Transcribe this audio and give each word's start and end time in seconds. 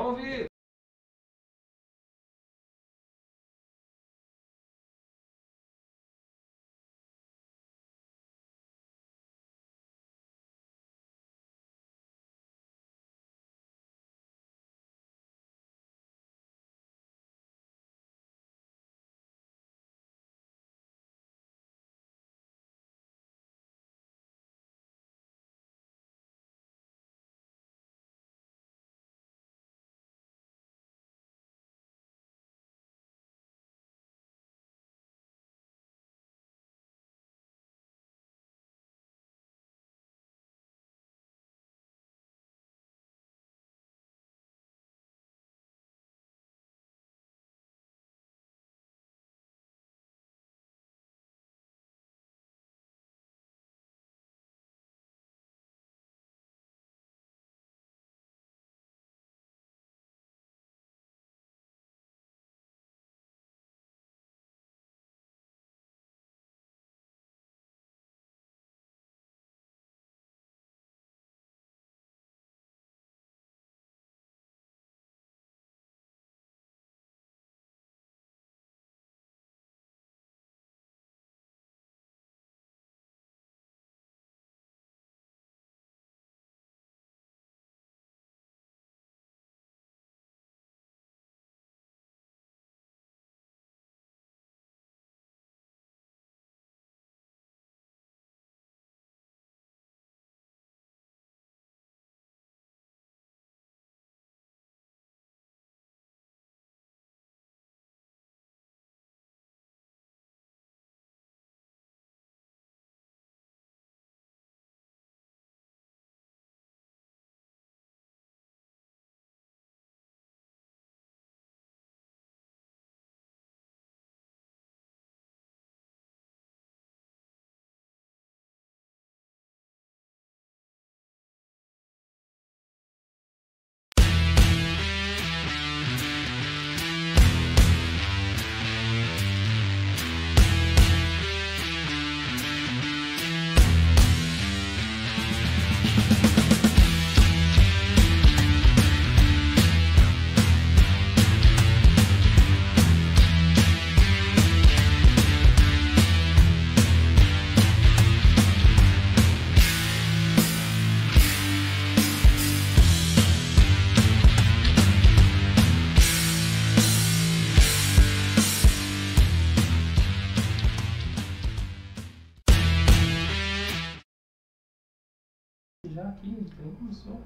Vamos 0.00 0.18
ouvir. 0.18 0.49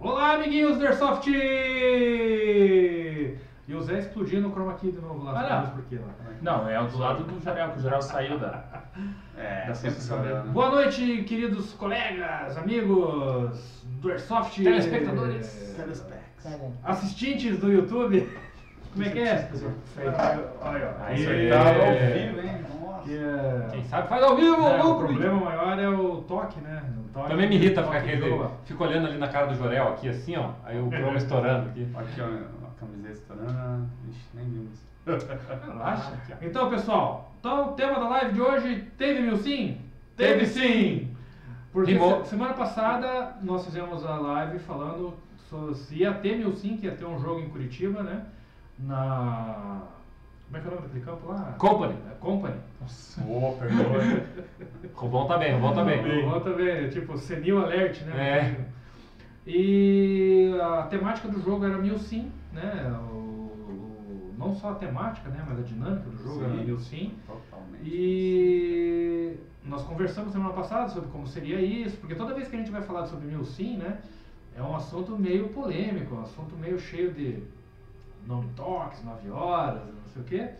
Olá, 0.00 0.34
amiguinhos 0.34 0.78
do 0.78 0.86
Airsoft! 0.86 1.26
E 3.66 3.74
o 3.74 3.80
Zé 3.80 3.98
explodindo 3.98 4.48
o 4.48 4.52
chroma 4.52 4.74
key 4.74 4.92
de 4.92 5.00
novo 5.00 5.24
lá. 5.24 5.40
Ah, 5.40 5.62
não. 5.62 5.70
por 5.70 5.84
quê 5.86 5.96
lá? 5.96 6.12
Não, 6.42 6.68
é 6.68 6.78
o 6.80 6.86
do 6.86 6.98
lado 6.98 7.24
do 7.24 7.42
Jorel, 7.42 7.70
que 7.70 7.78
o 7.78 7.82
Jorel 7.82 8.02
saiu 8.02 8.38
da. 8.38 8.62
É, 9.36 9.66
Da 9.66 9.74
sensação 9.74 10.22
dele. 10.22 10.34
né? 10.34 10.44
Boa 10.52 10.70
noite, 10.70 11.24
queridos 11.24 11.72
colegas, 11.72 12.56
amigos 12.56 13.82
do 14.00 14.08
Airsoft. 14.08 14.62
Telespectadores. 14.62 15.74
Telespecs. 15.76 16.60
Assistentes 16.84 17.58
do 17.58 17.72
YouTube. 17.72 18.28
Como 18.92 19.04
é 19.04 19.08
que 19.10 19.18
é? 19.18 19.50
Olha, 19.98 20.14
olha. 20.60 20.94
Ah, 21.52 21.64
tá 21.64 21.86
ao 21.86 21.94
vivo, 22.12 22.40
hein? 22.46 22.63
É- 23.12 23.68
Quem 23.70 23.84
sabe 23.84 24.08
faz 24.08 24.22
ao 24.22 24.36
vivo, 24.36 24.66
É, 24.66 24.82
o 24.82 24.96
problema 24.96 25.40
maior 25.40 25.78
é 25.78 25.88
o 25.88 26.16
toque, 26.22 26.60
né? 26.60 26.82
O 26.98 27.12
toque- 27.12 27.28
Também 27.28 27.48
me 27.48 27.56
irrita 27.56 27.80
o 27.80 27.84
ficar 27.84 27.98
aquele. 27.98 28.40
Fico 28.64 28.84
olhando 28.84 29.06
ali 29.08 29.18
na 29.18 29.28
cara 29.28 29.46
do 29.46 29.54
Jorel, 29.56 29.88
aqui 29.88 30.08
assim, 30.08 30.36
ó. 30.36 30.50
Aí 30.64 30.80
o 30.80 30.88
cromo 30.88 31.16
estourando 31.18 31.68
aqui. 31.70 31.88
Aqui, 31.94 32.20
ó, 32.20 32.24
a 32.66 32.70
camiseta 32.80 33.12
estourando. 33.14 33.88
Ixi, 34.10 34.24
nem 34.34 34.44
vimos. 34.50 34.84
Relaxa. 35.66 36.12
Então, 36.40 36.70
pessoal, 36.70 37.32
então, 37.40 37.70
o 37.70 37.72
tema 37.72 37.94
da 38.00 38.08
live 38.08 38.32
de 38.32 38.40
hoje 38.40 38.88
teve 38.96 39.20
mil 39.20 39.36
sim? 39.36 39.78
Teve 40.16 40.46
sim! 40.46 41.14
Porque 41.72 41.92
Rimou. 41.92 42.22
se- 42.24 42.30
semana 42.30 42.54
passada 42.54 43.36
nós 43.42 43.64
fizemos 43.64 44.06
a 44.06 44.14
live 44.16 44.58
falando 44.60 45.14
se 45.74 45.96
ia 45.96 46.12
ter 46.14 46.36
mil 46.38 46.52
sim, 46.52 46.76
que 46.76 46.86
ia 46.86 46.92
ter 46.94 47.04
um 47.04 47.18
jogo 47.20 47.40
em 47.40 47.48
Curitiba, 47.48 48.02
né? 48.02 48.22
Na. 48.78 49.82
Como 50.46 50.56
é 50.56 50.60
que 50.60 50.66
é 50.66 50.70
o 50.70 50.74
nome 50.74 50.86
daquele 50.86 51.04
campo 51.04 51.28
lá? 51.28 51.54
Company. 51.58 51.94
É, 52.10 52.14
Company. 52.20 52.54
Ô, 53.26 53.52
perdoa. 53.52 54.24
O 55.02 55.08
bom 55.08 55.26
tá 55.26 55.38
bem, 55.38 55.54
o 55.56 55.58
bom 55.58 55.72
tá 55.72 55.84
bem. 55.84 56.24
Volta 56.28 56.50
a 56.50 56.52
ver, 56.52 56.90
tipo, 56.90 57.16
Senil 57.18 57.58
Alert, 57.58 58.02
né? 58.02 58.16
É. 58.16 58.64
E 59.46 60.54
a 60.60 60.82
temática 60.84 61.28
do 61.28 61.40
jogo 61.42 61.64
era 61.64 61.76
mil 61.78 61.98
sim, 61.98 62.30
né? 62.52 62.94
O- 63.10 63.14
o- 63.14 64.34
não 64.38 64.54
só 64.54 64.70
a 64.70 64.74
temática, 64.74 65.28
né? 65.28 65.44
Mas 65.46 65.58
a 65.58 65.62
dinâmica 65.62 66.08
do 66.08 66.22
jogo 66.22 66.44
era 66.44 66.54
Sim. 66.54 66.64
mil 66.64 66.78
sim. 66.78 67.12
Totalmente. 67.26 67.82
E 67.84 69.36
nós 69.64 69.82
conversamos 69.82 70.32
semana 70.32 70.52
passada 70.54 70.88
sobre 70.88 71.10
como 71.10 71.26
seria 71.26 71.60
isso, 71.60 71.96
porque 71.98 72.14
toda 72.14 72.34
vez 72.34 72.48
que 72.48 72.56
a 72.56 72.58
gente 72.58 72.70
vai 72.70 72.82
falar 72.82 73.06
sobre 73.06 73.26
mil 73.26 73.44
sim, 73.44 73.76
né? 73.76 73.98
É 74.56 74.62
um 74.62 74.74
assunto 74.76 75.18
meio 75.18 75.48
polêmico, 75.48 76.14
um 76.14 76.22
assunto 76.22 76.54
meio 76.56 76.78
cheio 76.78 77.12
de 77.12 77.42
nome 78.26 78.48
toques, 78.56 79.02
9 79.04 79.30
horas, 79.30 79.82
não 79.86 80.08
sei 80.12 80.22
o 80.22 80.24
quê. 80.24 80.50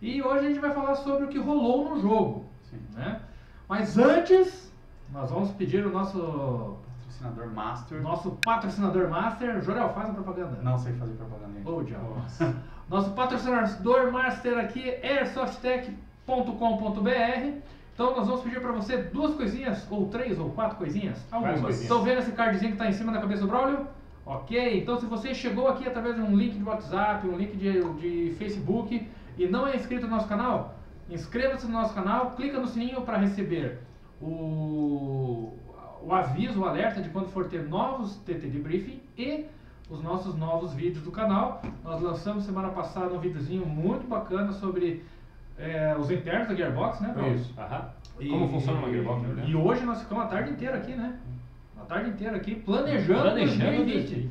E 0.00 0.22
hoje 0.22 0.46
a 0.46 0.48
gente 0.48 0.60
vai 0.60 0.72
falar 0.72 0.96
sobre 0.96 1.24
o 1.24 1.28
que 1.28 1.38
rolou 1.38 1.90
no 1.90 2.00
jogo, 2.00 2.46
Sim. 2.70 2.80
né? 2.94 3.20
Mas 3.68 3.96
antes, 3.96 4.72
nós 5.12 5.30
vamos 5.30 5.50
pedir 5.52 5.86
o 5.86 5.90
nosso 5.90 6.78
Patrocinador 7.22 7.54
Master. 7.54 8.02
nosso 8.02 8.30
patrocinador 8.44 9.08
master, 9.08 9.62
Jorel, 9.62 9.88
faz 9.90 10.10
a 10.10 10.12
propaganda. 10.12 10.58
Não 10.62 10.78
sei 10.78 10.92
fazer 10.94 11.12
propaganda 11.12 11.56
ainda. 11.56 11.70
Ô, 11.70 11.82
diabo. 11.82 12.16
Nosso 12.88 13.10
patrocinador 13.12 14.12
master 14.12 14.58
aqui 14.58 14.90
é 14.90 15.18
airsoftech.com.br. 15.18 17.60
Então 17.94 18.16
nós 18.16 18.26
vamos 18.26 18.42
pedir 18.42 18.60
para 18.60 18.72
você 18.72 18.98
duas 18.98 19.34
coisinhas, 19.34 19.86
ou 19.90 20.08
três, 20.08 20.38
ou 20.38 20.50
quatro 20.50 20.76
coisinhas. 20.76 21.18
Algumas. 21.30 21.80
Estão 21.80 22.02
vendo 22.02 22.18
esse 22.18 22.32
cardzinho 22.32 22.72
que 22.72 22.76
está 22.76 22.88
em 22.88 22.92
cima 22.92 23.12
da 23.12 23.20
cabeça 23.20 23.42
do 23.42 23.48
Braulio? 23.48 23.86
Ok, 24.24 24.78
então 24.78 24.98
se 25.00 25.06
você 25.06 25.34
chegou 25.34 25.66
aqui 25.68 25.86
através 25.86 26.14
de 26.14 26.22
um 26.22 26.36
link 26.36 26.56
de 26.56 26.62
WhatsApp, 26.62 27.26
um 27.26 27.36
link 27.36 27.56
de, 27.56 27.82
de 27.94 28.34
Facebook 28.38 29.08
e 29.36 29.46
não 29.48 29.66
é 29.66 29.74
inscrito 29.74 30.06
no 30.06 30.12
nosso 30.12 30.28
canal, 30.28 30.76
inscreva-se 31.10 31.66
no 31.66 31.72
nosso 31.72 31.92
canal, 31.92 32.30
clica 32.32 32.58
no 32.60 32.66
sininho 32.68 33.02
para 33.02 33.16
receber 33.18 33.80
o, 34.20 35.52
o 36.02 36.12
aviso, 36.14 36.60
o 36.60 36.64
alerta 36.64 37.00
de 37.02 37.08
quando 37.10 37.28
for 37.30 37.48
ter 37.48 37.64
novos 37.68 38.16
TT 38.18 38.48
de 38.48 38.58
briefing 38.58 39.00
e 39.18 39.46
os 39.90 40.00
nossos 40.02 40.36
novos 40.36 40.72
vídeos 40.72 41.04
do 41.04 41.10
canal. 41.10 41.60
Nós 41.84 42.00
lançamos 42.00 42.44
semana 42.44 42.68
passada 42.68 43.12
um 43.12 43.18
videozinho 43.18 43.66
muito 43.66 44.06
bacana 44.06 44.52
sobre 44.52 45.02
é, 45.58 45.96
os 45.98 46.10
internos 46.10 46.48
da 46.48 46.54
Gearbox, 46.54 47.00
né? 47.00 47.12
Paulo? 47.14 47.34
Isso. 47.34 47.52
Aham. 47.58 47.88
E- 48.20 48.28
Como 48.28 48.48
funciona 48.48 48.78
uma 48.78 48.90
Gearbox, 48.90 49.22
né? 49.22 49.44
E 49.48 49.54
hoje 49.56 49.84
nós 49.84 50.00
ficamos 50.00 50.24
a 50.24 50.28
tarde 50.28 50.50
inteira 50.52 50.76
aqui, 50.76 50.92
né? 50.94 51.18
A 51.92 51.96
tarde 51.96 52.08
inteira 52.08 52.38
aqui, 52.38 52.54
planejando, 52.54 53.20
Planejando 53.20 53.84
2020. 53.84 54.30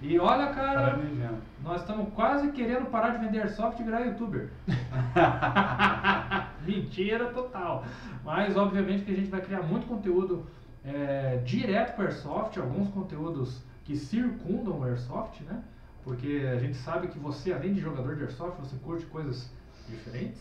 E 0.00 0.16
olha, 0.20 0.46
cara, 0.52 0.94
Planejando. 0.94 1.38
nós 1.60 1.80
estamos 1.80 2.14
quase 2.14 2.52
querendo 2.52 2.86
parar 2.86 3.08
de 3.16 3.24
vender 3.24 3.40
airsoft 3.40 3.80
e 3.80 3.82
virar 3.82 4.02
youtuber. 4.02 4.48
Mentira 6.64 7.32
total. 7.32 7.84
Mas 8.24 8.56
obviamente 8.56 9.02
que 9.04 9.10
a 9.10 9.16
gente 9.16 9.28
vai 9.28 9.40
criar 9.40 9.60
muito 9.60 9.88
conteúdo 9.88 10.46
é, 10.84 11.38
direto 11.44 11.96
com 11.96 12.02
o 12.02 12.04
airsoft, 12.04 12.56
alguns 12.60 12.88
conteúdos 12.90 13.60
que 13.84 13.96
circundam 13.96 14.78
o 14.78 14.84
airsoft, 14.84 15.42
né? 15.42 15.64
Porque 16.04 16.48
a 16.48 16.60
gente 16.60 16.76
sabe 16.76 17.08
que 17.08 17.18
você, 17.18 17.52
além 17.52 17.74
de 17.74 17.80
jogador 17.80 18.14
de 18.14 18.22
airsoft, 18.22 18.56
você 18.60 18.76
curte 18.76 19.04
coisas 19.06 19.52
diferentes. 19.88 20.40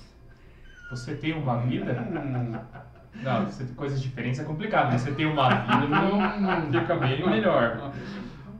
Você 0.91 1.15
tem 1.15 1.33
uma 1.33 1.57
vida? 1.61 1.93
Não, 3.15 3.45
você 3.45 3.65
tem 3.65 3.75
coisas 3.75 4.01
diferentes 4.01 4.39
é 4.39 4.43
complicado, 4.43 4.91
mas 4.91 5.01
você 5.01 5.11
tem 5.11 5.25
uma 5.25 5.49
vida, 5.49 5.87
não 5.87 6.71
fica 6.81 6.95
bem 6.95 7.25
melhor. 7.27 7.91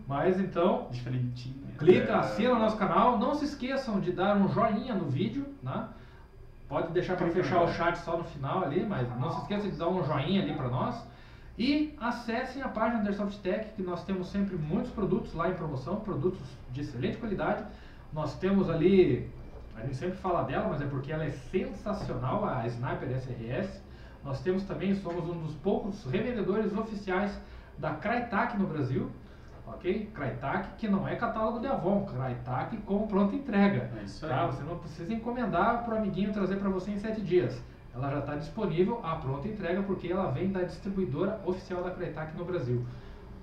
Mas 0.07 0.39
então, 0.39 0.87
Diferentinho. 0.91 1.55
Clica, 1.77 2.11
É. 2.11 2.15
assina 2.15 2.53
o 2.53 2.59
nosso 2.59 2.75
canal. 2.77 3.17
Não 3.17 3.35
se 3.35 3.45
esqueçam 3.45 3.99
de 4.01 4.11
dar 4.11 4.35
um 4.35 4.49
joinha 4.49 4.93
no 4.95 5.05
vídeo, 5.05 5.45
né? 5.63 5.85
Pode 6.67 6.91
deixar 6.91 7.15
para 7.15 7.29
fechar 7.29 7.63
o 7.63 7.71
chat 7.71 7.95
só 7.99 8.17
no 8.17 8.23
final 8.25 8.63
ali, 8.63 8.85
mas 8.85 9.07
não 9.17 9.31
se 9.31 9.41
esqueça 9.41 9.69
de 9.69 9.77
dar 9.77 9.87
um 9.87 10.03
joinha 10.03 10.41
ali 10.41 10.53
para 10.53 10.67
nós. 10.67 11.07
E 11.57 11.95
acessem 11.99 12.61
a 12.61 12.67
página 12.67 13.01
da 13.01 13.09
Airsoft 13.09 13.39
Tech, 13.41 13.69
que 13.75 13.81
nós 13.81 14.03
temos 14.03 14.29
sempre 14.29 14.55
muitos 14.57 14.91
produtos 14.91 15.33
lá 15.33 15.49
em 15.49 15.53
promoção, 15.53 15.97
produtos 15.97 16.41
de 16.71 16.81
excelente 16.81 17.17
qualidade. 17.17 17.63
Nós 18.13 18.35
temos 18.39 18.69
ali, 18.69 19.29
a 19.75 19.81
gente 19.81 19.95
sempre 19.95 20.17
fala 20.17 20.43
dela, 20.43 20.67
mas 20.69 20.81
é 20.81 20.85
porque 20.85 21.11
ela 21.11 21.23
é 21.23 21.31
sensacional, 21.31 22.45
a 22.45 22.65
Sniper 22.67 23.09
SRS. 23.11 23.81
Nós 24.23 24.41
temos 24.41 24.63
também, 24.63 24.95
somos 24.95 25.29
um 25.29 25.39
dos 25.39 25.55
poucos 25.55 26.05
revendedores 26.05 26.73
oficiais 26.73 27.39
da 27.77 27.91
Crytek 27.93 28.57
no 28.57 28.67
Brasil. 28.67 29.09
Ok? 29.65 30.09
Crytek, 30.13 30.69
que 30.77 30.87
não 30.87 31.07
é 31.07 31.15
catálogo 31.15 31.59
de 31.59 31.67
Avon, 31.67 32.05
Crytek 32.05 32.77
com 32.77 33.07
pronta 33.07 33.35
entrega. 33.35 33.91
É 33.99 34.03
isso 34.03 34.25
aí. 34.25 34.31
Tá? 34.31 34.47
Você 34.47 34.63
não 34.63 34.77
precisa 34.77 35.13
encomendar 35.13 35.83
para 35.85 35.95
o 35.95 35.97
amiguinho 35.97 36.33
trazer 36.33 36.57
para 36.57 36.69
você 36.69 36.91
em 36.91 36.97
7 36.97 37.21
dias. 37.21 37.61
Ela 37.93 38.09
já 38.11 38.19
está 38.19 38.35
disponível 38.35 38.99
à 39.03 39.15
pronta 39.15 39.47
entrega 39.47 39.81
porque 39.83 40.11
ela 40.11 40.31
vem 40.31 40.51
da 40.51 40.63
distribuidora 40.63 41.39
oficial 41.45 41.83
da 41.83 41.91
Crytek 41.91 42.35
no 42.37 42.45
Brasil. 42.45 42.83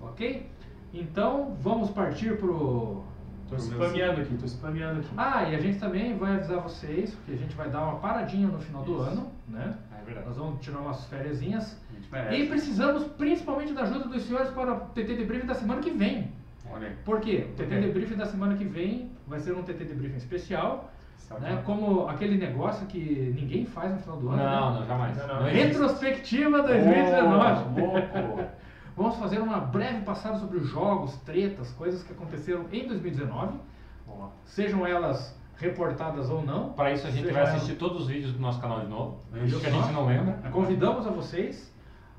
Ok? 0.00 0.48
Então 0.92 1.56
vamos 1.60 1.90
partir 1.90 2.38
pro. 2.38 3.02
Tô 3.48 3.56
spameando 3.58 4.20
aqui, 4.20 4.36
tô 4.36 4.46
spameando 4.46 5.00
aqui. 5.00 5.10
Ah, 5.16 5.44
e 5.44 5.54
a 5.54 5.60
gente 5.60 5.78
também 5.78 6.16
vai 6.18 6.34
avisar 6.34 6.60
vocês 6.60 7.16
que 7.24 7.32
a 7.32 7.36
gente 7.36 7.54
vai 7.54 7.70
dar 7.70 7.82
uma 7.82 8.00
paradinha 8.00 8.48
no 8.48 8.58
final 8.58 8.82
do 8.82 8.94
Isso. 8.94 9.02
ano, 9.02 9.32
né? 9.48 9.76
Verdade. 10.06 10.26
Nós 10.26 10.36
vamos 10.36 10.60
tirar 10.60 10.78
umas 10.78 11.06
gente 11.10 12.34
E 12.34 12.46
precisamos 12.46 13.04
principalmente 13.04 13.72
da 13.72 13.82
ajuda 13.82 14.08
dos 14.08 14.22
senhores 14.22 14.50
para 14.50 14.74
o 14.74 14.80
TT 14.90 15.16
Debriefing 15.16 15.46
da 15.46 15.54
semana 15.54 15.80
que 15.80 15.90
vem. 15.90 16.32
Olha. 16.70 16.96
Por 17.04 17.20
quê? 17.20 17.48
O 17.50 17.52
TT 17.54 17.64
Ok. 17.64 17.80
Debriefing 17.80 18.16
da 18.16 18.26
semana 18.26 18.56
que 18.56 18.64
vem 18.64 19.10
vai 19.26 19.40
ser 19.40 19.52
um 19.52 19.62
TT 19.62 19.84
Debriefing 19.84 20.16
especial, 20.16 20.92
né? 21.40 21.60
Como 21.64 22.08
aquele 22.08 22.38
negócio 22.38 22.86
que 22.86 23.34
ninguém 23.36 23.66
faz 23.66 23.92
no 23.92 23.98
final 23.98 24.16
do 24.16 24.28
ano. 24.28 24.36
Não, 24.36 24.72
né? 24.72 24.80
não, 24.80 24.86
jamais. 24.86 25.16
Não, 25.16 25.26
não. 25.26 25.42
Retrospectiva 25.42 26.62
2019. 26.62 27.80
Ô, 27.80 27.86
louco. 27.86 28.50
Vamos 28.96 29.16
fazer 29.16 29.40
uma 29.40 29.58
breve 29.58 30.00
passada 30.06 30.38
sobre 30.38 30.56
os 30.56 30.66
jogos, 30.68 31.14
tretas, 31.18 31.70
coisas 31.72 32.02
que 32.02 32.14
aconteceram 32.14 32.64
em 32.72 32.88
2019, 32.88 33.58
Boa. 34.06 34.30
sejam 34.46 34.86
elas 34.86 35.38
reportadas 35.58 36.28
ou 36.30 36.44
não. 36.44 36.72
Para 36.72 36.92
isso 36.92 37.06
a 37.06 37.10
gente 37.10 37.30
vai 37.32 37.42
assistir 37.42 37.76
todos 37.76 38.02
os 38.02 38.08
vídeos 38.08 38.32
do 38.32 38.38
nosso 38.38 38.60
canal 38.60 38.80
de 38.80 38.86
novo. 38.86 39.20
Isso. 39.44 39.60
Que 39.60 39.66
a 39.66 39.70
gente 39.70 39.92
não 39.92 40.06
lembra. 40.06 40.34
Convidamos 40.50 41.06
a 41.06 41.10
vocês. 41.10 41.74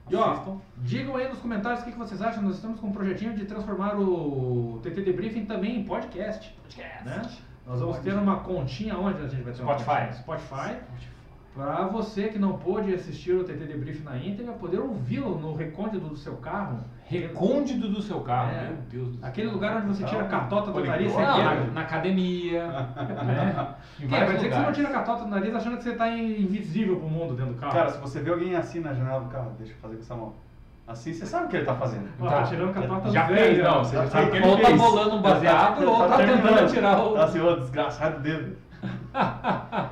E 0.09 0.15
ó, 0.15 0.31
Assistam. 0.31 0.57
digam 0.77 1.17
aí 1.17 1.27
nos 1.27 1.39
comentários 1.39 1.81
o 1.81 1.85
que 1.85 1.91
que 1.91 1.97
vocês 1.97 2.21
acham. 2.21 2.41
Nós 2.41 2.55
estamos 2.55 2.79
com 2.79 2.87
um 2.87 2.91
projetinho 2.91 3.33
de 3.33 3.45
transformar 3.45 3.99
o 3.99 4.79
TT 4.81 5.01
Debriefing 5.01 5.45
também 5.45 5.79
em 5.79 5.83
podcast. 5.83 6.57
Né? 7.05 7.21
Nós 7.65 7.81
vamos 7.81 7.97
ter 7.99 8.13
uma 8.13 8.39
continha 8.39 8.97
onde 8.97 9.21
a 9.21 9.27
gente 9.27 9.43
vai 9.43 9.53
ter 9.53 9.61
uma 9.61 9.77
Spotify. 9.77 10.15
Spotify. 10.15 10.77
Para 11.53 11.87
você 11.87 12.29
que 12.29 12.39
não 12.39 12.57
pôde 12.57 12.93
assistir 12.93 13.33
o 13.33 13.43
TT 13.43 13.65
Debriefing 13.65 14.03
na 14.03 14.17
íntegra, 14.17 14.53
poder 14.53 14.79
ouvi-lo 14.79 15.37
no 15.39 15.53
recôndito 15.53 16.07
do 16.07 16.15
seu 16.15 16.37
carro. 16.37 16.79
Recôndito 17.09 17.87
do 17.87 18.01
seu 18.01 18.19
carro, 18.19 18.51
É. 18.51 18.63
meu 18.63 18.77
Deus 18.89 19.07
do 19.11 19.17
céu. 19.19 19.27
Aquele 19.29 19.49
lugar 19.49 19.77
onde 19.77 19.87
você 19.87 20.03
tira 20.03 20.23
a 20.23 20.27
catota 20.27 20.71
do 20.71 20.83
nariz 20.83 21.13
Não, 21.13 21.35
sem 21.35 21.71
na, 21.73 21.81
academia, 21.81 22.67
né? 23.25 23.75
Em 23.97 24.07
Quem? 24.07 24.09
Vai 24.09 24.35
dizer 24.35 24.49
que 24.49 24.55
você 24.55 24.61
não 24.61 24.73
tira 24.73 24.89
a 24.89 24.91
catota 24.91 25.23
do 25.23 25.29
nariz 25.29 25.55
achando 25.55 25.77
que 25.77 25.83
você 25.83 25.91
está 25.91 26.09
invisível 26.09 26.97
pro 26.97 27.07
mundo 27.07 27.33
dentro 27.33 27.53
do 27.53 27.59
carro. 27.59 27.73
Cara, 27.73 27.89
se 27.91 27.99
você 27.99 28.19
vê 28.19 28.29
alguém 28.31 28.55
assim 28.55 28.81
na 28.81 28.93
janela 28.93 29.21
do 29.21 29.29
carro, 29.29 29.53
deixa 29.57 29.71
eu 29.73 29.77
fazer 29.77 29.95
com 29.95 30.01
essa 30.01 30.15
mão. 30.15 30.33
Assim 30.85 31.13
você 31.13 31.25
sabe 31.25 31.45
o 31.45 31.49
que 31.49 31.55
ele 31.57 31.65
tá 31.65 31.75
fazendo. 31.75 32.07
Ó, 32.19 32.25
Tá. 32.29 32.41
tá 32.41 32.43
tirando 32.43 32.69
a 32.69 32.73
catota 32.73 33.09
Já 33.11 33.25
do 33.25 33.33
fez, 33.33 33.57
velho, 33.57 33.63
não, 33.63 33.83
você 33.83 33.95
já 33.95 34.07
sabe 34.07 34.27
o 34.27 34.31
que 34.31 34.37
ele 34.37 34.47
Ou 34.47 34.57
tá 34.57 34.65
fez. 34.67 34.77
bolando 34.81 35.15
um 35.15 35.21
baseado, 35.21 35.83
ou 35.89 36.07
tá 36.09 36.17
tentando 36.17 36.71
tirar 36.73 36.99
o... 37.03 37.13
Tá 37.13 37.23
assim, 37.23 37.39
ô, 37.39 37.55
desgraçado 37.55 38.19
dedo. 38.21 38.57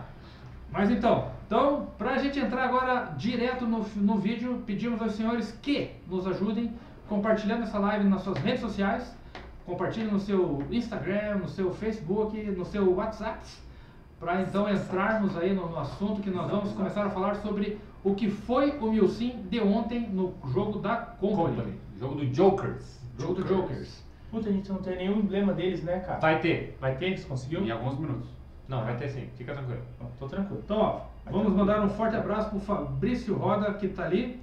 Mas 0.72 0.92
então, 0.92 1.28
então, 1.48 1.88
pra 1.98 2.18
gente 2.18 2.40
entrar 2.40 2.66
agora 2.66 3.14
direto 3.18 3.66
no, 3.66 3.86
no 3.96 4.18
vídeo, 4.18 4.62
pedimos 4.66 5.02
aos 5.02 5.14
senhores 5.14 5.58
que 5.62 5.92
nos 6.08 6.28
ajudem 6.28 6.74
compartilhando 7.07 7.63
essa 7.63 7.80
live 7.80 8.07
nas 8.07 8.22
suas 8.22 8.38
redes 8.40 8.62
sociais, 8.62 9.16
compartilhem 9.66 10.12
no 10.12 10.19
seu 10.19 10.63
Instagram, 10.72 11.36
no 11.36 11.50
seu 11.50 11.74
Facebook, 11.74 12.40
no 12.42 12.66
seu 12.66 12.94
WhatsApp, 12.94 13.40
para 14.19 14.42
então 14.42 14.69
entrarmos 14.69 15.36
aí 15.38 15.54
no, 15.54 15.69
no 15.69 15.80
assunto 15.80 16.22
que 16.22 16.30
nós 16.30 16.50
vamos 16.50 16.72
começar 16.74 17.06
a 17.06 17.10
falar 17.10 17.36
sobre 17.36 17.80
o 18.04 18.13
que 18.13 18.30
foi 18.30 18.78
o 18.80 18.92
Milsim 18.92 19.44
de 19.50 19.60
ontem 19.60 20.07
no 20.07 20.34
jogo 20.54 20.80
da 20.80 20.96
Company, 20.96 21.56
Company. 21.56 21.80
Jogo 22.00 22.16
do 22.16 22.34
Jokers. 22.34 23.00
jogo 23.18 23.34
do 23.36 23.48
Jokers. 23.48 24.04
Puta, 24.30 24.50
a 24.50 24.52
gente 24.52 24.69
não 24.69 24.78
tem 24.78 24.98
nenhum 24.98 25.19
emblema 25.19 25.54
deles, 25.54 25.84
né, 25.84 26.00
cara? 26.00 26.19
Vai 26.19 26.40
ter. 26.40 26.78
Vai 26.80 26.96
ter? 26.98 27.18
Você 27.18 27.28
conseguiu? 27.28 27.62
Em 27.62 27.72
alguns 27.72 27.98
minutos. 27.98 28.30
Não, 28.68 28.84
vai 28.84 28.96
ter 28.98 29.10
sim. 29.10 29.30
Fica 29.38 29.54
tranquilo. 29.54 29.81
Não, 30.00 30.07
Tô 30.19 30.28
tranquilo. 30.28 30.62
Então, 30.63 30.78
ó, 30.78 31.02
vamos 31.31 31.54
mandar 31.54 31.81
um 31.81 31.90
forte 31.90 32.16
abraço 32.16 32.50
pro 32.50 32.60
Fabrício 32.60 33.35
Roda, 33.35 33.74
que 33.74 33.88
tá 33.88 34.04
ali. 34.04 34.40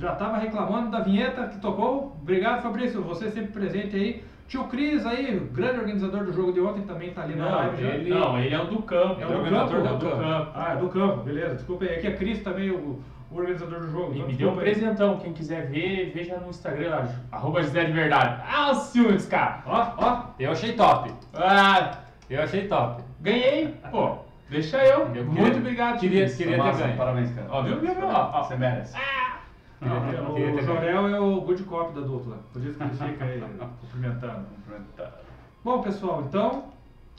Já 0.00 0.14
tava 0.14 0.38
reclamando 0.38 0.90
da 0.90 1.00
vinheta 1.00 1.46
que 1.48 1.58
tocou. 1.58 2.16
Obrigado, 2.22 2.62
Fabrício. 2.62 3.02
Você 3.02 3.30
sempre 3.30 3.52
presente 3.52 3.94
aí. 3.94 4.24
Tio 4.48 4.64
Cris 4.64 5.06
aí, 5.06 5.38
grande 5.52 5.78
organizador 5.78 6.24
do 6.24 6.32
jogo 6.32 6.52
de 6.52 6.60
ontem, 6.60 6.82
também 6.82 7.10
tá 7.12 7.22
ali 7.22 7.36
na 7.36 7.48
Não, 7.48 7.56
live 7.58 7.82
já. 7.82 7.88
ele, 7.90 8.10
não, 8.10 8.38
ele 8.40 8.52
é 8.54 8.60
o 8.60 8.64
do 8.66 8.82
campo. 8.82 9.20
É 9.20 9.22
É 9.22 9.26
o 9.26 9.28
do 9.28 9.36
organizador 9.36 9.82
campo? 9.82 9.94
do 9.98 10.04
Do 10.06 10.10
campo. 10.10 10.50
Ah, 10.56 10.72
é 10.72 10.76
do 10.76 10.88
campo, 10.88 11.16
beleza. 11.22 11.54
Desculpa 11.54 11.84
aí. 11.84 11.94
Aqui 11.96 12.06
é 12.08 12.10
Cris 12.16 12.42
também, 12.42 12.70
o, 12.70 13.00
o 13.30 13.36
organizador 13.36 13.78
do 13.80 13.90
jogo. 13.92 14.12
E 14.12 14.16
Então, 14.16 14.26
me 14.26 14.34
deu 14.34 14.48
um 14.48 14.52
aí. 14.54 14.58
presentão. 14.60 15.18
Quem 15.18 15.32
quiser 15.32 15.66
ver, 15.68 16.10
veja 16.12 16.36
no 16.38 16.48
Instagram 16.50 16.90
lá. 16.90 17.08
Arroba 17.30 17.62
José 17.62 17.84
de 17.84 17.92
Verdade. 17.92 18.42
Ah, 18.50 18.70
os 18.72 18.78
ciúmes, 18.84 19.26
cara. 19.26 19.62
Ó, 19.66 19.86
ó. 19.98 20.22
Eu 20.40 20.50
achei 20.50 20.72
top. 20.72 21.12
Ah, 21.34 21.98
Eu 22.28 22.42
achei 22.42 22.66
top. 22.66 23.04
ganhei. 23.20 23.74
Pô, 23.92 24.16
deixa 24.48 24.78
eu. 24.84 25.00
Eu 25.14 25.24
Muito 25.26 25.34
queria- 25.42 25.56
obrigado. 25.58 26.00
queria- 26.00 26.20
Cris. 26.24 26.36
queria- 26.36 26.56
ter 26.60 26.72
ganho. 26.76 26.96
Parabéns, 26.96 27.30
cara. 27.32 27.46
Ó, 27.50 27.62
viu, 27.62 27.78
viu, 27.78 27.94
viu? 27.94 28.06
Ó, 28.08 28.30
ó. 28.34 28.42
Você 28.42 28.56
merece. 28.56 28.96
Queria 28.96 29.29
ter- 29.80 30.14
É, 30.42 30.52
o 30.52 30.62
Jorel 30.62 31.08
é 31.08 31.20
o 31.20 31.40
good 31.40 31.62
cop 31.64 31.92
da 31.94 32.00
dupla. 32.02 32.38
Por 32.52 32.62
isso 32.64 32.76
que 32.78 32.82
ele 32.84 32.92
fica 32.92 33.24
aí 33.24 33.40
cumprimentando. 33.80 34.46
Bom, 35.64 35.82
pessoal, 35.82 36.22
então 36.28 36.64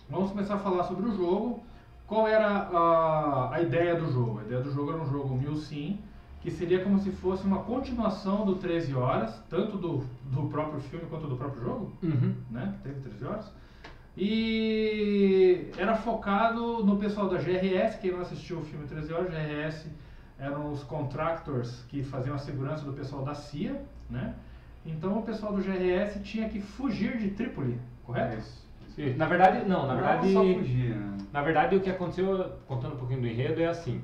vamos 0.10 0.32
começar 0.32 0.56
a 0.56 0.60
falar 0.60 0.84
sobre 0.84 1.10
o 1.10 1.16
jogo. 1.16 1.64
Qual 2.08 2.28
era 2.28 2.48
a, 2.48 3.54
a 3.56 3.62
ideia 3.62 3.96
do 3.96 4.12
jogo? 4.12 4.40
A 4.40 4.44
ideia 4.44 4.62
do 4.62 4.72
jogo 4.72 4.92
era 4.92 5.02
um 5.02 5.10
jogo 5.10 5.34
mil 5.36 5.56
sim, 5.56 6.00
que 6.42 6.52
seria 6.52 6.84
como 6.84 7.00
se 7.00 7.10
fosse 7.12 7.46
uma 7.46 7.60
continuação 7.60 8.46
do 8.46 8.56
13 8.56 8.94
horas, 8.96 9.42
tanto 9.50 9.78
do, 9.78 10.04
do 10.26 10.50
próprio 10.50 10.80
filme 10.82 11.06
quanto 11.06 11.28
do 11.28 11.36
próprio 11.38 11.64
jogo, 11.64 11.92
Uhum. 12.04 12.36
né? 12.50 12.76
Teve 12.84 13.00
13 13.00 13.26
horas. 13.26 13.52
E 14.18 15.70
era 15.78 15.96
focado 15.96 16.84
no 16.84 16.98
pessoal 16.98 17.30
da 17.30 17.38
GRS, 17.38 17.98
quem 18.00 18.12
não 18.12 18.22
assistiu 18.22 18.58
o 18.58 18.62
filme 18.62 18.86
13 18.88 19.14
horas, 19.14 19.30
GRS 19.32 19.88
eram 20.42 20.72
os 20.72 20.84
contractors 20.84 21.86
que 21.88 22.02
faziam 22.04 22.36
a 22.36 22.40
segurança 22.40 22.84
do 22.84 22.94
pessoal 22.94 23.24
da 23.24 23.36
CIA, 23.36 23.80
né? 24.10 24.34
Então 24.84 25.20
o 25.20 25.22
pessoal 25.22 25.54
do 25.54 25.62
GRS 25.62 26.20
tinha 26.24 26.50
que 26.50 26.60
fugir 26.60 27.18
de 27.20 27.30
Trípoli, 27.30 27.80
correto? 28.04 28.38
Isso. 28.40 28.68
Isso. 28.98 29.18
Na 29.18 29.28
verdade, 29.28 29.70
não, 29.70 29.86
na 29.88 29.94
Não 29.94 30.02
verdade. 30.02 30.34
só 30.34 30.44
fugir, 30.44 30.96
né? 30.96 31.18
Na 31.32 31.42
verdade, 31.42 31.76
o 31.76 31.80
que 31.80 31.90
aconteceu, 31.90 32.52
contando 32.68 32.96
um 32.96 32.98
pouquinho 32.98 33.22
do 33.22 33.28
enredo, 33.28 33.62
é 33.62 33.68
assim: 33.68 34.02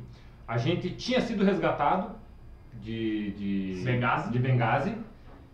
a 0.47 0.57
gente 0.57 0.91
tinha 0.91 1.19
sido 1.19 1.43
resgatado 1.43 2.11
de, 2.81 3.31
de 3.31 3.81
Benghazi. 3.83 4.31
de 4.31 4.39
Benghazi 4.39 4.95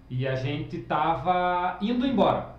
e 0.10 0.28
a 0.28 0.36
gente 0.36 0.80
tava 0.80 1.78
indo 1.82 2.06
embora. 2.06 2.54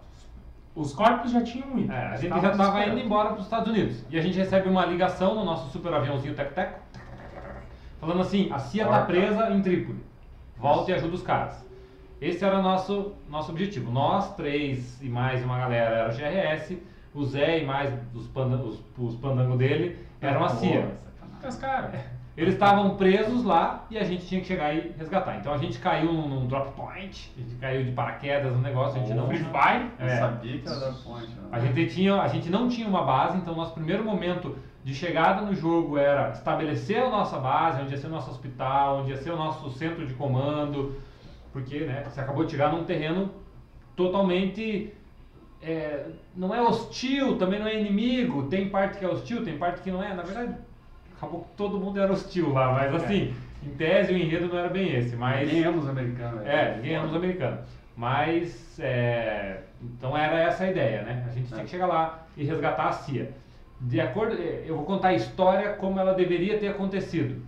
Os 0.75 0.93
corpos 0.93 1.31
já 1.31 1.43
tinham 1.43 1.79
ido. 1.79 1.93
É, 1.93 2.07
a 2.07 2.17
gente 2.17 2.41
já 2.41 2.51
estava 2.51 2.85
indo 2.87 2.99
embora 2.99 3.29
para 3.29 3.39
os 3.39 3.45
Estados 3.45 3.69
Unidos. 3.69 4.05
E 4.11 4.19
a 4.19 4.23
gente 4.23 4.37
recebe 4.37 4.69
uma 4.69 4.85
ligação 4.85 5.35
no 5.37 5.45
nosso 5.45 5.71
super 5.71 5.93
aviãozinho 5.95 6.35
Tec-Tec, 6.35 6.79
falando 8.05 8.21
assim: 8.23 8.51
a 8.53 8.59
CIA 8.59 8.85
está 8.85 9.03
presa 9.03 9.51
em 9.51 9.61
Trípoli. 9.63 9.99
Volta 10.57 10.91
e 10.91 10.95
ajuda 10.95 11.15
os 11.15 11.23
caras. 11.23 11.65
Esse 12.21 12.45
era 12.45 12.59
o 12.59 12.63
nosso, 12.63 13.13
nosso 13.29 13.51
objetivo. 13.51 13.91
Nós 13.91 14.35
três 14.35 15.01
e 15.03 15.09
mais 15.09 15.45
uma 15.45 15.59
galera 15.59 15.97
era 15.97 16.09
o 16.13 16.17
GRS, 16.17 16.79
o 17.15 17.25
Zé 17.25 17.61
e 17.63 17.67
mais 17.67 17.93
os, 18.15 18.27
panda, 18.29 18.57
os, 18.57 18.81
os 18.97 19.17
pandangos 19.17 19.59
dele 19.59 19.99
eram 20.21 20.45
a 20.45 20.49
CIA. 20.49 20.83
Pô, 20.83 21.11
sacanagem. 21.21 21.41
Mas, 21.43 21.57
cara, 21.57 22.15
Eles 22.37 22.55
estavam 22.55 22.97
presos 22.97 23.45
lá 23.45 23.85
e 23.91 23.99
a 23.99 24.05
gente 24.05 24.27
tinha 24.27 24.41
que 24.41 24.47
chegar 24.47 24.75
e 24.75 24.93
resgatar. 24.99 25.37
Então 25.37 25.53
a 25.53 25.59
gente 25.59 25.79
caiu 25.79 26.13
num, 26.13 26.27
num 26.29 26.47
drop 26.47 26.73
point, 26.73 27.31
a 27.37 27.41
gente 27.41 27.55
caiu 27.57 27.85
de 27.85 27.93
paraquedas 27.93 28.53
no 28.53 28.61
negócio, 28.61 28.97
a 28.97 29.05
gente 29.05 29.15
não. 29.15 29.27
Free 29.29 29.39
Fire. 29.39 29.91
Eu 30.01 30.07
É. 30.07 30.17
sabia 30.19 30.59
que 30.59 30.69
era 30.69 30.93
ponte. 30.93 31.27
né? 31.29 31.49
A 31.53 31.59
gente, 31.61 31.87
tinha, 31.95 32.21
a 32.21 32.29
gente 32.29 32.49
não 32.51 32.69
tinha 32.69 32.89
uma 32.89 33.03
base, 33.03 33.37
então 33.37 33.55
nosso 33.55 33.75
primeiro 33.75 34.03
momento 34.05 34.57
de 34.85 34.95
chegada 34.95 35.41
no 35.41 35.55
jogo 35.55 35.97
era 35.97 36.31
estabelecer 36.31 37.03
a 37.03 37.09
nossa 37.09 37.39
base, 37.39 37.81
onde 37.81 37.93
ia 37.93 37.99
ser 37.99 38.09
o 38.09 38.11
nosso 38.11 38.31
hospital, 38.31 39.01
onde 39.01 39.11
ia 39.13 39.17
ser 39.17 39.31
o 39.31 39.37
nosso 39.37 39.71
centro 39.71 40.07
de 40.07 40.13
comando, 40.15 40.95
porque 41.53 41.81
né, 41.81 42.05
você 42.05 42.21
acabou 42.21 42.45
de 42.45 42.51
chegar 42.53 42.71
num 42.71 42.85
terreno 42.85 43.31
totalmente. 43.97 44.93
é, 45.63 46.07
não 46.37 46.55
é 46.55 46.61
hostil, 46.61 47.39
também 47.39 47.59
não 47.59 47.67
é 47.67 47.81
inimigo, 47.81 48.43
tem 48.49 48.69
parte 48.69 48.99
que 48.99 49.05
é 49.05 49.09
hostil, 49.09 49.43
tem 49.43 49.57
parte 49.57 49.81
que 49.81 49.91
não 49.91 50.03
é. 50.03 50.13
Na 50.13 50.23
verdade, 50.23 50.55
acabou 51.17 51.41
que 51.43 51.57
todo 51.57 51.79
mundo 51.79 51.99
era 51.99 52.13
hostil 52.13 52.53
lá, 52.53 52.73
mas 52.73 52.95
assim, 52.95 53.35
em 53.63 53.71
tese 53.71 54.13
o 54.13 54.17
enredo 54.17 54.49
não 54.49 54.59
era 54.59 54.69
bem 54.69 54.93
esse. 54.95 55.17
Mas, 55.17 55.47
Ninguém 55.49 55.65
ama 55.65 55.79
os 55.79 55.89
americanos. 55.89 56.41
velho. 56.41 56.51
é, 56.51 56.77
ninguém 56.77 56.97
ama 56.97 57.07
os 57.07 57.15
americanos. 57.15 57.61
Mas, 57.97 58.79
é, 58.81 59.61
então 59.81 60.15
era 60.15 60.39
essa 60.41 60.65
a 60.65 60.71
ideia, 60.71 61.03
né? 61.03 61.25
A 61.27 61.33
gente 61.33 61.49
tinha 61.49 61.65
que 61.65 61.71
chegar 61.71 61.87
lá 61.87 62.27
e 62.37 62.45
resgatar 62.45 62.89
a 62.89 62.93
CIA. 62.93 63.31
De 63.87 64.01
acordo, 64.01 64.35
eh, 64.41 64.65
eu 64.67 64.77
vou 64.77 64.85
contar 64.85 65.09
a 65.09 65.15
história 65.15 65.75
como 65.75 66.01
ela 66.01 66.15
deveria 66.15 66.59
ter 66.59 66.69
acontecido. 66.69 67.43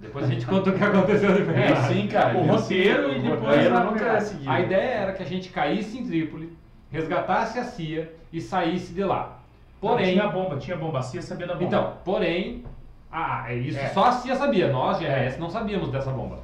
Depois 0.00 0.24
a 0.24 0.28
gente 0.28 0.46
conta 0.46 0.70
o 0.70 0.72
que 0.72 0.82
aconteceu 0.82 1.32
de 1.34 1.50
É, 1.52 1.76
sim, 1.82 2.06
cara. 2.08 2.36
O 2.36 2.46
roteiro 2.46 3.12
e 3.12 3.20
depois 3.20 3.66
a- 3.66 3.84
nunca 3.84 4.04
é. 4.04 4.18
A 4.46 4.60
ideia 4.60 4.90
era 5.02 5.12
que 5.12 5.22
a 5.22 5.26
gente 5.26 5.50
caísse 5.50 5.98
em 5.98 6.04
Trípoli, 6.06 6.56
resgatasse 6.90 7.58
a 7.58 7.64
CIA 7.64 8.10
e 8.32 8.40
saísse 8.40 8.92
de 8.92 9.04
lá. 9.04 9.38
Porém, 9.80 10.12
tinha 10.14 10.26
bomba, 10.28 10.56
tinha 10.56 10.76
bomba. 10.76 10.98
A 10.98 11.02
CIA 11.02 11.22
sabia 11.22 11.46
da 11.46 11.52
bomba. 11.54 11.64
Então, 11.66 11.94
porém, 12.04 12.64
ah, 13.12 13.44
é 13.48 13.54
isso 13.56 13.78
É. 13.78 13.88
só 13.90 14.04
a 14.06 14.12
CIA 14.12 14.34
sabia, 14.36 14.72
nós, 14.72 14.98
GRS, 14.98 15.38
não 15.38 15.48
sabíamos 15.50 15.90
dessa 15.90 16.10
bomba. 16.10 16.38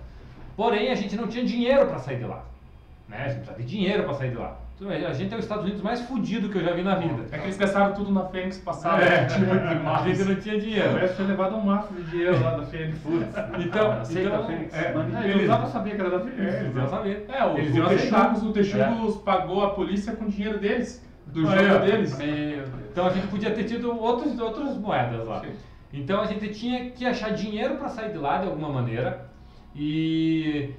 Porém, 0.56 0.90
a 0.90 0.94
gente 0.94 1.16
não 1.16 1.26
tinha 1.26 1.44
dinheiro 1.44 1.86
para 1.86 1.98
sair 1.98 2.18
de 2.18 2.24
lá. 2.24 2.44
Né? 3.08 3.16
A 3.18 3.28
gente 3.28 3.36
precisava 3.38 3.58
de 3.62 3.66
dinheiro 3.68 4.04
para 4.04 4.14
sair 4.14 4.30
de 4.30 4.36
lá. 4.36 4.56
A 4.78 5.12
gente 5.14 5.32
é 5.32 5.38
os 5.38 5.44
Estados 5.44 5.64
Unidos 5.64 5.80
mais 5.80 6.02
fudido 6.02 6.50
que 6.50 6.58
eu 6.58 6.62
já 6.62 6.74
vi 6.74 6.82
na 6.82 6.96
vida. 6.96 7.24
É 7.32 7.38
que 7.38 7.44
eles 7.44 7.56
gastaram 7.56 7.94
tudo 7.94 8.12
na 8.12 8.26
Fênix 8.26 8.58
passada. 8.58 9.02
É, 9.02 9.24
tipo, 9.26 9.50
a 9.50 10.02
gente 10.06 10.22
não 10.22 10.34
tinha 10.34 10.60
dinheiro. 10.60 10.90
Parece 10.92 11.16
ter 11.16 11.22
levado 11.22 11.56
um 11.56 11.62
maço 11.62 11.94
de 11.94 12.02
dinheiro 12.02 12.42
lá 12.42 12.58
da 12.58 12.66
Fênix. 12.66 12.98
Então, 13.58 13.92
Aceita 13.92 14.28
então 14.28 14.46
Fênix? 14.46 14.74
é, 14.74 14.78
É, 14.78 15.30
eles, 15.30 15.48
não 15.48 15.66
saber 15.66 15.94
que 15.94 16.00
era 16.02 16.10
da 16.10 16.20
Fênix. 16.20 16.54
é, 16.54 16.60
eles 16.60 16.76
iam 16.76 16.88
saber. 16.88 17.26
É, 17.26 17.44
o, 17.46 17.56
eles 17.56 17.74
o. 17.74 17.88
Texugos, 17.88 18.42
o 18.42 18.52
Texugos 18.52 19.16
pagou 19.22 19.64
a 19.64 19.70
polícia 19.70 20.14
com 20.14 20.26
dinheiro 20.26 20.58
deles. 20.58 21.02
Do 21.26 21.40
jogo 21.40 21.74
ó. 21.74 21.78
deles. 21.78 22.18
Então 22.92 23.06
a 23.06 23.10
gente 23.10 23.28
podia 23.28 23.52
ter 23.52 23.64
tido 23.64 23.98
outros, 23.98 24.38
outras 24.38 24.76
moedas 24.76 25.26
lá. 25.26 25.40
Sim. 25.40 25.52
Então 25.90 26.20
a 26.20 26.26
gente 26.26 26.48
tinha 26.50 26.90
que 26.90 27.06
achar 27.06 27.30
dinheiro 27.30 27.76
para 27.76 27.88
sair 27.88 28.12
de 28.12 28.18
lá 28.18 28.38
de 28.38 28.46
alguma 28.46 28.68
maneira. 28.68 29.26
E, 29.74 30.70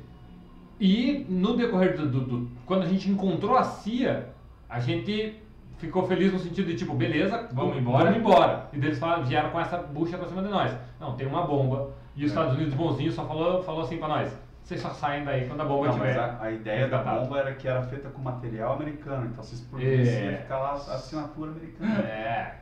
e 0.80 1.26
no 1.30 1.56
decorrer 1.56 1.96
do, 1.98 2.08
do- 2.08 2.22
do- 2.22 2.50
Quando 2.66 2.84
a 2.84 2.88
gente 2.88 3.10
encontrou 3.10 3.56
a 3.58 3.64
CIA, 3.64 4.30
a 4.70 4.80
gente 4.80 5.42
ficou 5.78 6.08
feliz 6.08 6.34
no 6.34 6.40
sentido 6.40 6.68
de 6.68 6.76
tipo, 6.76 6.94
beleza, 6.94 7.48
Vamos 7.52 7.78
embora. 7.78 8.06
Vamos 8.06 8.18
embora. 8.20 8.68
E 8.74 8.78
eles 8.78 9.00
falaram, 9.00 9.24
vieram 9.24 9.50
com 9.52 9.60
essa 9.60 9.78
bucha 9.78 10.18
pra 10.18 10.28
cima 10.28 10.42
de 10.42 10.50
nós. 10.50 10.72
Não, 11.00 11.16
tem 11.16 11.28
uma 11.28 11.44
bomba. 11.46 11.92
E 12.16 12.26
os 12.26 12.32
É. 12.32 12.34
Estados 12.34 12.54
Unidos 12.56 12.74
bonzinho 12.74 13.12
só 13.12 13.26
falou, 13.26 13.62
falou 13.64 13.82
assim 13.84 13.98
pra 13.98 14.08
nós: 14.08 14.32
vocês 14.64 14.82
só 14.82 14.90
saem 14.90 15.24
daí 15.24 15.48
quando 15.48 15.62
a 15.62 15.66
bomba 15.66 15.88
Não, 15.88 15.98
mas 15.98 16.10
tiver. 16.10 16.20
a, 16.20 16.38
a 16.42 16.52
ideia 16.52 16.88
da 16.88 16.98
resgatada." 16.98 17.20
bomba 17.26 17.40
era 17.40 17.54
que 17.54 17.68
era 17.68 17.82
feita 17.84 18.10
com 18.10 18.22
material 18.22 18.74
americano, 18.74 19.28
então 19.28 19.44
se 19.44 19.54
É. 19.54 19.58
explodir 19.58 20.32
ia 20.32 20.38
ficar 20.38 20.58
lá 20.58 20.70
a 20.72 20.74
assinatura 20.96 21.52
americana. 21.52 22.00
É. 22.00 22.56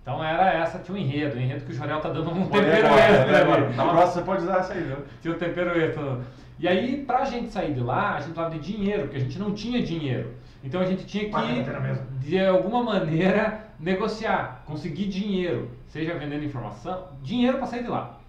Então 0.00 0.24
era 0.24 0.52
essa, 0.52 0.78
tinha 0.80 0.96
um 0.96 0.98
enredo, 0.98 1.36
um 1.36 1.40
enredo 1.40 1.64
que 1.64 1.70
o 1.70 1.74
Jorel 1.74 2.00
tá 2.00 2.08
dando 2.08 2.30
um 2.30 2.46
tempero 2.48 2.86
extra 2.88 3.40
agora. 3.42 3.70
Na 3.70 3.84
próxima 3.84 4.06
você 4.06 4.22
pode 4.22 4.42
usar 4.42 4.58
essa 4.58 4.72
aí, 4.72 4.82
viu? 4.82 4.96
Tinha 5.20 5.34
um 5.34 5.38
tempero 5.38 5.78
extra. 5.80 6.18
E 6.62 6.68
aí, 6.68 7.04
pra 7.04 7.24
gente 7.24 7.50
sair 7.50 7.74
de 7.74 7.80
lá, 7.80 8.10
a 8.10 8.20
gente 8.20 8.34
precisava 8.34 8.56
de 8.56 8.60
dinheiro, 8.60 9.02
porque 9.02 9.16
a 9.16 9.20
gente 9.20 9.36
não 9.36 9.52
tinha 9.52 9.82
dinheiro. 9.82 10.34
Então 10.62 10.80
a 10.80 10.86
gente 10.86 11.04
tinha 11.04 11.24
a 11.36 11.42
que, 11.42 12.28
de 12.28 12.38
alguma 12.38 12.84
maneira, 12.84 13.66
negociar, 13.80 14.62
conseguir 14.64 15.08
dinheiro, 15.08 15.70
seja 15.88 16.14
vendendo 16.14 16.44
informação, 16.44 17.08
dinheiro 17.20 17.58
para 17.58 17.66
sair 17.66 17.82
de 17.82 17.88
lá. 17.88 18.20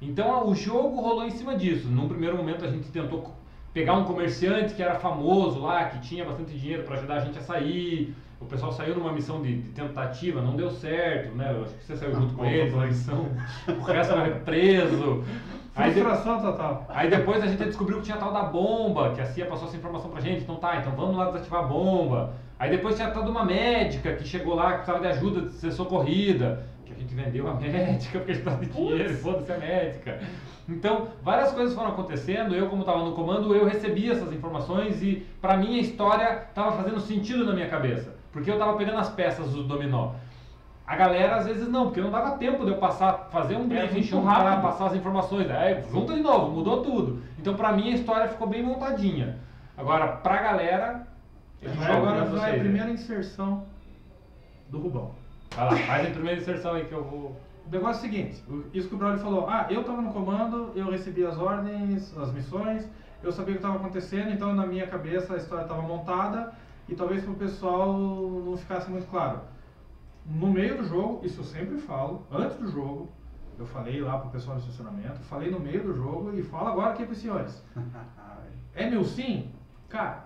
Então 0.00 0.48
o 0.48 0.54
jogo 0.54 0.98
rolou 0.98 1.26
em 1.26 1.30
cima 1.30 1.56
disso. 1.56 1.86
Num 1.88 2.08
primeiro 2.08 2.38
momento 2.38 2.64
a 2.64 2.70
gente 2.70 2.88
tentou 2.88 3.34
pegar 3.74 3.92
um 3.92 4.04
comerciante 4.04 4.72
que 4.72 4.82
era 4.82 4.94
famoso 4.94 5.60
lá, 5.60 5.84
que 5.84 5.98
tinha 6.00 6.24
bastante 6.24 6.58
dinheiro 6.58 6.84
para 6.84 6.96
ajudar 6.96 7.16
a 7.16 7.20
gente 7.20 7.38
a 7.38 7.42
sair. 7.42 8.14
O 8.40 8.46
pessoal 8.46 8.72
saiu 8.72 8.94
numa 8.94 9.12
missão 9.12 9.42
de, 9.42 9.60
de 9.60 9.68
tentativa, 9.72 10.40
não 10.40 10.56
deu 10.56 10.70
certo, 10.70 11.34
né? 11.36 11.52
Eu 11.52 11.64
acho 11.64 11.74
que 11.74 11.84
você 11.84 11.96
saiu 11.96 12.14
junto 12.14 12.32
com 12.32 12.46
eles 12.46 12.74
na 12.74 12.86
missão. 12.86 13.28
O 13.68 13.82
resto 13.82 14.14
era 14.14 14.36
preso. 14.36 15.22
Aí 15.76 15.92
Frustração 15.92 16.40
total. 16.40 16.86
Aí 16.88 17.10
depois 17.10 17.42
a 17.42 17.46
gente 17.46 17.64
descobriu 17.64 17.98
que 17.98 18.04
tinha 18.04 18.16
tal 18.16 18.32
da 18.32 18.44
bomba, 18.44 19.12
que 19.12 19.20
a 19.20 19.26
CIA 19.26 19.46
passou 19.46 19.66
essa 19.66 19.76
informação 19.76 20.08
pra 20.08 20.20
gente, 20.20 20.42
então 20.42 20.56
tá, 20.56 20.76
então 20.76 20.92
vamos 20.92 21.16
lá 21.16 21.26
desativar 21.26 21.64
a 21.64 21.66
bomba. 21.66 22.34
Aí 22.58 22.70
depois 22.70 22.94
tinha 22.94 23.10
tal 23.10 23.24
de 23.24 23.30
uma 23.30 23.44
médica 23.44 24.12
que 24.12 24.24
chegou 24.24 24.54
lá, 24.54 24.70
que 24.70 24.74
precisava 24.78 25.00
de 25.00 25.08
ajuda 25.08 25.40
de 25.42 25.52
ser 25.54 25.72
socorrida, 25.72 26.64
que 26.86 26.92
a 26.92 26.96
gente 26.96 27.12
vendeu 27.12 27.48
a 27.48 27.54
médica 27.58 28.18
porque 28.18 28.30
a 28.30 28.34
gente 28.34 28.44
precisava 28.44 28.64
de 28.64 28.70
dinheiro, 28.70 29.14
foda-se 29.14 29.52
a 29.52 29.58
médica. 29.58 30.20
Então, 30.68 31.08
várias 31.22 31.50
coisas 31.52 31.74
foram 31.74 31.90
acontecendo, 31.90 32.54
eu 32.54 32.68
como 32.68 32.82
estava 32.82 33.04
no 33.04 33.12
comando, 33.12 33.54
eu 33.54 33.66
recebi 33.66 34.10
essas 34.10 34.32
informações 34.32 35.02
e 35.02 35.26
pra 35.40 35.56
mim 35.56 35.76
a 35.76 35.80
história 35.80 36.44
estava 36.48 36.72
fazendo 36.72 37.00
sentido 37.00 37.44
na 37.44 37.52
minha 37.52 37.68
cabeça, 37.68 38.14
porque 38.32 38.48
eu 38.48 38.54
estava 38.54 38.76
pegando 38.76 38.98
as 38.98 39.10
peças 39.10 39.50
do 39.50 39.64
dominó. 39.64 40.12
A 40.86 40.96
galera 40.96 41.36
às 41.36 41.46
vezes 41.46 41.66
não, 41.68 41.86
porque 41.86 42.00
não 42.00 42.10
dava 42.10 42.36
tempo 42.36 42.64
de 42.64 42.72
eu 42.72 42.76
passar, 42.76 43.28
fazer 43.30 43.56
um 43.56 43.66
briefing, 43.66 43.94
muito 43.94 44.06
juntar, 44.06 44.42
rápido. 44.42 44.62
passar 44.62 44.86
as 44.86 44.94
informações. 44.94 45.50
Aí 45.50 45.82
junta 45.90 46.12
de 46.12 46.20
novo, 46.20 46.50
mudou 46.52 46.82
tudo. 46.82 47.22
Então 47.38 47.54
pra 47.54 47.72
mim 47.72 47.90
a 47.90 47.94
história 47.94 48.28
ficou 48.28 48.46
bem 48.46 48.62
montadinha. 48.62 49.38
Agora, 49.76 50.08
pra 50.08 50.42
galera. 50.42 51.06
eu 51.62 51.72
jogo 51.72 51.84
agora 51.84 52.16
pra 52.16 52.24
vai 52.24 52.26
vocês, 52.26 52.42
a 52.42 52.52
né? 52.52 52.58
primeira 52.58 52.90
inserção 52.90 53.64
do 54.68 54.78
Rubão. 54.78 55.12
Vai 55.56 55.64
lá, 55.64 55.76
faz 55.76 56.06
a 56.06 56.10
primeira 56.10 56.40
inserção 56.40 56.74
aí 56.74 56.84
que 56.84 56.92
eu 56.92 57.02
vou. 57.02 57.40
O 57.66 57.70
negócio 57.70 58.04
é 58.04 58.08
o 58.08 58.12
seguinte, 58.12 58.44
isso 58.74 58.88
que 58.88 58.94
o 58.94 58.98
Braulio 58.98 59.20
falou, 59.20 59.48
ah, 59.48 59.66
eu 59.70 59.82
tava 59.84 60.02
no 60.02 60.12
comando, 60.12 60.70
eu 60.76 60.90
recebi 60.90 61.24
as 61.24 61.38
ordens, 61.38 62.14
as 62.18 62.30
missões, 62.30 62.86
eu 63.22 63.32
sabia 63.32 63.52
o 63.54 63.56
que 63.56 63.64
estava 63.64 63.76
acontecendo, 63.76 64.30
então 64.30 64.52
na 64.52 64.66
minha 64.66 64.86
cabeça 64.86 65.32
a 65.32 65.38
história 65.38 65.62
estava 65.62 65.80
montada 65.80 66.52
e 66.86 66.94
talvez 66.94 67.22
para 67.22 67.32
o 67.32 67.36
pessoal 67.36 67.90
não 67.94 68.54
ficasse 68.58 68.90
muito 68.90 69.06
claro. 69.08 69.40
No 70.26 70.48
meio 70.48 70.78
do 70.78 70.84
jogo, 70.84 71.24
isso 71.24 71.40
eu 71.40 71.44
sempre 71.44 71.78
falo, 71.78 72.26
antes 72.30 72.56
do 72.56 72.68
jogo, 72.68 73.12
eu 73.58 73.66
falei 73.66 74.00
lá 74.00 74.18
pro 74.18 74.30
pessoal 74.30 74.56
do 74.56 74.62
estacionamento, 74.62 75.20
falei 75.20 75.50
no 75.50 75.60
meio 75.60 75.82
do 75.82 75.94
jogo 75.94 76.34
e 76.34 76.42
falo 76.42 76.68
agora 76.68 76.92
aqui 76.92 77.04
pros 77.04 77.18
senhores. 77.18 77.62
É 78.76 78.90
meu 78.90 79.04
sim? 79.04 79.52
Cara, 79.88 80.24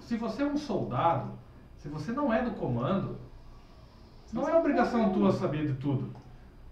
se 0.00 0.16
você 0.16 0.42
é 0.42 0.46
um 0.46 0.56
soldado, 0.56 1.32
se 1.76 1.86
você 1.86 2.12
não 2.12 2.32
é 2.32 2.42
do 2.42 2.52
comando, 2.52 3.18
não 4.32 4.48
é 4.48 4.56
obrigação 4.56 5.12
tua 5.12 5.30
saber 5.32 5.66
de 5.66 5.74
tudo. 5.74 6.10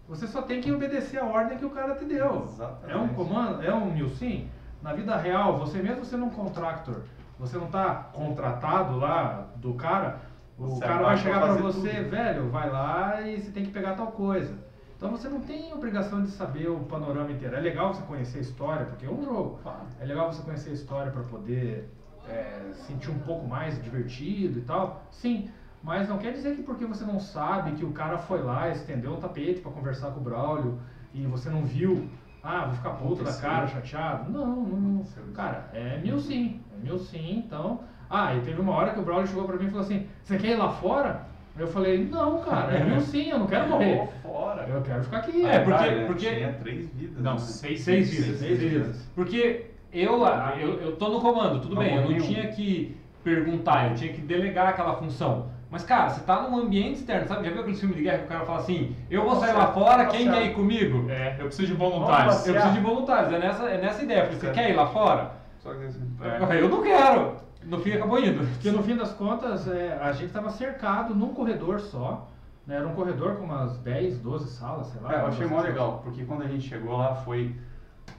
Você 0.09 0.27
só 0.27 0.43
tem 0.43 0.61
que 0.61 0.73
obedecer 0.73 1.19
a 1.19 1.25
ordem 1.25 1.59
que 1.59 1.65
o 1.65 1.71
cara 1.71 1.95
te 1.95 2.05
deu. 2.05 2.45
Exatamente. 2.45 2.91
É 2.91 2.97
um 2.97 3.09
comando, 3.09 3.63
é 3.63 3.75
um 3.75 4.09
sim. 4.09 4.49
Na 4.83 4.93
vida 4.93 5.17
real, 5.17 5.59
você 5.59 5.81
mesmo 5.81 6.05
sendo 6.05 6.25
um 6.25 6.31
contractor, 6.31 7.03
você 7.39 7.57
não 7.57 7.69
tá 7.69 8.09
contratado 8.13 8.99
lá 8.99 9.47
do 9.57 9.75
cara, 9.75 10.21
o 10.63 10.69
Você 10.77 10.81
cara 10.81 11.03
vai 11.03 11.17
chegar 11.17 11.41
fazer 11.41 11.63
você, 11.63 11.91
tudo. 11.91 12.11
velho, 12.11 12.51
vai 12.51 12.71
lá 12.71 13.21
e 13.23 13.41
você 13.41 13.51
tem 13.51 13.65
que 13.65 13.73
pegar 13.73 13.95
tal 13.95 14.09
coisa. 14.13 14.55
Então 14.97 15.11
você 15.11 15.29
não 15.29 15.41
tem 15.41 15.73
obrigação 15.73 16.23
de 16.23 16.31
saber 16.31 16.69
o 16.69 16.79
panorama 16.81 17.33
inteiro. 17.33 17.57
É 17.57 17.61
legal 17.61 17.93
você 17.93 18.03
conhecer 18.03 18.39
a 18.39 18.43
história, 18.43 18.87
porque 18.87 19.05
é 19.05 19.11
um 19.11 19.25
jogo. 19.25 19.59
É 20.01 20.05
legal 20.05 20.33
você 20.33 20.43
conhecer 20.43 20.71
a 20.71 20.75
história 20.75 21.11
para 21.11 21.23
poder 21.25 21.91
é, 22.29 22.71
sentir 22.87 23.11
um 23.11 23.19
pouco 23.19 23.47
mais 23.47 23.83
divertido 23.83 24.61
e 24.61 24.63
tal. 24.63 25.03
Sim, 25.11 25.51
mas 25.83 26.09
não 26.09 26.19
quer 26.19 26.33
dizer 26.33 26.55
que 26.55 26.63
porque 26.63 26.87
você 26.87 27.05
não 27.05 27.19
sabe 27.19 27.73
que 27.73 27.85
o 27.85 27.91
cara 27.91 28.17
foi 28.17 28.43
lá, 28.43 28.69
estendeu 28.69 29.15
um 29.15 29.21
tapete 29.21 29.61
para 29.61 29.73
conversar 29.73 30.13
com 30.13 30.21
o 30.21 30.23
Braulio 30.23 30.79
e 31.13 31.27
você 31.27 31.51
não 31.51 31.65
viu, 31.65 32.09
ah, 32.43 32.67
vou 32.67 32.75
ficar 32.75 32.91
puto 32.91 33.25
da 33.25 33.33
cara, 33.35 33.67
chateado. 33.67 34.31
Não, 34.31 34.47
não. 34.63 35.03
Isso. 35.03 35.21
Cara, 35.35 35.69
é 35.73 35.99
mil 35.99 36.19
sim. 36.21 36.61
É 36.73 36.81
mil 36.81 36.99
sim, 36.99 37.39
então. 37.45 37.81
Ah, 38.15 38.35
e 38.35 38.41
teve 38.41 38.61
uma 38.61 38.73
hora 38.75 38.91
que 38.93 39.01
o 39.01 39.03
Braulio 39.03 39.27
chegou 39.27 39.45
para 39.45 39.57
mim 39.57 39.67
e 39.67 39.71
falou 39.71 39.85
assim: 39.85 40.07
Você 40.23 40.37
quer 40.37 40.49
ir 40.51 40.57
lá 40.57 40.69
fora? 40.69 41.23
Eu 41.59 41.67
falei: 41.67 42.07
Não, 42.11 42.41
cara, 42.41 42.73
é 42.77 42.85
mil 42.85 43.01
sim, 43.01 43.31
eu 43.31 43.39
não 43.39 43.47
quero 43.47 43.69
morrer. 43.69 44.07
Fora. 44.23 44.67
Eu 44.69 44.83
quero 44.83 45.03
ficar 45.03 45.19
aqui. 45.19 45.45
É, 45.47 45.59
porque- 45.61 45.71
Detalhe, 45.79 45.97
né? 46.01 46.07
porque- 46.07 46.35
Tinha 46.35 46.53
três 46.53 46.89
vidas. 46.91 47.23
Não, 47.25 47.33
né? 47.33 47.39
seis, 47.39 47.81
Seis 47.81 48.11
vidas. 48.11 48.25
vidas. 48.27 48.39
Seis 48.41 48.59
Seis 48.59 48.71
vidas. 48.73 48.87
vidas. 48.89 49.09
Porque 49.15 49.67
eu, 49.93 50.25
ah, 50.27 50.55
eu, 50.61 50.81
eu 50.81 50.97
tô 50.97 51.09
no 51.09 51.21
comando, 51.21 51.61
tudo 51.61 51.75
Não 51.75 51.83
bem, 51.83 51.95
eu 51.97 52.03
não 52.03 52.09
nenhum. 52.11 52.23
tinha 52.27 52.47
que 52.49 52.97
perguntar, 53.25 53.89
eu 53.91 53.95
tinha 53.95 54.13
que 54.13 54.21
delegar 54.21 54.69
aquela 54.69 54.95
função. 54.97 55.51
Mas, 55.71 55.85
cara, 55.85 56.11
você 56.11 56.21
tá 56.21 56.43
num 56.43 56.59
ambiente 56.59 56.97
externo, 56.97 57.27
sabe? 57.27 57.47
Já 57.47 57.51
viu 57.53 57.61
aquele 57.63 57.77
filme 57.77 57.95
de 57.95 58.03
guerra 58.03 58.19
que 58.19 58.25
o 58.25 58.29
cara 58.29 58.45
fala 58.45 58.59
assim: 58.59 58.95
eu 59.11 59.23
vou 59.25 59.37
sair 59.37 59.55
lá 59.55 59.69
fora, 59.69 60.05
quem 60.07 60.31
quer 60.31 60.45
ir 60.45 60.53
comigo? 60.55 61.11
É, 61.11 61.37
eu 61.39 61.47
preciso 61.47 61.69
de 61.69 61.75
voluntários. 61.79 62.47
Eu 62.47 62.53
preciso 62.53 62.75
de 62.75 62.81
voluntários, 62.81 63.33
é 63.33 63.39
nessa, 63.39 63.65
é 63.71 63.79
nessa 63.81 64.03
ideia. 64.03 64.21
Porque 64.23 64.35
você 64.37 64.41
Certo. 64.47 64.55
quer 64.55 64.71
ir 64.71 64.75
lá 64.75 64.87
fora? 64.87 65.31
Só 65.61 65.73
que 65.73 65.85
assim. 65.87 66.03
É. 66.23 66.61
Eu 66.61 66.69
não 66.69 66.83
quero. 66.83 67.37
No 67.65 67.79
fim 67.79 67.93
acabou 67.93 68.19
indo. 68.19 68.47
Porque 68.55 68.71
no 68.71 68.83
fim 68.83 68.97
das 68.97 69.13
contas, 69.13 69.67
é, 69.69 69.99
a 70.01 70.13
gente 70.13 70.27
estava 70.27 70.51
cercado 70.51 71.15
num 71.15 71.33
corredor 71.35 71.81
só. 71.81 72.29
né? 72.67 72.77
Era 72.77 72.87
um 72.89 72.95
corredor 72.95 73.37
com 73.37 73.45
umas 73.45 73.79
10, 73.79 74.19
12 74.21 74.51
salas, 74.51 74.87
sei 74.89 75.01
lá. 75.01 75.15
É, 75.15 75.21
eu 75.23 75.27
achei 75.27 75.47
mó 75.47 75.61
legal, 75.61 76.01
porque 76.03 76.25
quando 76.25 76.43
a 76.43 76.49
gente 76.49 76.69
chegou 76.69 76.97
lá 76.97 77.15
foi. 77.17 77.55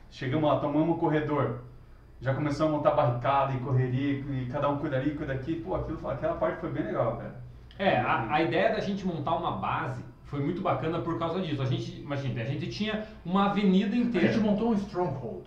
Chegamos 0.10 0.50
lá, 0.50 0.60
tomamos 0.60 0.96
o 0.96 1.00
corredor. 1.00 1.62
Já 2.22 2.34
começamos 2.34 2.74
a 2.74 2.78
montar 2.78 2.92
barricada 2.92 3.54
e 3.54 3.58
correria, 3.60 4.20
e 4.20 4.48
cada 4.52 4.70
um 4.70 4.78
cuida 4.78 4.96
ali, 4.98 5.12
cuida 5.12 5.34
aqui. 5.34 5.56
Pô, 5.56 5.76
aquilo, 5.76 6.08
aquela 6.10 6.36
parte 6.36 6.60
foi 6.62 6.72
bem 6.72 6.84
legal, 6.86 7.18
cara. 7.18 7.42
É, 7.78 7.98
a, 7.98 8.32
a 8.32 8.42
ideia 8.42 8.72
da 8.74 8.80
gente 8.80 9.06
montar 9.06 9.36
uma 9.36 9.52
base 9.58 10.02
foi 10.26 10.40
muito 10.40 10.62
bacana 10.62 11.00
por 11.00 11.20
causa 11.20 11.42
disso. 11.42 11.62
A 11.62 11.66
gente, 11.66 12.00
imagina, 12.02 12.42
a 12.42 12.46
gente 12.46 12.70
tinha 12.70 13.04
uma 13.26 13.50
avenida 13.50 13.94
A 13.96 13.98
inteira. 13.98 14.32
gente 14.32 14.40
montou 14.42 14.70
um 14.70 14.74
stronghold. 14.76 15.44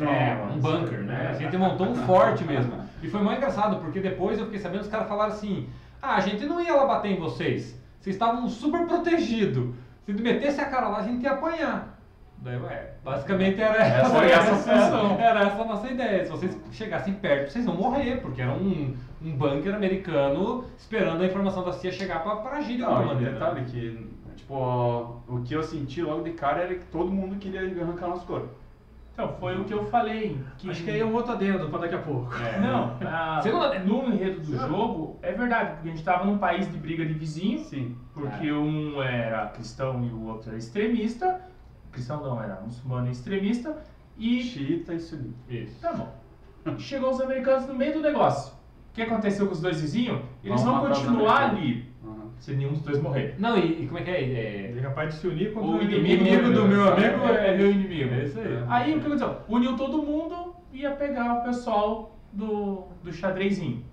É, 0.00 0.36
um 0.52 0.58
bunker, 0.58 1.00
né? 1.00 1.28
A 1.30 1.34
gente 1.34 1.56
montou 1.58 1.88
um 1.88 1.94
forte 1.94 2.44
mesmo. 2.44 2.72
E 3.02 3.08
foi 3.08 3.22
mais 3.22 3.38
engraçado, 3.38 3.76
porque 3.76 4.00
depois 4.00 4.38
eu 4.38 4.44
fiquei 4.46 4.60
sabendo, 4.60 4.82
os 4.82 4.88
caras 4.88 5.08
falaram 5.08 5.32
assim, 5.32 5.68
ah, 6.02 6.16
a 6.16 6.20
gente 6.20 6.44
não 6.44 6.60
ia 6.60 6.74
lá 6.74 6.86
bater 6.86 7.12
em 7.12 7.18
vocês. 7.18 7.78
Vocês 8.00 8.16
estavam 8.16 8.48
super 8.48 8.86
protegidos. 8.86 9.74
Se 10.06 10.12
metesse 10.12 10.60
a 10.60 10.66
cara 10.66 10.88
lá, 10.88 10.98
a 10.98 11.02
gente 11.02 11.22
ia 11.22 11.32
apanhar. 11.32 11.98
Daí, 12.38 12.56
ué, 12.56 12.92
basicamente 13.04 13.60
era 13.60 13.76
Essa 13.76 14.10
foi 14.10 14.30
essa 14.30 14.54
função. 14.54 15.20
Era 15.20 15.40
essa 15.40 15.60
a 15.60 15.64
nossa 15.64 15.90
ideia. 15.90 16.24
Se 16.24 16.30
vocês 16.30 16.58
chegassem 16.72 17.14
perto, 17.14 17.50
vocês 17.50 17.66
vão 17.66 17.74
morrer, 17.74 18.20
porque 18.22 18.40
era 18.40 18.52
um, 18.52 18.96
um 19.22 19.36
bunker 19.36 19.74
americano 19.74 20.64
esperando 20.78 21.22
a 21.22 21.26
informação 21.26 21.62
da 21.62 21.72
CIA 21.72 21.92
chegar 21.92 22.20
pra 22.20 22.56
agir 22.56 22.78
de 22.78 22.82
alguma 22.82 23.14
maneira. 23.14 23.32
detalhe 23.34 23.64
que, 23.66 24.08
tipo, 24.36 24.54
o 25.28 25.42
que 25.44 25.54
eu 25.54 25.62
senti 25.62 26.00
logo 26.00 26.22
de 26.22 26.30
cara 26.30 26.62
era 26.62 26.74
que 26.74 26.86
todo 26.86 27.12
mundo 27.12 27.36
queria 27.36 27.60
arrancar 27.60 28.08
nosso 28.08 28.26
couro. 28.26 28.48
Então, 29.22 29.36
foi 29.38 29.60
o 29.60 29.64
que 29.64 29.74
eu 29.74 29.84
falei. 29.84 30.40
Que... 30.56 30.70
Acho 30.70 30.82
que 30.82 30.90
aí 30.90 31.00
é 31.00 31.04
um 31.04 31.12
outro 31.12 31.32
adendo 31.32 31.68
para 31.68 31.80
daqui 31.80 31.94
a 31.94 31.98
pouco. 31.98 32.34
É. 32.36 32.58
Não, 32.58 32.96
a- 33.06 33.40
Segunda- 33.42 33.78
no 33.80 34.06
enredo 34.06 34.40
do 34.40 34.56
jogo, 34.56 35.18
é 35.20 35.32
verdade, 35.32 35.74
porque 35.74 35.88
a 35.88 35.90
gente 35.92 36.02
tava 36.04 36.24
num 36.24 36.38
país 36.38 36.70
de 36.70 36.78
briga 36.78 37.04
de 37.04 37.12
vizinho, 37.12 37.58
Sim. 37.64 37.96
porque 38.14 38.50
um 38.50 39.02
era 39.02 39.46
cristão 39.48 40.02
e 40.04 40.08
o 40.10 40.24
outro 40.26 40.48
era 40.50 40.58
extremista. 40.58 41.40
Cristão 41.92 42.22
não, 42.22 42.42
era 42.42 42.60
muçulmano 42.62 43.08
e 43.08 43.10
extremista. 43.10 43.76
E 44.16 44.42
Xiita 44.42 44.94
e 44.94 45.00
sunita. 45.00 45.34
Isso. 45.48 45.80
Tá 45.80 45.92
bom. 45.92 46.78
Chegou 46.78 47.10
os 47.10 47.20
americanos 47.20 47.66
no 47.66 47.74
meio 47.74 47.94
do 47.94 48.00
negócio. 48.00 48.52
O 48.90 48.92
que 48.94 49.02
aconteceu 49.02 49.46
com 49.46 49.52
os 49.52 49.60
dois 49.60 49.80
vizinhos? 49.80 50.20
Eles 50.42 50.62
vão 50.62 50.82
os 50.82 50.98
continuar 50.98 51.50
ali. 51.50 51.89
Se 52.40 52.52
nenhum 52.54 52.72
dos 52.72 52.82
dois 52.82 53.00
morrer. 53.00 53.36
Não, 53.38 53.56
e, 53.56 53.82
e 53.84 53.86
como 53.86 53.98
é 53.98 54.02
que 54.02 54.10
é? 54.10 54.20
É- 54.20 54.68
Ele 54.70 54.80
é 54.80 54.82
capaz 54.82 55.14
de 55.14 55.20
se 55.20 55.28
unir 55.28 55.52
contra 55.52 55.70
O 55.70 55.82
inimigo 55.82 56.50
do 56.52 56.66
meu 56.66 56.88
amigo 56.92 57.24
é 57.28 57.56
meu 57.56 57.70
inimigo. 57.70 58.12
É 58.14 58.24
isso 58.24 58.40
aí. 58.40 58.64
Aí 58.68 58.90
o 58.96 59.00
que 59.00 59.06
aconteceu? 59.06 59.36
Uniu 59.48 59.76
todo 59.76 60.02
mundo 60.02 60.56
e 60.72 60.80
ia 60.80 60.90
pegar 60.92 61.34
o 61.34 61.44
pessoal 61.44 62.16
do, 62.32 62.84
do 63.04 63.12
xadrezinho. 63.12 63.84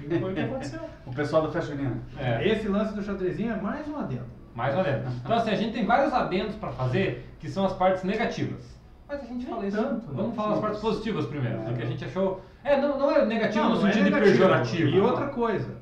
E 0.00 0.18
foi 0.18 0.30
o 0.30 0.34
que 0.34 0.40
aconteceu. 0.40 0.80
O 1.06 1.12
pessoal 1.14 1.42
da 1.42 1.50
festa 1.50 1.74
junina. 1.74 1.98
É. 2.16 2.46
Esse 2.46 2.68
lance 2.68 2.94
do 2.94 3.02
xadrezinho 3.02 3.52
é 3.52 3.56
mais 3.60 3.88
um 3.88 3.96
adendo. 3.96 4.26
Mais 4.54 4.76
ou 4.76 4.84
menos. 4.84 5.12
Então, 5.16 5.34
assim, 5.36 5.50
a 5.50 5.54
gente 5.56 5.72
tem 5.72 5.84
vários 5.84 6.12
adendos 6.12 6.54
pra 6.54 6.70
fazer 6.70 7.26
que 7.40 7.48
são 7.48 7.64
as 7.64 7.72
partes 7.72 8.04
negativas. 8.04 8.78
Mas 9.08 9.22
a 9.22 9.24
gente 9.24 9.46
fala 9.46 9.66
isso. 9.66 9.76
tanto, 9.76 10.06
né? 10.06 10.12
Vamos 10.12 10.36
falar 10.36 10.54
as 10.54 10.60
partes 10.60 10.80
positivas 10.80 11.26
primeiro. 11.26 11.58
Que 11.74 11.82
a 11.82 11.86
gente 11.86 12.04
achou. 12.04 12.42
É, 12.62 12.80
não, 12.80 12.96
não 12.98 13.10
é 13.10 13.24
negativo 13.24 13.64
no 13.64 13.70
Não, 13.70 13.80
não 13.80 13.88
é 13.88 13.92
sentido 13.92 14.04
de 14.04 14.10
negativo. 14.10 14.36
pejorativo. 14.38 14.88
E 14.90 15.00
outra 15.00 15.26
coisa, 15.28 15.79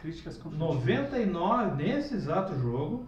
Críticas 0.00 0.38
construtivas. 0.38 0.84
99, 0.84 1.82
nesse 1.82 2.14
exato 2.14 2.56
jogo, 2.58 3.04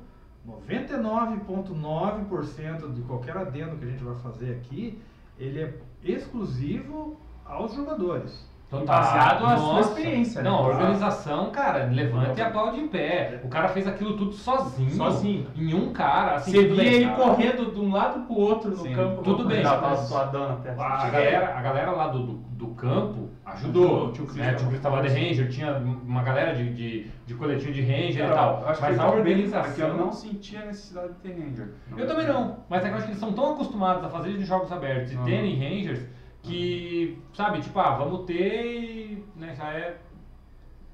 99,9% 0.47 2.95
de 2.95 3.03
qualquer 3.03 3.37
adendo 3.37 3.77
que 3.77 3.85
a 3.85 3.89
gente 3.89 4.03
vai 4.03 4.17
fazer 4.17 4.57
aqui, 4.57 4.99
ele 5.39 5.61
é 5.61 5.79
exclusivo 6.03 7.21
aos 7.45 7.75
jogadores. 7.75 8.50
Então 8.73 8.85
Baseado 8.85 9.43
na 9.43 9.57
sua 9.57 9.73
nossa. 9.73 9.89
experiência, 9.91 10.43
né? 10.43 10.49
Não, 10.49 10.59
a 10.59 10.69
organização, 10.69 11.51
cara, 11.51 11.87
levanta 11.87 12.39
e 12.39 12.43
aplaude 12.43 12.79
em 12.79 12.87
pé. 12.87 13.41
O 13.43 13.49
cara 13.49 13.69
fez 13.69 13.85
aquilo 13.85 14.17
tudo 14.17 14.33
sozinho. 14.33 14.91
Sozinho. 14.93 15.47
Em 15.57 15.75
um 15.75 15.93
cara. 15.93 16.37
Assim, 16.37 16.53
Você 16.53 16.67
via 16.69 16.77
bem, 16.77 16.93
ele 16.95 17.07
cara. 17.07 17.17
correndo 17.17 17.73
de 17.73 17.81
um 17.81 17.93
lado 17.93 18.21
pro 18.27 18.35
outro 18.37 18.71
no 18.71 18.77
Sim. 18.77 18.95
campo. 18.95 19.23
Tudo 19.23 19.45
bem. 19.45 19.65
Suadão 20.07 20.49
na 20.51 20.57
testa. 20.57 20.83
A 20.85 21.11
galera, 21.11 21.59
a 21.59 21.63
galera 21.63 21.91
lá 21.91 22.07
do, 22.09 22.23
do, 22.23 22.33
do 22.35 22.69
campo 22.69 23.29
ajudou. 23.45 24.13
Tio 24.13 24.25
Cris 24.27 24.37
né? 24.39 24.55
Tio 24.55 24.69
Cris 24.69 24.81
tava 24.81 25.03
de 25.03 25.09
Ranger, 25.09 25.49
tinha 25.49 25.77
uma 26.07 26.23
galera 26.23 26.55
de, 26.55 26.73
de, 26.73 27.11
de 27.27 27.35
coletinho 27.35 27.73
de 27.73 27.83
Ranger 27.83 28.27
e 28.27 28.33
tal. 28.33 28.63
Acho 28.69 28.81
Mas 28.81 28.95
que 28.95 29.01
a 29.03 29.11
organização. 29.11 29.89
eu 29.89 29.97
não 29.97 30.13
sentia 30.13 30.61
a 30.61 30.67
necessidade 30.67 31.09
de 31.09 31.15
ter 31.15 31.31
Ranger. 31.33 31.71
Eu 31.97 32.07
também 32.07 32.27
não, 32.29 32.59
mas 32.69 32.85
é 32.85 32.89
que 32.89 32.93
eu 32.93 32.97
acho 32.99 33.05
que 33.07 33.11
eles 33.13 33.21
são 33.21 33.33
tão 33.33 33.53
acostumados 33.55 34.05
a 34.05 34.09
fazer 34.09 34.37
de 34.39 34.45
jogos 34.45 34.71
abertos 34.71 35.13
e 35.13 35.17
terem 35.19 35.59
Rangers 35.59 36.07
que, 36.43 37.19
sabe, 37.35 37.61
tipo, 37.61 37.79
ah, 37.79 37.97
vamos 37.97 38.25
ter 38.27 38.65
e 38.65 39.25
né, 39.37 39.55
já 39.57 39.73
é 39.73 39.97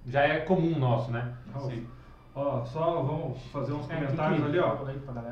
já 0.08 0.22
é 0.22 0.38
comum 0.40 0.78
nosso, 0.78 1.10
né? 1.10 1.32
Sim. 1.60 1.84
Ó, 2.34 2.64
só 2.64 3.02
vamos 3.02 3.42
fazer 3.50 3.72
uns 3.72 3.90
É, 3.90 3.94
comentários 3.96 4.40
que- 4.40 4.46
ali, 4.46 4.58
ó. 4.58 4.76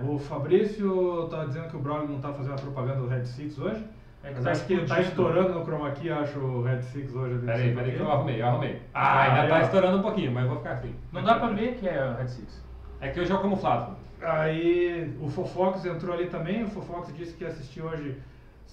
O 0.03 0.19
Fabrício 0.19 1.29
tá 1.31 1.45
dizendo 1.45 1.69
que 1.69 1.77
o 1.77 1.81
Braulio 1.81 2.09
não 2.09 2.19
tá 2.19 2.33
fazendo 2.33 2.55
a 2.55 2.57
propaganda 2.63 3.01
do 3.03 3.07
Red 3.09 3.25
Six 3.25 3.59
hoje. 3.59 3.85
É 4.25 4.29
que 4.29 4.35
Mas 4.37 4.45
tá 4.45 4.51
acho 4.53 4.67
que 4.67 4.73
ele 4.73 4.87
tá 4.87 5.01
estourando 5.01 5.51
no 5.59 5.65
Chroma 5.65 5.91
Key, 5.91 6.11
acho 6.11 6.39
o 6.39 6.63
Red 6.63 6.81
Six 6.81 7.15
hoje. 7.15 7.39
Peraí, 7.45 7.75
peraí 7.75 7.93
que 7.93 8.01
eu 8.01 8.11
arrumei, 8.11 8.41
eu 8.41 8.47
arrumei. 8.47 8.81
Ah, 8.95 9.01
Ah, 9.07 9.23
ainda 9.25 9.43
aí, 9.43 9.49
tá 9.49 9.57
ó. 9.57 9.61
estourando 9.61 9.99
um 9.99 10.03
pouquinho, 10.03 10.33
mas 10.33 10.45
eu 10.45 10.49
vou 10.49 10.59
ficar 10.59 10.73
assim. 10.73 10.95
Não 11.13 11.23
dá 11.23 11.35
pra 11.39 11.49
ver 11.49 11.75
que 11.75 11.87
é 11.87 12.05
o 12.11 12.17
Red 12.17 12.29
Six. 12.29 12.65
É 13.01 13.09
que 13.11 13.21
hoje 13.21 13.31
é 13.31 13.35
o 13.35 13.41
camuflado. 13.43 13.97
Aí 14.23 15.15
o 15.21 15.29
Fofox 15.29 15.85
entrou 15.85 16.15
ali 16.15 16.27
também. 16.29 16.65
O 16.65 16.69
Fofox 16.69 17.15
disse 17.15 17.35
que 17.37 17.45
assistiu 17.45 17.85
hoje 17.85 18.17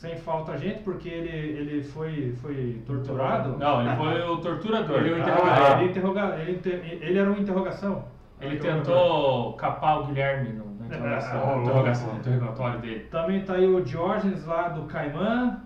sem 0.01 0.17
falta 0.17 0.53
a 0.53 0.57
gente, 0.57 0.81
porque 0.81 1.07
ele, 1.07 1.29
ele 1.29 1.83
foi, 1.83 2.33
foi 2.41 2.81
torturado. 2.87 3.55
Não, 3.59 3.81
ele 3.85 3.95
foi 3.95 4.21
o 4.23 4.37
torturador. 4.37 4.97
Ele 4.97 5.09
é 5.09 5.11
o 5.11 5.15
Ah, 5.15 5.19
interrogador. 5.19 5.79
ele, 5.79 5.89
interroga, 5.91 6.35
ele, 6.39 6.51
inter- 6.53 6.81
ele 7.03 7.19
era 7.19 7.29
uma 7.29 7.39
interrogação. 7.39 8.03
Ele 8.39 8.57
tentou 8.57 9.53
capar 9.53 9.99
o 9.99 10.05
Guilherme 10.07 10.53
no, 10.53 10.65
na 10.79 10.87
interrogação, 10.87 11.43
Ah, 11.51 11.55
no 11.55 11.61
interrogação, 11.61 12.13
no 12.13 12.19
interrogatório 12.19 12.79
dele. 12.79 12.99
Também 13.11 13.41
tá 13.45 13.53
aí 13.53 13.67
o 13.67 13.79
Diógenes 13.83 14.43
lá 14.43 14.69
do 14.69 14.85
Caimã, 14.87 15.61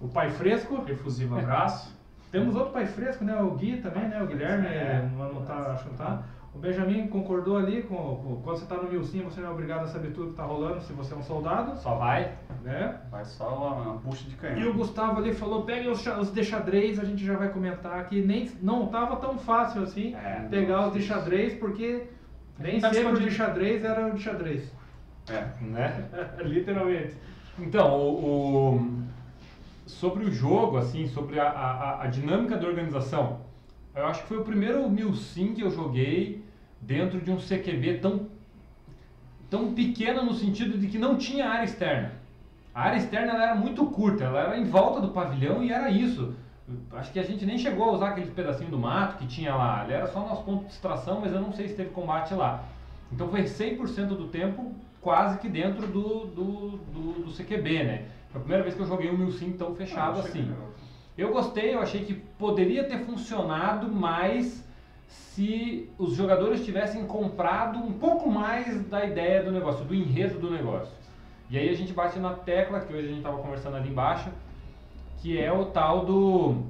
o 0.00 0.08
Pai 0.08 0.30
Fresco. 0.30 0.82
Efusivo 0.88 1.38
abraço. 1.38 1.94
Temos 2.32 2.56
outro 2.56 2.72
Pai 2.72 2.86
Fresco, 2.86 3.24
né? 3.24 3.36
O 3.42 3.50
Gui 3.56 3.76
também, 3.82 4.08
né? 4.08 4.22
O 4.22 4.26
Guilherme, 4.26 4.68
É. 4.68 5.06
não, 5.18 5.34
não 5.34 5.42
tá, 5.42 5.72
acho 5.72 5.84
que 5.84 5.90
não 5.90 5.96
tá. 5.98 6.22
O 6.52 6.58
Benjamin 6.58 7.06
concordou 7.06 7.56
ali 7.56 7.82
com, 7.84 7.94
com- 7.96 8.40
quando 8.42 8.58
você 8.58 8.66
tá 8.66 8.74
no 8.76 8.90
Milsim, 8.90 9.22
você 9.22 9.40
não 9.40 9.50
é 9.50 9.52
obrigado 9.52 9.84
a 9.84 9.86
saber 9.86 10.08
tudo 10.12 10.30
que 10.30 10.36
tá 10.36 10.42
rolando 10.42 10.80
se 10.80 10.92
você 10.92 11.14
é 11.14 11.16
um 11.16 11.22
soldado, 11.22 11.78
Só 11.78 11.94
vai. 11.94 12.32
né? 12.64 12.98
Vai 13.08 13.24
só 13.24 13.56
uma 13.82 13.94
bucha 13.98 14.28
de 14.28 14.34
canhão. 14.34 14.58
E 14.58 14.66
o 14.66 14.74
Gustavo 14.74 15.18
ali 15.20 15.32
falou, 15.32 15.62
peguem 15.62 15.88
os, 15.90 16.04
os 16.04 16.32
de 16.32 16.42
xadrez, 16.44 16.98
a 16.98 17.04
gente 17.04 17.24
já 17.24 17.36
vai 17.36 17.50
comentar 17.50 18.04
que 18.08 18.20
nem 18.20 18.50
não 18.60 18.88
tava 18.88 19.16
tão 19.16 19.38
fácil 19.38 19.82
assim 19.82 20.14
É. 20.16 20.46
pegar 20.50 20.88
os 20.88 20.92
de 20.94 21.02
xadrez, 21.02 21.54
porque 21.54 22.08
nem 22.58 22.80
Tá 22.80 22.92
sempre 22.92 23.12
o 23.12 23.20
de 23.20 23.30
xadrez 23.30 23.84
era 23.84 24.08
o 24.08 24.14
de 24.14 24.20
xadrez. 24.20 24.72
É. 25.28 25.46
Né? 25.64 26.04
Literalmente. 26.42 27.14
Então, 27.60 27.96
o, 27.96 28.74
o- 28.74 29.00
sobre 29.86 30.24
o 30.24 30.32
jogo, 30.32 30.78
assim, 30.78 31.06
sobre 31.06 31.38
a, 31.38 31.48
a, 31.48 32.02
a 32.02 32.06
dinâmica 32.08 32.56
da 32.56 32.66
organização, 32.66 33.40
eu 33.94 34.06
acho 34.06 34.22
que 34.22 34.28
foi 34.28 34.38
o 34.38 34.44
primeiro 34.44 34.88
Milsim 34.88 35.54
que 35.54 35.62
eu 35.62 35.70
joguei 35.70 36.44
dentro 36.80 37.20
de 37.20 37.30
um 37.30 37.36
CQB 37.38 37.98
tão, 38.00 38.26
tão 39.48 39.74
pequeno 39.74 40.24
no 40.24 40.34
sentido 40.34 40.78
de 40.78 40.86
que 40.88 40.98
não 40.98 41.16
tinha 41.16 41.48
área 41.48 41.64
externa. 41.64 42.12
A 42.74 42.82
área 42.82 42.96
externa 42.98 43.32
era 43.32 43.54
muito 43.54 43.84
curta, 43.86 44.24
ela 44.24 44.40
era 44.40 44.58
em 44.58 44.64
volta 44.64 45.00
do 45.00 45.08
pavilhão 45.08 45.62
e 45.62 45.72
era 45.72 45.90
isso. 45.90 46.34
Acho 46.92 47.12
que 47.12 47.18
a 47.18 47.24
gente 47.24 47.44
nem 47.44 47.58
chegou 47.58 47.88
a 47.88 47.92
usar 47.92 48.10
aqueles 48.10 48.30
pedacinhos 48.30 48.70
do 48.70 48.78
mato 48.78 49.18
que 49.18 49.26
tinha 49.26 49.54
lá. 49.54 49.82
Ele 49.84 49.94
era 49.94 50.06
só 50.06 50.20
nosso 50.20 50.44
ponto 50.44 50.66
de 50.66 50.72
extração, 50.72 51.20
mas 51.20 51.32
eu 51.32 51.40
não 51.40 51.52
sei 51.52 51.66
se 51.68 51.74
teve 51.74 51.90
combate 51.90 52.32
lá. 52.32 52.64
Então 53.12 53.28
foi 53.28 53.42
100% 53.42 54.06
do 54.06 54.28
tempo 54.28 54.72
quase 55.00 55.38
que 55.40 55.48
dentro 55.48 55.88
do, 55.88 56.26
do, 56.26 56.68
do, 56.92 57.12
do 57.24 57.32
CQB, 57.32 57.82
né? 57.82 58.04
Foi 58.30 58.38
a 58.40 58.44
primeira 58.44 58.62
vez 58.62 58.76
que 58.76 58.82
eu 58.82 58.86
joguei 58.86 59.10
um 59.10 59.18
Milsim 59.18 59.52
tão 59.52 59.74
fechado 59.74 60.18
Ah, 60.18 60.22
assim. 60.22 60.42
legal. 60.42 60.69
Eu 61.20 61.30
gostei, 61.30 61.74
eu 61.74 61.80
achei 61.80 62.02
que 62.02 62.14
poderia 62.14 62.82
ter 62.84 63.00
funcionado 63.00 63.92
mais 63.92 64.66
se 65.06 65.86
os 65.98 66.14
jogadores 66.14 66.64
tivessem 66.64 67.06
comprado 67.06 67.78
um 67.78 67.92
pouco 67.92 68.30
mais 68.30 68.82
da 68.86 69.04
ideia 69.04 69.42
do 69.42 69.52
negócio, 69.52 69.84
do 69.84 69.94
enredo 69.94 70.38
do 70.38 70.50
negócio. 70.50 70.94
E 71.50 71.58
aí 71.58 71.68
a 71.68 71.74
gente 71.74 71.92
bate 71.92 72.18
na 72.18 72.32
tecla, 72.32 72.80
que 72.80 72.94
hoje 72.94 73.04
a 73.04 73.08
gente 73.08 73.18
estava 73.18 73.36
conversando 73.36 73.76
ali 73.76 73.90
embaixo, 73.90 74.30
que 75.18 75.38
é 75.38 75.52
o 75.52 75.66
tal 75.66 76.06
do. 76.06 76.62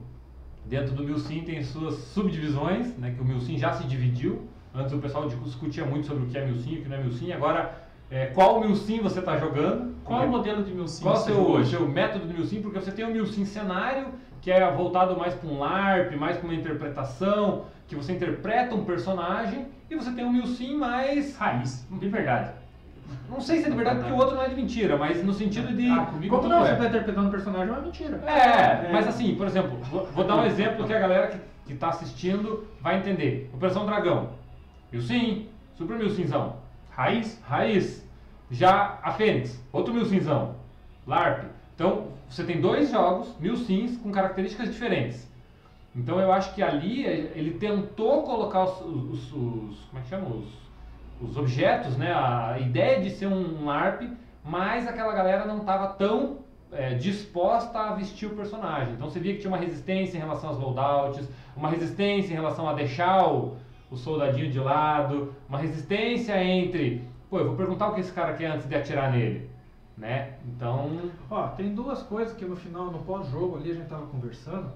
Dentro 0.65 0.97
do 0.97 1.05
Milsim 1.05 1.43
tem 1.43 1.63
suas 1.63 1.95
subdivisões, 1.95 2.97
né, 2.99 3.13
que 3.15 3.23
o 3.23 3.25
Milsim 3.25 3.57
já 3.57 3.73
se 3.73 3.85
dividiu. 3.85 4.49
Antes 4.75 4.93
o 4.93 4.99
pessoal 4.99 5.29
discutia 5.29 5.85
muito 5.85 6.09
sobre 6.09 6.25
o 6.25 6.27
que 6.27 6.37
é 6.37 6.45
Milsim 6.45 6.73
e 6.73 6.79
o 6.79 6.83
que 6.83 6.89
não 6.89 6.97
é 6.97 7.03
Milsim. 7.05 7.33
Agora, 7.33 7.85
é, 8.11 8.27
qual 8.27 8.61
Milsim 8.61 9.01
você 9.01 9.21
está 9.21 9.37
jogando? 9.37 9.95
Qual 10.05 10.23
é 10.25 10.27
o 10.27 10.29
modelo 10.29 10.65
de 10.65 10.75
Milsim 10.75 11.05
Qual 11.05 11.15
é 11.15 11.19
o 11.19 11.21
seu, 11.21 11.65
seu 11.67 11.89
método 11.89 12.27
do 12.27 12.35
Milsim? 12.35 12.61
Porque 12.61 12.81
você 12.81 12.91
tem 12.91 13.05
o 13.05 13.13
Milsim 13.13 13.45
cenário, 13.45 14.09
que 14.41 14.51
é 14.51 14.71
voltado 14.71 15.17
mais 15.17 15.35
para 15.35 15.49
um 15.49 15.59
LARP, 15.59 16.15
mais 16.17 16.37
para 16.37 16.47
uma 16.47 16.55
interpretação, 16.55 17.67
que 17.87 17.95
você 17.95 18.13
interpreta 18.13 18.75
um 18.75 18.85
personagem, 18.85 19.67
e 19.91 19.95
você 19.95 20.11
tem 20.13 20.25
o 20.25 20.33
Milsim 20.33 20.77
mais 20.77 21.37
Raiz, 21.37 21.87
de 21.91 22.09
verdade. 22.09 22.53
Não 23.29 23.41
sei 23.41 23.59
se 23.59 23.67
é 23.67 23.71
de 23.71 23.77
verdade 23.77 24.01
porque 24.01 24.13
o 24.13 24.17
outro 24.17 24.37
não 24.37 24.43
é 24.43 24.49
de 24.49 24.55
mentira, 24.55 24.97
mas 24.97 25.23
no 25.25 25.33
sentido 25.33 25.75
de. 25.75 25.89
Ah, 25.89 26.07
comigo 26.07 26.37
como 26.37 26.49
não, 26.49 26.61
não 26.61 26.67
você 26.67 26.73
é? 26.73 26.77
tá 26.77 26.87
interpretando 26.87 27.29
o 27.29 27.31
personagem 27.31 27.69
é 27.69 27.73
uma 27.73 27.81
mentira. 27.81 28.17
É, 28.19 28.93
mas 28.93 29.09
assim, 29.09 29.35
por 29.35 29.47
exemplo, 29.47 29.79
vou, 30.13 30.25
dar 30.25 30.37
um 30.37 30.47
exemplo 30.47 30.87
que 30.87 30.93
a 30.93 30.99
galera 30.99 31.29
que, 31.29 31.39
que 31.67 31.75
tá 31.75 31.89
assistindo 31.89 32.69
vai 32.81 32.99
entender. 32.99 33.51
Operação 33.53 33.85
Dragão. 33.85 34.31
Milsim, 34.93 35.49
Super 35.77 35.99
Milsimzão. 35.99 36.57
Raiz? 36.91 37.41
Raiz. 37.49 38.09
Já 38.51 38.99
a 39.03 39.13
Fênix, 39.13 39.61
outro 39.73 39.95
Milsimzão. 39.95 40.55
LARP. 41.07 41.45
Então, 41.75 42.09
você 42.31 42.45
tem 42.45 42.61
dois 42.61 42.91
jogos, 42.91 43.35
Milsims, 43.41 43.97
com 43.99 44.11
características 44.13 44.71
diferentes. 44.73 45.29
Então, 45.95 46.21
eu 46.21 46.33
acho 46.33 46.55
que 46.55 46.63
ali 46.63 47.05
eh, 47.07 47.33
ele 47.35 47.53
tentou 47.55 48.23
colocar 48.23 48.65
os, 48.65 48.81
os- 48.81 49.33
os- 49.33 49.79
como 49.91 49.99
é 49.99 50.01
que 50.03 50.09
chama? 50.09 50.29
Os, 50.29 50.47
os 51.21 51.37
objetos, 51.37 51.97
né? 51.97 52.13
A 52.13 52.59
ideia 52.61 53.01
de 53.01 53.11
ser 53.11 53.27
um 53.27 53.65
LARP, 53.65 54.03
mas 54.45 54.87
aquela 54.87 55.13
galera 55.13 55.45
não 55.45 55.59
estava 55.59 55.89
tão 55.89 56.39
eh, 56.73 56.95
disposta 56.95 57.79
a 57.79 57.93
vestir 57.95 58.27
o 58.29 58.37
personagem. 58.37 58.95
Então, 58.95 59.11
você 59.11 59.19
via 59.19 59.35
que 59.35 59.41
tinha 59.41 59.51
uma 59.51 59.59
resistência 59.59 60.17
em 60.17 60.21
relação 60.21 60.51
aos 60.51 60.59
loadouts, 60.61 61.29
uma 61.57 61.69
resistência 61.69 62.33
em 62.33 62.37
relação 62.37 62.69
a 62.69 62.73
deixar 62.75 63.27
o, 63.29 63.57
o 63.91 63.97
soldadinho 63.97 64.49
de 64.51 64.61
lado, 64.61 65.35
uma 65.49 65.59
resistência 65.59 66.43
entre, 66.43 67.03
pô, 67.29 67.41
eu 67.41 67.47
vou 67.49 67.57
perguntar 67.57 67.89
o 67.89 67.95
que 67.95 68.01
esse 68.01 68.13
cara 68.13 68.35
quer 68.35 68.47
antes 68.47 68.69
de 68.69 68.75
atirar 68.77 69.11
nele, 69.11 69.51
né? 70.01 70.35
Então, 70.47 71.11
Ó, 71.31 71.49
tem 71.49 71.75
duas 71.75 72.03
coisas 72.03 72.35
que 72.37 72.45
no 72.45 72.57
final, 72.57 72.87
no 72.91 73.01
pós-jogo 73.01 73.57
ali 73.59 73.71
a 73.71 73.75
gente 73.75 73.89
tava 73.89 74.07
conversando. 74.07 74.71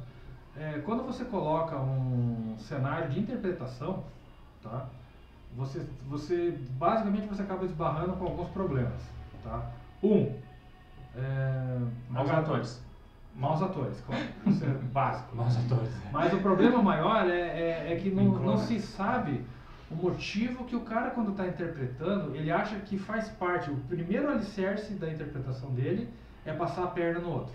É, 0.57 0.81
quando 0.85 1.03
você 1.03 1.25
coloca 1.25 1.77
um 1.77 2.55
cenário 2.59 3.09
de 3.11 3.19
interpretação, 3.19 4.05
tá? 4.63 4.87
Você, 5.57 5.85
você 6.09 6.57
basicamente 6.79 7.27
você 7.27 7.43
acaba 7.43 7.65
esbarrando 7.65 8.13
com 8.13 8.25
alguns 8.25 8.49
problemas, 8.51 9.01
tá? 9.43 9.71
Um, 10.03 10.33
é, 11.17 11.79
Maus 12.11 12.31
a- 12.31 12.39
atores. 12.39 12.83
Maus 13.35 13.63
atores, 13.63 14.01
claro. 14.07 14.23
Isso 14.47 14.63
é 14.67 14.69
básico. 14.93 15.35
maus 15.35 15.57
atores. 15.57 15.91
Mas 16.13 16.33
o 16.33 16.39
problema 16.39 16.81
maior 16.83 17.29
é, 17.29 17.41
é, 17.41 17.93
é 17.93 17.97
que 17.97 18.11
não, 18.11 18.25
não 18.25 18.57
se 18.59 18.79
sabe 18.79 19.45
o 19.91 19.95
motivo 19.95 20.65
que 20.65 20.75
o 20.75 20.81
cara, 20.81 21.11
quando 21.11 21.31
está 21.33 21.47
interpretando, 21.47 22.35
ele 22.35 22.51
acha 22.51 22.77
que 22.77 22.99
faz 22.99 23.29
parte. 23.29 23.71
O 23.71 23.77
primeiro 23.89 24.29
alicerce 24.31 24.95
da 24.95 25.11
interpretação 25.11 25.71
dele 25.71 26.09
é 26.45 26.53
passar 26.53 26.85
a 26.85 26.89
perna 26.89 27.21
no 27.21 27.31
outro. 27.31 27.55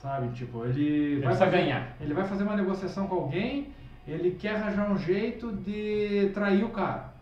Sabe? 0.00 0.28
Tipo, 0.34 0.64
ele, 0.64 1.20
vai 1.20 1.34
fazer, 1.34 1.50
ganhar. 1.56 1.96
ele 2.00 2.14
vai 2.14 2.24
fazer 2.24 2.44
uma 2.44 2.54
negociação 2.56 3.06
com 3.08 3.14
alguém, 3.16 3.72
ele 4.06 4.32
quer 4.32 4.54
arranjar 4.56 4.90
um 4.90 4.96
jeito 4.98 5.52
de 5.52 6.30
trair 6.32 6.62
o 6.64 6.68
cara. 6.70 7.12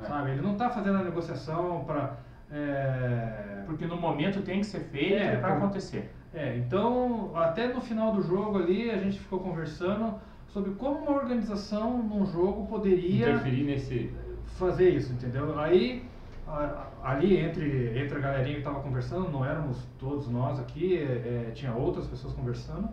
É. 0.00 0.04
Sabe? 0.04 0.30
Ele 0.32 0.42
não 0.42 0.52
está 0.52 0.68
fazendo 0.68 0.98
a 0.98 1.02
negociação 1.04 1.84
para. 1.86 2.16
É, 2.50 3.62
Porque 3.66 3.86
no 3.86 3.96
momento 3.96 4.42
tem 4.42 4.60
que 4.60 4.66
ser 4.66 4.80
feito 4.80 5.14
É, 5.14 5.36
por- 5.36 5.50
acontecer. 5.50 6.10
é, 6.34 6.56
então, 6.56 7.32
até 7.36 7.68
no 7.72 7.80
final 7.80 8.12
do 8.12 8.22
jogo 8.22 8.58
ali, 8.58 8.90
a 8.90 8.96
gente 8.98 9.18
ficou 9.18 9.40
conversando 9.40 10.14
sobre 10.48 10.72
como 10.72 10.98
uma 11.00 11.12
organização 11.12 11.98
num 12.02 12.24
jogo 12.26 12.66
poderia 12.66 13.30
Interferir 13.30 13.64
nesse. 13.64 14.10
fazer 14.58 14.90
isso, 14.90 15.12
entendeu? 15.12 15.58
Aí, 15.58 16.04
a- 16.46 16.86
ali 17.02 17.36
entre, 17.36 17.98
entre 17.98 18.16
a 18.16 18.20
galerinha 18.20 18.54
que 18.54 18.60
estava 18.60 18.80
conversando, 18.80 19.30
não 19.30 19.44
éramos 19.44 19.86
todos 19.98 20.28
nós 20.28 20.58
aqui, 20.58 20.96
é, 20.96 21.48
é, 21.48 21.50
tinha 21.54 21.72
outras 21.74 22.06
pessoas 22.06 22.32
conversando, 22.34 22.88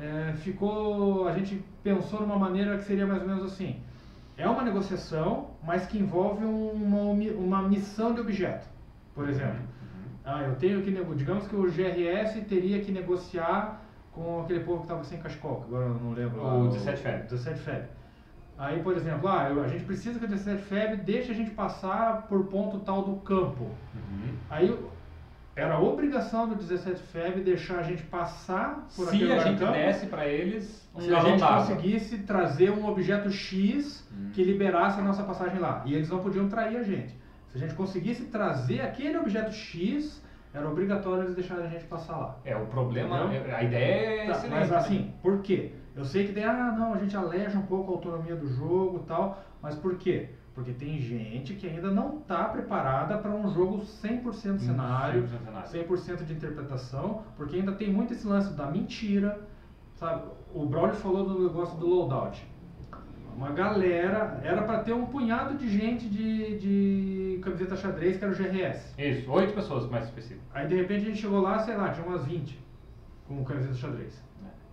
é, 0.00 0.32
ficou, 0.34 1.26
a 1.28 1.32
gente 1.32 1.62
pensou 1.82 2.20
numa 2.20 2.38
maneira 2.38 2.76
que 2.78 2.84
seria 2.84 3.06
mais 3.06 3.22
ou 3.22 3.28
menos 3.28 3.44
assim, 3.44 3.76
é 4.36 4.48
uma 4.48 4.62
negociação, 4.62 5.50
mas 5.64 5.86
que 5.86 5.98
envolve 5.98 6.44
uma, 6.44 7.12
uma 7.36 7.62
missão 7.68 8.14
de 8.14 8.20
objeto, 8.20 8.66
por 9.14 9.28
exemplo. 9.28 9.60
Ah, 10.24 10.42
eu 10.42 10.54
tenho 10.54 10.82
que 10.82 10.90
digamos 11.16 11.48
que 11.48 11.56
o 11.56 11.64
GRS 11.70 12.40
teria 12.42 12.80
que 12.80 12.92
negociar 12.92 13.81
com 14.12 14.42
aquele 14.42 14.60
povo 14.60 14.78
que 14.78 14.84
estava 14.84 15.04
sem 15.04 15.18
cachecol, 15.18 15.60
que 15.62 15.64
agora 15.66 15.86
eu 15.86 15.94
não 15.94 16.12
lembro. 16.12 16.42
lá, 16.42 16.54
O 16.54 16.68
17 16.68 17.00
Feb. 17.02 17.22
17 17.24 17.58
Feb. 17.60 17.84
Aí, 18.58 18.82
por 18.82 18.94
exemplo, 18.96 19.26
ah, 19.28 19.46
a 19.46 19.68
gente 19.68 19.84
precisa 19.84 20.18
que 20.18 20.24
o 20.26 20.28
17 20.28 20.62
Feb 20.62 20.96
deixe 20.98 21.32
a 21.32 21.34
gente 21.34 21.50
passar 21.52 22.26
por 22.28 22.44
ponto 22.46 22.78
tal 22.80 23.02
do 23.02 23.16
campo. 23.16 23.64
Uhum. 23.64 24.34
Aí 24.50 24.78
era 25.56 25.74
a 25.74 25.80
obrigação 25.80 26.48
do 26.48 26.54
17 26.54 27.00
Feb 27.02 27.40
deixar 27.42 27.78
a 27.78 27.82
gente 27.82 28.02
passar 28.04 28.86
por 28.94 29.06
Se 29.08 29.16
aquele 29.16 29.32
a 29.32 29.38
gente 29.38 29.58
campo, 29.58 29.72
desse 29.72 30.06
pra 30.06 30.26
eles 30.26 30.88
se 30.98 31.12
a 31.14 31.20
gente 31.20 31.40
d'água. 31.40 31.56
conseguisse 31.58 32.18
trazer 32.18 32.70
um 32.70 32.86
objeto 32.86 33.30
X 33.30 34.06
Hum. 34.12 34.30
que 34.34 34.44
liberasse 34.44 35.00
a 35.00 35.02
nossa 35.02 35.22
passagem 35.22 35.58
lá. 35.58 35.82
E 35.86 35.94
eles 35.94 36.08
não 36.10 36.20
podiam 36.20 36.48
trair 36.48 36.76
a 36.76 36.82
gente. 36.82 37.16
Se 37.50 37.56
a 37.56 37.60
gente 37.60 37.74
conseguisse 37.74 38.24
trazer 38.24 38.80
aquele 38.82 39.16
objeto 39.18 39.52
X, 39.52 40.22
era 40.54 40.68
obrigatório 40.68 41.24
eles 41.24 41.34
deixarem 41.34 41.64
a 41.66 41.68
gente 41.68 41.84
passar 41.84 42.16
lá. 42.16 42.38
É, 42.44 42.56
o 42.56 42.66
problema, 42.66 43.24
Entendeu? 43.24 43.56
a 43.56 43.62
ideia 43.62 44.22
é 44.22 44.26
Tá, 44.26 44.32
excelente. 44.32 44.50
mas 44.60 44.70
né? 44.70 44.76
assim, 44.76 45.14
por 45.22 45.38
quê? 45.40 45.72
Eu 45.94 46.04
sei 46.04 46.26
que 46.26 46.32
tem, 46.32 46.44
ah, 46.44 46.74
não, 46.78 46.94
a 46.94 46.98
gente 46.98 47.16
aleja 47.16 47.58
um 47.58 47.66
pouco 47.66 47.90
a 47.90 47.94
autonomia 47.94 48.34
do 48.36 48.46
jogo 48.48 49.00
e 49.02 49.06
tal, 49.06 49.42
mas 49.62 49.74
por 49.74 49.96
quê? 49.96 50.30
Porque 50.54 50.72
tem 50.72 50.98
gente 51.00 51.54
que 51.54 51.66
ainda 51.66 51.90
não 51.90 52.18
está 52.18 52.44
preparada 52.44 53.16
para 53.18 53.30
um 53.30 53.48
jogo 53.48 53.78
100% 53.78 54.58
cenário, 54.58 55.22
100% 55.24 55.44
cenário. 55.44 55.68
100% 55.68 56.24
de 56.24 56.32
interpretação, 56.34 57.22
porque 57.36 57.56
ainda 57.56 57.72
tem 57.72 57.90
muito 57.90 58.12
esse 58.12 58.26
lance 58.26 58.52
da 58.54 58.66
mentira, 58.66 59.40
sabe? 59.94 60.24
O 60.54 60.66
Braulio 60.66 60.94
falou 60.94 61.24
do 61.26 61.42
negócio 61.48 61.78
do 61.78 61.86
loadout. 61.86 62.46
Uma 63.36 63.50
galera, 63.52 64.40
era 64.42 64.62
para 64.62 64.80
ter 64.80 64.92
um 64.92 65.06
punhado 65.06 65.54
de 65.56 65.68
gente 65.68 66.08
de, 66.08 66.58
de 66.58 67.40
camiseta 67.42 67.76
xadrez, 67.76 68.16
que 68.16 68.24
era 68.24 68.32
o 68.32 68.36
GRS. 68.36 68.94
Isso, 68.98 69.30
oito 69.30 69.52
pessoas 69.54 69.88
mais 69.90 70.04
específico. 70.04 70.42
Aí 70.54 70.66
de 70.66 70.74
repente 70.76 71.02
a 71.02 71.08
gente 71.08 71.20
chegou 71.20 71.40
lá, 71.40 71.58
sei 71.58 71.76
lá, 71.76 71.90
tinha 71.90 72.06
umas 72.06 72.24
20 72.24 72.58
com 73.26 73.44
camiseta 73.44 73.74
xadrez. 73.74 74.22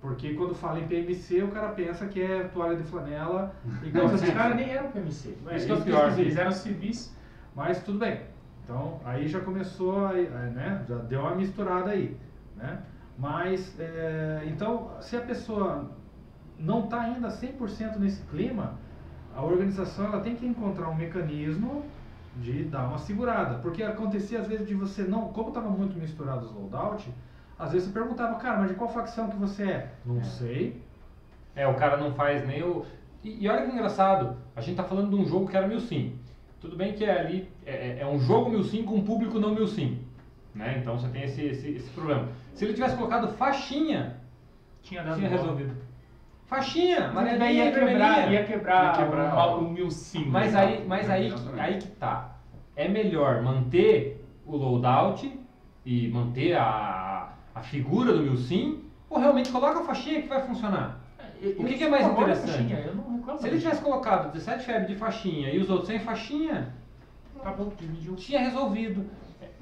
Porque 0.02 0.34
quando 0.34 0.56
fala 0.56 0.80
em 0.80 0.88
PMC, 0.88 1.43
o 1.43 1.50
cara 1.50 1.69
pensa 1.69 2.08
que 2.08 2.22
é 2.22 2.43
toalha 2.45 2.78
de 2.78 2.84
flanela 2.84 3.54
e 3.84 3.91
calça 3.91 4.15
esses 4.15 4.30
de 4.30 4.34
caras 4.34 4.56
nem 4.56 4.69
eram 4.69 4.91
PMC. 4.91 5.36
É, 5.48 5.56
Isso 5.58 5.65
que 5.65 5.72
é 5.74 5.76
pior. 5.82 6.17
Eles 6.19 6.38
eram 6.38 6.52
civis. 6.52 7.13
Mas 7.56 7.84
tudo 7.84 8.00
bem. 8.00 8.22
Então 8.63 9.00
aí 9.04 9.28
já 9.28 9.39
começou, 9.41 10.06
a, 10.06 10.12
a- 10.12 10.13
né? 10.13 10.86
Já 10.88 10.95
deu 11.00 11.22
uma 11.22 11.36
misturada 11.36 11.89
aí, 11.91 12.15
né? 12.56 12.80
Mas 13.17 13.78
é, 13.80 14.43
então 14.48 14.91
se 15.02 15.17
a 15.17 15.22
pessoa 15.22 15.91
não 16.60 16.84
está 16.86 17.02
ainda 17.02 17.30
100% 17.30 17.98
nesse 17.98 18.22
clima, 18.24 18.74
a 19.36 19.43
organização 19.43 20.06
ela 20.06 20.19
tem 20.22 20.36
que 20.36 20.45
encontrar 20.45 20.89
um 20.89 20.95
mecanismo 20.95 21.86
de 22.36 22.63
dar 22.65 22.88
uma 22.88 22.98
segurada, 22.98 23.56
porque 23.60 23.82
acontecia 23.84 24.39
às 24.39 24.48
vezes 24.48 24.67
de 24.67 24.74
você 24.76 25.04
não, 25.04 25.30
como 25.30 25.50
estava 25.50 25.69
muito 25.69 25.98
misturado 25.98 26.45
os 26.45 26.52
loadout, 26.54 27.10
às 27.58 27.72
vezes 27.72 27.88
você 27.88 27.93
perguntava, 27.93 28.36
cara, 28.36 28.60
mas 28.60 28.69
de 28.69 28.76
qual 28.76 28.89
facção 28.89 29.30
que 29.30 29.36
você 29.36 29.63
é? 29.63 29.93
Não 30.06 30.24
sei. 30.24 30.82
É, 31.56 31.67
o 31.67 31.76
cara 31.76 31.98
não 31.98 32.13
faz 32.13 32.45
nem 32.48 32.63
o. 32.63 32.86
E, 33.24 33.43
e 33.43 33.50
olha 33.50 33.65
que 33.65 33.74
engraçado, 33.74 34.38
a 34.56 34.62
gente 34.62 34.78
tá 34.78 34.84
falando 34.84 35.10
de 35.10 35.15
um 35.15 35.26
jogo 35.26 35.48
que 35.48 35.58
era 35.58 35.67
mil 35.67 35.80
sim. 35.82 36.15
Tudo 36.62 36.76
bem 36.78 36.93
que 36.93 37.04
é 37.04 37.19
ali 37.19 37.50
é, 37.65 37.72
é- 37.72 38.00
é 38.02 38.08
um 38.08 38.19
jogo 38.19 38.50
mil 38.50 38.63
sim 38.63 38.84
com 38.84 38.95
um 38.95 39.04
público 39.04 39.39
não 39.39 39.54
mil 39.54 39.67
sim. 39.67 40.00
Né? 40.56 40.78
Então 40.80 40.98
você 40.98 41.08
tem 41.10 41.24
esse, 41.24 41.41
esse, 41.41 41.69
esse 41.72 41.89
problema. 41.91 42.30
Se 42.54 42.63
ele 42.65 42.74
tivesse 42.74 42.95
colocado 42.95 43.28
faixinha, 43.34 44.17
Tinha 44.82 45.04
dado 45.04 45.17
tinha 45.17 45.30
bom. 45.30 45.36
resolvido. 45.36 45.74
Faixinha, 46.50 47.12
Mas 47.14 47.38
daí 47.38 47.58
ia 47.58 47.72
quebrar, 47.72 48.32
ia 48.32 48.44
quebrar, 48.44 48.86
Ia 49.00 49.06
quebrar, 49.06 49.48
o, 49.50 49.60
o 49.60 49.70
mil 49.72 49.92
sim. 49.92 50.26
Mas 50.26 50.54
né? 50.54 50.60
aí, 50.60 50.86
mas 50.88 51.08
aí, 51.08 51.28
Exatamente. 51.28 51.60
aí 51.62 51.78
que 51.78 51.88
tá. 51.90 52.32
É 52.76 52.88
melhor 52.88 53.44
manter 53.44 54.26
o 54.48 54.56
loadout 54.58 55.32
e 55.86 56.08
manter 56.10 56.56
a, 56.58 57.34
a 57.54 57.62
figura 57.62 58.14
do 58.14 58.24
Milsim 58.24 58.80
ou 59.08 59.20
realmente 59.20 59.52
coloca 59.52 59.80
a 59.80 59.84
faixinha 59.84 60.24
que 60.24 60.28
vai 60.28 60.42
funcionar? 60.42 60.98
Eu- 61.40 61.52
O 61.60 61.66
que 61.66 61.76
que 61.76 61.84
é 61.84 61.88
mais 61.90 62.08
interessante? 62.08 62.52
faixinha, 62.52 62.80
Eu 62.80 62.96
não 62.96 63.16
reclamo. 63.18 63.40
Se 63.40 63.48
ele 63.48 63.60
tivesse 63.60 63.82
colocado 63.84 64.32
17 64.34 64.66
febre 64.66 64.88
de 64.88 64.96
faixinha 64.96 65.52
e 65.52 65.60
os 65.60 65.70
outros 65.70 65.88
sem 65.88 66.00
faixinha, 66.00 66.74
Acabou, 67.40 67.72
dividiu. 67.78 68.16
tinha 68.16 68.40
resolvido. 68.40 69.06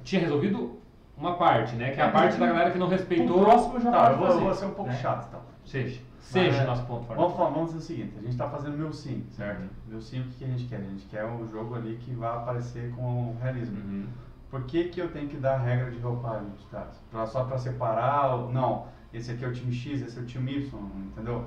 Tinha 0.05 0.21
resolvido 0.21 0.79
uma 1.17 1.33
parte, 1.35 1.75
né? 1.75 1.91
Que 1.91 1.99
é 1.99 2.03
a 2.03 2.07
É, 2.07 2.11
parte 2.11 2.29
mas 2.31 2.39
da 2.39 2.47
galera 2.47 2.71
que 2.71 2.77
não 2.79 2.87
O 2.87 2.89
respeitou. 2.89 3.43
próximo 3.43 3.79
já 3.81 3.91
Tá, 3.91 4.11
eu 4.11 4.17
vou, 4.17 4.27
fazer. 4.27 4.39
eu 4.39 4.43
vou 4.45 4.53
ser 4.53 4.65
um 4.65 4.71
pouco 4.71 4.89
né? 4.91 4.97
chato, 4.97 5.27
então. 5.27 5.41
Seja. 5.65 5.99
Seja 6.27 6.57
Mas, 6.57 6.67
nosso 6.67 6.85
ponto 6.85 7.05
forte. 7.05 7.19
Vamos, 7.19 7.37
falar, 7.37 7.49
vamos 7.51 7.67
dizer 7.67 7.77
o 7.77 7.81
seguinte, 7.81 8.13
a 8.17 8.21
gente 8.21 8.31
está 8.31 8.49
fazendo 8.49 8.77
meu 8.77 8.91
sim, 8.91 9.25
certo? 9.29 9.61
Uhum. 9.61 9.69
Meu 9.87 10.01
sim, 10.01 10.19
o 10.19 10.23
que, 10.25 10.39
que 10.39 10.43
a 10.43 10.47
gente 10.47 10.65
quer? 10.65 10.75
A 10.75 10.81
gente 10.81 11.05
quer 11.05 11.25
um 11.25 11.47
jogo 11.47 11.75
ali 11.75 11.95
que 12.01 12.13
vai 12.13 12.29
aparecer 12.29 12.91
com 12.95 13.33
realismo. 13.41 13.77
Uhum. 13.77 14.07
Por 14.49 14.63
que, 14.65 14.89
que 14.89 14.99
eu 14.99 15.09
tenho 15.09 15.29
que 15.29 15.37
dar 15.37 15.57
regra 15.57 15.89
de 15.89 15.97
roupagem 15.99 16.49
pros 16.49 16.65
caras? 16.65 17.01
Pra, 17.09 17.25
só 17.25 17.45
para 17.45 17.57
separar? 17.57 18.37
Não, 18.49 18.87
esse 19.13 19.31
aqui 19.31 19.45
é 19.45 19.47
o 19.47 19.53
time 19.53 19.71
X, 19.73 20.01
esse 20.01 20.19
é 20.19 20.21
o 20.21 20.25
time 20.25 20.51
Y, 20.57 20.79
entendeu? 21.05 21.45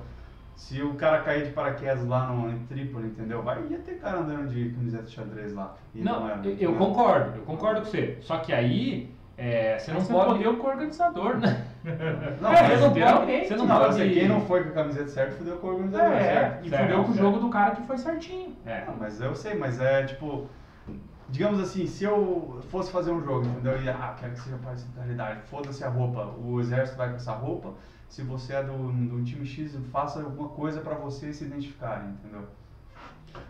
Se 0.56 0.82
o 0.82 0.94
cara 0.94 1.22
cair 1.22 1.44
de 1.44 1.52
paraquedas 1.52 2.06
lá 2.06 2.26
no, 2.28 2.50
em 2.50 2.58
Trípoli, 2.64 3.08
entendeu? 3.08 3.42
Vai, 3.42 3.62
ia 3.68 3.78
ter 3.80 3.98
cara 3.98 4.20
andando 4.20 4.48
de 4.48 4.70
camiseta 4.70 5.02
de 5.04 5.10
xadrez 5.10 5.52
lá. 5.52 5.76
E 5.94 6.00
Não, 6.00 6.26
era, 6.26 6.40
eu, 6.46 6.56
eu 6.56 6.72
né? 6.72 6.78
concordo, 6.78 7.38
eu 7.38 7.42
concordo 7.44 7.80
com 7.80 7.86
você. 7.86 8.16
Só 8.22 8.38
que 8.38 8.50
aí 8.50 9.14
é, 9.42 9.78
você 9.78 9.92
não 9.92 10.00
Você 10.00 10.12
pode. 10.12 10.30
fodeu 10.32 10.56
com 10.58 10.66
o 10.66 10.70
organizador, 10.70 11.36
né? 11.38 11.64
Não, 12.40 12.52
É, 12.52 12.68
mas 12.68 12.80
você 12.80 12.84
não 12.86 12.92
pode. 13.16 13.46
Você 13.48 13.56
não 13.56 13.66
Não, 13.66 13.78
pode. 13.78 13.88
assim, 14.02 14.10
quem 14.12 14.28
não 14.28 14.40
foi 14.42 14.62
com 14.64 14.68
a 14.70 14.72
camiseta 14.72 15.08
certa 15.08 15.32
fudeu 15.36 15.56
com 15.56 15.66
o 15.66 15.70
organizador, 15.70 16.12
É, 16.12 16.20
certo? 16.20 16.66
e 16.66 16.68
certo, 16.70 16.82
fudeu 16.82 17.04
com 17.04 17.10
o 17.10 17.14
jogo 17.14 17.38
do 17.40 17.48
cara 17.48 17.74
que 17.76 17.82
foi 17.86 17.96
certinho. 17.98 18.54
É. 18.66 18.84
Não, 18.86 18.96
mas 18.98 19.20
eu 19.20 19.34
sei, 19.34 19.54
mas 19.54 19.80
é 19.80 20.04
tipo. 20.04 20.46
digamos 21.30 21.58
assim, 21.60 21.86
se 21.86 22.04
eu 22.04 22.60
fosse 22.70 22.90
fazer 22.92 23.12
um 23.12 23.22
jogo, 23.24 23.46
entendeu? 23.46 23.80
E, 23.82 23.88
ah, 23.88 24.14
quero 24.18 24.32
que 24.32 24.40
seja 24.40 24.58
parecido 24.62 24.92
com 24.92 25.00
a 25.00 25.04
realidade. 25.04 25.40
Foda-se 25.44 25.82
a 25.84 25.88
roupa. 25.88 26.34
O 26.38 26.60
exército 26.60 26.98
vai 26.98 27.08
com 27.08 27.16
essa 27.16 27.32
roupa. 27.32 27.72
Se 28.08 28.22
você 28.22 28.54
é 28.54 28.62
do, 28.64 28.72
do 28.92 29.22
time 29.24 29.46
X, 29.46 29.74
faça 29.92 30.20
alguma 30.20 30.48
coisa 30.48 30.80
pra 30.80 30.96
vocês 30.96 31.36
se 31.36 31.44
identificarem, 31.44 32.08
entendeu? 32.10 32.42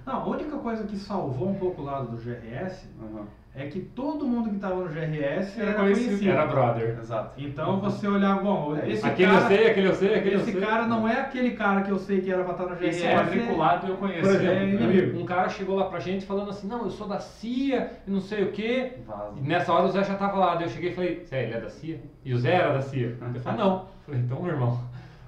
Não, 0.04 0.16
a 0.16 0.26
única 0.28 0.58
coisa 0.58 0.84
que 0.84 0.96
salvou 0.98 1.48
um 1.48 1.54
pouco 1.54 1.80
o 1.80 1.84
lado 1.86 2.08
do 2.08 2.16
GRS 2.18 2.86
Uhum. 3.00 3.24
É 3.54 3.66
que 3.66 3.80
todo 3.80 4.24
mundo 4.26 4.48
que 4.48 4.56
estava 4.56 4.76
no 4.76 4.88
GRS 4.88 5.58
Era 5.60 5.70
era 5.70 5.80
conhecido. 5.80 6.06
conhecido. 6.06 6.30
Era 6.30 6.46
brother. 6.46 6.98
Exato. 7.00 7.32
Então 7.36 7.80
você 7.80 8.06
olhava, 8.06 8.40
bom, 8.42 8.76
É, 8.76 8.88
esse 8.90 9.04
Aquele 9.04 9.32
cara, 9.32 9.42
eu 9.42 9.48
sei, 9.48 9.66
aquele 9.70 9.88
eu 9.88 9.94
sei, 9.94 10.14
aquele 10.14 10.34
eu 10.36 10.40
esse 10.40 10.52
sei. 10.52 10.60
cara 10.60 10.86
não 10.86 11.06
é 11.08 11.20
aquele 11.20 11.50
cara 11.52 11.82
que 11.82 11.90
eu 11.90 11.98
sei 11.98 12.20
que 12.20 12.30
era 12.32 12.44
pra 12.44 12.52
estar 12.52 12.64
no 12.66 12.76
GRS. 12.76 12.86
Esse 12.88 13.06
quadriculado 13.08 13.86
eu 13.88 13.96
conheço. 13.96 14.20
Por 14.22 14.30
É 14.46 14.64
exemplo, 14.64 14.84
inimigo. 14.92 15.20
um 15.20 15.24
cara 15.26 15.48
chegou 15.48 15.76
lá 15.76 15.86
pra 15.86 15.98
gente 15.98 16.24
falando 16.24 16.50
assim, 16.50 16.68
não, 16.68 16.84
eu 16.84 16.90
sou 16.90 17.08
da 17.08 17.18
CIA 17.18 17.90
e 18.06 18.10
não 18.10 18.20
sei 18.20 18.44
o 18.44 18.52
quê. 18.52 18.92
Vaza. 19.06 19.32
E 19.36 19.40
nessa 19.42 19.72
hora 19.72 19.86
o 19.86 19.90
Zé 19.90 20.04
já 20.04 20.14
tava 20.14 20.38
lá, 20.38 20.54
daí 20.54 20.64
eu 20.64 20.70
cheguei 20.70 20.90
e 20.90 20.94
falei, 20.94 21.24
Zé, 21.28 21.42
ele 21.44 21.54
é 21.54 21.60
da 21.60 21.68
CIA? 21.70 21.98
E 22.24 22.32
o 22.32 22.38
Zé 22.38 22.52
era 22.54 22.72
da 22.72 22.80
CIA. 22.82 23.16
Eu 23.34 23.40
falei, 23.40 23.58
não. 23.58 23.72
Eu 23.74 23.84
falei, 24.06 24.20
então, 24.20 24.42
meu 24.42 24.52
irmão, 24.52 24.80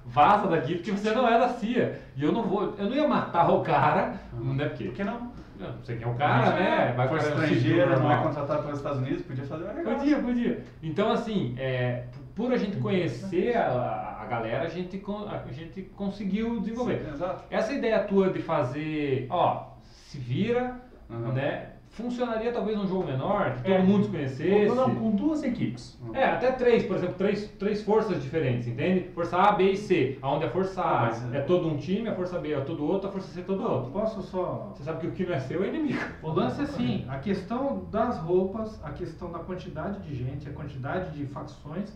vaza 0.05 0.47
daqui 0.47 0.75
porque 0.75 0.91
você 0.91 1.11
não 1.11 1.27
é 1.27 1.37
da 1.39 1.49
CIA. 1.49 1.99
E 2.15 2.23
eu 2.23 2.31
não 2.31 2.43
vou, 2.43 2.73
eu 2.77 2.85
não 2.85 2.95
ia 2.95 3.07
matar 3.07 3.49
o 3.49 3.61
cara, 3.61 4.13
Uhum. 4.33 4.53
não 4.53 4.63
é 4.65 4.69
porque. 4.69 4.85
Por 4.85 4.93
que 4.95 5.03
não? 5.03 5.32
Não, 5.63 5.77
você 5.77 5.95
quem 5.95 6.03
é 6.07 6.11
o 6.11 6.15
cara, 6.15 6.51
né? 6.55 6.93
Vai 6.95 7.07
Força 7.07 7.29
estrangeira, 7.29 7.97
não 7.97 8.11
é 8.11 8.17
contratado 8.21 8.63
pelos 8.63 8.77
Estados 8.79 8.99
Unidos, 8.99 9.21
podia 9.23 9.43
fazer 9.45 9.63
um 9.63 9.73
negócio. 9.73 9.97
Podia, 9.99 10.19
podia. 10.19 10.63
Então, 10.81 11.11
assim, 11.11 11.55
é, 11.57 12.03
por 12.35 12.51
a 12.51 12.57
gente 12.57 12.77
conhecer 12.77 13.55
a, 13.55 14.17
a 14.21 14.25
galera, 14.25 14.65
a 14.65 14.69
gente, 14.69 15.01
a 15.29 15.51
gente 15.51 15.81
conseguiu 15.95 16.59
desenvolver. 16.59 16.99
Sim, 17.05 17.11
Exato. 17.11 17.43
Essa 17.49 17.73
ideia 17.73 17.99
tua 18.03 18.29
de 18.29 18.39
fazer, 18.41 19.27
ó, 19.29 19.67
se 19.83 20.17
vira, 20.17 20.81
Uhum. 21.09 21.31
né? 21.33 21.72
Funcionaria 21.93 22.51
talvez 22.51 22.75
num 22.75 22.87
jogo 22.87 23.05
menor, 23.05 23.57
que 23.63 23.71
É. 23.71 23.77
todo 23.77 23.85
mundo 23.87 24.05
se 24.05 24.09
conhecesse. 24.09 24.67
Ou 24.67 24.75
não, 24.75 24.95
com 24.95 25.11
duas 25.11 25.43
equipes. 25.43 25.95
É, 26.11 26.25
até 26.25 26.51
três, 26.51 26.83
por 26.87 26.95
exemplo, 26.97 27.13
três, 27.19 27.47
três 27.59 27.83
forças 27.83 28.19
diferentes, 28.19 28.67
entende? 28.67 29.09
Força 29.13 29.37
A, 29.37 29.51
B 29.51 29.73
e 29.73 29.77
C. 29.77 30.17
Onde 30.23 30.43
a 30.43 30.49
força 30.49 30.81
A 30.81 31.01
Ah, 31.03 31.05
mas- 31.05 31.33
é 31.35 31.41
todo 31.41 31.67
um 31.67 31.77
time, 31.77 32.09
a 32.09 32.15
força 32.15 32.39
B 32.39 32.51
é 32.51 32.59
todo 32.61 32.83
outro, 32.83 33.09
a 33.09 33.11
força 33.11 33.27
C 33.31 33.41
é 33.41 33.43
todo 33.43 33.61
outro. 33.63 33.91
Posso 33.91 34.23
só 34.23 34.71
Você 34.73 34.81
sabe 34.83 35.01
que 35.01 35.07
o 35.07 35.11
que 35.11 35.23
não 35.23 35.35
é 35.35 35.39
seu 35.39 35.63
é 35.63 35.67
inimigo. 35.67 35.99
O 36.23 36.31
lance 36.31 36.61
é 36.61 36.63
assim, 36.63 37.05
a 37.07 37.19
questão 37.19 37.85
das 37.91 38.17
roupas, 38.17 38.83
a 38.83 38.89
questão 38.89 39.31
da 39.31 39.37
quantidade 39.37 39.99
de 39.99 40.15
gente, 40.15 40.49
a 40.49 40.51
quantidade 40.51 41.11
de 41.11 41.27
facções, 41.27 41.93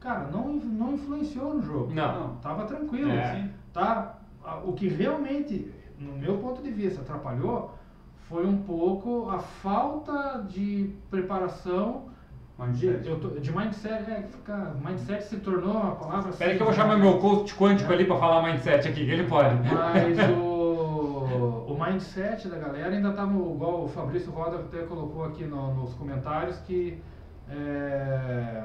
cara, 0.00 0.26
não, 0.32 0.50
in- 0.50 0.58
não 0.64 0.94
influenciou 0.94 1.54
no 1.54 1.62
jogo. 1.62 1.94
Não. 1.94 2.34
Tava 2.42 2.64
tranquilo. 2.64 3.12
É. 3.12 3.22
assim, 3.30 3.50
Tá? 3.72 4.18
O 4.64 4.72
que 4.72 4.88
realmente, 4.88 5.72
no 5.96 6.12
meu 6.14 6.38
ponto 6.38 6.60
de 6.60 6.72
vista, 6.72 7.00
atrapalhou 7.02 7.72
foi 8.28 8.46
um 8.46 8.58
pouco 8.62 9.28
a 9.30 9.38
falta 9.38 10.44
de 10.48 10.94
preparação 11.10 12.04
de, 12.70 12.86
Mindset. 12.86 13.08
eu 13.08 13.18
tô- 13.20 13.28
de 13.40 13.50
mindset. 13.56 14.10
É, 14.10 14.24
cara, 14.44 14.74
mindset 14.84 15.24
se 15.24 15.36
tornou 15.38 15.76
a 15.78 15.90
palavra. 15.92 16.30
Espera 16.30 16.50
aí 16.52 16.56
que 16.56 16.62
eu 16.62 16.66
vou 16.66 16.74
chamar 16.74 16.96
meu 16.96 17.18
coach 17.18 17.54
quântico 17.56 17.92
ali 17.92 18.04
pra 18.04 18.16
falar 18.16 18.42
mindset 18.42 18.88
aqui, 18.88 19.00
ele 19.00 19.24
pode. 19.26 19.54
Mas 19.56 20.16
o, 20.38 21.66
o 21.68 21.76
mindset 21.78 22.48
da 22.48 22.58
galera 22.58 22.90
ainda 22.94 23.08
estava 23.10 23.32
igual 23.32 23.84
o 23.84 23.88
Fabrício 23.88 24.30
Roda 24.30 24.58
até 24.58 24.78
colocou 24.84 25.24
aqui 25.24 25.44
no- 25.44 25.74
nos 25.74 25.92
comentários 25.94 26.56
que 26.60 26.98
é, 27.50 28.62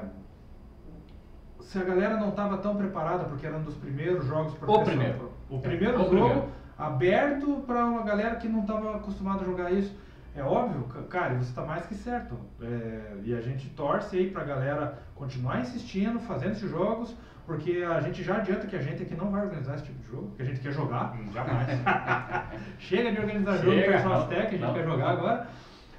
se 1.60 1.78
a 1.78 1.82
galera 1.84 2.16
não 2.16 2.28
estava 2.30 2.58
tão 2.58 2.76
preparada 2.76 3.24
porque 3.24 3.46
era 3.46 3.56
um 3.56 3.62
dos 3.62 3.74
primeiros 3.74 4.24
jogos 4.26 4.54
pra 4.54 4.64
O 4.64 4.78
pessoa- 4.78 4.84
primeiro. 4.86 5.32
o 5.50 5.58
primeiro 5.58 5.94
É, 5.94 5.96
o 5.96 6.04
jogo 6.04 6.10
primeiro. 6.16 6.42
Aberto 6.78 7.62
para 7.66 7.84
uma 7.84 8.02
galera 8.02 8.36
que 8.36 8.48
não 8.48 8.60
estava 8.60 8.96
acostumada 8.96 9.42
a 9.42 9.44
jogar 9.44 9.70
isso 9.72 9.94
é 10.36 10.42
óbvio, 10.42 10.84
ca- 10.84 11.02
cara, 11.02 11.34
você 11.34 11.48
está 11.50 11.62
mais 11.62 11.84
que 11.86 11.94
certo. 11.96 12.38
É, 12.62 13.14
e 13.24 13.34
a 13.34 13.40
gente 13.40 13.68
torce 13.70 14.16
aí 14.16 14.30
pra 14.30 14.44
galera 14.44 14.96
continuar 15.16 15.60
insistindo, 15.60 16.20
fazendo 16.20 16.52
esses 16.52 16.70
jogos, 16.70 17.16
porque 17.44 17.82
a 17.84 18.00
gente 18.00 18.22
já 18.22 18.36
adianta 18.36 18.66
que 18.68 18.76
a 18.76 18.80
gente 18.82 19.02
aqui 19.02 19.16
não 19.16 19.30
vai 19.32 19.42
organizar 19.42 19.74
esse 19.74 19.84
tipo 19.84 19.98
de 19.98 20.06
jogo, 20.06 20.30
que 20.36 20.42
a 20.42 20.44
gente 20.44 20.60
quer 20.60 20.70
jogar. 20.70 21.12
Hum, 21.14 21.32
Jamais. 21.32 21.66
Chega 22.78 23.10
de 23.10 23.18
organizar 23.18 23.56
jogo 23.56 23.72
Chega, 23.72 23.92
para 23.92 24.04
não, 24.04 24.12
Aztec, 24.12 24.40
a 24.46 24.50
gente 24.50 24.60
não. 24.60 24.74
quer 24.74 24.84
jogar 24.84 25.10
agora. 25.10 25.46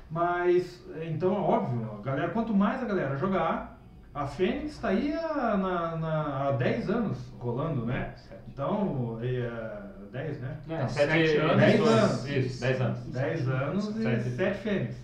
Mas, 0.10 0.84
então, 1.02 1.36
é 1.36 1.40
óbvio, 1.40 2.00
a 2.00 2.04
galera, 2.04 2.30
quanto 2.30 2.54
mais 2.54 2.82
a 2.82 2.86
galera 2.86 3.18
jogar, 3.18 3.78
a 4.14 4.26
Fênix 4.26 4.72
está 4.72 4.88
aí 4.90 5.14
há, 5.14 5.58
na, 5.58 5.96
na- 5.98 6.48
há 6.48 6.52
10 6.54 6.90
anos 6.90 7.32
rolando, 7.40 7.86
né? 7.86 8.16
É. 8.32 8.36
Então, 8.48 9.20
é, 9.22 9.89
10, 10.12 10.40
né? 10.40 10.58
É, 10.70 10.82
Não, 10.82 10.90
sete 10.90 11.08
sete 11.12 11.38
anos. 11.38 11.52
anos. 11.52 11.62
Dez 11.62 11.82
anos. 11.88 12.30
Isso, 12.30 12.62
10 12.62 12.82
anos. 12.82 13.00
10 13.06 13.50
anos 13.50 13.90
e 13.98 14.04
Sete. 14.04 14.30
7 14.32 14.58
Fênix. 14.60 14.96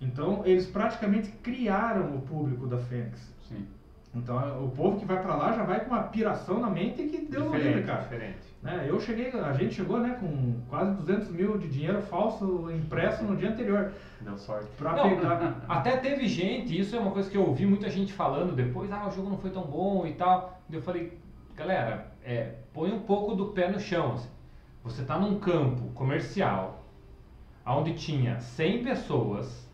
Então, 0.00 0.42
eles 0.46 0.66
praticamente 0.66 1.28
criaram 1.42 2.16
o 2.16 2.20
público 2.22 2.66
da 2.66 2.78
Fênix. 2.78 3.20
Sim. 3.48 3.66
Então, 4.14 4.64
o 4.64 4.70
povo 4.70 4.98
que 4.98 5.04
vai 5.04 5.22
pra 5.22 5.36
lá 5.36 5.52
já 5.52 5.62
vai 5.62 5.80
com 5.84 5.90
uma 5.90 6.02
piração 6.04 6.58
na 6.58 6.68
mente 6.70 7.02
que 7.04 7.26
deu 7.26 7.44
no 7.44 7.52
Diferente, 7.52 7.86
cara. 7.86 8.02
diferente. 8.02 8.38
Né, 8.62 8.84
eu 8.88 9.00
cheguei, 9.00 9.30
a 9.30 9.52
gente 9.54 9.74
chegou 9.74 9.98
né, 10.00 10.16
com 10.20 10.60
quase 10.68 10.92
200 10.96 11.28
mil 11.30 11.56
de 11.56 11.66
dinheiro 11.68 12.02
falso 12.02 12.70
impresso 12.70 13.24
no 13.24 13.34
dia 13.34 13.48
anterior 13.50 13.90
Deu 14.20 14.36
sorte. 14.36 14.68
pra 14.76 14.92
Não, 14.92 15.08
pegar. 15.16 15.56
Até 15.66 15.96
teve 15.96 16.26
gente, 16.28 16.78
isso 16.78 16.94
é 16.94 16.98
uma 16.98 17.10
coisa 17.10 17.30
que 17.30 17.36
eu 17.38 17.46
ouvi 17.46 17.64
muita 17.64 17.88
gente 17.88 18.12
falando 18.12 18.54
depois, 18.54 18.90
ah, 18.92 19.06
o 19.08 19.10
jogo 19.12 19.30
não 19.30 19.38
foi 19.38 19.48
tão 19.50 19.62
bom 19.62 20.06
e 20.06 20.12
tal. 20.12 20.60
Eu 20.70 20.82
falei, 20.82 21.16
galera, 21.60 22.10
é, 22.24 22.54
põe 22.72 22.90
um 22.90 23.00
pouco 23.00 23.34
do 23.34 23.48
pé 23.48 23.70
no 23.70 23.78
chão. 23.78 24.14
assim. 24.14 24.30
Você 24.82 25.04
tá 25.04 25.18
num 25.18 25.38
campo 25.38 25.92
comercial, 25.92 26.82
onde 27.66 27.92
tinha 27.92 28.40
100 28.40 28.82
pessoas, 28.82 29.70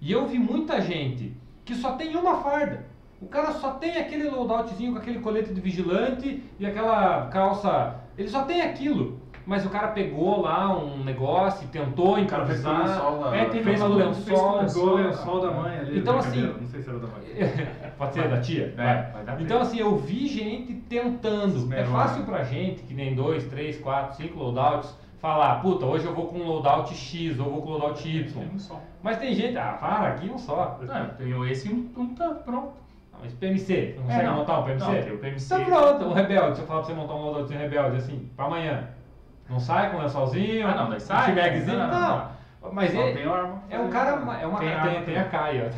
e 0.00 0.12
eu 0.12 0.28
vi 0.28 0.38
muita 0.38 0.80
gente 0.80 1.36
que 1.64 1.74
só 1.74 1.96
tem 1.96 2.14
uma 2.14 2.42
farda. 2.42 2.86
O 3.20 3.26
cara 3.26 3.50
só 3.54 3.72
tem 3.72 3.96
aquele 3.96 4.28
loadoutzinho 4.28 4.92
com 4.92 4.98
aquele 4.98 5.18
colete 5.18 5.52
de 5.52 5.60
vigilante 5.60 6.44
e 6.60 6.66
aquela 6.66 7.26
calça. 7.26 8.02
Ele 8.16 8.28
só 8.28 8.44
tem 8.44 8.60
aquilo. 8.60 9.20
Mas 9.46 9.64
o 9.64 9.70
cara 9.70 9.88
pegou 9.88 10.40
lá 10.42 10.76
um 10.76 11.04
negócio 11.04 11.64
e 11.64 11.68
tentou 11.68 12.16
cara 12.26 12.44
fez 12.46 12.58
improvisar. 12.58 12.88
lençol 12.88 13.20
lá. 13.20 13.36
É, 13.36 13.44
teve 13.44 13.62
Fez 13.62 13.80
um 13.80 13.88
com 13.88 13.94
lençol. 13.94 14.58
Pegou 14.58 14.88
o 14.88 14.94
lençol 14.96 15.40
da 15.40 15.50
mãe 15.52 15.78
ali. 15.78 15.98
Então, 16.00 16.14
brincadeira, 16.18 16.50
assim- 16.50 16.60
Não 16.60 16.66
sei 16.68 16.82
se 16.82 16.88
era 16.90 16.98
da 16.98 17.06
mãe. 17.06 17.22
Pode 17.96 18.14
ser 18.14 18.28
da 18.28 18.40
tia? 18.40 18.74
Dar 18.76 19.40
Então 19.40 19.60
assim, 19.60 19.78
eu 19.78 19.96
vi 19.96 20.26
gente 20.26 20.74
tentando. 20.88 21.72
É 21.72 21.84
fácil 21.84 22.20
né? 22.20 22.26
pra 22.26 22.42
gente, 22.42 22.82
que 22.82 22.92
nem 22.92 23.14
dois, 23.14 23.44
três, 23.44 23.78
quatro, 23.78 24.16
cinco 24.16 24.36
loadouts, 24.38 24.92
falar, 25.20 25.60
puta, 25.62 25.86
hoje 25.86 26.04
eu 26.06 26.12
vou 26.14 26.26
com 26.26 26.38
um 26.38 26.48
loadout 26.48 26.92
X, 26.92 27.38
ou 27.38 27.50
vou 27.50 27.62
com 27.62 27.68
um 27.68 27.72
loadout 27.74 28.08
Y. 28.08 28.24
Tem 28.32 28.50
um 28.52 28.58
só. 28.58 28.80
Mas 29.00 29.16
tem 29.18 29.32
gente, 29.32 29.56
ah, 29.56 29.76
para, 29.80 30.08
aqui 30.08 30.28
um 30.28 30.38
só. 30.38 30.76
Não, 30.82 30.96
eu 30.96 31.08
tenho 31.14 31.46
esse 31.46 31.68
e 31.68 31.72
um, 31.72 31.88
um 31.96 32.14
tá 32.14 32.30
pronto. 32.30 32.72
Mas 33.22 33.32
PMC, 33.32 33.94
não 33.96 34.02
consegue 34.04 34.20
É, 34.24 34.26
não. 34.26 34.36
montar 34.36 34.58
um 34.58 34.64
PMC? 34.64 34.84
Não, 34.86 35.02
tem 35.02 35.12
o 35.14 35.18
PMC. 35.18 35.54
Então 35.54 35.64
pronto, 35.64 36.04
um 36.04 36.12
rebelde. 36.12 36.56
Se 36.56 36.62
eu 36.62 36.66
falar 36.66 36.80
pra 36.80 36.88
você 36.88 36.94
montar 37.00 37.14
um 37.14 37.22
loadout 37.22 37.54
rebelde 37.54 37.96
assim, 37.96 38.28
pra 38.36 38.46
amanhã. 38.46 38.88
Não 39.48 39.58
sai 39.60 39.90
com 39.90 39.98
lençolzinho? 39.98 40.66
Ah, 40.66 40.74
não, 40.74 40.88
daí 40.88 40.96
um 40.96 41.00
sai. 41.00 41.34
T-bagzinho? 41.34 41.78
Não, 41.78 41.88
Não, 41.88 42.18
não, 42.62 42.72
Mas 42.72 42.92
Só 42.92 43.00
ele 43.00 43.16
tem 43.18 43.30
arma. 43.30 43.62
é 43.70 43.78
um 43.78 43.88
cara, 43.90 44.10
é 44.40 44.46
uma 44.46 44.58
Tem 44.58 44.68
tem, 44.68 44.76
arma 44.76 44.90
tem, 44.90 45.00
também. 45.04 45.18
a 45.18 45.24
Caia. 45.28 45.70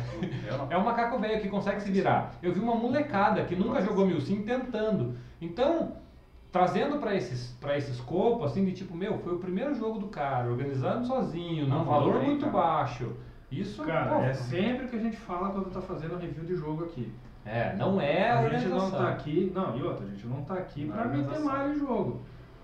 Não. 0.51 0.67
É 0.71 0.77
um 0.77 0.83
macaco 0.83 1.19
velho 1.19 1.39
que 1.41 1.47
consegue 1.49 1.81
se 1.81 1.91
virar. 1.91 2.31
Eu 2.41 2.51
vi 2.53 2.59
uma 2.59 2.75
molecada 2.75 3.43
que 3.45 3.55
nunca 3.55 3.81
jogou 3.81 4.05
mil 4.07 4.19
sim 4.19 4.41
tentando. 4.43 5.15
Então, 5.39 5.93
trazendo 6.51 6.97
pra 6.97 7.13
esses 7.15 7.51
para 7.61 7.77
esse 7.77 7.91
escopo 7.91 8.43
assim 8.43 8.65
de 8.65 8.71
tipo, 8.71 8.95
meu, 8.95 9.19
foi 9.19 9.33
o 9.33 9.37
primeiro 9.39 9.75
jogo 9.75 9.99
do 9.99 10.07
cara, 10.07 10.49
organizado 10.49 11.05
sozinho, 11.05 11.67
num 11.67 11.77
Não, 11.79 11.85
valor 11.85 12.15
bem, 12.19 12.25
muito 12.29 12.45
cara. 12.47 12.57
baixo. 12.57 13.11
Isso, 13.51 13.83
Cara, 13.83 14.11
pô, 14.15 14.21
é 14.21 14.33
sempre 14.33 14.87
que 14.87 14.95
a 14.95 14.99
gente 14.99 15.17
fala 15.17 15.49
quando 15.49 15.71
tá 15.71 15.81
fazendo 15.81 16.17
review 16.19 16.43
de 16.45 16.55
jogo 16.55 16.83
aqui. 16.85 17.11
é, 17.45 17.75
não 17.75 17.99
é 17.99 18.29
a 18.29 18.39
a 18.41 18.49
gente 18.49 18.67
não 18.67 18.91
tá 18.91 19.09
aqui. 19.09 19.51
Não, 19.55 19.75
e 19.75 19.81
outra, 19.81 20.05
a 20.05 20.09
gente 20.09 20.27
não 20.27 20.43
tá 20.43 20.53
aqui 20.55 20.85
Não 20.85 20.95
é 20.95 20.97
pra 21.01 21.07
meter 21.09 21.39
malha 21.39 21.69
em 21.73 21.79
jogo. 21.79 22.21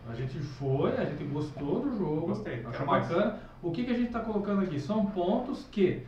A 0.10 0.14
gente 0.14 0.38
foi, 0.40 0.96
a 0.98 1.06
gente 1.06 1.24
gostou 1.26 1.82
do 1.82 1.98
jogo, 1.98 2.28
Gostei, 2.28 2.64
achou 2.66 2.86
mais. 2.86 3.08
bacana. 3.08 3.40
O 3.62 3.72
que, 3.72 3.84
que 3.84 3.92
a 3.92 3.98
gente 3.98 4.12
tá 4.12 4.20
colocando 4.20 4.62
aqui? 4.62 4.80
São 4.80 5.06
pontos 5.08 5.68
que 5.72 6.04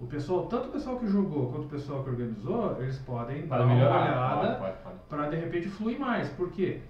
o 0.00 0.06
pessoal, 0.06 0.46
tanto 0.46 0.68
o 0.68 0.72
pessoal 0.72 0.98
que 0.98 1.06
jogou 1.06 1.52
quanto 1.52 1.64
o 1.66 1.68
pessoal 1.68 2.02
que 2.02 2.10
organizou, 2.10 2.76
eles 2.80 2.98
podem 3.00 3.46
Para 3.46 3.58
dar 3.58 3.64
uma 3.66 3.74
melhorar. 3.74 4.00
olhada 4.38 4.54
Pode, 4.56 4.58
pode, 4.58 4.76
pode. 4.82 4.96
para 5.08 5.28
de 5.28 5.36
repente 5.36 5.68
fluir 5.68 5.98
mais. 6.00 6.28
Por 6.30 6.50
quê? 6.50 6.80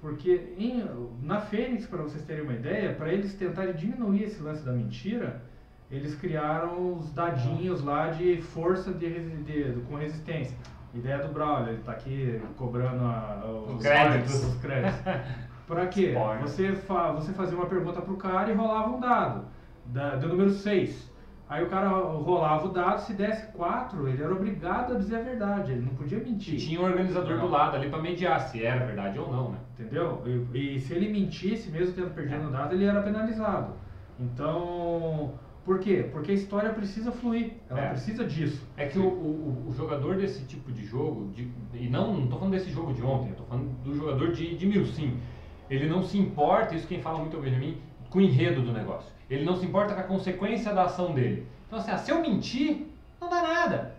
Porque 0.00 0.54
em- 0.58 0.84
na 1.22 1.40
Fênix, 1.40 1.86
para 1.86 2.02
vocês 2.02 2.22
terem 2.24 2.42
uma 2.44 2.52
ideia, 2.52 2.94
para 2.94 3.12
eles 3.12 3.34
tentarem 3.34 3.72
diminuir 3.74 4.22
esse 4.24 4.40
lance 4.42 4.64
da 4.64 4.72
mentira, 4.72 5.42
eles 5.90 6.14
criaram 6.14 6.94
os 6.96 7.12
dadinhos 7.12 7.82
lá 7.82 8.08
de 8.10 8.40
força 8.40 8.92
de, 8.92 9.06
resi- 9.06 9.36
de- 9.42 9.80
com 9.88 9.96
resistência. 9.96 10.56
Ideia 10.94 11.18
do 11.18 11.32
Brawler, 11.32 11.70
ele 11.74 11.82
tá 11.82 11.92
aqui 11.92 12.40
cobrando 12.56 13.02
a- 13.04 13.42
os, 13.68 13.82
créditos. 13.82 14.44
Os 14.44 14.54
créditos. 14.60 15.00
Pra 15.66 15.86
quê? 15.86 16.08
Spoiler. 16.12 16.40
Você, 16.42 16.72
fa 16.74 17.12
você 17.12 17.32
fazia 17.32 17.56
uma 17.56 17.66
pergunta 17.66 18.00
pro 18.02 18.16
cara 18.16 18.50
e 18.50 18.54
rolava 18.54 18.90
um 18.90 19.00
dado, 19.00 19.44
da, 19.86 20.16
do 20.16 20.28
número 20.28 20.50
6. 20.50 21.12
Aí 21.48 21.62
o 21.62 21.68
cara 21.68 21.88
rolava 21.88 22.66
o 22.66 22.70
dado, 22.70 23.00
se 23.00 23.12
desse 23.12 23.46
4, 23.52 24.08
ele 24.08 24.22
era 24.22 24.32
obrigado 24.32 24.94
a 24.94 24.98
dizer 24.98 25.16
a 25.16 25.20
verdade, 25.22 25.72
ele 25.72 25.82
não 25.82 25.94
podia 25.94 26.18
mentir. 26.18 26.54
E 26.54 26.56
tinha 26.58 26.80
um 26.80 26.84
organizador 26.84 27.38
do 27.38 27.48
lado 27.48 27.76
ali 27.76 27.88
pra 27.90 28.00
mediar 28.00 28.40
se 28.40 28.64
era 28.64 28.84
verdade 28.86 29.18
ou 29.18 29.30
não, 29.30 29.50
né? 29.52 29.58
Entendeu? 29.78 30.22
E, 30.54 30.76
e 30.76 30.80
se 30.80 30.94
ele 30.94 31.10
mentisse, 31.12 31.70
mesmo 31.70 31.94
tendo 31.94 32.14
perdido 32.14 32.48
o 32.48 32.50
dado, 32.50 32.74
ele 32.74 32.84
era 32.84 33.02
penalizado. 33.02 33.72
Então, 34.18 35.32
Por 35.64 35.78
quê? 35.78 36.06
Porque 36.12 36.30
a 36.30 36.34
história 36.34 36.70
precisa 36.74 37.10
fluir, 37.10 37.54
ela 37.70 37.80
É. 37.80 37.88
precisa 37.88 38.24
disso. 38.26 38.62
É 38.76 38.86
que 38.86 38.98
o, 38.98 39.06
o, 39.06 39.64
o 39.68 39.72
jogador 39.74 40.16
desse 40.16 40.44
tipo 40.44 40.70
de 40.70 40.84
jogo, 40.84 41.30
de- 41.32 41.50
e 41.72 41.88
não, 41.88 42.12
não 42.20 42.26
tô 42.26 42.36
falando 42.36 42.52
desse 42.52 42.70
jogo 42.70 42.92
de 42.92 43.02
ontem, 43.02 43.32
tô 43.32 43.44
falando 43.44 43.68
do 43.82 43.94
jogador 43.94 44.32
de, 44.32 44.54
de 44.56 44.66
Milsim. 44.66 45.16
Ele 45.74 45.88
não 45.88 46.02
se 46.02 46.18
importa, 46.18 46.74
isso 46.74 46.86
quem 46.86 47.02
fala 47.02 47.18
muito 47.18 47.36
é 47.36 47.38
o 47.38 47.42
Benjamin, 47.42 47.80
com 48.10 48.18
o 48.18 48.22
enredo 48.22 48.62
do 48.62 48.72
negócio. 48.72 49.10
Ele 49.28 49.44
não 49.44 49.56
se 49.56 49.66
importa 49.66 49.94
com 49.94 50.00
a 50.00 50.04
consequência 50.04 50.72
da 50.72 50.84
ação 50.84 51.12
dele. 51.12 51.46
Então 51.66 51.78
assim, 51.78 51.90
ah, 51.90 51.98
se 51.98 52.10
eu 52.10 52.20
mentir, 52.20 52.86
não 53.20 53.28
dá 53.28 53.42
nada. 53.42 53.94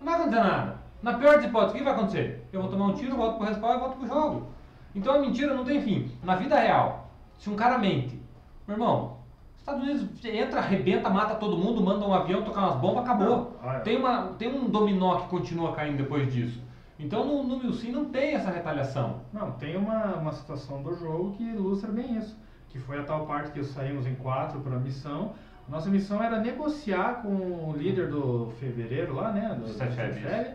Não 0.00 0.06
vai 0.06 0.14
acontecer 0.16 0.42
nada. 0.42 0.78
Na 1.02 1.14
pior 1.14 1.36
das 1.36 1.44
hipóteses, 1.44 1.74
o 1.74 1.78
que 1.78 1.84
vai 1.84 1.92
acontecer? 1.94 2.46
Eu 2.52 2.62
vou 2.62 2.70
tomar 2.70 2.86
um 2.86 2.94
tiro, 2.94 3.16
volto 3.16 3.36
pro 3.36 3.46
respawn 3.46 3.76
e 3.76 3.78
volto 3.78 3.96
pro 3.98 4.08
jogo. 4.08 4.48
Então 4.94 5.14
a 5.14 5.18
mentira 5.18 5.54
não 5.54 5.64
tem 5.64 5.80
fim. 5.80 6.10
Na 6.22 6.34
vida 6.34 6.58
real, 6.58 7.10
se 7.38 7.48
um 7.48 7.56
cara 7.56 7.78
mente, 7.78 8.20
meu 8.66 8.76
irmão, 8.76 9.16
Estados 9.58 9.82
Unidos 9.82 10.24
entra, 10.24 10.58
arrebenta, 10.60 11.08
mata 11.08 11.34
todo 11.34 11.56
mundo, 11.56 11.82
manda 11.82 12.06
um 12.06 12.12
avião, 12.12 12.42
tocar 12.42 12.62
umas 12.62 12.76
bombas, 12.76 13.04
acabou. 13.04 13.56
Ah, 13.62 13.76
é. 13.76 13.80
Tem, 13.80 13.96
uma, 13.96 14.28
tem 14.38 14.48
um 14.48 14.68
dominó 14.68 15.20
que 15.20 15.28
continua 15.28 15.72
caindo 15.72 15.98
depois 15.98 16.32
disso. 16.32 16.60
Então 17.02 17.24
no, 17.24 17.42
no 17.42 17.58
Milsim 17.58 17.90
não 17.92 18.04
tem 18.06 18.34
essa 18.34 18.50
retaliação. 18.50 19.22
Não, 19.32 19.52
tem 19.52 19.76
uma, 19.76 20.16
uma 20.16 20.32
situação 20.32 20.82
do 20.82 20.94
jogo 20.94 21.32
que 21.32 21.42
ilustra 21.42 21.90
bem 21.90 22.16
isso. 22.18 22.38
Que 22.68 22.78
foi 22.78 22.98
a 23.00 23.02
tal 23.04 23.26
parte 23.26 23.50
que 23.50 23.64
saímos 23.64 24.06
em 24.06 24.14
quatro 24.14 24.60
para 24.60 24.76
a 24.76 24.78
missão. 24.78 25.32
Nossa 25.68 25.88
missão 25.88 26.22
era 26.22 26.40
negociar 26.40 27.22
com 27.22 27.28
o 27.70 27.74
líder 27.76 28.08
do 28.08 28.52
fevereiro 28.60 29.14
lá, 29.14 29.32
né? 29.32 29.54
Do, 29.58 29.66
Do 29.66 29.68
Sefeb, 29.72 30.54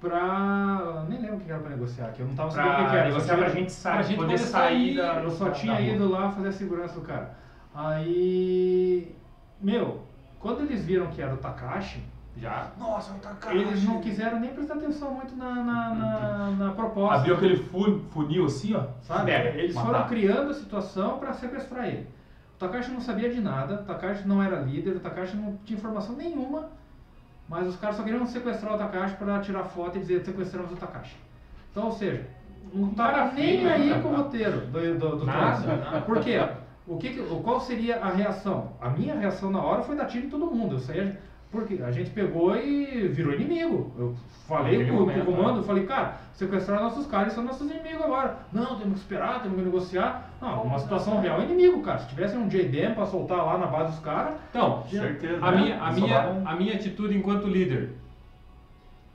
pra. 0.00 1.04
Nem 1.08 1.20
lembro 1.20 1.36
o 1.36 1.40
que 1.40 1.50
era 1.50 1.60
pra 1.60 1.70
negociar, 1.70 2.12
que 2.12 2.20
eu 2.20 2.26
não 2.26 2.34
tava 2.34 2.50
sabendo 2.50 2.72
o 2.72 2.76
que 2.76 2.84
Pra 2.84 2.96
era. 2.98 3.08
negociar 3.08 3.36
pra 3.36 3.48
gente 3.48 3.72
sair, 3.72 3.92
pra 3.94 4.02
gente 4.02 4.16
poder 4.16 4.32
poder 4.32 4.38
sair 4.46 4.96
da. 4.96 5.14
Eu 5.22 5.30
só 5.30 5.44
da- 5.46 5.50
tinha 5.52 5.74
da 5.74 5.80
ido 5.80 6.08
lá 6.08 6.30
fazer 6.30 6.48
a 6.48 6.52
segurança 6.52 6.94
do 6.94 7.00
cara. 7.06 7.36
Aí. 7.74 9.14
Meu, 9.60 10.02
quando 10.38 10.60
eles 10.60 10.84
viram 10.84 11.08
que 11.08 11.20
era 11.20 11.34
o 11.34 11.38
Takashi, 11.38 12.02
Já. 12.40 12.68
Nossa, 12.78 13.12
o 13.12 13.18
Takashi. 13.18 13.56
eles 13.56 13.82
não 13.84 14.00
quiseram 14.00 14.38
nem 14.38 14.50
prestar 14.54 14.74
atenção 14.74 15.12
muito 15.12 15.34
na, 15.36 15.54
na, 15.56 15.94
na, 15.94 16.50
na 16.50 16.72
proposta. 16.72 17.16
Abriu 17.16 17.34
aquele 17.34 17.56
fu- 17.56 18.00
funil 18.12 18.46
assim, 18.46 18.74
ó. 18.74 18.84
Sabe? 19.02 19.26
Pega, 19.32 19.58
Eles 19.58 19.74
matar. 19.74 19.86
foram 19.86 20.06
criando 20.06 20.50
a 20.50 20.54
situação 20.54 21.18
para 21.18 21.32
sequestrar 21.32 21.86
ele. 21.86 22.06
O 22.54 22.58
Takashi 22.58 22.90
não 22.92 23.00
sabia 23.00 23.28
de 23.32 23.40
nada, 23.40 23.74
o 23.82 23.84
Takashi 23.84 24.26
não 24.26 24.42
era 24.42 24.60
líder, 24.60 24.96
o 24.96 25.00
Takashi 25.00 25.36
não 25.36 25.56
tinha 25.64 25.78
informação 25.78 26.14
nenhuma, 26.16 26.68
mas 27.48 27.66
os 27.66 27.76
caras 27.76 27.96
só 27.96 28.02
queriam 28.02 28.26
sequestrar 28.26 28.74
o 28.74 28.78
Takashi 28.78 29.16
para 29.16 29.40
tirar 29.40 29.64
foto 29.64 29.96
e 29.96 30.00
dizer 30.00 30.24
sequestramos 30.24 30.72
o 30.72 30.76
Takashi. 30.76 31.16
Então, 31.70 31.86
ou 31.86 31.92
seja, 31.92 32.26
não 32.72 32.90
tava 32.90 33.12
Cara 33.12 33.32
nem 33.32 33.58
feio, 33.58 33.68
aí 33.72 33.90
né? 33.90 34.00
com 34.02 34.08
o 34.08 34.16
roteiro 34.16 34.60
do, 34.66 34.98
do, 34.98 35.16
do 35.18 35.26
Nada. 35.26 36.02
Por 36.06 36.20
quê? 36.20 36.38
O 36.86 36.96
que, 36.96 37.10
qual 37.42 37.60
seria 37.60 37.96
a 38.02 38.08
reação? 38.08 38.72
A 38.80 38.88
minha 38.90 39.14
reação 39.14 39.50
na 39.50 39.60
hora 39.60 39.82
foi 39.82 39.94
dar 39.94 40.06
tiro 40.06 40.26
em 40.26 40.30
todo 40.30 40.46
mundo. 40.46 40.76
Eu 40.76 40.78
saía, 40.80 41.20
porque 41.50 41.82
a 41.82 41.90
gente 41.90 42.10
pegou 42.10 42.54
e 42.56 43.08
virou 43.08 43.32
inimigo. 43.32 43.90
Eu 43.98 44.14
falei 44.46 44.84
com, 44.86 44.96
com 44.96 45.02
o 45.04 45.24
comando, 45.24 45.52
né? 45.54 45.58
eu 45.58 45.62
falei, 45.62 45.86
cara, 45.86 46.16
sequestraram 46.34 46.84
nossos 46.84 47.06
caras, 47.06 47.32
são 47.32 47.42
nossos 47.42 47.70
inimigos 47.70 48.02
agora. 48.02 48.36
Não, 48.52 48.78
temos 48.78 48.94
que 48.94 48.98
esperar, 49.00 49.42
temos 49.42 49.58
que 49.58 49.64
negociar. 49.64 50.30
Não, 50.40 50.62
uma 50.64 50.78
situação 50.78 51.20
real 51.20 51.40
é 51.40 51.44
inimigo, 51.44 51.82
cara. 51.82 51.98
Se 51.98 52.08
tivesse 52.08 52.36
um 52.36 52.48
JDM 52.48 52.94
pra 52.94 53.06
soltar 53.06 53.38
lá 53.38 53.56
na 53.56 53.66
base 53.66 53.92
dos 53.92 54.00
caras, 54.00 54.34
Então, 54.50 54.84
Certeza. 54.88 55.44
a 55.44 55.50
né? 55.50 55.60
minha, 55.60 55.82
a, 55.82 55.92
minha, 55.92 56.42
a 56.44 56.54
minha 56.56 56.74
atitude 56.74 57.16
enquanto 57.16 57.46
líder. 57.46 57.90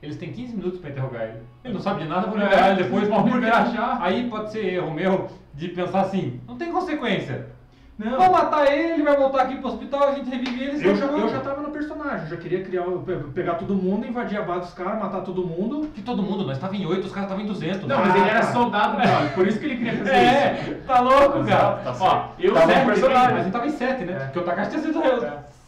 Eles 0.02 0.16
têm 0.16 0.32
15 0.32 0.56
minutos 0.56 0.80
para 0.80 0.90
interrogar 0.90 1.22
ele. 1.22 1.38
Ele 1.64 1.74
não 1.74 1.80
sabe 1.80 2.02
de 2.02 2.08
nada, 2.08 2.26
vou 2.26 2.38
É, 2.38 2.42
liberar 2.44 2.70
ele 2.72 2.82
depois. 2.82 3.08
porque 3.08 3.46
já. 3.46 3.98
Aí 4.02 4.28
pode 4.28 4.52
ser 4.52 4.74
erro 4.74 4.92
meu 4.92 5.28
de 5.54 5.68
pensar 5.68 6.02
assim, 6.02 6.40
não 6.46 6.56
tem 6.58 6.70
consequência. 6.70 7.46
Não. 7.96 8.18
Vou 8.18 8.32
matar 8.32 8.66
ele, 8.72 8.94
ele 8.94 9.02
vai 9.04 9.16
voltar 9.16 9.42
aqui 9.42 9.56
pro 9.58 9.68
hospital, 9.68 10.08
a 10.08 10.12
gente 10.14 10.28
revive 10.28 10.64
ele 10.64 10.78
e 10.82 10.84
eu 10.84 10.96
já, 10.96 11.06
eu 11.06 11.28
já 11.28 11.38
tava 11.38 11.60
no 11.62 11.70
personagem. 11.70 12.22
Eu 12.24 12.30
já 12.30 12.36
queria 12.36 12.64
criar, 12.64 12.82
pegar 13.32 13.54
todo 13.54 13.72
mundo, 13.76 14.04
invadir 14.04 14.36
a 14.36 14.42
base 14.42 14.62
dos 14.62 14.74
caras, 14.74 14.98
matar 14.98 15.20
todo 15.20 15.46
mundo. 15.46 15.88
Que 15.94 16.02
todo 16.02 16.20
mundo, 16.20 16.44
nós 16.44 16.56
estava 16.56 16.74
em 16.74 16.84
8, 16.84 17.06
os 17.06 17.12
caras 17.12 17.28
estavam 17.28 17.44
em 17.44 17.46
200. 17.46 17.86
Não, 17.86 17.98
mas 18.00 18.14
ele 18.16 18.28
era 18.28 18.40
Ah, 18.40 18.42
soldado, 18.42 18.96
brother. 18.96 19.32
Por 19.34 19.46
isso 19.46 19.60
que 19.60 19.66
ele 19.66 19.76
queria 19.76 19.92
fazer 19.96 20.10
isso. 20.12 20.70
É, 20.72 20.76
tá 20.86 21.00
louco, 21.00 21.44
cara. 21.44 21.80
Exato, 21.82 21.84
tá 21.84 21.94
Ó, 22.04 22.28
eu 22.38 22.52
Tava 22.52 22.66
um 22.66 22.68
sete, 22.74 22.86
personagem. 22.86 23.28
mas 23.30 23.38
a 23.38 23.42
gente 23.44 23.52
tava 23.52 23.66
em 23.66 23.70
7, 23.70 24.04
né? 24.04 24.12
É. 24.12 24.24
Porque 24.24 24.38
o 24.40 24.42
Takashi 24.42 24.70
tinha 24.70 24.82
sido... 24.82 25.00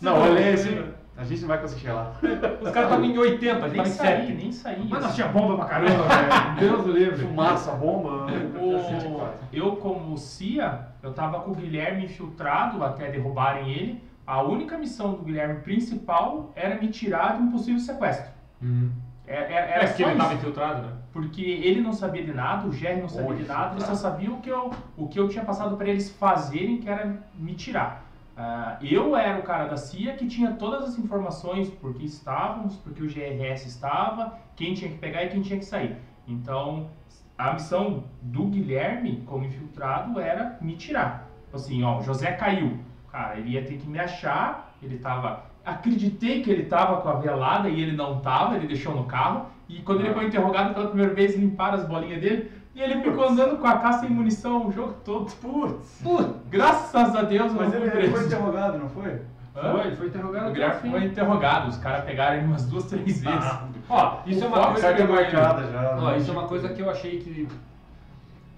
Não, 0.01 0.23
olhei 0.23 0.53
assim. 0.55 0.85
A 1.16 1.24
gente 1.24 1.40
não 1.40 1.48
vai 1.48 1.59
conseguir 1.61 1.81
chegar 1.81 1.94
lá. 1.94 2.12
Os 2.22 2.70
caras 2.70 2.90
estavam 2.90 3.05
em 3.05 3.16
80, 3.18 3.64
a 3.64 3.68
gente 3.68 3.76
Nem 3.79 3.87
em 3.87 3.90
saí, 3.90 4.16
7. 4.26 4.33
nem 4.35 4.52
saí. 4.52 4.87
Mas 4.88 5.02
nós 5.02 5.14
tinha 5.14 5.29
bomba 5.29 5.57
pra 5.57 5.64
caramba, 5.64 6.02
velho. 6.09 6.61
Deus 6.61 6.85
do 6.85 6.92
livre. 6.92 7.26
Fumaça, 7.26 7.72
bomba. 7.72 8.26
O- 8.61 9.29
eu, 9.52 9.76
como 9.76 10.16
CIA, 10.18 10.88
eu 11.02 11.12
tava 11.12 11.40
com 11.40 11.52
o 11.52 11.55
Guilherme 11.55 12.05
infiltrado 12.05 12.83
até 12.85 13.11
derrubarem 13.11 13.70
ele. 13.70 14.05
A 14.26 14.42
única 14.42 14.76
missão 14.76 15.12
do 15.12 15.22
Guilherme 15.22 15.61
principal 15.61 16.52
era 16.55 16.74
me 16.81 16.88
tirar 16.88 17.37
de 17.37 17.42
um 17.42 17.50
possível 17.50 17.81
sequestro. 17.81 18.31
Uhum. 18.61 18.90
É- 19.26 19.35
é- 19.37 19.52
Era 19.74 19.85
É 19.85 19.87
que 19.92 20.02
só 20.02 20.09
ele 20.11 20.18
tava 20.18 20.35
isso. 20.35 20.42
infiltrado, 20.42 20.83
né? 20.83 20.88
Porque 21.12 21.42
ele 21.42 21.81
não 21.81 21.92
sabia 21.92 22.22
de 22.24 22.33
nada, 22.35 22.66
o 22.68 22.72
Jerry 22.72 23.00
não 23.00 23.09
sabia 23.09 23.31
Oi, 23.31 23.37
de 23.37 23.44
nada, 23.48 23.74
ele 23.76 23.85
só 23.85 23.94
sabia 23.94 24.31
o 24.31 24.38
que 24.40 24.50
eu, 24.50 24.70
o 24.98 25.09
que 25.09 25.18
eu 25.18 25.29
tinha 25.29 25.44
passado 25.44 25.76
para 25.76 25.88
eles 25.88 26.11
fazerem, 26.11 26.76
que 26.79 26.88
era 26.90 27.16
me 27.35 27.55
tirar. 27.55 28.05
Ah, 28.37 28.77
eu 28.83 29.16
era 29.16 29.38
o 29.38 29.42
cara 29.42 29.64
da 29.64 29.79
CIA 29.79 30.14
que 30.14 30.27
tinha 30.27 30.53
todas 30.53 30.85
as 30.85 30.99
informações, 30.99 31.70
por 31.70 31.94
que 31.94 32.05
estávamos, 32.05 32.77
por 32.77 32.92
que 32.92 33.03
o 33.03 33.07
GRS 33.07 33.66
estava, 33.66 34.38
quem 34.55 34.75
tinha 34.75 34.90
que 34.90 34.99
pegar 34.99 35.25
e 35.25 35.29
quem 35.29 35.40
tinha 35.40 35.59
que 35.59 35.64
sair. 35.64 35.96
Então, 36.29 36.90
a 37.38 37.55
missão 37.55 38.05
do 38.20 38.44
Guilherme, 38.44 39.22
como 39.25 39.46
infiltrado, 39.46 40.20
era 40.20 40.59
me 40.61 40.77
tirar. 40.77 41.31
Assim, 41.53 41.83
ó, 41.83 41.99
o 41.99 42.03
José 42.03 42.33
caiu. 42.33 42.79
Cara, 43.11 43.38
ele 43.38 43.51
ia 43.51 43.64
ter 43.64 43.79
que 43.79 43.88
me 43.88 43.99
achar, 43.99 44.75
ele 44.83 44.99
tava... 44.99 45.44
Acreditei 45.64 46.42
que 46.42 46.51
ele 46.51 46.66
tava 46.66 47.01
com 47.01 47.09
a 47.09 47.14
velada 47.14 47.68
e 47.68 47.81
ele 47.81 47.96
não 47.96 48.20
tava, 48.20 48.57
ele 48.57 48.68
deixou 48.68 48.94
no 48.94 49.05
carro. 49.05 49.46
E 49.68 49.81
quando 49.81 50.01
ele 50.01 50.14
foi 50.14 50.27
interrogado 50.27 50.75
pela 50.75 50.88
primeira 50.88 51.12
vez, 51.12 51.35
limparam 51.37 51.75
as 51.75 51.88
bolinhas 51.88 52.20
dele. 52.20 52.53
E 52.77 52.83
ele 52.83 53.01
ficou 53.01 53.27
andando 53.27 53.57
com 53.57 53.67
a 53.67 53.79
caça 53.79 54.01
sem 54.01 54.11
munição 54.11 54.67
o 54.67 54.71
jogo 54.71 54.97
todo. 55.03 55.33
Putz, 55.37 56.01
putz, 56.03 56.29
graças 56.51 57.17
a 57.17 57.23
Deus 57.23 57.51
eu 57.51 57.55
Mas 57.59 57.73
ele 57.73 57.87
ele 57.87 58.09
foi 58.11 58.27
interrogado, 58.27 58.79
não 58.79 58.91
foi? 58.91 59.23
Hã? 59.57 59.73
Foi, 59.73 59.97
foi 59.97 60.07
interrogado 60.09 60.53
O 60.53 60.73
fim. 60.75 60.91
foi 60.91 61.05
interrogado, 61.05 61.69
os 61.71 61.79
caras 61.79 62.05
pegaram 62.05 62.37
ele 62.37 62.45
umas 62.45 62.67
duas, 62.67 62.85
três 62.85 63.23
vezes. 63.23 63.27
Ah, 63.27 63.67
Ó, 63.89 64.19
isso 64.27 64.45
é 64.45 64.47
uma 64.47 64.67
coisa 64.73 64.93
que 64.93 65.01
eu 65.01 65.09
marcada 65.09 65.73
já. 65.73 65.99
Ó, 65.99 66.17
isso 66.17 66.31
é 66.31 66.33
uma 66.35 66.47
coisa 66.47 66.69
que 66.69 66.83
eu 66.83 66.91
achei 66.91 67.19
que. 67.19 67.49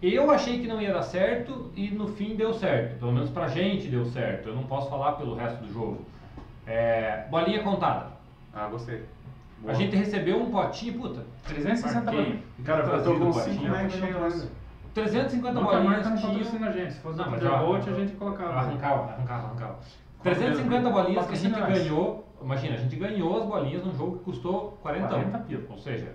Eu 0.03 0.31
achei 0.33 0.59
que 0.59 0.67
não 0.67 0.81
ia 0.81 0.93
dar 0.93 1.03
certo 1.03 1.71
e 1.77 1.89
no 1.89 2.09
fim 2.09 2.35
deu 2.35 2.53
certo. 2.53 2.99
Pelo 2.99 3.13
menos 3.13 3.31
pra 3.31 3.47
gente 3.47 3.87
deu 3.87 4.05
certo. 4.07 4.49
Eu 4.49 4.57
não 4.57 4.65
posso 4.65 4.91
falar 4.91 5.13
pelo 5.13 5.37
resto 5.37 5.63
do 5.63 5.73
jogo. 5.73 6.05
É, 6.67 7.25
bolinha 7.31 7.63
contada. 7.63 8.07
Ah, 8.53 8.67
gostei. 8.67 9.05
A 9.67 9.73
gente 9.75 9.97
recebeu 9.97 10.41
um 10.41 10.51
potinho, 10.51 10.95
puta. 10.95 11.25
360 11.47 12.01
marquei. 12.05 12.23
bolinhas. 12.25 12.45
Cara, 12.65 12.85
eu 12.87 13.05
tô 13.05 13.15
com 13.19 13.29
o 13.29 13.33
5 13.33 13.45
potinho. 13.51 13.71
megas 13.73 13.93
cheio 13.93 14.25
ainda. 14.25 14.49
350 14.95 15.61
Marca, 15.61 15.81
marca 15.81 15.83
bolinhas 15.83 16.09
não 16.09 16.17
tinha. 16.17 16.33
patrocina 16.33 16.69
a 16.69 16.73
gente. 16.73 16.93
Se 16.95 17.01
fosse 17.01 17.19
Não, 17.19 17.37
eu- 17.37 17.75
a 17.77 17.81
gente 17.81 18.13
colocava. 18.13 18.53
Arrancava, 18.53 19.03
arrancava, 19.13 19.47
arrancava. 19.49 19.79
350 20.23 20.91
bolinhas 20.91 21.27
que 21.27 21.33
a 21.33 21.37
gente 21.37 21.61
ganhou. 21.61 22.25
Imagina, 22.43 22.75
a 22.75 22.79
gente 22.79 22.97
ganhou 22.97 23.37
as 23.39 23.45
bolinhas 23.47 23.85
num 23.85 23.95
jogo 23.97 24.19
que 24.19 24.25
custou 24.25 24.79
40. 24.83 25.09
40 25.09 25.39
pila. 25.39 25.63
Ou 25.71 25.77
seja, 25.79 26.15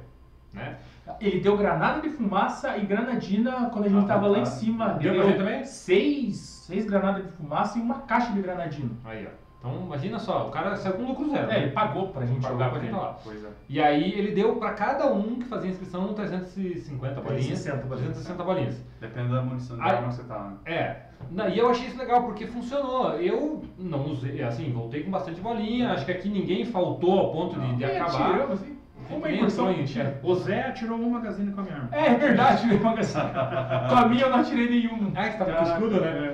né? 0.53 0.77
Ele 1.19 1.39
deu 1.41 1.57
granada 1.57 2.01
de 2.01 2.09
fumaça 2.09 2.77
e 2.77 2.85
granadina 2.85 3.69
quando 3.71 3.85
a 3.85 3.89
gente 3.89 4.05
Ah, 4.05 4.07
tava 4.07 4.27
lá 4.27 4.35
tá. 4.35 4.41
em 4.41 4.45
cima. 4.45 4.87
Deu 4.93 5.11
Ele 5.13 5.19
pra 5.21 5.29
gente 5.29 5.37
também? 5.39 5.65
Seis, 5.65 6.37
seis 6.37 6.85
granadas 6.85 7.25
de 7.25 7.31
fumaça 7.33 7.77
e 7.77 7.81
uma 7.81 7.99
caixa 8.01 8.31
de 8.31 8.41
granadina. 8.41 8.91
Aí, 9.03 9.27
ó. 9.27 9.42
Então 9.65 9.81
imagina 9.85 10.19
só, 10.19 10.47
o 10.47 10.51
cara 10.51 10.75
saiu 10.75 10.95
com 10.95 11.03
lucro 11.05 11.29
zero. 11.29 11.49
É, 11.49 11.57
ele 11.63 11.71
pagou 11.71 12.09
pra 12.09 12.25
gente 12.25 12.41
Pagou 12.41 12.57
jogar 12.57 12.69
pra 12.71 12.79
gente 12.79 12.89
ele. 12.89 12.97
lá. 12.97 13.17
Pois 13.23 13.45
é. 13.45 13.47
E 13.69 13.81
aí 13.81 14.11
ele 14.11 14.31
deu 14.35 14.57
pra 14.57 14.73
cada 14.73 15.07
um 15.07 15.35
que 15.39 15.45
fazia 15.45 15.69
inscrição 15.69 16.13
350 16.13 17.21
bolinhas. 17.21 17.45
360 17.47 17.77
bolinhas. 17.87 18.11
360 18.17 18.43
bolinhas. 18.43 18.85
Depende 18.99 19.31
da 19.31 19.41
munição 19.41 19.77
de 19.77 19.81
arma 19.81 20.09
que 20.09 20.15
você 20.15 20.23
tá, 20.23 20.39
né? 20.39 20.53
É. 20.65 20.95
Na- 21.31 21.47
E 21.47 21.57
eu 21.57 21.69
achei 21.69 21.87
isso 21.87 21.97
legal 21.97 22.23
porque 22.23 22.45
funcionou. 22.45 23.13
Eu 23.13 23.63
não 23.77 24.05
usei, 24.07 24.43
assim, 24.43 24.69
voltei 24.73 25.03
com 25.03 25.11
bastante 25.11 25.39
bolinha. 25.39 25.93
Acho 25.93 26.05
que 26.05 26.11
aqui 26.11 26.27
ninguém 26.27 26.65
faltou 26.65 27.17
ao 27.17 27.31
ponto 27.31 27.57
de, 27.57 27.75
de 27.75 27.83
E 27.83 27.85
acabar. 27.85 28.31
atiramos, 28.31 28.51
assim. 28.61 28.73
Uma 29.09 29.29
incursão 29.31 29.71
de. 29.73 29.99
O 30.23 30.35
Zé 30.35 30.61
atirou 30.67 30.97
um 30.97 31.09
magazine 31.09 31.51
com 31.51 31.59
a 31.59 31.63
minha 31.63 31.75
arma. 31.75 31.89
É, 31.91 32.07
é 32.07 32.13
verdade, 32.15 32.67
irmão, 32.73 32.95
assim. 32.99 33.19
Com 33.19 33.95
a 33.95 34.05
minha 34.07 34.23
eu 34.23 34.29
não 34.29 34.39
atirei 34.39 34.69
nenhuma. 34.69 35.11
Ah, 35.15 35.29
que 35.29 35.37
você 35.37 35.45
tava 35.45 35.57
com 35.57 35.63
escudo, 35.73 36.01
né? 36.01 36.32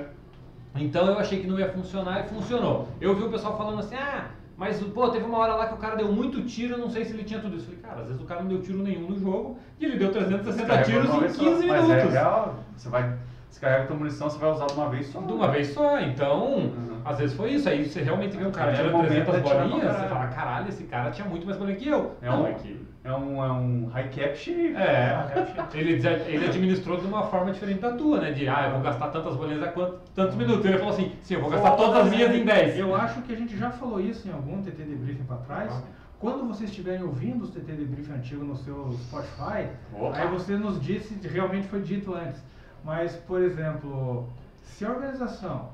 É. 0.74 0.80
Então 0.82 1.06
eu 1.06 1.18
achei 1.18 1.40
que 1.40 1.46
não 1.46 1.58
ia 1.58 1.68
funcionar 1.68 2.20
e 2.24 2.28
funcionou. 2.28 2.88
Eu 3.00 3.14
vi 3.14 3.22
o 3.24 3.30
pessoal 3.30 3.56
falando 3.56 3.80
assim, 3.80 3.96
ah, 3.96 4.26
mas 4.56 4.80
pô, 4.82 5.08
teve 5.08 5.24
uma 5.24 5.38
hora 5.38 5.54
lá 5.54 5.66
que 5.68 5.74
o 5.74 5.78
cara 5.78 5.96
deu 5.96 6.12
muito 6.12 6.42
tiro, 6.42 6.74
eu 6.74 6.78
não 6.78 6.90
sei 6.90 7.04
se 7.04 7.12
ele 7.12 7.24
tinha 7.24 7.40
tudo 7.40 7.56
isso. 7.56 7.66
Eu 7.70 7.76
falei, 7.76 7.80
cara, 7.82 8.00
às 8.02 8.06
vezes 8.08 8.22
o 8.22 8.26
cara 8.26 8.40
não 8.42 8.48
deu 8.48 8.60
tiro 8.62 8.78
nenhum 8.82 9.08
no 9.10 9.18
jogo 9.18 9.58
e 9.78 9.84
ele 9.84 9.96
deu 9.98 10.10
360 10.12 10.66
Carregou 10.68 10.84
tiros 11.02 11.14
em 11.14 11.18
vez 11.20 11.32
só. 11.32 11.42
15 11.44 11.66
Mas 11.66 11.82
minutos. 11.88 12.14
é 12.14 12.18
real, 12.18 12.54
você 12.76 12.88
vai 12.88 13.14
descarrega 13.48 13.86
tua 13.86 13.96
munição, 13.96 14.30
você 14.30 14.38
vai 14.38 14.50
usar 14.52 14.66
de 14.66 14.74
uma 14.74 14.88
vez 14.88 15.06
só. 15.08 15.20
De 15.20 15.32
uma 15.32 15.48
vez 15.48 15.66
só, 15.68 16.00
então, 16.00 16.46
Uhum. 16.54 17.00
às 17.04 17.18
vezes 17.18 17.36
foi 17.36 17.50
isso. 17.52 17.68
Aí 17.68 17.84
você 17.88 18.00
realmente 18.02 18.36
vê 18.36 18.46
um 18.46 18.52
cara 18.52 18.70
momento 18.92 19.06
300 19.08 19.34
é 19.34 19.40
bolinhas, 19.40 19.96
você 19.96 20.08
fala, 20.08 20.26
caralho, 20.28 20.68
esse 20.68 20.84
cara 20.84 21.10
tinha 21.10 21.26
muito 21.26 21.44
mais 21.46 21.58
bolinha 21.58 21.76
que 21.76 21.88
eu. 21.88 22.14
É 22.22 22.28
Não, 22.28 22.42
um- 22.42 22.46
é 22.46 22.52
que... 22.52 22.86
É 23.02 23.12
um, 23.14 23.42
é 23.42 23.50
um 23.50 23.86
high 23.86 24.10
cap 24.10 24.36
xerife. 24.36 24.76
É, 24.76 25.48
ele, 25.72 25.92
ele 26.26 26.46
administrou 26.46 26.98
de 27.00 27.06
uma 27.06 27.22
forma 27.28 27.50
diferente 27.50 27.80
da 27.80 27.92
tua, 27.92 28.20
né? 28.20 28.30
De, 28.30 28.46
ah, 28.46 28.66
eu 28.66 28.72
vou 28.72 28.80
gastar 28.82 29.08
tantas 29.08 29.36
bolinhas 29.36 29.62
a 29.62 29.68
quanto, 29.68 29.98
tantos 30.14 30.36
minutos. 30.36 30.66
Ele 30.66 30.76
falou 30.76 30.92
assim, 30.92 31.12
sim, 31.22 31.34
eu 31.34 31.40
vou 31.40 31.48
gastar 31.50 31.72
todas 31.76 32.04
as 32.06 32.10
minhas 32.10 32.34
em 32.34 32.44
10. 32.44 32.78
Eu 32.78 32.94
acho 32.94 33.22
que 33.22 33.32
a 33.32 33.36
gente 33.36 33.56
já 33.56 33.70
falou 33.70 33.98
isso 34.00 34.28
em 34.28 34.32
algum 34.32 34.60
TT 34.62 34.82
Debriefing 34.82 35.24
pra 35.24 35.36
trás. 35.38 35.82
Quando 36.18 36.46
vocês 36.46 36.68
estiverem 36.68 37.02
ouvindo 37.02 37.44
os 37.44 37.50
TT 37.50 37.72
Debriefing 37.72 38.12
antigos 38.12 38.46
no 38.46 38.56
seu 38.56 38.92
Spotify, 38.92 39.70
Opa. 39.94 40.18
aí 40.18 40.28
você 40.28 40.54
nos 40.58 40.78
disse, 40.78 41.14
realmente 41.26 41.68
foi 41.68 41.80
dito 41.80 42.12
antes. 42.14 42.42
Mas, 42.84 43.16
por 43.16 43.40
exemplo, 43.40 44.28
se 44.62 44.84
a 44.84 44.90
organização 44.90 45.70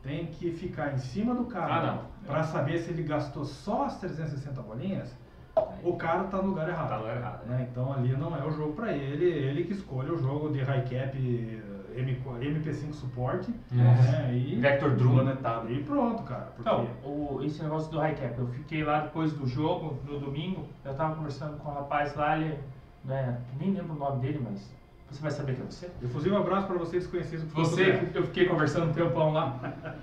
tem 0.00 0.26
que 0.26 0.52
ficar 0.52 0.92
em 0.94 0.98
cima 0.98 1.34
do 1.34 1.42
Ah, 1.42 1.52
cara 1.52 1.86
não. 1.86 2.00
para 2.24 2.44
saber 2.44 2.78
se 2.78 2.90
ele 2.90 3.02
gastou 3.02 3.44
só 3.44 3.86
as 3.86 3.98
360 3.98 4.62
bolinhas, 4.62 5.12
o 5.82 5.96
cara 5.96 6.24
tá 6.24 6.38
no 6.38 6.48
lugar 6.48 6.68
errado. 6.68 6.88
Tá 6.88 6.96
no 6.96 7.02
lugar 7.02 7.16
errado, 7.16 7.46
né? 7.46 7.56
né? 7.56 7.68
Então 7.70 7.92
ali 7.92 8.16
não 8.16 8.36
é 8.36 8.46
o 8.46 8.50
jogo 8.50 8.72
para 8.72 8.92
ele, 8.92 9.24
ele 9.24 9.64
que 9.64 9.72
escolhe 9.72 10.10
o 10.10 10.18
jogo 10.18 10.50
de 10.50 10.62
high 10.62 10.82
cap 10.82 11.16
eh, 11.16 12.00
M, 12.00 12.16
MP5 12.16 12.92
suporte. 12.92 13.52
É. 13.72 13.74
Né? 13.76 14.34
E, 14.34 14.56
Vector 14.56 14.90
Drum. 14.96 15.14
Planetado. 15.14 15.70
e 15.70 15.82
pronto, 15.82 16.22
cara. 16.22 16.52
Porque 16.56 16.68
Então, 16.68 16.86
o, 17.04 17.42
esse 17.42 17.62
negócio 17.62 17.90
do 17.90 17.98
high 17.98 18.14
cap, 18.14 18.38
eu 18.38 18.46
fiquei 18.48 18.84
lá 18.84 19.00
depois 19.00 19.32
do 19.32 19.46
jogo, 19.46 19.98
no 20.06 20.18
domingo, 20.18 20.66
eu 20.84 20.94
tava 20.94 21.14
conversando 21.16 21.58
com 21.58 21.70
um 21.70 21.74
rapaz 21.74 22.14
lá, 22.14 22.38
ele, 22.38 22.58
né, 23.04 23.38
nem 23.58 23.72
lembro 23.72 23.94
o 23.94 23.98
nome 23.98 24.20
dele, 24.20 24.40
mas 24.42 24.72
você 25.10 25.20
vai 25.20 25.30
saber 25.30 25.56
que 25.56 25.62
é 25.62 25.64
você. 25.64 25.90
Efusivo 26.02 26.36
abraço 26.36 26.66
para 26.66 26.78
vocês 26.78 27.02
desconhecidos. 27.02 27.44
que 27.44 27.54
Você, 27.54 27.98
que 28.10 28.18
eu 28.18 28.24
fiquei 28.24 28.46
conversando 28.46 28.90
um 28.90 28.92
tempão 28.94 29.32
lá. 29.32 29.58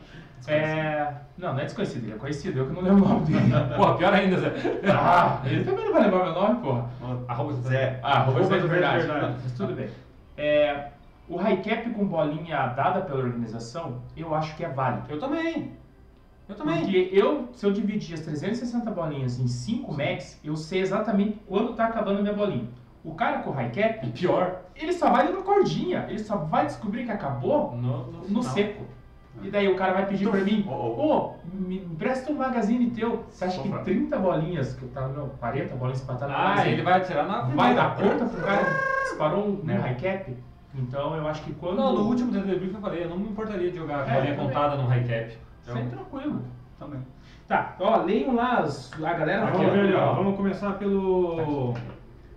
É, 0.48 1.14
não, 1.38 1.54
não 1.54 1.60
é 1.60 1.66
desconhecido, 1.66 2.06
ele 2.06 2.14
é 2.14 2.18
conhecido, 2.18 2.60
eu 2.60 2.68
que 2.68 2.74
não 2.74 2.82
lembro 2.82 3.06
o 3.06 3.08
nome 3.08 3.26
dele. 3.26 3.52
Porra, 3.76 3.98
pior 3.98 4.14
ainda, 4.14 4.38
Zé. 4.40 4.54
Ah, 4.92 5.42
ele 5.46 5.64
também 5.64 5.86
não 5.86 5.94
vai 5.94 6.04
lembrar 6.04 6.24
meu 6.26 6.34
nome, 6.34 6.62
porra. 6.62 6.90
Arroba 7.28 7.54
Zé. 7.54 8.00
Ah, 8.02 8.20
arroba 8.20 8.44
Zé 8.44 8.60
de 8.60 8.68
verdade. 8.68 9.08
Mas 9.44 9.52
tudo 9.54 9.74
bem. 9.76 9.90
É, 10.38 10.88
o 11.28 11.38
high 11.38 11.62
cap 11.62 11.90
com 11.92 12.06
bolinha 12.06 12.68
dada 12.68 13.02
pela 13.02 13.20
organização, 13.20 14.02
eu 14.16 14.34
acho 14.34 14.56
que 14.56 14.64
é 14.64 14.70
válido. 14.70 15.06
Eu 15.10 15.20
também. 15.20 15.74
Eu 16.48 16.56
também. 16.56 16.82
Porque 16.82 17.10
eu, 17.14 17.50
se 17.54 17.66
eu 17.66 17.72
dividir 17.72 18.16
as 18.16 18.22
360 18.22 18.90
bolinhas 18.90 19.40
em 19.40 19.48
5 19.48 19.94
max, 19.94 20.40
eu 20.44 20.56
sei 20.56 20.82
exatamente 20.82 21.40
quando 21.46 21.74
tá 21.76 21.86
acabando 21.86 22.20
a 22.20 22.22
minha 22.24 22.34
bolinha. 22.34 22.68
O 23.04 23.14
cara 23.14 23.40
com 23.40 23.52
high 23.52 23.68
E 23.68 23.70
cap, 23.70 24.12
pior, 24.12 24.62
ele 24.76 24.92
só 24.92 25.12
vai 25.12 25.28
dando 25.28 25.44
cordinha. 25.44 26.06
Ele 26.10 26.20
só 26.20 26.38
vai 26.38 26.66
descobrir 26.66 27.06
que 27.06 27.12
acabou 27.12 27.76
no, 27.76 28.12
no, 28.12 28.28
no 28.28 28.44
seco. 28.44 28.84
E 29.41 29.49
daí 29.49 29.67
o 29.67 29.75
cara 29.77 29.93
vai 29.93 30.05
pedir 30.07 30.27
pra 30.30 30.41
mim, 30.41 30.65
Oh, 30.67 30.73
oh. 30.73 30.95
pô, 30.95 31.34
me 31.53 31.77
empresta 31.77 32.32
um 32.32 32.36
magazine 32.36 32.89
teu. 32.91 33.23
Você 33.30 33.45
acha 33.45 33.61
que 33.61 33.67
Sofra. 33.69 33.84
30 33.84 34.17
bolinhas, 34.17 34.73
que 34.75 34.86
tá, 34.88 35.07
não, 35.07 35.30
40 35.30 35.75
bolinhas 35.75 36.01
empatadas 36.01 36.36
no 36.36 36.41
Ah, 36.41 36.49
magazine, 36.49 36.73
ele 36.73 36.82
vai 36.84 36.93
atirar 36.97 37.27
na 37.27 37.41
vai 37.41 37.75
dar 37.75 37.95
conta 37.95 38.25
pro 38.25 38.41
cara 38.41 38.65
que 38.65 39.03
disparou 39.03 39.47
um 39.47 39.61
Não. 39.63 39.82
high 39.82 39.95
cap? 39.95 40.36
Então 40.75 41.15
eu 41.15 41.27
acho 41.27 41.43
que 41.43 41.53
quando... 41.53 41.77
Não, 41.77 41.93
no 41.93 42.01
último 42.03 42.32
TD 42.32 42.55
Brief 42.55 42.73
eu 42.73 42.82
falei, 42.82 43.03
eu 43.05 43.09
não 43.09 43.17
me 43.17 43.30
importaria 43.30 43.71
de 43.71 43.77
jogar 43.77 44.03
com 44.03 44.09
É, 44.09 44.13
a 44.13 44.15
bolinha 44.15 44.34
eu 44.34 44.38
contada 44.43 44.75
no 44.75 44.88
high 44.88 45.03
cap. 45.03 45.38
Sem 45.63 45.89
tranquilo. 45.89 46.41
Também. 46.77 46.99
Tá, 47.47 47.75
ó, 47.80 47.97
leiam 48.03 48.36
lá 48.36 48.59
as, 48.59 48.91
a 48.93 49.13
galera 49.13 49.45
Vamos 49.45 49.57
falando, 49.57 49.73
ver 49.73 49.80
ali, 49.80 49.93
ó. 49.95 50.11
ó. 50.11 50.13
Vamos 50.15 50.36
começar 50.38 50.73
pelo. 50.73 51.73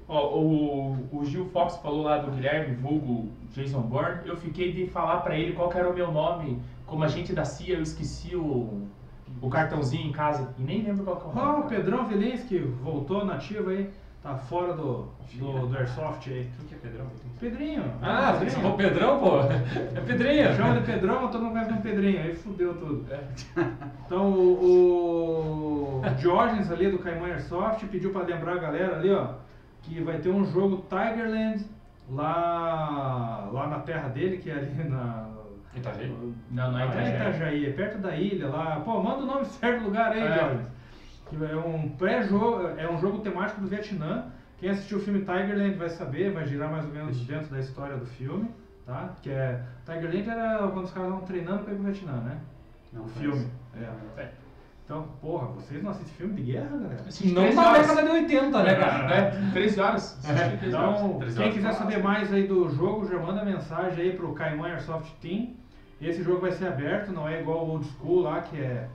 Ó, 0.08 0.38
o, 0.38 1.08
o 1.12 1.24
Gil 1.24 1.46
Fox 1.52 1.76
falou 1.76 2.02
lá 2.02 2.18
do 2.18 2.30
Guilherme, 2.30 2.74
vulgo 2.76 3.28
Jason 3.54 3.80
Bourne. 3.82 4.20
Eu 4.24 4.36
fiquei 4.36 4.72
de 4.72 4.86
falar 4.86 5.18
pra 5.18 5.36
ele 5.36 5.52
qual 5.52 5.68
que 5.68 5.78
era 5.78 5.88
o 5.88 5.94
meu 5.94 6.10
nome. 6.10 6.60
Como 6.92 7.04
agente 7.04 7.32
da 7.32 7.42
CIA, 7.42 7.76
eu 7.76 7.82
esqueci 7.82 8.36
o, 8.36 8.86
o 9.40 9.48
cartãozinho 9.48 10.08
em 10.08 10.12
casa. 10.12 10.54
E 10.58 10.62
nem 10.62 10.82
lembro 10.82 11.04
qual 11.04 11.16
que 11.16 11.24
é 11.24 11.30
o 11.30 11.34
nome. 11.34 11.64
o 11.64 11.66
Pedrão 11.66 12.06
Vilinski 12.06 12.58
voltou 12.58 13.24
nativo 13.24 13.70
aí. 13.70 13.90
Tá 14.22 14.36
fora 14.36 14.74
do, 14.74 15.08
do, 15.32 15.68
do 15.68 15.74
Airsoft 15.78 16.28
aí. 16.28 16.50
Quem 16.58 16.68
que 16.68 16.74
é 16.74 16.78
Pedrão? 16.78 17.06
Pedrinho. 17.40 17.82
Ah, 18.02 18.32
você 18.34 18.44
Pedrinho. 18.44 18.62
falou 18.62 18.76
Pedrão, 18.76 19.20
pô? 19.20 19.40
É 19.40 20.00
Pedrinho. 20.02 20.54
Chama 20.54 20.80
de 20.80 20.86
Pedrão, 20.86 21.28
todo 21.28 21.40
mundo 21.40 21.52
conhece 21.52 21.72
um 21.72 21.80
Pedrinho, 21.80 22.20
aí 22.20 22.34
fudeu 22.34 22.74
tudo. 22.74 23.06
Então 24.04 24.30
o, 24.30 26.02
o 26.04 26.10
Diógenes 26.18 26.70
ali 26.70 26.90
do 26.90 26.98
Caimão 26.98 27.24
Airsoft 27.24 27.86
pediu 27.86 28.12
pra 28.12 28.20
lembrar 28.20 28.56
a 28.56 28.58
galera 28.58 28.96
ali, 28.96 29.10
ó, 29.10 29.28
que 29.80 29.98
vai 30.02 30.18
ter 30.18 30.28
um 30.28 30.44
jogo 30.44 30.84
Tigerland 30.90 31.64
lá, 32.10 33.48
lá 33.50 33.66
na 33.66 33.78
terra 33.78 34.08
dele, 34.08 34.36
que 34.36 34.50
é 34.50 34.54
ali 34.56 34.84
na. 34.90 35.31
Itajaí? 35.74 36.34
Não, 36.50 36.72
não 36.72 36.78
é 36.78 36.82
É 36.82 36.86
Itajaí. 36.86 37.14
Itajaí, 37.14 37.66
é 37.66 37.72
perto 37.72 37.98
da 37.98 38.16
ilha 38.16 38.48
lá. 38.48 38.80
Pô, 38.80 39.02
manda 39.02 39.22
o 39.22 39.26
nome 39.26 39.44
certo 39.46 39.80
do 39.80 39.86
lugar 39.86 40.12
aí, 40.12 40.20
É. 40.20 40.66
É 41.50 41.56
um 41.56 41.88
pré-jogo, 41.88 42.68
é 42.76 42.90
um 42.90 42.98
jogo 42.98 43.20
temático 43.20 43.62
do 43.62 43.66
Vietnã. 43.66 44.26
Quem 44.58 44.68
assistiu 44.68 44.98
o 44.98 45.00
filme 45.00 45.20
Tigerland 45.20 45.74
vai 45.76 45.88
saber, 45.88 46.30
vai 46.30 46.46
girar 46.46 46.70
mais 46.70 46.84
ou 46.84 46.92
menos 46.92 47.18
dentro 47.26 47.48
da 47.48 47.58
história 47.58 47.96
do 47.96 48.04
filme, 48.04 48.50
tá? 48.84 49.14
Que 49.22 49.30
é 49.30 49.62
Tigerland 49.86 50.28
era 50.28 50.58
quando 50.68 50.84
os 50.84 50.92
caras 50.92 51.08
estavam 51.08 51.26
treinando 51.26 51.64
para 51.64 51.72
ir 51.72 51.76
pro 51.76 51.84
Vietnã, 51.84 52.12
né? 52.18 52.38
Não 52.92 53.04
o 53.04 53.08
filme. 53.08 53.46
É. 53.74 54.28
Então, 54.84 55.08
porra, 55.22 55.46
vocês 55.46 55.82
não 55.82 55.90
assistem 55.90 56.14
filme 56.16 56.34
de 56.34 56.52
guerra, 56.52 56.68
galera? 56.76 57.02
Não 57.24 57.54
na 57.54 57.72
década 57.78 58.02
de 58.02 58.10
80, 58.10 58.62
né, 58.62 58.74
cara? 58.74 59.14
É, 59.14 59.50
13 59.52 59.80
horas. 59.80 60.18
Assisti 60.28 60.56
três 60.58 60.74
horas. 60.74 61.00
Então, 61.00 61.18
Três 61.18 61.34
quem 61.34 61.42
horas 61.44 61.54
quiser 61.54 61.72
saber 61.72 62.02
mais 62.02 62.32
aí 62.32 62.46
do 62.46 62.68
jogo, 62.68 63.08
já 63.08 63.18
manda 63.18 63.42
mensagem 63.44 64.04
aí 64.04 64.12
pro 64.16 64.34
Caimão 64.34 64.66
Airsoft 64.66 65.10
Team. 65.20 65.54
Esse 66.02 66.22
jogo 66.22 66.40
vai 66.40 66.50
ser 66.50 66.66
aberto, 66.66 67.12
não 67.12 67.28
é 67.28 67.40
igual 67.40 67.64
o 67.64 67.70
Old 67.72 67.86
School 67.86 68.22
lá, 68.22 68.40
que 68.40 68.60
é 68.60 68.88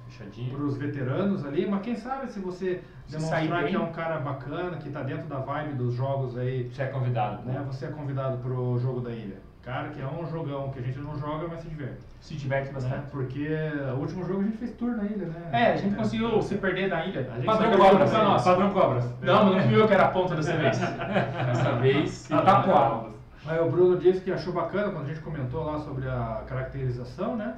para 0.51 0.61
os 0.61 0.77
veteranos 0.77 1.45
ali, 1.45 1.65
mas 1.65 1.81
quem 1.81 1.95
sabe 1.95 2.29
se 2.31 2.39
você 2.39 2.81
Se 3.05 3.13
demonstrar 3.13 3.63
que 3.65 3.75
é 3.75 3.79
um 3.79 3.91
cara 3.91 4.19
bacana, 4.19 4.77
que 4.77 4.89
tá 4.89 5.01
dentro 5.03 5.27
da 5.27 5.39
vibe 5.39 5.73
dos 5.75 5.93
jogos 5.93 6.37
aí, 6.37 6.69
Você 6.71 6.83
é 6.83 6.87
convidado, 6.87 7.43
né? 7.45 7.63
Você 7.67 7.85
é 7.85 7.89
convidado 7.89 8.37
pro 8.39 8.77
jogo 8.79 8.99
da 8.99 9.11
ilha. 9.11 9.37
Cara, 9.63 9.89
que 9.89 10.01
é 10.01 10.07
um 10.07 10.25
jogão 10.25 10.69
que 10.71 10.79
a 10.79 10.81
gente 10.81 10.97
não 10.99 11.17
joga, 11.17 11.45
mas 11.49 11.59
se 11.59 11.67
diverte. 11.67 11.97
Se 12.21 12.35
diverte 12.35 12.67
Né? 12.67 12.73
bastante. 12.73 13.09
Porque 13.11 13.49
o 13.95 13.99
último 13.99 14.23
jogo 14.25 14.39
a 14.39 14.43
gente 14.43 14.57
fez 14.57 14.71
tour 14.71 14.95
na 14.95 15.03
ilha, 15.03 15.25
né? 15.27 15.49
É, 15.51 15.73
a 15.73 15.75
gente 15.75 15.93
conseguiu 15.95 16.41
se 16.41 16.55
perder 16.55 16.87
na 16.87 17.05
ilha. 17.05 17.29
Padrão 17.45 17.71
Cobras. 17.71 18.11
Padrão 18.45 18.71
Cobras. 18.71 19.13
Não, 19.21 19.53
não 19.53 19.61
fui 19.61 19.75
eu 19.81 19.85
que 19.85 19.93
era 19.93 20.05
a 20.05 20.07
ponta 20.07 20.35
dessa 20.35 20.55
vez. 20.55 20.79
Dessa 20.79 21.71
vez. 21.81 22.31
Ah, 22.31 22.41
tá? 22.41 23.05
Aí 23.47 23.59
o 23.59 23.69
Bruno 23.71 23.97
disse 23.97 24.21
que 24.21 24.31
achou 24.31 24.53
bacana 24.53 24.91
quando 24.91 25.05
a 25.05 25.07
gente 25.07 25.21
comentou 25.21 25.63
lá 25.63 25.79
sobre 25.79 26.07
a 26.07 26.43
caracterização, 26.47 27.35
né? 27.35 27.55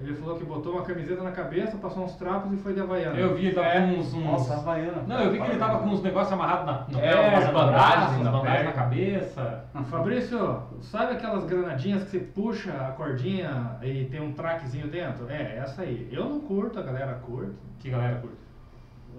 Ele 0.00 0.14
falou 0.14 0.36
que 0.36 0.44
botou 0.44 0.72
uma 0.72 0.82
camiseta 0.82 1.22
na 1.22 1.30
cabeça, 1.30 1.76
passou 1.76 2.02
uns 2.04 2.16
trapos 2.16 2.52
e 2.52 2.56
foi 2.56 2.72
de 2.74 2.80
Havaiana. 2.80 3.16
Eu 3.16 3.36
vi, 3.36 3.46
ele 3.46 3.54
tava 3.54 3.68
É. 3.68 3.80
com 3.80 4.00
uns, 4.00 4.12
uns... 4.12 4.24
Nossa, 4.24 4.54
Havaiana. 4.54 5.02
Não, 5.06 5.20
eu 5.20 5.30
vi 5.30 5.38
que 5.40 5.46
ele 5.46 5.58
tava 5.58 5.78
com 5.78 5.90
uns 5.90 6.02
negócios 6.02 6.32
amarrados 6.32 6.66
na, 6.66 6.86
no 6.88 6.98
É, 7.04 7.12
pé, 7.12 7.28
umas 7.28 7.46
no 7.46 7.52
bandagens 7.52 8.16
umas 8.20 8.32
bandagens 8.32 8.64
na 8.64 8.72
cabeça. 8.72 9.64
Fabrício, 9.84 10.62
sabe 10.80 11.12
aquelas 11.12 11.44
granadinhas 11.44 12.02
que 12.04 12.10
você 12.10 12.18
puxa 12.18 12.72
a 12.72 12.90
cordinha 12.92 13.76
e 13.82 14.06
tem 14.06 14.20
um 14.20 14.32
traquezinho 14.32 14.88
dentro? 14.88 15.30
É, 15.30 15.58
essa 15.58 15.82
aí. 15.82 16.08
Eu 16.10 16.24
não 16.28 16.40
curto, 16.40 16.80
a 16.80 16.82
galera 16.82 17.14
curte. 17.24 17.54
Que 17.78 17.90
galera 17.90 18.16
curte. 18.16 18.41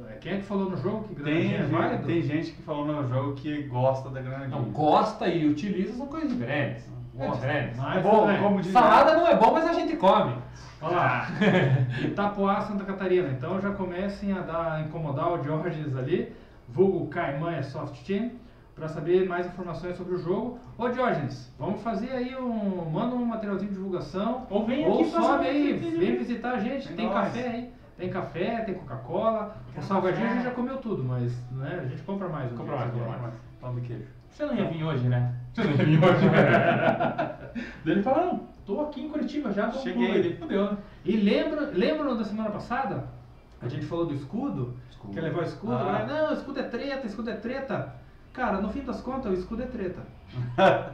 É, 0.10 0.14
Quem 0.16 0.34
é 0.34 0.38
que 0.38 0.44
falou 0.44 0.70
no 0.70 0.78
jogo 0.78 1.04
que 1.08 1.16
Tem, 1.16 1.24
granadinha 1.24 1.56
é 1.58 1.62
gente- 1.64 1.72
válido? 1.72 2.08
tem 2.08 2.22
gente 2.22 2.52
que 2.52 2.62
falou 2.64 2.86
no 2.86 3.08
jogo 3.08 3.34
que 3.34 3.64
gosta 3.64 4.10
da 4.10 4.22
granadinha. 4.22 4.50
Não, 4.58 4.66
gosta 4.72 5.28
e 5.28 5.48
utiliza 5.48 5.94
são 5.94 6.08
coisas 6.08 6.30
diferentes. 6.30 6.86
É 7.20 7.26
É 7.98 8.00
bom, 8.02 8.26
né, 8.26 8.40
como 8.42 8.62
diz. 8.62 8.72
Salada 8.72 9.16
não 9.16 9.28
é 9.28 9.36
bom, 9.36 9.54
mas 9.54 9.68
a 9.68 9.74
gente 9.74 9.96
come. 9.98 10.36
Olha 10.82 10.96
lá. 10.96 11.28
Itapoá, 12.04 12.62
Santa 12.62 12.84
Catarina. 12.84 13.30
Então 13.30 13.60
já 13.62 13.72
comecem 13.72 14.34
a 14.34 14.40
dar, 14.42 14.82
incomodar 14.86 15.32
o 15.32 15.44
Georges 15.44 15.96
ali, 15.96 16.34
vulgo 16.68 17.08
Caimã 17.08 17.62
Soft 17.62 18.04
Team, 18.06 18.32
para 18.76 18.88
saber 18.88 19.28
mais 19.28 19.46
informações 19.46 19.96
sobre 19.96 20.16
o 20.16 20.18
jogo. 20.18 20.60
Ô 20.78 20.90
Diógenes, 20.90 21.54
vamos 21.60 21.82
fazer 21.82 22.12
aí 22.12 22.36
um. 22.36 22.90
Manda 22.92 23.16
um 23.16 23.24
materialzinho 23.26 23.70
de 23.70 23.78
divulgação. 23.78 24.48
Ou 24.50 24.66
vem 24.66 24.86
Ou 24.88 25.02
aqui 25.02 25.12
sobe 25.12 25.46
aí, 25.48 25.74
vem 25.74 26.18
visitar 26.18 26.54
a 26.56 26.60
gente. 26.60 26.92
Tem 26.94 27.06
nós. 27.06 27.14
café 27.14 27.48
aí. 27.48 27.70
Tem 27.98 28.10
café, 28.10 28.62
tem 28.62 28.74
Coca-Cola. 28.76 29.56
O 29.78 29.82
salgadinho 29.82 30.28
a 30.28 30.34
gente 30.34 30.44
já 30.44 30.52
comeu 30.52 30.78
tudo, 30.78 31.04
mas 31.04 31.32
né, 31.52 31.80
a 31.84 31.86
gente 31.88 32.02
compra 32.04 32.28
mais. 32.28 32.52
um 32.52 32.56
Compra 32.58 32.76
dia, 32.78 32.86
mais, 32.86 32.92
se 32.94 33.00
compra 33.00 33.10
vier. 33.12 33.22
mais. 33.22 33.34
Pão 33.62 33.76
de 33.76 33.82
queijo. 33.82 34.06
Você 34.30 34.46
não 34.46 34.56
ia 34.56 34.66
vir 34.66 34.84
hoje, 34.84 35.08
né? 35.08 35.34
Você 35.54 35.64
não 35.64 35.72
ia 35.72 35.86
vir 35.86 36.04
hoje, 36.04 36.26
né? 36.30 37.36
Daí 37.86 37.94
ele 37.94 38.02
fala, 38.04 38.26
não, 38.26 38.40
tô 38.66 38.82
aqui 38.82 39.02
em 39.06 39.10
Curitiba 39.10 39.52
já, 39.52 39.70
Cheguei. 39.72 40.10
Ele 40.10 40.36
fudeu, 40.38 40.72
né? 40.72 40.78
E 41.06 41.16
lembra, 41.18 41.70
lembram 41.72 42.18
da 42.18 42.24
semana 42.24 42.50
passada? 42.50 43.06
A 43.62 43.68
gente 43.70 43.86
falou 43.86 44.06
do 44.08 44.14
escudo, 44.16 44.76
Escudo. 44.90 45.14
quer 45.14 45.22
levar 45.22 45.42
o 45.42 45.46
escudo, 45.46 45.74
Ah. 45.74 46.06
não, 46.08 46.32
o 46.32 46.34
escudo 46.34 46.60
é 46.60 46.64
treta, 46.64 47.06
escudo 47.08 47.30
é 47.30 47.36
treta. 47.36 47.94
Cara, 48.34 48.60
no 48.60 48.70
fim 48.70 48.82
das 48.82 49.00
contas, 49.02 49.32
o 49.32 49.36
escudo 49.36 49.62
é 49.64 49.68
treta. 49.68 50.02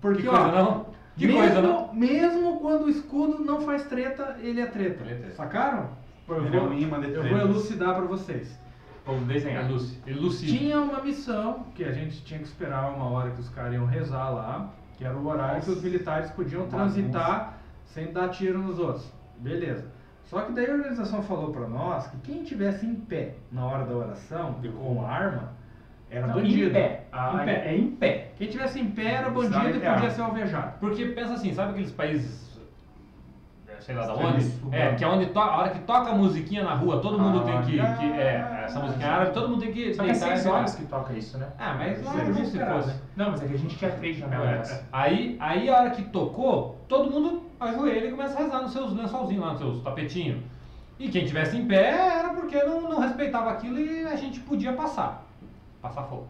Porque, 0.00 0.22
Que 0.22 0.28
ó, 0.28 0.32
coisa 0.32 0.52
não? 0.52 0.86
Que 1.18 1.26
mesmo, 1.26 1.40
coisa 1.40 1.60
não? 1.62 1.92
mesmo 1.94 2.60
quando 2.60 2.84
o 2.84 2.88
escudo 2.88 3.44
não 3.44 3.60
faz 3.60 3.84
treta, 3.84 4.36
ele 4.40 4.60
é 4.60 4.66
treta. 4.66 5.02
Ele 5.04 5.12
é 5.12 5.16
treta. 5.16 5.34
Sacaram? 5.34 5.90
Eu 6.28 6.44
Ele 6.46 6.56
é 6.56 6.60
vou, 6.60 6.68
um 6.68 6.72
imã 6.78 7.00
de 7.00 7.12
eu 7.12 7.22
vou 7.28 7.38
elucidar 7.38 7.94
pra 7.96 8.04
vocês. 8.04 8.58
Vamos 9.06 9.26
desenhar. 9.26 9.64
Eluci- 9.64 9.98
Elucida. 10.06 10.52
Tinha 10.58 10.80
uma 10.80 11.00
missão 11.02 11.64
que 11.74 11.82
a 11.84 11.92
gente 11.92 12.22
tinha 12.24 12.38
que 12.38 12.46
esperar 12.46 12.90
uma 12.94 13.08
hora 13.10 13.30
que 13.30 13.40
os 13.40 13.48
caras 13.48 13.72
iam 13.74 13.86
rezar 13.86 14.30
lá. 14.30 14.70
que 14.98 15.04
era 15.04 15.16
o 15.16 15.26
horário 15.28 15.62
que 15.62 15.70
os 15.70 15.80
militares 15.80 16.28
podiam 16.32 16.66
transitar 16.66 17.56
sem 17.86 18.12
dar 18.12 18.28
tiro 18.30 18.58
nos 18.58 18.78
outros. 18.80 19.08
Beleza. 19.38 19.86
Só 20.24 20.40
que 20.42 20.50
daí 20.52 20.68
a 20.68 20.74
organização 20.74 21.22
falou 21.22 21.52
pra 21.52 21.68
nós 21.68 22.08
que 22.08 22.16
quem 22.18 22.42
tivesse 22.42 22.84
em 22.84 22.96
pé 22.96 23.36
na 23.52 23.64
hora 23.64 23.84
da 23.86 23.94
oração 23.96 24.56
com 24.76 25.06
arma 25.06 25.52
era 26.10 26.26
Não, 26.26 26.34
bandido. 26.34 26.70
Em 26.70 26.72
pé. 26.72 26.97
Ah, 27.18 27.42
Em 27.42 27.44
pé. 27.44 27.62
É 27.66 27.76
em 27.76 27.90
pé. 27.90 28.30
Quem 28.36 28.48
tivesse 28.48 28.78
em 28.80 28.86
pé 28.90 29.06
era 29.14 29.28
bandido 29.30 29.68
e 29.70 29.80
ter 29.80 29.92
podia 29.92 30.10
ser 30.10 30.20
alvejado. 30.22 30.72
Porque 30.78 31.04
pensa 31.06 31.34
assim, 31.34 31.52
sabe 31.52 31.70
aqueles 31.72 31.90
países, 31.90 32.48
sei 33.80 33.94
lá 33.94 34.06
da 34.06 34.14
onde? 34.14 34.52
É, 34.70 34.94
que 34.94 35.02
é 35.02 35.08
onde 35.08 35.26
to- 35.26 35.38
a 35.40 35.56
hora 35.56 35.70
que 35.70 35.80
toca 35.80 36.10
a 36.10 36.14
musiquinha 36.14 36.62
na 36.62 36.74
rua, 36.74 37.00
todo 37.00 37.18
mundo 37.18 37.44
tem 37.44 37.62
que, 37.62 37.80
Ah, 37.80 37.96
que- 37.98 38.04
é, 38.12 38.62
essa 38.64 38.80
musiquinha 38.80 39.10
árabe, 39.10 39.32
todo 39.32 39.48
mundo 39.48 39.60
tem 39.62 39.72
que 39.72 39.94
Só 39.94 40.04
que 40.04 40.10
é 40.10 40.14
e 40.14 40.48
horas 40.48 40.74
que 40.74 40.84
toca 40.86 41.12
isso, 41.14 41.38
né? 41.38 41.46
Ah, 41.58 41.74
mas 41.78 42.04
lá 42.04 42.12
Seis 42.12 42.28
é 42.28 42.44
se 42.44 42.58
fosse. 42.64 42.94
Não, 43.16 43.30
mas 43.30 43.42
é 43.42 43.46
que 43.46 43.54
a 43.54 43.58
gente 43.58 43.76
tinha 43.76 43.90
três 43.90 44.16
janelas. 44.16 44.70
É, 44.70 44.82
Aí, 44.92 45.36
aí 45.40 45.68
a 45.68 45.76
hora 45.80 45.90
que 45.90 46.02
tocou, 46.02 46.78
todo 46.88 47.10
mundo 47.10 47.42
ajoelha 47.58 48.06
e 48.06 48.10
começa 48.10 48.38
a 48.38 48.42
rezar 48.42 48.62
nos 48.62 48.72
seus 48.72 48.92
lençolzinhos 48.92 49.44
lá, 49.44 49.50
nos 49.52 49.58
seus 49.60 49.82
tapetinhos. 49.82 50.40
E 50.98 51.08
quem 51.08 51.24
tivesse 51.24 51.56
em 51.56 51.66
pé 51.66 52.18
era 52.18 52.30
porque 52.30 52.60
não, 52.62 52.82
não 52.82 53.00
respeitava 53.00 53.50
aquilo 53.50 53.78
e 53.78 54.04
a 54.06 54.16
gente 54.16 54.40
podia 54.40 54.72
passar. 54.72 55.24
Passar 55.80 56.02
fogo. 56.04 56.26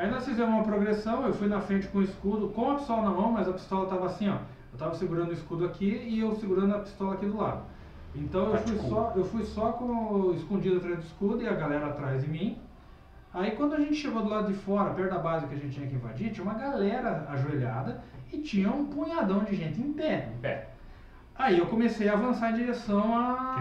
Aí 0.00 0.10
nós 0.10 0.24
fizemos 0.24 0.54
uma 0.54 0.64
progressão, 0.64 1.26
eu 1.26 1.34
fui 1.34 1.46
na 1.46 1.60
frente 1.60 1.86
com 1.88 1.98
o 1.98 2.02
escudo, 2.02 2.48
com 2.48 2.70
a 2.70 2.76
pistola 2.76 3.02
na 3.02 3.10
mão, 3.10 3.30
mas 3.32 3.46
a 3.46 3.52
pistola 3.52 3.86
tava 3.86 4.06
assim, 4.06 4.30
ó. 4.30 4.36
Eu 4.72 4.78
tava 4.78 4.94
segurando 4.94 5.28
o 5.28 5.32
escudo 5.34 5.66
aqui 5.66 6.06
e 6.08 6.20
eu 6.20 6.34
segurando 6.36 6.74
a 6.74 6.78
pistola 6.78 7.14
aqui 7.14 7.26
do 7.26 7.36
lado. 7.36 7.60
Então 8.14 8.46
eu 8.46 8.56
fui, 8.56 8.78
só, 8.88 9.12
eu 9.14 9.24
fui 9.24 9.44
só 9.44 9.72
com 9.72 9.84
o 9.84 10.34
escondido 10.34 10.78
atrás 10.78 10.96
do 10.96 11.02
escudo 11.02 11.42
e 11.42 11.48
a 11.48 11.52
galera 11.52 11.86
atrás 11.88 12.22
de 12.22 12.30
mim. 12.30 12.58
Aí 13.34 13.50
quando 13.52 13.74
a 13.74 13.78
gente 13.80 13.94
chegou 13.94 14.22
do 14.22 14.28
lado 14.30 14.46
de 14.48 14.54
fora, 14.54 14.90
perto 14.94 15.10
da 15.12 15.18
base 15.18 15.46
que 15.46 15.54
a 15.54 15.58
gente 15.58 15.74
tinha 15.74 15.86
que 15.86 15.94
invadir, 15.94 16.32
tinha 16.32 16.44
uma 16.44 16.54
galera 16.54 17.26
ajoelhada 17.30 18.02
e 18.32 18.38
tinha 18.38 18.70
um 18.70 18.86
punhadão 18.86 19.40
de 19.44 19.54
gente 19.54 19.80
em 19.80 19.92
pé. 19.92 20.28
Em 20.34 20.40
pé. 20.40 20.68
Aí 21.36 21.58
eu 21.58 21.66
comecei 21.66 22.08
a 22.08 22.14
avançar 22.14 22.52
em 22.52 22.56
direção 22.56 23.16
a, 23.16 23.54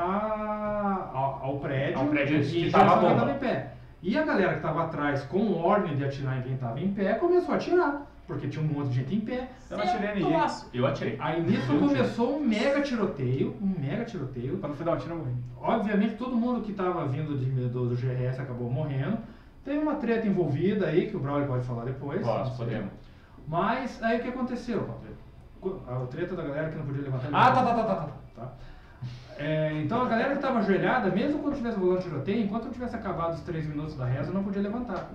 a- 0.00 1.10
ao, 1.42 1.58
prédio, 1.60 2.00
Ao 2.00 2.06
prédio 2.06 2.40
que 2.40 2.46
direção 2.46 2.80
tava 2.80 2.90
a 2.92 2.94
a 2.96 2.98
quem 3.00 3.08
bomba. 3.10 3.20
tava 3.20 3.32
em 3.32 3.38
pé. 3.38 3.73
E 4.04 4.18
a 4.18 4.22
galera 4.22 4.50
que 4.50 4.56
estava 4.56 4.84
atrás, 4.84 5.22
com 5.24 5.54
ordem 5.54 5.96
de 5.96 6.04
atirar 6.04 6.38
em 6.38 6.42
quem 6.42 6.54
estava 6.54 6.78
em 6.78 6.92
pé, 6.92 7.14
começou 7.14 7.54
a 7.54 7.56
atirar, 7.56 8.02
porque 8.26 8.48
tinha 8.48 8.62
um 8.62 8.68
monte 8.68 8.88
de 8.90 8.96
gente 8.96 9.14
em 9.14 9.20
pé. 9.20 9.48
Eu 9.70 9.78
não 9.78 9.84
atirei 9.84 10.14
ninguém. 10.14 10.30
Nossa, 10.30 10.66
Eu 10.74 10.86
atirei. 10.86 11.16
Aí 11.18 11.42
nisso 11.42 11.66
começou 11.78 12.36
um 12.36 12.40
mega 12.40 12.82
tiroteio, 12.82 13.56
um 13.62 13.80
mega 13.80 14.04
tiroteio. 14.04 14.60
Fui 14.76 14.84
dar 14.84 14.92
um 14.92 14.96
tiro, 14.98 15.14
eu 15.14 15.18
morri. 15.20 15.34
Obviamente 15.58 16.16
todo 16.16 16.36
mundo 16.36 16.60
que 16.60 16.72
estava 16.72 17.06
vindo 17.06 17.34
de, 17.38 17.46
do, 17.68 17.88
do 17.88 17.96
GRS 17.96 18.38
acabou 18.38 18.70
morrendo. 18.70 19.16
Teve 19.64 19.78
uma 19.78 19.94
treta 19.94 20.26
envolvida 20.26 20.86
aí, 20.86 21.08
que 21.08 21.16
o 21.16 21.20
Braulio 21.20 21.46
pode 21.48 21.64
falar 21.64 21.84
depois. 21.86 22.20
Posso, 22.20 22.58
podemos. 22.58 22.90
Mas 23.48 24.02
aí 24.02 24.18
o 24.18 24.22
que 24.22 24.28
aconteceu? 24.28 24.86
A 25.88 26.06
treta 26.10 26.36
da 26.36 26.42
galera 26.42 26.68
que 26.68 26.76
não 26.76 26.84
podia 26.84 27.04
levantar 27.04 27.28
Ah, 27.32 27.50
tá, 27.52 27.64
tá, 27.64 27.74
tá, 27.74 27.84
tá. 27.84 27.94
tá. 27.94 28.08
tá? 28.36 28.52
É, 29.38 29.72
então 29.82 30.02
a 30.02 30.08
galera 30.08 30.30
que 30.30 30.36
estava 30.36 30.58
ajoelhada, 30.60 31.10
mesmo 31.10 31.40
quando 31.40 31.56
tivesse 31.56 31.78
rolando 31.78 32.02
tiroteio, 32.02 32.44
enquanto 32.44 32.64
não 32.64 32.72
tivesse 32.72 32.94
acabado 32.94 33.34
os 33.34 33.40
três 33.40 33.66
minutos 33.66 33.96
da 33.96 34.04
reza, 34.04 34.32
não 34.32 34.44
podia 34.44 34.62
levantar. 34.62 35.10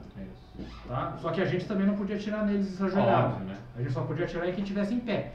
Isso. 0.57 0.88
Tá? 0.88 1.15
Só 1.22 1.32
que 1.32 1.41
a 1.41 1.45
gente 1.45 1.65
também 1.65 1.88
não 1.88 1.95
podia 1.95 2.15
atirar 2.15 2.45
neles 2.45 2.82
ajoelhados. 2.82 3.34
Óbvio, 3.34 3.47
né? 3.47 3.57
A 3.78 3.82
gente 3.82 3.93
só 3.93 4.01
podia 4.01 4.26
atirar 4.26 4.49
em 4.49 4.53
quem 4.53 4.63
estivesse 4.63 4.93
em 4.93 4.99
pé. 4.99 5.34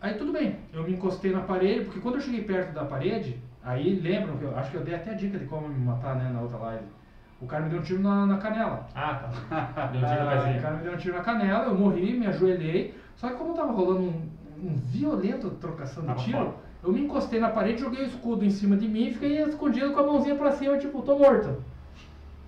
Aí 0.00 0.14
tudo 0.14 0.32
bem, 0.32 0.56
eu 0.72 0.84
me 0.84 0.92
encostei 0.92 1.32
na 1.32 1.40
parede, 1.40 1.84
porque 1.84 2.00
quando 2.00 2.16
eu 2.16 2.20
cheguei 2.20 2.44
perto 2.44 2.72
da 2.72 2.84
parede, 2.84 3.40
aí 3.64 3.98
lembram 3.98 4.36
que 4.36 4.44
eu 4.44 4.56
acho 4.56 4.70
que 4.70 4.76
eu 4.76 4.84
dei 4.84 4.94
até 4.94 5.10
a 5.10 5.14
dica 5.14 5.38
de 5.38 5.46
como 5.46 5.68
me 5.68 5.84
matar 5.84 6.14
né, 6.14 6.30
na 6.32 6.40
outra 6.40 6.58
live. 6.58 6.84
O 7.40 7.46
cara 7.46 7.64
me 7.64 7.70
deu 7.70 7.80
um 7.80 7.82
tiro 7.82 8.02
na, 8.02 8.26
na 8.26 8.36
canela. 8.38 8.86
Ah, 8.94 9.14
tá. 9.14 9.86
Deu 9.86 10.00
um 10.00 10.04
tiro 10.04 10.24
no 10.24 10.30
Ah, 10.30 10.50
o 10.58 10.62
cara 10.62 10.76
me 10.76 10.82
deu 10.82 10.92
um 10.92 10.96
tiro 10.96 11.16
na 11.16 11.22
canela, 11.22 11.64
eu 11.66 11.74
morri, 11.74 12.18
me 12.18 12.26
ajoelhei. 12.26 12.94
Só 13.16 13.28
que 13.28 13.36
como 13.36 13.54
tava 13.54 13.72
rolando 13.72 14.02
um, 14.02 14.28
um 14.62 14.76
violento 14.76 15.50
trocação 15.50 16.02
de 16.02 16.08
Tava 16.08 16.20
tiro. 16.20 16.54
Eu 16.82 16.92
me 16.92 17.00
encostei 17.02 17.40
na 17.40 17.48
parede, 17.48 17.80
joguei 17.80 18.02
o 18.04 18.06
escudo 18.06 18.44
em 18.44 18.50
cima 18.50 18.76
de 18.76 18.86
mim 18.88 19.08
e 19.08 19.12
fiquei 19.14 19.42
escondido 19.42 19.92
com 19.92 20.00
a 20.00 20.04
mãozinha 20.04 20.36
pra 20.36 20.52
cima, 20.52 20.78
tipo, 20.78 21.02
tô 21.02 21.18
morto. 21.18 21.56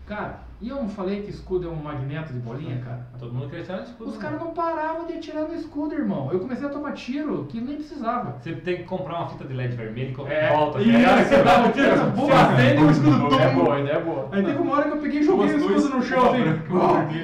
Cara, 0.06 0.40
e 0.60 0.68
eu 0.68 0.76
não 0.76 0.88
falei 0.88 1.22
que 1.22 1.30
escudo 1.30 1.68
é 1.68 1.70
um 1.70 1.76
magneto 1.76 2.32
de 2.32 2.38
bolinha, 2.40 2.80
cara? 2.84 3.06
Todo 3.18 3.32
mundo 3.32 3.48
queria 3.48 3.64
tirar 3.64 3.78
no 3.78 3.84
escudo. 3.84 4.10
Os 4.10 4.16
né? 4.16 4.22
caras 4.22 4.40
não 4.40 4.50
paravam 4.50 5.06
de 5.06 5.12
atirar 5.14 5.44
no 5.44 5.54
escudo, 5.54 5.94
irmão. 5.94 6.28
Eu 6.32 6.40
comecei 6.40 6.66
a 6.66 6.68
tomar 6.70 6.92
tiro 6.94 7.44
que 7.48 7.60
nem 7.60 7.76
precisava. 7.76 8.36
Você 8.42 8.52
tem 8.54 8.78
que 8.78 8.82
comprar 8.84 9.18
uma 9.18 9.28
fita 9.28 9.44
de 9.44 9.54
LED 9.54 9.76
vermelha 9.76 10.10
e 10.10 10.12
colocar 10.14 10.34
É, 10.34 10.52
em 10.52 10.56
volta. 10.56 10.80
isso, 10.80 10.90
ligado? 10.90 11.24
você 11.24 11.42
dá 11.44 11.58
um 11.60 11.70
tiro, 11.70 11.90
Você 11.96 12.04
boa, 12.10 12.40
acende 12.42 12.82
o 12.82 12.90
escudo 12.90 13.34
É 13.36 13.48
tum. 13.50 13.54
boa, 13.64 13.80
ideia 13.80 13.94
é 13.94 14.00
boa. 14.00 14.28
Aí 14.32 14.42
teve 14.44 14.58
uma 14.58 14.74
hora 14.74 14.82
que 14.90 14.96
eu 14.96 15.00
peguei 15.00 15.20
e 15.20 15.22
joguei 15.22 15.46
o 15.54 15.58
escudo 15.58 15.88
no 15.96 16.02
chão 16.02 16.30
assim. 16.30 16.40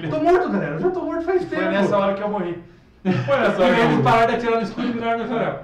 e. 0.04 0.09
Tô 0.09 0.18
morto, 0.20 0.48
galera. 0.48 0.74
Eu 0.74 0.80
já 0.80 0.90
tô 0.90 1.00
morto 1.02 1.24
faz 1.24 1.40
tempo. 1.44 1.62
Foi 1.62 1.70
nessa 1.72 1.98
hora 1.98 2.14
que 2.14 2.22
eu 2.22 2.28
morri. 2.28 2.62
Foi 3.02 3.36
nessa 3.36 3.62
hora 3.62 3.74
que 3.74 3.80
vez 3.80 3.88
de 3.90 3.96
eu- 3.96 4.02
parar 4.02 4.26
de 4.26 4.34
atirar 4.36 4.57
no 4.57 4.62
escudo, 4.62 4.92
viraram 4.92 5.18
no 5.24 5.28
chorão. 5.28 5.57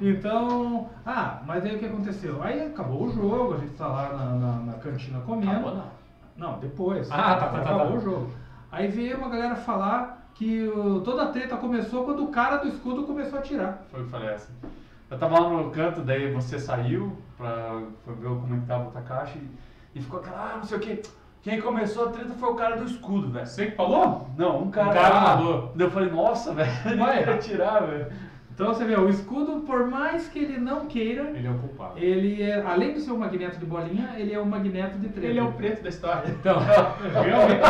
Então, 0.00 0.88
ah, 1.04 1.40
mas 1.46 1.64
aí 1.64 1.76
o 1.76 1.78
que 1.78 1.86
aconteceu? 1.86 2.42
Aí 2.42 2.66
acabou 2.66 3.04
o 3.04 3.12
jogo, 3.12 3.54
a 3.54 3.58
gente 3.58 3.74
tá 3.74 3.86
lá 3.86 4.12
na, 4.12 4.24
na, 4.34 4.52
na 4.60 4.72
cantina 4.74 5.20
comendo. 5.20 5.50
Acabou, 5.50 5.74
não. 5.74 5.96
Não, 6.36 6.58
depois. 6.58 7.10
Ah, 7.10 7.16
tá, 7.16 7.36
tá, 7.36 7.46
tá, 7.48 7.58
Acabou 7.60 7.86
tá. 7.86 7.92
o 7.94 8.00
jogo. 8.00 8.30
Aí 8.70 8.88
veio 8.88 9.16
uma 9.18 9.28
galera 9.28 9.56
falar 9.56 10.28
que 10.34 10.68
o- 10.68 11.00
toda 11.00 11.22
a 11.24 11.28
treta 11.28 11.56
começou 11.56 12.04
quando 12.04 12.24
o 12.24 12.28
cara 12.28 12.58
do 12.58 12.68
escudo 12.68 13.04
começou 13.04 13.38
a 13.38 13.40
atirar. 13.42 13.82
Foi 13.90 14.02
o 14.02 14.04
que 14.04 14.10
falei 14.10 14.28
assim. 14.30 14.52
Eu 15.10 15.18
tava 15.18 15.38
lá 15.40 15.48
no 15.48 15.70
canto, 15.70 16.00
daí 16.02 16.32
você 16.32 16.58
saiu 16.58 17.16
pra 17.38 17.80
ver 18.06 18.28
como 18.28 18.54
é 18.56 18.58
que 18.58 18.66
tava 18.66 18.88
o 18.88 18.90
Takashi 18.90 19.40
e 19.94 20.00
ficou 20.02 20.18
aquela, 20.18 20.52
ah, 20.52 20.56
não 20.56 20.64
sei 20.64 20.76
o 20.76 20.80
que. 20.80 21.02
Quem 21.42 21.60
começou 21.60 22.08
a 22.08 22.10
treta 22.10 22.34
foi 22.34 22.48
o 22.50 22.54
cara 22.56 22.76
do 22.76 22.84
escudo, 22.84 23.30
velho. 23.30 23.46
Você 23.46 23.66
que 23.66 23.76
falou? 23.76 24.28
Não, 24.36 24.62
um 24.62 24.70
cara. 24.70 24.88
Um 24.90 24.92
cara. 24.92 25.36
Daí 25.76 25.86
eu 25.86 25.90
falei, 25.92 26.10
nossa, 26.10 26.52
velho, 26.52 26.70
ele 26.84 26.96
Vai. 26.96 27.24
vai 27.24 27.34
atirar, 27.34 27.86
velho. 27.86 28.12
Então 28.56 28.68
você 28.72 28.86
vê, 28.86 28.94
o 28.98 29.06
escudo, 29.10 29.60
por 29.66 29.86
mais 29.86 30.28
que 30.28 30.38
ele 30.38 30.56
não 30.56 30.86
queira, 30.86 31.24
Ele 31.34 31.46
é 31.46 31.50
o 31.50 31.58
culpado. 31.58 31.98
ele 31.98 32.42
é, 32.42 32.62
além 32.62 32.94
de 32.94 33.02
ser 33.02 33.10
um 33.12 33.18
magneto 33.18 33.58
de 33.58 33.66
bolinha, 33.66 34.14
ele 34.16 34.32
é 34.32 34.40
um 34.40 34.46
magneto 34.46 34.96
de 34.98 35.10
treta. 35.10 35.26
Ele 35.26 35.38
é 35.38 35.42
o 35.42 35.52
preto 35.52 35.82
da 35.82 35.90
história. 35.90 36.22
Então, 36.30 36.56
Realmente. 37.12 37.60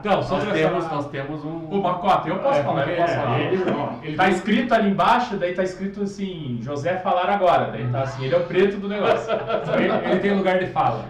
então 0.00 0.12
Nós 0.16 0.24
sobre 0.24 0.52
temos, 0.52 0.84
essa... 0.86 0.94
nós 0.94 1.10
temos 1.10 1.44
um. 1.44 1.66
O 1.68 1.82
Macota, 1.82 2.28
eu 2.30 2.38
posso 2.38 2.60
É, 2.60 2.62
falar, 2.62 2.88
eu 2.88 2.96
posso 2.96 3.12
é, 3.12 3.16
falar. 3.16 3.40
ele- 3.40 3.62
ele 4.04 4.16
tá 4.16 4.28
escrito 4.30 4.72
ali 4.72 4.88
embaixo, 4.90 5.36
daí 5.36 5.52
tá 5.52 5.62
escrito 5.62 6.02
assim, 6.02 6.58
José 6.62 6.96
falar 7.00 7.28
agora. 7.28 7.70
Daí 7.70 7.86
tá 7.92 8.00
assim, 8.04 8.24
ele 8.24 8.34
é 8.34 8.38
o 8.38 8.44
preto 8.46 8.78
do 8.78 8.88
negócio. 8.88 9.28
Ele, 9.76 10.08
ele 10.12 10.20
tem 10.20 10.34
lugar 10.34 10.58
de 10.60 10.66
fala. 10.68 11.04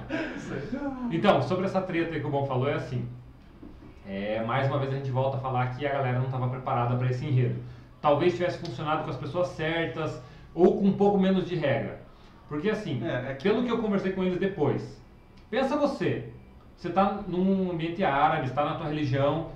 Então, 1.13 1.41
sobre 1.43 1.65
essa 1.67 1.81
treta 1.81 2.13
aí 2.13 2.21
que 2.21 2.27
o 2.27 2.31
Bom 2.31 2.45
falou, 2.45 2.69
é 2.69 2.75
assim. 2.75 3.07
É, 4.05 4.43
mais 4.45 4.67
uma 4.67 4.79
vez 4.81 4.93
a 4.93 4.97
gente 4.97 5.13
volta 5.13 5.37
a 5.37 5.41
falar 5.41 5.69
que 5.77 5.87
a 5.87 5.93
galera 5.93 6.19
não 6.19 6.25
estava 6.27 6.49
preparada 6.49 6.97
para 6.97 7.09
esse 7.09 7.25
enredo. 7.25 7.61
Talvez 8.09 8.33
tivesse 8.33 8.57
funcionado 8.57 9.05
com 9.05 9.11
as 9.11 9.17
pessoas 9.19 9.49
certas 9.49 10.19
ou 10.55 10.79
com 10.79 10.87
um 10.87 10.95
pouco 10.95 11.19
menos 11.19 11.47
de 11.47 11.55
regra. 11.55 12.01
Porque 12.49 12.71
assim, 12.71 13.07
É, 13.07 13.33
é 13.33 13.35
que- 13.35 13.43
pelo 13.47 13.63
que 13.63 13.71
eu 13.71 13.83
conversei 13.83 14.13
com 14.13 14.25
eles 14.25 14.41
depois, 14.41 14.99
pensa 15.51 15.77
você, 15.77 16.33
você 16.75 16.89
está 16.89 17.21
num 17.29 17.71
ambiente 17.71 18.03
árabe, 18.03 18.47
está 18.47 18.65
na 18.65 18.77
tua 18.77 18.89
religião 18.89 19.51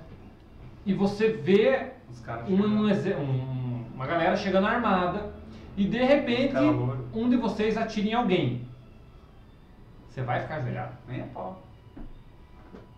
e 0.85 0.93
você 0.93 1.29
vê 1.29 1.93
caras 2.23 2.47
um, 2.47 2.53
um- 3.19 3.85
uma 3.95 4.05
galera 4.05 4.37
chegando 4.37 4.67
armada 4.67 5.33
e 5.75 5.85
de 5.85 6.03
repente 6.03 6.55
um 7.11 7.27
de 7.27 7.35
vocês 7.37 7.75
atira 7.75 8.07
em 8.07 8.13
alguém. 8.13 8.67
Você 10.11 10.21
vai 10.21 10.41
ficar 10.41 10.57
ajoelhado. 10.57 10.93
Nem 11.07 11.21
é 11.21 11.23
pau. 11.23 11.59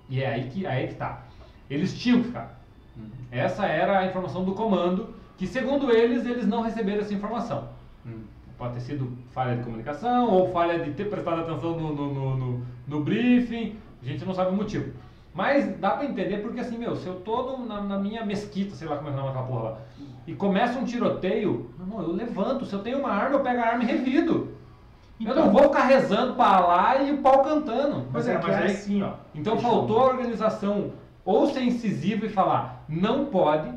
E 0.09 0.21
é 0.21 0.27
aí 0.33 0.49
que, 0.49 0.67
aí 0.67 0.89
que 0.89 0.95
tá. 0.95 1.23
Eles 1.69 1.97
tinham 1.97 2.19
que 2.19 2.27
ficar. 2.27 2.59
Uhum. 2.97 3.09
Essa 3.31 3.65
era 3.67 3.99
a 3.99 4.05
informação 4.05 4.43
do 4.43 4.53
comando, 4.53 5.15
que 5.37 5.45
segundo 5.47 5.91
eles, 5.91 6.25
eles 6.25 6.47
não 6.47 6.61
receberam 6.61 7.01
essa 7.01 7.13
informação. 7.13 7.69
Hum. 8.05 8.21
Pode 8.57 8.75
ter 8.75 8.79
sido 8.81 9.11
falha 9.33 9.57
de 9.57 9.63
comunicação 9.63 10.29
ou 10.31 10.51
falha 10.51 10.79
de 10.79 10.91
ter 10.91 11.09
prestado 11.09 11.41
atenção 11.41 11.77
no, 11.77 11.93
no, 11.93 12.13
no, 12.13 12.37
no- 12.37 12.65
no 12.87 12.99
briefing, 13.01 13.75
a 14.01 14.05
gente 14.05 14.23
não 14.25 14.33
sabe 14.33 14.51
o 14.51 14.53
motivo. 14.53 14.93
Mas 15.33 15.77
dá 15.79 15.91
pra 15.91 16.05
entender 16.05 16.37
porque 16.37 16.61
assim, 16.61 16.77
meu, 16.77 16.95
se 16.95 17.05
eu 17.07 17.15
tô 17.15 17.57
no- 17.57 17.65
na, 17.65 17.81
na 17.81 17.99
minha 17.99 18.25
mesquita, 18.25 18.73
sei 18.75 18.87
lá 18.87 18.95
como 18.95 19.09
é 19.09 19.11
que 19.11 19.17
chama 19.17 19.29
aquela 19.31 19.45
porra 19.45 19.61
lá, 19.71 19.77
e 20.25 20.33
começa 20.33 20.79
um 20.79 20.85
tiroteio, 20.85 21.69
meu 21.77 21.85
irmão, 21.85 22.01
eu 22.01 22.13
levanto, 22.15 22.65
se 22.65 22.73
eu 22.73 22.79
tenho 22.79 22.99
uma 22.99 23.09
arma, 23.09 23.35
eu 23.35 23.41
pego 23.41 23.59
a 23.59 23.65
arma 23.65 23.83
e 23.83 23.87
revido. 23.87 24.55
eu 25.19 25.31
Então- 25.31 25.45
não 25.45 25.51
vou 25.51 25.63
ficar 25.63 25.83
rezando 25.85 26.33
pra 26.35 26.59
lá 26.65 27.01
e 27.01 27.11
o 27.11 27.17
pau 27.17 27.41
cantando. 27.43 28.05
Mas 28.11 28.25
Mas 28.25 28.27
é, 28.29 28.33
é, 28.33 28.39
mas 28.41 28.55
é 28.55 28.65
assim, 28.65 29.01
ó. 29.03 29.11
Então 29.33 29.53
Deixa 29.55 29.67
eu- 29.67 29.71
faltou 29.73 29.99
a 29.99 30.05
organização 30.07 30.91
ou 31.25 31.47
ser 31.47 31.61
incisivo 31.63 32.25
e 32.25 32.29
falar 32.29 32.83
não 32.87 33.25
pode, 33.25 33.69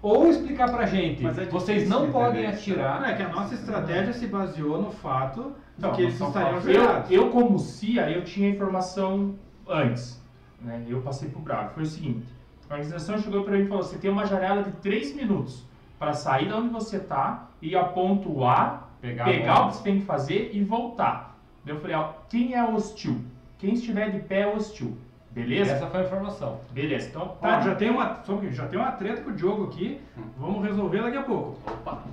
ou 0.00 0.28
explicar 0.28 0.70
pra 0.70 0.86
gente, 0.86 1.22
Mas 1.22 1.38
é 1.38 1.46
vocês 1.46 1.88
não 1.88 2.10
podem 2.12 2.48
isso, 2.48 2.70
atirar. 2.70 3.08
É 3.08 3.14
que 3.14 3.22
a 3.22 3.28
nossa 3.28 3.54
estratégia 3.54 4.12
se 4.12 4.26
baseou 4.26 4.80
no 4.80 4.90
fato 4.90 5.54
de 5.76 5.82
Não, 5.82 5.92
que 5.92 6.02
eles 6.02 6.20
estariam 6.20 6.60
falsa. 6.60 7.12
Eu, 7.12 7.24
eu 7.24 7.30
como 7.30 7.58
CIA, 7.58 8.10
eu 8.10 8.22
tinha 8.24 8.48
informação 8.48 9.34
antes. 9.66 10.22
Né? 10.60 10.84
Eu 10.88 11.00
passei 11.02 11.28
pro 11.28 11.40
Braga. 11.40 11.70
Foi 11.70 11.82
o 11.82 11.86
seguinte: 11.86 12.26
a 12.68 12.74
organização 12.74 13.18
chegou 13.18 13.42
para 13.42 13.56
mim 13.56 13.64
e 13.64 13.66
falou: 13.66 13.82
você 13.82 13.98
tem 13.98 14.10
uma 14.10 14.26
janela 14.26 14.62
de 14.62 14.72
3 14.72 15.16
minutos 15.16 15.64
para 15.98 16.12
sair 16.12 16.48
da 16.48 16.56
onde 16.56 16.68
você 16.68 17.00
tá, 17.00 17.48
ir 17.60 17.76
a 17.76 17.84
ponto 17.84 18.44
A, 18.44 18.88
Pegar 19.00 19.24
pegar, 19.26 19.62
o 19.62 19.68
que 19.68 19.76
você 19.76 19.82
tem 19.84 20.00
que 20.00 20.06
fazer 20.06 20.50
e 20.52 20.62
voltar. 20.62 21.36
Daí 21.64 21.74
eu 21.74 21.80
falei: 21.80 21.96
ó, 21.96 22.12
quem 22.28 22.54
é 22.54 22.64
hostil? 22.64 23.20
Quem 23.58 23.74
estiver 23.74 24.10
de 24.10 24.20
pé 24.20 24.42
é 24.42 24.54
hostil. 24.54 24.96
Beleza? 25.42 25.72
Essa 25.72 25.86
foi 25.86 26.00
a 26.00 26.04
informação. 26.04 26.60
Beleza, 26.72 27.08
então 27.08 27.28
tá, 27.40 27.60
já 27.60 27.74
tem 27.74 27.90
uma, 27.90 28.20
um 28.28 28.52
já 28.52 28.66
tem 28.66 28.78
uma 28.78 28.92
treta 28.92 29.22
com 29.22 29.30
o 29.30 29.34
Diogo 29.34 29.64
aqui. 29.64 30.00
Vamos 30.36 30.64
resolver 30.64 31.02
daqui 31.02 31.16
a 31.16 31.22
pouco. 31.22 31.56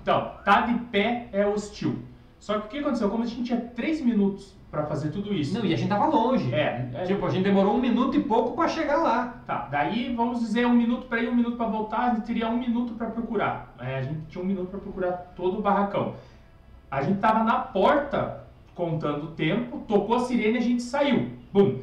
então, 0.02 0.32
tá 0.44 0.62
de 0.62 0.74
pé 0.86 1.28
é 1.32 1.46
hostil. 1.46 2.00
Só 2.40 2.60
que 2.60 2.66
o 2.68 2.70
que 2.70 2.78
aconteceu? 2.80 3.10
Como 3.10 3.24
a 3.24 3.26
gente 3.26 3.44
tinha 3.44 3.60
3 3.60 4.02
minutos 4.02 4.56
pra 4.70 4.86
fazer 4.86 5.10
tudo 5.10 5.34
isso. 5.34 5.58
Não, 5.58 5.66
e 5.66 5.74
a 5.74 5.78
gente 5.78 5.90
tava 5.90 6.06
longe. 6.06 6.54
É, 6.54 6.92
é. 6.94 7.04
Tipo, 7.04 7.26
a 7.26 7.30
gente 7.30 7.44
demorou 7.44 7.74
um 7.74 7.80
minuto 7.80 8.18
e 8.18 8.22
pouco 8.22 8.56
pra 8.56 8.68
chegar 8.68 8.98
lá. 8.98 9.42
Tá, 9.48 9.68
daí 9.72 10.14
vamos 10.14 10.42
dizer 10.42 10.68
um 10.68 10.74
minuto 10.74 11.08
pra 11.08 11.20
ir, 11.22 11.30
um 11.30 11.36
minuto 11.36 11.58
pra 11.58 11.66
voltar, 11.66 12.12
a 12.12 12.14
gente 12.14 12.26
teria 12.26 12.48
um 12.48 12.58
minuto 12.58 12.94
pra 12.94 13.08
procurar. 13.08 13.74
É, 13.80 13.98
a 13.98 14.02
gente 14.02 14.20
tinha 14.28 14.44
um 14.44 14.48
minuto 14.48 14.70
pra 14.70 14.80
procurar 14.80 15.12
todo 15.36 15.58
o 15.58 15.62
barracão. 15.62 16.14
A 16.92 17.02
gente 17.02 17.20
tava 17.20 17.44
na 17.44 17.58
porta 17.58 18.46
contando 18.76 19.24
o 19.24 19.32
tempo, 19.32 19.80
tocou 19.88 20.18
a 20.18 20.20
sirene 20.20 20.56
e 20.56 20.58
a 20.58 20.62
gente 20.62 20.84
saiu. 20.84 21.32
Bum! 21.52 21.80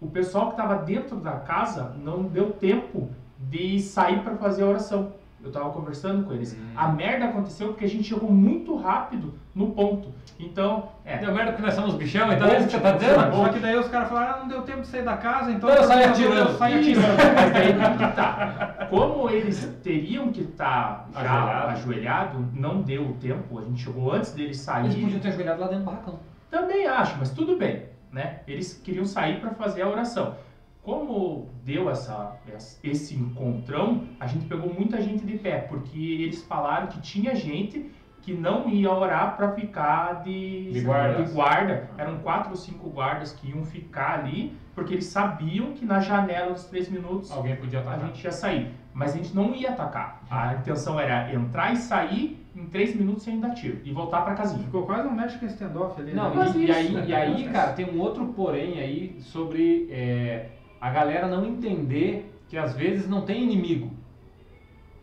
O 0.00 0.06
pessoal 0.08 0.50
que 0.50 0.56
tava 0.56 0.76
dentro 0.76 1.16
da 1.16 1.32
casa 1.32 1.94
não 2.02 2.22
deu 2.24 2.50
tempo 2.52 3.10
de 3.38 3.80
sair 3.80 4.20
pra 4.20 4.36
fazer 4.36 4.62
a 4.62 4.66
oração. 4.66 5.12
Eu 5.42 5.52
tava 5.52 5.70
conversando 5.70 6.24
com 6.26 6.32
eles. 6.32 6.58
A 6.74 6.88
merda 6.88 7.26
aconteceu 7.26 7.68
porque 7.68 7.84
a 7.84 7.88
gente 7.88 8.04
chegou 8.04 8.30
muito 8.30 8.74
rápido 8.76 9.34
no 9.54 9.70
ponto. 9.70 10.08
Então, 10.38 10.88
é. 11.04 11.18
Deu 11.18 11.32
merda 11.32 11.52
porque 11.52 11.64
nós 11.64 11.74
somos 11.74 11.94
bichão, 11.94 12.32
então 12.32 12.48
é 12.48 12.58
isso 12.58 12.66
que 12.66 12.72
você 12.72 12.80
tá 12.80 12.92
dizendo? 12.92 13.34
Só 13.36 13.48
que 13.48 13.58
daí 13.60 13.76
os 13.76 13.88
caras 13.88 14.08
falaram, 14.08 14.34
ah, 14.34 14.38
não 14.40 14.48
deu 14.48 14.62
tempo 14.62 14.80
de 14.82 14.88
sair 14.88 15.04
da 15.04 15.16
casa, 15.16 15.50
então... 15.52 15.70
Então 15.70 15.82
eu 15.82 15.88
saí 15.88 16.04
eu 16.04 16.10
atirando. 16.10 16.58
saí 16.58 16.90
Isso, 16.92 17.00
atirando. 17.00 17.18
mas 17.34 17.52
daí 17.52 17.98
que 17.98 18.16
tá. 18.16 18.86
Como 18.90 19.30
eles 19.30 19.78
teriam 19.82 20.30
que 20.32 20.42
estar 20.42 21.08
já 21.12 21.20
Ajoelhado. 21.20 21.68
ajoelhado, 21.68 22.46
não 22.54 22.82
deu 22.82 23.02
o 23.08 23.12
tempo. 23.14 23.58
A 23.58 23.62
gente 23.62 23.82
chegou 23.82 24.12
antes 24.12 24.32
deles 24.32 24.66
Eles 24.68 24.94
podiam 24.94 25.10
sair. 25.10 25.20
ter 25.20 25.28
ajoelhado 25.28 25.60
lá 25.60 25.66
dentro 25.68 25.84
do 25.84 25.86
barracão. 25.86 26.18
Também 26.50 26.86
acho, 26.86 27.16
mas 27.18 27.30
tudo 27.30 27.56
bem, 27.56 27.82
né? 28.12 28.40
Eles 28.46 28.74
queriam 28.74 29.04
sair 29.04 29.40
para 29.40 29.50
fazer 29.50 29.82
a 29.82 29.88
oração. 29.88 30.36
Como 30.82 31.50
deu 31.64 31.90
essa, 31.90 32.36
esse 32.82 33.14
encontrão, 33.14 34.04
a 34.18 34.26
gente 34.26 34.46
pegou 34.46 34.72
muita 34.72 35.00
gente 35.02 35.24
de 35.26 35.36
pé, 35.36 35.58
porque 35.58 35.98
eles 35.98 36.42
falaram 36.44 36.86
que 36.86 37.00
tinha 37.00 37.34
gente 37.34 37.90
que 38.22 38.32
não 38.34 38.68
ia 38.68 38.90
orar 38.90 39.36
para 39.36 39.52
ficar 39.52 40.22
de, 40.22 40.70
De 40.72 40.80
guarda. 40.80 41.22
de 41.22 41.32
guarda. 41.32 41.90
Eram 41.96 42.18
quatro 42.18 42.50
ou 42.50 42.56
cinco 42.56 42.90
guardas 42.90 43.32
que 43.32 43.50
iam 43.50 43.64
ficar 43.64 44.20
ali, 44.20 44.56
porque 44.74 44.94
eles 44.94 45.06
sabiam 45.06 45.72
que 45.72 45.84
na 45.84 46.00
janela 46.00 46.52
dos 46.52 46.64
três 46.64 46.88
minutos 46.88 47.30
Alguém 47.30 47.56
podia 47.56 47.78
estar 47.80 47.94
a 47.94 47.98
gente 47.98 48.22
ia 48.22 48.32
sair. 48.32 48.70
Mas 48.92 49.14
a 49.14 49.16
gente 49.16 49.34
não 49.34 49.54
ia 49.54 49.70
atacar. 49.70 50.22
A 50.30 50.54
intenção 50.54 50.98
era 50.98 51.32
entrar 51.32 51.72
e 51.72 51.76
sair 51.76 52.46
em 52.58 52.66
três 52.66 52.94
minutos 52.94 53.22
sem 53.22 53.38
dar 53.38 53.54
tiro 53.54 53.78
e 53.84 53.92
voltar 53.92 54.22
para 54.22 54.34
casinha. 54.34 54.64
Ficou 54.64 54.84
quase 54.84 55.06
um 55.08 55.12
México 55.12 55.44
standoff 55.46 56.00
ali. 56.00 56.12
Não, 56.12 56.34
né? 56.34 56.52
E, 56.56 56.64
e 56.66 56.72
aí, 56.72 56.92
né? 56.92 57.04
e 57.06 57.14
aí, 57.14 57.48
cara, 57.50 57.72
tem 57.72 57.88
um 57.88 58.00
outro 58.00 58.26
porém 58.34 58.80
aí 58.80 59.16
sobre 59.20 59.88
é, 59.90 60.50
a 60.80 60.90
galera 60.90 61.28
não 61.28 61.46
entender 61.46 62.34
que 62.48 62.56
às 62.56 62.74
vezes 62.74 63.08
não 63.08 63.22
tem 63.22 63.44
inimigo. 63.44 63.90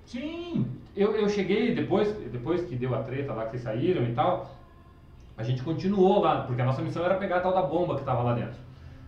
Sim! 0.05 0.67
Eu, 0.95 1.15
eu 1.15 1.29
cheguei, 1.29 1.73
depois, 1.73 2.11
depois 2.31 2.63
que 2.65 2.75
deu 2.75 2.93
a 2.93 3.03
treta 3.03 3.33
lá, 3.33 3.45
que 3.45 3.51
vocês 3.51 3.63
saíram 3.63 4.03
e 4.03 4.13
tal, 4.13 4.55
a 5.37 5.43
gente 5.43 5.63
continuou 5.63 6.21
lá, 6.21 6.43
porque 6.43 6.61
a 6.61 6.65
nossa 6.65 6.81
missão 6.81 7.03
era 7.03 7.15
pegar 7.15 7.37
a 7.37 7.41
tal 7.41 7.53
da 7.53 7.61
bomba 7.61 7.97
que 7.97 8.05
tava 8.05 8.23
lá 8.23 8.33
dentro. 8.33 8.65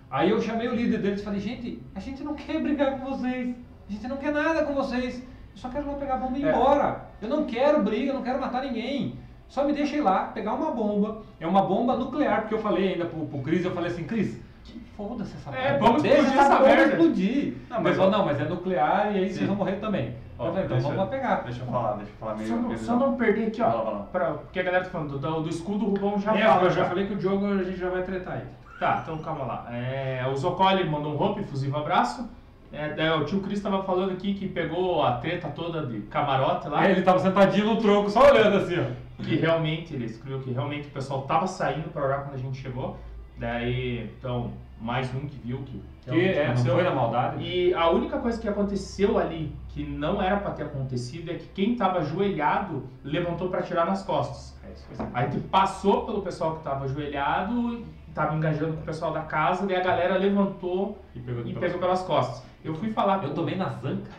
Aí 0.10 0.30
eu 0.30 0.42
chamei 0.42 0.68
o 0.68 0.76
líder 0.76 1.02
deles 1.02 1.22
e 1.22 1.24
falei, 1.24 1.40
gente, 1.40 1.82
a 1.94 2.00
gente 2.00 2.24
não 2.24 2.34
quer 2.34 2.62
brigar 2.62 3.00
com 3.00 3.10
vocês, 3.10 3.56
a 3.88 3.92
gente 3.92 4.08
não 4.08 4.18
quer 4.18 4.32
nada 4.32 4.64
com 4.64 4.74
vocês, 4.74 5.24
só 5.58 5.70
quero 5.70 5.88
lá 5.88 5.94
pegar 5.98 6.14
a 6.16 6.18
bomba 6.18 6.38
e 6.38 6.42
ir 6.42 6.48
É. 6.48 6.52
embora. 6.52 7.02
Eu 7.22 7.30
não 7.30 7.46
quero 7.46 7.82
briga, 7.84 8.12
eu 8.12 8.16
não 8.16 8.22
quero 8.24 8.40
matar 8.40 8.62
ninguém. 8.64 9.20
Só 9.48 9.64
me 9.64 9.74
deixa 9.74 9.96
ir 9.96 10.02
lá, 10.02 10.26
pegar 10.34 10.54
uma 10.54 10.72
bomba, 10.72 11.22
é 11.40 11.48
uma 11.48 11.62
bomba 11.62 11.96
nuclear, 11.96 12.42
porque 12.42 12.56
eu 12.56 12.60
falei 12.60 12.94
ainda 12.94 13.06
pro, 13.06 13.26
pro 13.28 13.40
Cris, 13.40 13.64
eu 13.64 13.72
falei 13.72 13.90
assim, 13.92 14.04
Cris, 14.04 14.38
que 14.66 14.78
foda-se 14.98 15.34
essa 15.38 15.50
bomba. 15.50 15.64
É, 15.64 15.78
vamos 15.78 16.02
Deixa 16.04 16.18
explodir 16.18 16.40
essa 16.42 16.48
essa 16.54 16.56
bomba 16.62 16.76
merda." 16.76 16.94
explodir. 16.94 17.54
Não, 17.70 17.82
mas 17.82 17.98
mas 17.98 18.12
não, 18.12 18.26
mas 18.26 18.42
é 18.42 18.44
nuclear 18.44 19.16
e 19.16 19.20
aí 19.20 19.30
Sim. 19.30 19.36
vocês 19.36 19.48
vão 19.48 19.56
morrer 19.56 19.78
também. 19.78 20.16
Ó, 20.38 20.46
eu 20.48 20.50
falei, 20.52 20.66
então 20.66 20.78
deixa- 20.78 20.82
vamos 20.94 20.98
lá 20.98 21.06
pegar. 21.10 21.36
Deixa 21.46 21.62
eu 21.64 21.66
falar, 21.68 21.94
deixa 21.94 22.12
eu 22.12 22.18
falar 22.18 22.36
meio. 22.36 22.50
Só 22.50 22.56
não, 22.58 22.78
só 22.78 22.96
não 22.98 23.16
perder 23.16 23.48
aqui, 23.48 23.60
Vai 23.62 23.70
lá, 23.70 23.76
ó. 23.80 23.84
vai 23.86 23.94
lá. 23.94 24.00
Pra, 24.12 24.26
porque 24.34 24.60
a 24.60 24.64
galera 24.64 24.84
tá 24.84 24.90
falando 24.92 25.18
do, 25.18 25.42
do 25.42 25.50
escudo, 25.50 25.86
o 25.86 25.90
Rubão 25.92 26.20
já 26.20 26.36
É, 26.38 26.46
fala. 26.46 26.64
eu 26.64 26.72
já 26.72 26.86
falei 26.86 27.08
que 27.08 27.14
o 27.14 27.18
Diogo 27.18 27.46
a 27.46 27.64
gente 27.64 27.78
já 27.80 27.90
vai 27.90 28.04
tretar 28.04 28.34
aí. 28.34 28.44
Tá, 28.80 29.00
então 29.02 29.18
calma 29.20 29.46
lá. 29.46 29.68
É, 29.72 30.24
o 30.32 30.36
Zocoli 30.36 30.88
mandou 30.88 31.14
um 31.14 31.24
hope, 31.24 31.42
fusivo 31.44 31.78
abraço. 31.78 32.30
É, 32.72 32.94
daí 32.94 33.10
o 33.10 33.26
tio 33.26 33.42
Cris 33.42 33.62
tava 33.62 33.84
falando 33.84 34.12
aqui 34.12 34.34
que 34.34 34.48
pegou 34.48 35.04
a 35.04 35.14
treta 35.14 35.48
toda 35.50 35.86
de 35.86 36.02
camarote 36.02 36.68
lá. 36.68 36.82
Aí 36.82 36.92
ele 36.92 37.02
tava 37.02 37.20
sentadinho 37.20 37.66
no 37.66 37.78
tronco, 37.78 38.10
só 38.10 38.30
olhando 38.30 38.58
assim, 38.58 38.76
ó. 38.80 39.24
que 39.24 39.36
realmente, 39.36 39.94
ele 39.94 40.06
escreveu 40.06 40.40
que 40.42 40.52
realmente 40.52 40.88
o 40.88 40.92
pessoal 40.92 41.22
tava 41.24 41.48
saindo 41.48 41.90
para 41.90 42.04
orar 42.04 42.24
quando 42.24 42.36
a 42.36 42.40
gente 42.40 42.62
chegou. 42.62 42.98
Daí, 43.38 44.12
então, 44.18 44.52
mais 44.82 45.14
um 45.14 45.22
que 45.28 45.38
viu 45.38 45.60
que 45.60 45.82
Que 46.02 46.26
é, 46.30 46.48
não 46.48 46.58
foi 46.58 46.84
na 46.84 46.92
maldade. 46.92 47.44
E 47.44 47.74
a 47.74 47.90
única 47.90 48.18
coisa 48.18 48.40
que 48.40 48.48
aconteceu 48.48 49.18
ali, 49.18 49.56
que 49.70 49.84
não 49.84 50.22
era 50.22 50.38
para 50.38 50.52
ter 50.52 50.64
acontecido, 50.64 51.32
é 51.32 51.36
que 51.36 51.48
quem 51.50 51.76
tava 51.76 52.00
ajoelhado 52.00 52.84
levantou 53.04 53.50
para 53.50 53.62
tirar 53.62 53.86
nas 53.86 54.04
costas. 54.04 54.58
É, 54.68 54.74
isso 54.74 54.86
foi 54.88 55.06
assim. 55.06 55.14
A 55.14 55.22
gente 55.24 55.40
passou 55.48 56.06
pelo 56.06 56.22
pessoal 56.22 56.58
que 56.58 56.64
tava 56.64 56.86
ajoelhado, 56.86 57.86
tava 58.14 58.36
engajando 58.36 58.74
com 58.74 58.82
o 58.82 58.86
pessoal 58.86 59.14
da 59.14 59.22
casa, 59.22 59.66
daí 59.68 59.78
a 59.78 59.84
galera 59.84 60.18
levantou 60.18 60.98
E 61.14 61.20
pegou 61.20 61.46
e 61.46 61.54
pegou 61.54 61.80
pelas 61.80 62.02
costas. 62.02 62.47
Eu 62.64 62.76
fui 62.76 62.92
falar 62.92 63.24
Eu 63.24 63.30
com- 63.30 63.36
tomei 63.36 63.56
na 63.56 63.70
zanca. 63.70 64.12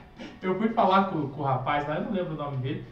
eu 0.42 0.54
fui 0.58 0.68
falar 0.70 1.04
com, 1.04 1.28
com 1.28 1.40
o 1.40 1.44
rapaz 1.44 1.86
lá, 1.88 1.96
eu 1.96 2.04
não 2.04 2.12
lembro 2.12 2.34
o 2.34 2.36
nome 2.36 2.56
dele, 2.58 2.84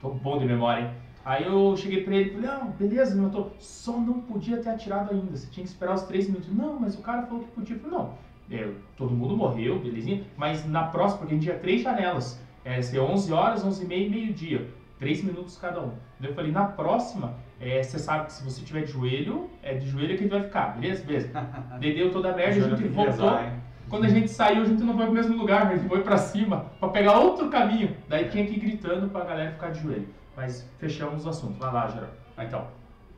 tô 0.00 0.10
bom 0.10 0.38
de 0.38 0.44
memória, 0.46 0.82
hein? 0.82 0.90
Aí 1.24 1.44
eu 1.46 1.76
cheguei 1.76 2.02
pra 2.02 2.14
ele 2.16 2.30
e 2.30 2.32
falei, 2.34 2.50
não, 2.50 2.70
beleza, 2.70 3.14
meu, 3.14 3.30
tô, 3.30 3.46
só 3.60 3.92
não 3.92 4.20
podia 4.22 4.56
ter 4.56 4.70
atirado 4.70 5.12
ainda, 5.12 5.36
você 5.36 5.48
tinha 5.50 5.62
que 5.64 5.70
esperar 5.70 5.94
os 5.94 6.02
três 6.02 6.26
minutos. 6.28 6.48
Não, 6.52 6.80
mas 6.80 6.96
o 6.98 7.02
cara 7.02 7.22
falou 7.22 7.44
que 7.44 7.50
podia. 7.52 7.76
Eu 7.76 7.80
falei, 7.80 7.96
não, 7.96 8.14
é, 8.50 8.68
todo 8.96 9.12
mundo 9.14 9.36
morreu, 9.36 9.78
belezinha, 9.78 10.24
mas 10.36 10.66
na 10.66 10.84
próxima, 10.84 11.20
porque 11.20 11.34
a 11.34 11.36
gente 11.36 11.44
tinha 11.46 11.58
três 11.58 11.82
janelas, 11.82 12.40
é, 12.64 12.82
ser 12.82 12.98
11 12.98 13.32
horas, 13.32 13.64
11 13.64 13.84
e 13.84 13.86
meia 13.86 14.06
e 14.06 14.10
meio-dia, 14.10 14.68
três 14.98 15.22
minutos 15.22 15.56
cada 15.56 15.80
um. 15.80 15.92
Eu 16.20 16.34
falei, 16.34 16.50
na 16.50 16.64
próxima, 16.64 17.34
é, 17.60 17.80
você 17.82 18.00
sabe 18.00 18.26
que 18.26 18.32
se 18.32 18.42
você 18.42 18.62
tiver 18.62 18.82
de 18.82 18.90
joelho, 18.90 19.48
é 19.62 19.74
de 19.74 19.88
joelho 19.88 20.16
que 20.16 20.24
gente 20.24 20.30
vai 20.32 20.42
ficar, 20.42 20.76
beleza? 20.76 21.04
Beleza. 21.04 21.30
Deu 21.78 22.10
toda 22.10 22.32
a 22.32 22.36
merda, 22.36 22.66
a 22.66 22.68
gente 22.68 22.82
voltou. 22.88 23.04
rezar? 23.12 23.54
Quando 23.92 24.06
a 24.06 24.08
gente 24.08 24.30
saiu, 24.30 24.62
a 24.62 24.64
gente 24.64 24.82
não 24.82 24.96
foi 24.96 25.04
pro 25.04 25.14
mesmo 25.14 25.36
lugar, 25.36 25.66
a 25.66 25.76
gente 25.76 25.86
foi 25.86 26.02
pra 26.02 26.16
cima 26.16 26.64
pra 26.80 26.88
pegar 26.88 27.18
outro 27.18 27.50
caminho. 27.50 27.94
Daí 28.08 28.30
tinha 28.30 28.46
que 28.46 28.54
ir 28.54 28.58
gritando 28.58 29.10
pra 29.10 29.22
galera 29.22 29.52
ficar 29.52 29.68
de 29.68 29.82
joelho. 29.82 30.08
Mas 30.34 30.66
fechamos 30.78 31.26
o 31.26 31.28
assunto. 31.28 31.58
Vai 31.58 31.70
lá, 31.70 31.88
Geraldo. 31.88 32.14
Ah, 32.34 32.44
então. 32.46 32.66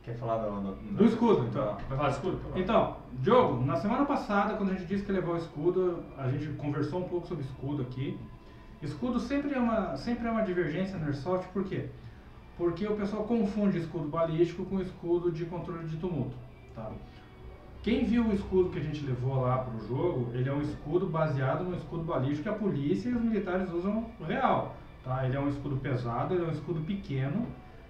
Quer 0.03 0.15
falar 0.17 0.37
do, 0.39 0.51
do, 0.59 0.75
Do 0.97 1.05
escudo, 1.05 1.47
então. 1.47 1.77
Vai 1.87 1.97
falar 1.97 2.09
de 2.09 2.15
escudo? 2.15 2.41
Então, 2.57 2.97
Diogo, 3.13 3.65
na 3.65 3.77
semana 3.77 4.03
passada, 4.03 4.55
quando 4.55 4.71
a 4.71 4.73
gente 4.73 4.85
disse 4.85 5.05
que 5.05 5.13
levou 5.13 5.35
o 5.35 5.37
escudo, 5.37 6.03
a 6.17 6.29
gente 6.29 6.45
conversou 6.57 6.99
um 6.99 7.07
pouco 7.07 7.25
sobre 7.25 7.45
escudo 7.45 7.81
aqui. 7.81 8.19
Escudo 8.81 9.17
sempre 9.17 9.53
é 9.53 9.57
uma, 9.57 9.95
sempre 9.95 10.27
é 10.27 10.29
uma 10.29 10.43
divergência 10.43 10.97
no 10.97 11.05
Airsoft, 11.05 11.47
por 11.53 11.63
quê? 11.63 11.85
Porque 12.57 12.85
o 12.85 12.97
pessoal 12.97 13.23
confunde 13.23 13.77
escudo 13.77 14.09
balístico 14.09 14.65
com 14.65 14.81
escudo 14.81 15.31
de 15.31 15.45
controle 15.45 15.87
de 15.87 15.95
tumulto. 15.95 16.35
Tá? 16.75 16.91
Quem 17.85 18.03
viu 18.03 18.23
o 18.23 18.33
escudo 18.33 18.71
que 18.71 18.79
a 18.79 18.81
gente 18.81 19.05
levou 19.05 19.41
lá 19.41 19.59
para 19.59 19.75
o 19.75 19.87
jogo, 19.87 20.31
ele 20.33 20.49
é 20.49 20.51
um 20.51 20.59
escudo 20.59 21.05
baseado 21.05 21.63
no 21.63 21.75
escudo 21.75 22.03
balístico 22.03 22.41
que 22.41 22.49
a 22.49 22.53
polícia 22.53 23.09
e 23.09 23.13
os 23.13 23.21
militares 23.21 23.71
usam 23.71 24.07
real. 24.27 24.75
Tá? 25.03 25.23
Ele 25.23 25.37
é 25.37 25.39
um 25.39 25.47
escudo 25.47 25.77
pesado, 25.77 26.33
ele 26.33 26.45
é 26.45 26.47
um 26.47 26.51
escudo 26.51 26.81
pequeno, 26.81 27.45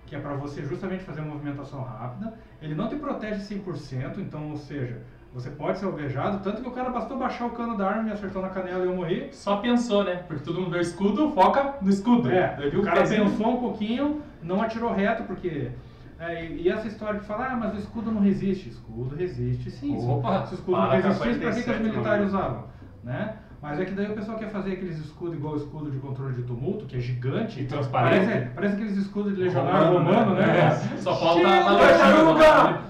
que 0.05 0.13
é 0.13 0.19
para 0.19 0.33
você 0.33 0.63
justamente 0.63 1.05
fazer 1.05 1.21
uma 1.21 1.35
movimentação 1.35 1.81
rápida. 1.81 2.33
Ele 2.61 2.75
não 2.75 2.89
te 2.89 2.97
protege 2.97 3.39
100%, 3.39 4.17
então, 4.17 4.49
ou 4.49 4.57
seja, 4.57 5.01
você 5.33 5.49
pode 5.49 5.77
ser 5.77 5.85
alvejado, 5.85 6.43
tanto 6.43 6.61
que 6.61 6.67
o 6.67 6.73
cara 6.73 6.89
bastou 6.89 7.17
baixar 7.17 7.45
o 7.45 7.51
cano 7.51 7.77
da 7.77 7.87
arma, 7.87 8.03
me 8.03 8.11
acertou 8.11 8.41
na 8.41 8.49
canela 8.49 8.83
e 8.83 8.87
eu 8.87 8.95
morri. 8.97 9.29
Só 9.31 9.61
pensou, 9.61 10.03
né? 10.03 10.25
Porque 10.27 10.43
todo 10.43 10.59
mundo 10.59 10.71
vê 10.71 10.79
o 10.79 10.81
escudo, 10.81 11.31
foca 11.31 11.75
no 11.81 11.89
escudo. 11.89 12.29
É, 12.29 12.57
o 12.75 12.83
cara 12.83 12.99
pezinho. 12.99 13.29
pensou 13.29 13.47
um 13.47 13.61
pouquinho, 13.61 14.21
não 14.43 14.61
atirou 14.61 14.91
reto, 14.91 15.23
porque. 15.23 15.71
É, 16.19 16.45
e 16.45 16.61
e 16.63 16.69
essa 16.69 16.87
história 16.87 17.19
de 17.19 17.25
falar, 17.25 17.51
ah, 17.51 17.57
mas 17.57 17.73
o 17.75 17.77
escudo 17.77 18.11
não 18.11 18.21
resiste. 18.21 18.69
Escudo 18.69 19.15
resiste 19.15 19.69
sim. 19.71 19.97
Opa, 19.97 20.45
se 20.45 20.53
o 20.53 20.55
escudo 20.55 20.77
não 20.77 20.87
para 20.87 20.95
resistisse, 20.95 21.19
pra 21.19 21.33
que, 21.33 21.39
que 21.39 21.47
os 21.49 21.65
47 21.65 21.83
militares 21.83 22.31
não, 22.31 22.39
usavam? 22.39 22.63
Né? 23.03 23.35
Mas 23.61 23.79
é 23.79 23.85
que 23.85 23.91
daí 23.91 24.11
o 24.11 24.13
pessoal 24.13 24.37
quer 24.37 24.49
fazer 24.49 24.73
aqueles 24.73 24.99
escudos 24.99 25.33
igual 25.33 25.53
o 25.53 25.57
escudo 25.57 25.89
de 25.89 25.97
controle 25.97 26.35
de 26.35 26.43
tumulto, 26.43 26.85
que 26.85 26.97
é 26.97 26.99
gigante. 26.99 27.61
E 27.61 27.65
transparente. 27.65 28.25
Parece, 28.25 28.49
parece 28.53 28.73
aqueles 28.75 28.97
escudos 28.97 29.35
de 29.35 29.41
legionário 29.41 29.97
Romano, 29.97 30.19
romano, 30.19 30.35
né? 30.35 30.45
né? 30.45 30.91
É. 30.93 30.97
Só 30.97 31.15
falta 31.15 31.47
a 31.47 32.73
né? 32.73 32.81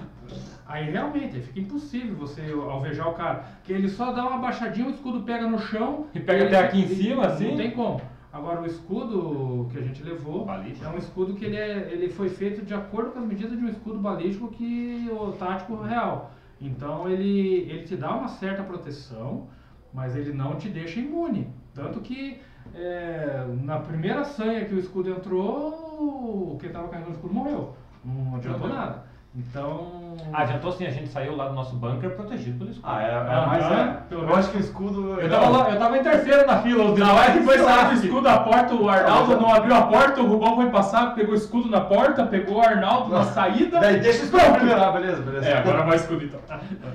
Aí 0.67 0.91
realmente 0.91 1.39
fica 1.39 1.59
impossível 1.61 2.15
você 2.15 2.41
alvejar 2.51 3.07
o 3.07 3.13
cara. 3.13 3.45
Porque 3.57 3.71
ele 3.71 3.88
só 3.88 4.11
dá 4.11 4.28
uma 4.28 4.39
baixadinha, 4.39 4.88
o 4.88 4.91
escudo 4.91 5.21
pega 5.21 5.47
no 5.47 5.59
chão. 5.59 6.07
E 6.13 6.19
pega 6.19 6.43
ele- 6.43 6.55
até 6.55 6.67
aqui 6.67 6.82
em 6.82 6.88
cima, 6.88 7.23
Não 7.28 7.34
assim? 7.34 7.55
tem 7.55 7.71
como. 7.71 8.01
Agora 8.36 8.61
o 8.61 8.65
escudo 8.65 9.65
que 9.71 9.77
a 9.77 9.81
gente 9.81 10.03
levou 10.03 10.43
Balístico. 10.43 10.86
é 10.86 10.89
um 10.89 10.97
escudo 10.97 11.36
que 11.36 11.45
ele, 11.45 11.55
é, 11.55 11.89
ele 11.89 12.09
foi 12.09 12.27
feito 12.27 12.65
de 12.65 12.73
acordo 12.73 13.11
com 13.11 13.19
as 13.19 13.25
medidas 13.25 13.57
de 13.57 13.63
um 13.63 13.69
escudo 13.69 13.97
balístico 13.97 14.49
que 14.49 15.09
o 15.09 15.31
tático 15.31 15.81
real. 15.81 16.31
Então 16.59 17.07
ele, 17.09 17.59
ele 17.69 17.83
te 17.83 17.95
dá 17.95 18.13
uma 18.13 18.27
certa 18.27 18.61
proteção, 18.61 19.47
mas 19.93 20.17
ele 20.17 20.33
não 20.33 20.57
te 20.57 20.67
deixa 20.67 20.99
imune. 20.99 21.47
Tanto 21.73 22.01
que 22.01 22.41
é, 22.73 23.45
na 23.63 23.79
primeira 23.79 24.25
sanha 24.25 24.65
que 24.65 24.75
o 24.75 24.79
escudo 24.79 25.11
entrou, 25.11 26.51
o 26.51 26.57
que 26.59 26.67
estava 26.67 26.89
carregando 26.89 27.11
o 27.11 27.15
escudo 27.15 27.33
morreu. 27.33 27.73
Não 28.03 28.36
adiantou 28.36 28.67
nada. 28.67 29.05
Então 29.33 30.05
Ah, 30.34 30.41
adiantou 30.41 30.72
sim, 30.72 30.86
a 30.86 30.89
gente 30.91 31.07
saiu 31.09 31.36
lá 31.36 31.47
do 31.47 31.53
nosso 31.53 31.76
bunker 31.76 32.11
protegido 32.16 32.57
pelo 32.57 32.70
escudo. 32.72 32.88
Ah, 32.91 33.01
é, 33.01 33.05
é 33.11 33.16
Aham, 33.16 33.45
mais 33.47 33.63
é. 33.66 33.97
pelo 34.09 34.22
Eu 34.22 34.28
menos. 34.28 34.39
acho 34.39 34.51
que 34.51 34.57
o 34.57 34.59
escudo. 34.59 35.20
Eu 35.20 35.30
tava, 35.30 35.49
lá- 35.49 35.70
eu 35.70 35.80
tava 35.80 35.97
em 35.97 36.03
terceiro 36.03 36.45
na 36.47 36.61
fila, 36.61 36.84
os 36.91 36.99
Na 36.99 37.13
hora 37.13 37.32
que 37.32 37.39
foi 37.41 37.57
lá, 37.61 37.84
do 37.86 37.93
escudo 37.93 38.22
da 38.22 38.39
porta, 38.39 38.74
o 38.76 38.89
Arnaldo 38.89 39.38
não 39.39 39.53
abriu 39.53 39.76
a 39.76 39.82
porta, 39.84 40.22
o 40.22 40.28
Rubão 40.28 40.55
foi 40.55 40.70
passar, 40.70 41.16
pegou 41.16 41.34
o 41.34 41.38
escudo 41.38 41.70
na 41.70 41.82
porta, 41.82 42.26
pegou 42.26 42.57
o 42.57 42.61
Arnaldo 42.61 43.09
na 43.11 43.24
saída. 43.24 43.80
Daí 43.80 43.99
deixa 43.99 44.22
o 44.22 44.26
escudo 44.26 44.53
primeiro. 44.55 44.82
Ah, 44.84 44.91
beleza, 44.91 45.22
beleza. 45.22 45.45
É, 45.47 45.57
agora 45.57 45.84
vai 45.84 45.93
o 45.93 45.95
escudo 45.95 46.24
então. 46.26 46.39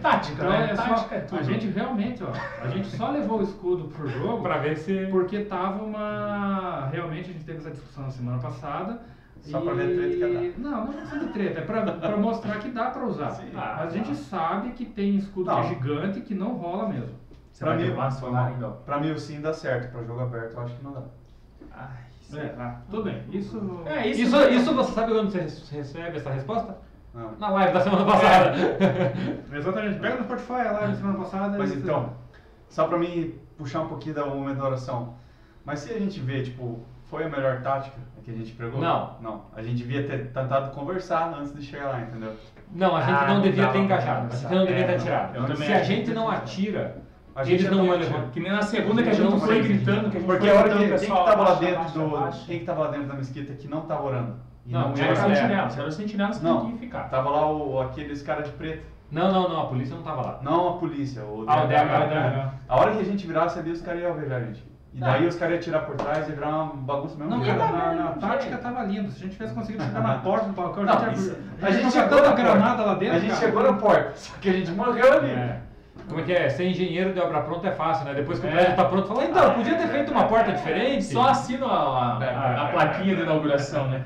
Tática, 0.03 0.35
Então 0.45 0.51
né? 0.51 0.69
é 0.73 0.77
só, 0.77 0.83
Tática 0.83 1.15
é 1.15 1.21
tudo. 1.21 1.39
a 1.41 1.43
gente 1.43 1.67
realmente, 1.69 2.23
ó, 2.25 2.65
a 2.65 2.69
gente 2.69 2.89
só 2.97 3.11
levou 3.11 3.41
o 3.41 3.43
escudo 3.43 3.85
pro 3.89 4.09
jogo 4.09 4.43
Pra 4.43 4.59
ver 4.59 4.77
se. 4.77 5.07
porque 5.11 5.41
tava 5.41 5.83
uma. 5.83 6.89
Realmente 6.93 7.31
a 7.31 7.33
gente 7.33 7.45
teve 7.45 7.59
essa 7.59 7.71
discussão 7.71 8.05
na 8.05 8.11
semana 8.11 8.39
passada. 8.39 9.01
Só 9.43 9.61
pra 9.61 9.73
ver 9.75 9.97
treta 9.97 10.27
que 10.27 10.33
ia 10.33 10.55
Não, 10.59 10.71
não 10.87 10.93
precisa 10.93 11.19
de 11.19 11.27
treta, 11.33 11.61
é 11.61 11.63
pra, 11.65 11.83
pra 11.93 12.17
mostrar 12.17 12.59
que 12.59 12.71
dá 12.71 12.91
pra 12.91 13.05
usar. 13.07 13.31
Sim. 13.31 13.51
Ah, 13.57 13.83
a 13.83 13.89
gente 13.89 14.15
sabe 14.15 14.71
que 14.73 14.85
tem 14.85 15.17
escudo 15.17 15.47
Não. 15.51 15.61
que 15.61 15.67
é 15.67 15.69
gigante 15.69 16.21
que 16.21 16.35
não 16.35 16.53
rola 16.55 16.89
mesmo. 16.89 17.19
Você 17.53 17.65
Pra 17.65 17.75
vai 17.75 17.83
mim, 17.85 17.91
mal. 18.31 18.45
ainda. 18.47 18.69
pra 18.71 19.01
mim 19.01 19.11
o 19.11 19.19
sim 19.19 19.41
dá 19.41 19.53
certo, 19.53 19.91
pra 19.93 20.03
jogo 20.05 20.21
aberto 20.21 20.55
eu 20.55 20.61
acho 20.63 20.75
que 20.77 20.85
não 20.85 20.93
dá. 20.93 21.03
Ai, 21.73 21.89
sei 22.23 22.41
É, 22.43 22.75
tudo 22.91 23.03
bem. 23.05 23.23
Isso. 23.31 23.83
É, 23.87 24.07
isso, 24.09 24.21
Isso, 24.23 24.37
isso 24.51 24.75
você 24.75 24.93
sabe 24.93 25.13
quando 25.13 25.31
você 25.31 25.41
recebe 25.77 26.17
essa 26.17 26.31
resposta? 26.31 26.77
Não. 27.13 27.33
Na 27.39 27.49
live 27.51 27.73
da 27.73 27.81
semana 27.81 28.05
passada. 28.05 28.55
Exatamente. 29.53 29.99
Pega 29.99 30.17
no 30.17 30.25
Spotify 30.25 30.53
a 30.53 30.73
live 30.73 30.93
da 30.93 30.99
semana 30.99 31.19
passada. 31.19 31.59
Mas 31.59 31.73
e- 31.73 31.79
então, 31.79 32.13
só 32.69 32.87
pra 32.87 32.99
mim 32.99 33.35
puxar 33.57 33.81
um 33.83 33.89
pouquinho 33.89 34.15
da 34.15 34.25
momento 34.27 34.59
da 34.59 34.65
oração. 34.67 35.15
Mas 35.65 35.81
se 35.81 35.93
a 35.93 35.99
gente 35.99 36.21
vê, 36.21 36.43
tipo, 36.43 36.79
foi 37.11 37.25
a 37.25 37.29
melhor 37.29 37.61
tática 37.63 37.97
que 38.25 38.31
a 38.31 38.35
gente 38.35 38.53
pregou? 38.53 38.81
Não. 38.81 39.17
Não. 39.21 39.43
A 39.55 39.63
gente 39.63 39.77
devia 39.79 40.07
ter 40.07 40.29
tentado 40.33 40.71
conversar 40.71 41.35
antes 41.37 41.55
de 41.55 41.63
chegar 41.63 41.87
lá, 41.89 42.01
entendeu? 42.01 42.33
Não, 42.73 42.95
a 42.97 43.01
gente 43.01 43.11
Ah, 43.19 43.27
não 43.27 43.35
não 43.35 43.43
devia 43.43 43.67
ter 43.69 43.79
engajado. 43.79 44.29
A 44.33 44.37
gente 44.37 44.55
não 44.55 44.67
devia 44.67 44.83
É, 44.85 44.87
ter 44.87 44.93
não. 44.93 45.01
atirado. 45.01 45.57
Se 45.57 45.73
a 45.73 45.83
gente 45.83 46.11
não 46.13 46.31
atira, 46.31 47.03
A 47.35 47.45
gente 47.45 47.65
eles 47.65 47.77
não 47.77 47.85
iam 47.85 47.97
levar. 47.99 48.23
Que 48.31 48.41
nem 48.41 48.53
na 48.53 48.63
segunda 48.63 49.03
que 49.03 49.09
a 49.09 49.13
gente 49.13 49.31
não 49.31 49.41
foi 49.41 49.63
gritando, 49.63 50.11
que 50.11 50.17
a 50.17 50.21
gente 50.21 50.27
Porque 50.27 50.47
foi 50.49 50.51
a 50.57 50.61
hora 50.61 50.69
gritando, 50.69 50.93
que, 51.01 51.07
quem 51.07 51.17
que 51.17 51.25
tava 51.25 51.43
lá 51.43 51.55
dentro 51.55 51.93
do. 51.93 52.47
Quem 52.47 52.59
que 52.61 52.65
tava 52.65 52.81
lá 52.81 52.91
dentro 52.91 53.07
da 53.09 53.15
mesquita 53.15 53.53
que 53.55 53.69
não 53.69 53.81
tava 53.83 54.03
orando? 54.05 54.37
E 54.67 54.73
Não, 54.73 54.93
tinha 54.93 55.07
Era 55.09 55.17
sentinelas, 55.17 55.79
eram 55.79 55.89
os 55.89 55.95
sentinelas 55.95 56.39
que 56.39 56.45
Não. 56.45 56.61
tinham 56.61 56.73
que 56.75 56.79
ficar. 56.85 57.05
Tava 57.09 57.31
lá 57.31 57.51
o, 57.51 57.81
aqueles 57.81 58.23
caras 58.23 58.45
de 58.45 58.51
preto. 58.53 58.85
Não, 59.11 59.33
não, 59.33 59.49
não, 59.49 59.61
a 59.63 59.67
polícia 59.67 59.97
não 59.97 60.03
tava 60.05 60.23
lá. 60.23 60.39
Não 60.43 60.69
a 60.69 60.73
polícia, 60.77 61.25
o 61.25 61.45
Ah, 61.49 61.65
o 61.65 61.67
DH, 61.67 61.73
DH. 61.73 62.55
A 62.69 62.77
hora 62.77 62.93
que 62.93 63.01
a 63.01 63.05
gente 63.05 63.27
virasse 63.27 63.59
ali, 63.59 63.73
os 63.73 63.81
caras 63.83 64.01
iam 64.03 64.11
alvejar 64.13 64.41
a 64.43 64.45
gente. 64.45 64.70
E 64.93 64.99
daí 64.99 65.27
os 65.27 65.37
caras 65.37 65.55
iam 65.55 65.61
tirar 65.63 65.81
por 65.81 65.95
trás 65.97 66.29
e 66.29 66.33
virar 66.33 66.49
uma 66.49 66.67
bagunça 66.75 67.17
mesmo. 67.17 67.31
Não, 67.37 67.45
cara, 67.45 67.73
na, 67.73 67.95
na 67.95 68.11
tática 68.13 68.57
tava 68.59 68.83
lindo. 68.83 69.09
Se 69.11 69.19
a 69.19 69.23
gente 69.23 69.33
tivesse 69.33 69.55
conseguido 69.55 69.85
chegar 69.85 70.01
na 70.03 70.19
porta 70.23 70.47
do 70.47 70.53
balcão, 70.53 70.83
Não, 70.85 70.93
a 70.95 70.99
gente, 70.99 71.15
isso- 71.19 71.31
ia- 71.61 71.67
a 71.69 71.71
gente 71.71 71.83
chegou 71.83 71.91
tinha 71.93 72.09
tanta 72.09 72.29
na 72.31 72.35
granada 72.35 72.83
lá 72.85 72.95
dentro. 72.95 73.17
A 73.17 73.21
gente 73.21 73.31
cara. 73.31 73.41
chegou 73.47 73.63
na 73.63 73.73
porta, 73.75 74.13
só 74.17 74.35
que 74.41 74.49
a 74.49 74.53
gente 74.53 74.71
morreu 74.73 75.13
ali. 75.19 75.31
É. 75.31 75.61
Como 76.09 76.21
é 76.21 76.25
que 76.25 76.33
é? 76.33 76.49
Ser 76.49 76.67
engenheiro 76.67 77.13
de 77.13 77.21
obra 77.21 77.41
pronta 77.43 77.69
é 77.69 77.71
fácil, 77.71 78.05
né? 78.05 78.15
Depois 78.15 78.41
que 78.41 78.47
o 78.47 78.49
É. 78.49 78.53
prédio 78.53 78.75
tá 78.75 78.85
pronto, 78.85 79.07
fala, 79.07 79.25
então, 79.27 79.55
podia 79.55 79.77
ter 79.77 79.87
feito 79.87 80.11
uma 80.11 80.25
porta 80.25 80.51
diferente. 80.53 81.05
Só 81.05 81.29
assina 81.29 81.67
a, 81.67 82.17
a, 82.19 82.63
a 82.63 82.67
plaquinha 82.73 83.15
de 83.15 83.23
inauguração, 83.23 83.87
né? 83.87 84.03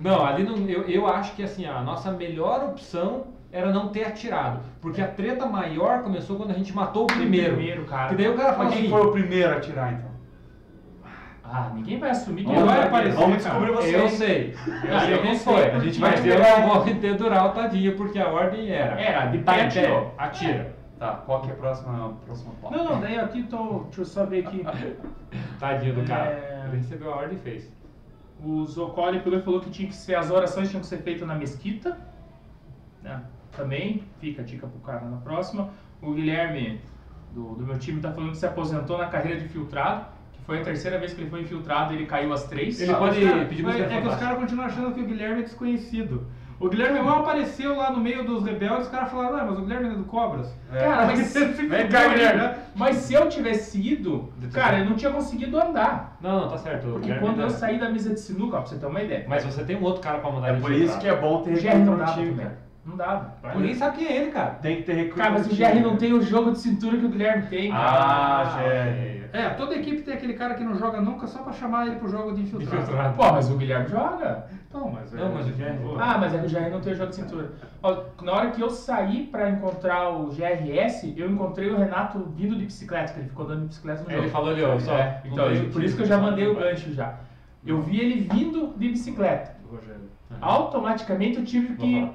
Não, 0.00 0.24
ali 0.24 0.44
não, 0.44 0.56
eu, 0.68 0.82
eu 0.84 1.06
acho 1.08 1.32
que 1.34 1.42
assim, 1.42 1.66
a 1.66 1.80
nossa 1.80 2.12
melhor 2.12 2.62
opção 2.64 3.24
era 3.56 3.72
não 3.72 3.88
ter 3.88 4.04
atirado. 4.04 4.60
Porque 4.80 5.00
a 5.00 5.08
treta 5.08 5.46
maior 5.46 6.02
começou 6.02 6.36
quando 6.36 6.50
a 6.50 6.54
gente 6.54 6.74
matou 6.74 7.04
o 7.04 7.06
primeiro. 7.06 7.54
Primeiro, 7.56 7.84
cara. 7.84 8.08
Que 8.10 8.14
daí 8.16 8.28
o 8.28 8.36
cara 8.36 8.52
fala 8.52 8.64
Mas 8.64 8.74
quem 8.74 8.82
assim, 8.82 8.90
foi 8.90 9.06
o 9.06 9.12
primeiro 9.12 9.52
a 9.52 9.56
atirar 9.56 9.92
então? 9.94 10.10
Ah, 11.48 11.70
ninguém 11.72 11.98
vai 11.98 12.10
assumir 12.10 12.44
que 12.44 12.52
Não 12.52 12.60
eu- 12.60 12.66
vai 12.66 12.82
aparecer, 12.84 13.16
Vamos 13.20 13.36
descobrir 13.36 13.70
você. 13.70 13.96
eu 13.96 14.08
sei. 14.08 14.54
Eu 14.84 14.96
Ah, 14.96 15.00
sei 15.00 15.14
eu 15.14 15.22
quem 15.22 15.38
foi. 15.38 15.70
a 15.70 15.78
gente 15.78 16.00
mas 16.00 16.20
vai 16.20 16.30
eu 16.32 16.36
pegar- 16.36 16.60
não 16.60 16.68
vou 16.80 16.88
entedurar 16.90 17.46
o 17.46 17.48
tadinho, 17.50 17.96
porque 17.96 18.18
a 18.18 18.28
ordem 18.28 18.68
era. 18.70 19.00
Era, 19.00 19.26
de 19.26 19.38
pé 19.38 19.62
atirou. 19.64 20.12
atira. 20.18 20.74
Tá, 20.98 21.12
qual 21.26 21.42
que 21.42 21.50
é 21.50 21.52
a 21.52 21.56
próxima, 21.56 22.14
próxima 22.24 22.52
pauta? 22.60 22.76
Não, 22.76 22.84
não, 22.84 23.00
daí 23.00 23.18
aqui 23.18 23.42
tô. 23.44 23.80
Deixa 23.84 24.00
eu 24.00 24.04
só 24.04 24.24
ver 24.26 24.46
aqui. 24.46 24.64
Tadinho 25.60 25.94
do 25.94 26.04
cara. 26.04 26.30
É. 26.30 26.64
Ele 26.68 26.78
recebeu 26.78 27.12
a 27.12 27.16
ordem 27.16 27.36
e 27.36 27.40
fez. 27.40 27.70
O 28.42 28.64
Zocoli 28.66 29.20
pelo 29.20 29.40
falou 29.42 29.60
que 29.60 29.70
tinha 29.70 29.88
que 29.88 29.94
ser, 29.94 30.14
as 30.16 30.30
orações 30.30 30.68
tinham 30.68 30.80
que 30.80 30.86
ser 30.86 30.98
feitas 30.98 31.26
na 31.28 31.34
mesquita. 31.34 31.96
né? 33.02 33.20
Também, 33.54 34.02
fica 34.20 34.42
a 34.42 34.44
dica 34.44 34.66
pro 34.66 34.78
cara 34.80 35.04
na 35.06 35.16
próxima. 35.18 35.68
O 36.02 36.12
Guilherme, 36.12 36.80
do, 37.32 37.54
do 37.54 37.66
meu 37.66 37.78
time, 37.78 38.00
tá 38.00 38.10
falando 38.12 38.30
que 38.30 38.36
se 38.38 38.46
aposentou 38.46 38.98
na 38.98 39.06
carreira 39.06 39.40
de 39.40 39.48
filtrado, 39.48 40.06
que 40.32 40.42
foi 40.42 40.60
a 40.60 40.64
terceira 40.64 40.98
vez 40.98 41.12
que 41.14 41.20
ele 41.22 41.30
foi 41.30 41.40
infiltrado 41.42 41.92
ele 41.94 42.06
caiu 42.06 42.32
às 42.32 42.44
três. 42.44 42.80
Ele 42.80 42.92
Ah, 42.92 42.96
pode 42.96 43.20
cara- 43.20 43.44
pedir 43.46 43.62
mas 43.62 43.80
É 43.80 44.00
que 44.00 44.08
os 44.08 44.14
caras 44.16 44.38
continuam 44.38 44.66
achando 44.66 44.94
que 44.94 45.00
o 45.00 45.06
Guilherme 45.06 45.40
é 45.40 45.44
desconhecido. 45.44 46.26
O 46.58 46.70
Guilherme 46.70 47.00
mal 47.02 47.20
apareceu 47.20 47.76
lá 47.76 47.90
no 47.90 47.98
meio 48.00 48.24
dos 48.24 48.42
rebeldes, 48.42 48.86
os 48.86 48.88
caras 48.88 49.10
falaram, 49.10 49.36
ah, 49.36 49.44
mas 49.44 49.58
o 49.58 49.60
Guilherme 49.60 49.88
é 49.88 49.90
do 49.90 50.04
Cobras. 50.04 50.54
É. 50.72 50.78
Cara, 50.78 51.06
mas, 51.06 51.34
Vem 51.68 51.88
cá, 51.88 52.08
Guilherme. 52.08 52.54
mas 52.74 52.96
se 52.96 53.12
eu 53.12 53.28
tivesse 53.28 53.78
ido, 53.78 54.32
cara, 54.54 54.78
eu 54.78 54.86
não 54.86 54.96
tinha 54.96 55.10
conseguido 55.10 55.60
andar. 55.60 56.16
Não, 56.18 56.40
não, 56.42 56.48
tá 56.48 56.56
certo. 56.56 56.86
Porque 56.92 57.12
quando 57.16 57.40
eu 57.42 57.48
tá- 57.48 57.54
saí 57.54 57.78
da 57.78 57.90
mesa 57.90 58.14
de 58.14 58.20
sinuca, 58.20 58.56
ó, 58.56 58.60
pra 58.60 58.68
você 58.70 58.78
ter 58.78 58.86
uma 58.86 59.02
ideia, 59.02 59.26
Mas 59.28 59.44
você 59.44 59.62
tem 59.64 59.76
um 59.76 59.82
outro 59.82 60.00
cara 60.00 60.18
pra 60.18 60.30
mandar 60.30 60.48
É 60.48 60.52
ele 60.52 60.60
por 60.62 60.72
isso 60.72 60.98
que 60.98 61.06
é 61.06 61.14
bom 61.14 61.42
ter 61.42 61.58
o 61.58 61.62
dava 61.62 61.78
no 61.78 62.04
time, 62.14 62.30
também. 62.30 62.36
cara. 62.36 62.65
Não 62.86 62.96
dava. 62.96 63.34
Ninguém 63.56 63.74
sabe 63.74 63.98
quem 63.98 64.06
é 64.06 64.16
ele, 64.16 64.30
cara. 64.30 64.50
Tem 64.62 64.76
que 64.76 64.82
ter 64.84 64.92
recruta 64.94 65.22
Cara, 65.22 65.32
mas 65.32 65.46
o. 65.46 65.50
GR 65.50 65.80
não 65.82 65.96
tem 65.96 66.12
o 66.12 66.22
jogo 66.22 66.52
de 66.52 66.60
cintura 66.60 66.96
que 66.96 67.04
o 67.04 67.08
Guilherme 67.08 67.46
tem, 67.48 67.70
cara. 67.72 67.84
Ah, 67.84 68.58
GR. 68.62 69.16
É, 69.32 69.50
toda 69.50 69.74
equipe 69.74 70.02
tem 70.02 70.14
aquele 70.14 70.34
cara 70.34 70.54
que 70.54 70.62
não 70.62 70.78
joga 70.78 71.00
nunca 71.00 71.26
só 71.26 71.42
pra 71.42 71.52
chamar 71.52 71.88
ele 71.88 71.96
pro 71.96 72.08
jogo 72.08 72.32
de 72.32 72.42
infiltrado. 72.42 72.82
Infiltrado. 72.82 73.16
Pô, 73.16 73.32
mas 73.32 73.50
o 73.50 73.56
Guilherme 73.56 73.88
joga. 73.88 74.46
Então, 74.68 74.90
mas 74.90 75.12
é... 75.12 75.16
Não, 75.16 75.34
mas 75.34 75.46
o 75.46 75.52
GR 75.52 75.82
Pô, 75.82 75.96
Ah, 75.98 76.16
mas 76.18 76.34
é 76.34 76.38
que 76.38 76.46
o 76.46 76.50
GR 76.50 76.70
não 76.70 76.80
tem 76.80 76.92
o 76.92 76.96
jogo 76.96 77.10
de 77.10 77.16
cintura. 77.16 77.52
Ó, 77.82 78.02
na 78.22 78.32
hora 78.32 78.50
que 78.52 78.60
eu 78.60 78.70
saí 78.70 79.24
pra 79.26 79.50
encontrar 79.50 80.10
o 80.10 80.28
GRS, 80.28 81.12
eu 81.16 81.30
encontrei 81.30 81.68
o 81.68 81.76
Renato 81.76 82.20
vindo 82.36 82.56
de 82.56 82.66
bicicleta, 82.66 83.12
que 83.12 83.20
ele 83.20 83.28
ficou 83.28 83.44
andando 83.46 83.62
de 83.62 83.66
bicicleta 83.66 84.02
no 84.02 84.08
Aí 84.08 84.14
jogo. 84.14 84.24
ele 84.24 84.32
falou 84.32 84.50
ali, 84.50 84.62
ó, 84.62 84.78
só. 84.78 84.96
É, 84.96 85.22
um, 85.24 85.32
então, 85.32 85.44
dois, 85.44 85.72
por 85.72 85.82
um, 85.82 85.84
isso 85.84 85.96
que 85.96 86.02
eu 86.02 86.06
já 86.06 86.18
mandei 86.18 86.46
o 86.46 86.54
gancho 86.54 86.92
já. 86.92 87.18
Eu 87.66 87.82
vi 87.82 88.00
ele 88.00 88.20
vindo 88.32 88.74
de 88.76 88.88
bicicleta. 88.90 89.56
Rogério. 89.68 90.02
Automaticamente 90.40 91.38
eu 91.38 91.44
tive 91.44 91.74
que. 91.74 92.10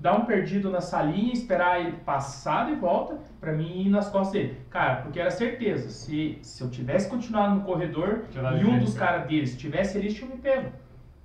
Dar 0.00 0.14
um 0.16 0.24
perdido 0.24 0.70
na 0.70 0.80
salinha, 0.80 1.32
esperar 1.32 1.78
ele 1.80 1.92
passar 2.04 2.66
de 2.66 2.74
volta 2.74 3.18
pra 3.38 3.52
mim 3.52 3.82
ir 3.82 3.90
nas 3.90 4.08
costas 4.08 4.32
dele. 4.32 4.60
Cara, 4.70 5.02
porque 5.02 5.20
era 5.20 5.30
certeza, 5.30 5.90
se, 5.90 6.38
se 6.42 6.62
eu 6.62 6.70
tivesse 6.70 7.08
continuado 7.08 7.56
no 7.56 7.60
corredor 7.60 8.22
e 8.58 8.64
um 8.64 8.78
dos 8.78 8.94
cara. 8.94 9.12
caras 9.12 9.28
deles 9.28 9.56
tivesse 9.58 9.98
ali, 9.98 10.12
tinha 10.12 10.28
me 10.30 10.38
pego. 10.38 10.72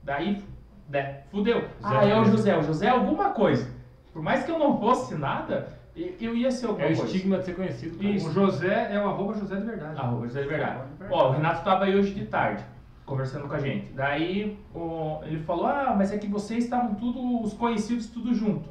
Daí, 0.03 0.43
né, 0.89 1.21
fudeu. 1.31 1.61
Zé 1.61 1.67
ah, 1.83 2.05
é 2.05 2.19
o 2.19 2.25
José. 2.25 2.51
José. 2.51 2.57
O 2.57 2.63
José 2.63 2.85
é 2.87 2.89
alguma 2.89 3.29
coisa. 3.29 3.69
Por 4.11 4.21
mais 4.21 4.43
que 4.43 4.51
eu 4.51 4.59
não 4.59 4.77
fosse 4.79 5.15
nada, 5.15 5.67
eu 5.95 6.35
ia 6.35 6.51
ser 6.51 6.67
alguma 6.67 6.85
É 6.85 6.91
o 6.91 6.95
coisa. 6.97 7.05
estigma 7.05 7.37
de 7.37 7.45
ser 7.45 7.55
conhecido. 7.55 8.03
Isso. 8.05 8.29
O 8.29 8.33
José 8.33 8.89
é 8.91 8.99
o 8.99 9.07
arroba 9.07 9.33
José 9.35 9.55
de 9.55 9.65
verdade. 9.65 9.97
Arroba 9.97 10.27
José 10.27 10.41
de 10.41 10.47
verdade. 10.49 10.79
Ó, 11.09 11.29
o 11.29 11.31
Renato 11.31 11.63
tava 11.63 11.85
aí 11.85 11.95
hoje 11.95 12.13
de 12.13 12.25
tarde, 12.25 12.63
conversando 13.05 13.47
com 13.47 13.53
a 13.53 13.59
gente. 13.59 13.91
Daí 13.93 14.57
o- 14.73 15.19
ele 15.23 15.39
falou: 15.39 15.67
Ah, 15.67 15.93
mas 15.97 16.11
é 16.11 16.17
que 16.17 16.27
vocês 16.27 16.63
estavam 16.63 16.95
tudo, 16.95 17.41
os 17.43 17.53
conhecidos 17.53 18.07
tudo 18.07 18.33
junto. 18.33 18.67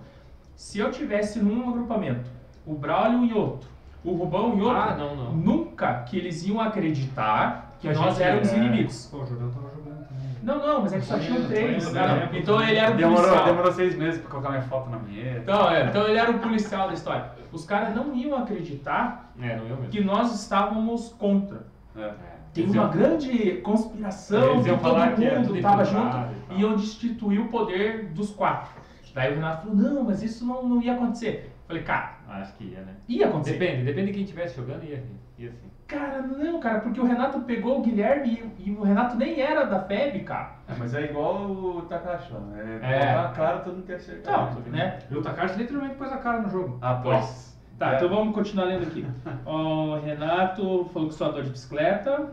Se 0.56 0.78
eu 0.78 0.90
tivesse 0.90 1.40
num 1.40 1.68
agrupamento, 1.68 2.30
o 2.66 2.74
Braulio 2.74 3.24
e 3.24 3.32
outro, 3.34 3.68
o 4.04 4.12
Rubão 4.12 4.56
e 4.58 4.62
outro, 4.62 4.76
Ah, 4.78 4.96
não, 4.96 5.16
não. 5.16 5.32
nunca 5.32 5.94
que 6.02 6.16
eles 6.16 6.44
iam 6.46 6.60
acreditar 6.60 7.76
que 7.80 7.88
A 7.88 7.92
nós 7.92 8.14
gente 8.14 8.22
éramos 8.22 8.52
é- 8.52 8.56
inimigos. 8.56 9.06
Pô, 9.10 9.18
o 9.18 9.26
Jordão 9.26 9.50
tava 9.50 9.68
jogando 9.74 10.06
também. 10.08 10.24
Não, 10.42 10.58
não, 10.58 10.82
mas 10.82 10.92
é 10.92 10.98
que 10.98 11.04
só 11.06 11.18
tinham 11.18 11.38
Foi, 11.38 11.46
três. 11.54 11.92
né? 11.92 12.28
foi. 12.30 12.38
Então 12.38 12.60
ele 12.62 12.76
era 12.78 12.92
o 12.92 12.96
Demorou, 12.96 13.22
policial. 13.24 13.46
demorou 13.46 13.72
seis 13.72 13.96
meses 13.96 14.20
pra 14.20 14.30
colocar 14.30 14.50
minha 14.50 14.62
foto 14.62 14.90
na 14.90 14.98
mesa. 14.98 15.38
Então, 15.40 15.70
é, 15.70 15.86
então 15.86 16.06
ele 16.08 16.18
era 16.18 16.30
o 16.30 16.38
policial 16.38 16.88
da 16.88 16.94
história. 16.94 17.30
Os 17.52 17.64
caras 17.64 17.94
não 17.94 18.14
iam 18.14 18.36
acreditar 18.38 19.32
É, 19.40 19.56
não 19.56 19.88
que 19.88 20.02
nós 20.02 20.32
estávamos 20.34 21.12
contra. 21.18 21.66
É. 21.96 22.12
Tem 22.54 22.64
Eles 22.64 22.74
uma 22.76 22.84
iam- 22.84 22.92
grande 22.92 23.52
conspiração 23.62 24.52
Eles 24.52 24.62
que 24.62 24.68
iam 24.68 24.78
todo 24.78 24.90
falar 24.92 25.14
que 25.14 25.24
era 25.24 25.36
mundo 25.36 25.46
tudo 25.48 25.56
estava 25.56 25.84
junto 25.84 26.16
e 26.50 26.54
e 26.54 26.60
iam 26.60 26.76
destituir 26.76 27.40
o 27.40 27.48
poder 27.48 28.06
dos 28.10 28.30
quatro. 28.30 28.70
Daí 29.12 29.32
o 29.32 29.34
Renato 29.36 29.62
falou, 29.66 29.76
não, 29.76 30.04
mas 30.04 30.22
isso 30.22 30.46
não, 30.46 30.66
não 30.68 30.80
ia 30.82 30.94
acontecer. 30.94 31.50
Eu 31.62 31.66
falei, 31.68 31.82
cara, 31.82 32.14
Acho 32.28 32.54
que 32.56 32.64
ia, 32.64 32.80
né? 32.80 32.94
ia 33.08 33.26
acontecer. 33.28 33.58
Depende, 33.58 33.84
depende 33.84 34.06
de 34.08 34.12
quem 34.12 34.22
estivesse 34.22 34.56
jogando, 34.56 34.84
ia, 34.84 35.02
ia 35.38 35.50
sim. 35.52 35.68
Cara, 35.86 36.22
não, 36.22 36.58
cara, 36.60 36.80
porque 36.80 36.98
o 37.00 37.04
Renato 37.04 37.40
pegou 37.40 37.78
o 37.78 37.82
Guilherme 37.82 38.52
e, 38.58 38.70
e 38.70 38.72
o 38.72 38.82
Renato 38.82 39.16
nem 39.16 39.40
era 39.40 39.64
da 39.64 39.80
FEB, 39.84 40.20
cara. 40.24 40.52
É, 40.66 40.72
mas 40.78 40.94
é 40.94 41.04
igual 41.04 41.42
o 41.50 41.82
Takashi 41.82 42.32
lá. 42.32 42.40
É, 42.82 42.94
É. 43.02 43.10
a 43.14 43.28
cara, 43.28 43.58
todo 43.58 43.74
mundo 43.74 43.86
quer 43.86 43.96
acertar. 43.96 44.50
Então, 44.58 44.72
né? 44.72 44.98
E 45.10 45.14
o 45.16 45.22
Takashi 45.22 45.58
literalmente 45.58 45.96
pôs 45.96 46.10
a 46.12 46.16
cara 46.16 46.40
no 46.40 46.48
jogo. 46.48 46.78
Ah, 46.80 47.00
pois. 47.02 47.54
Tá, 47.78 47.92
É. 47.92 47.96
então 47.96 48.08
vamos 48.08 48.34
continuar 48.34 48.64
lendo 48.66 48.84
aqui. 48.84 49.04
O 49.46 49.96
Renato 50.00 50.88
falou 50.92 51.08
que 51.08 51.14
sou 51.14 51.26
ador 51.28 51.42
de 51.42 51.50
bicicleta. 51.50 52.32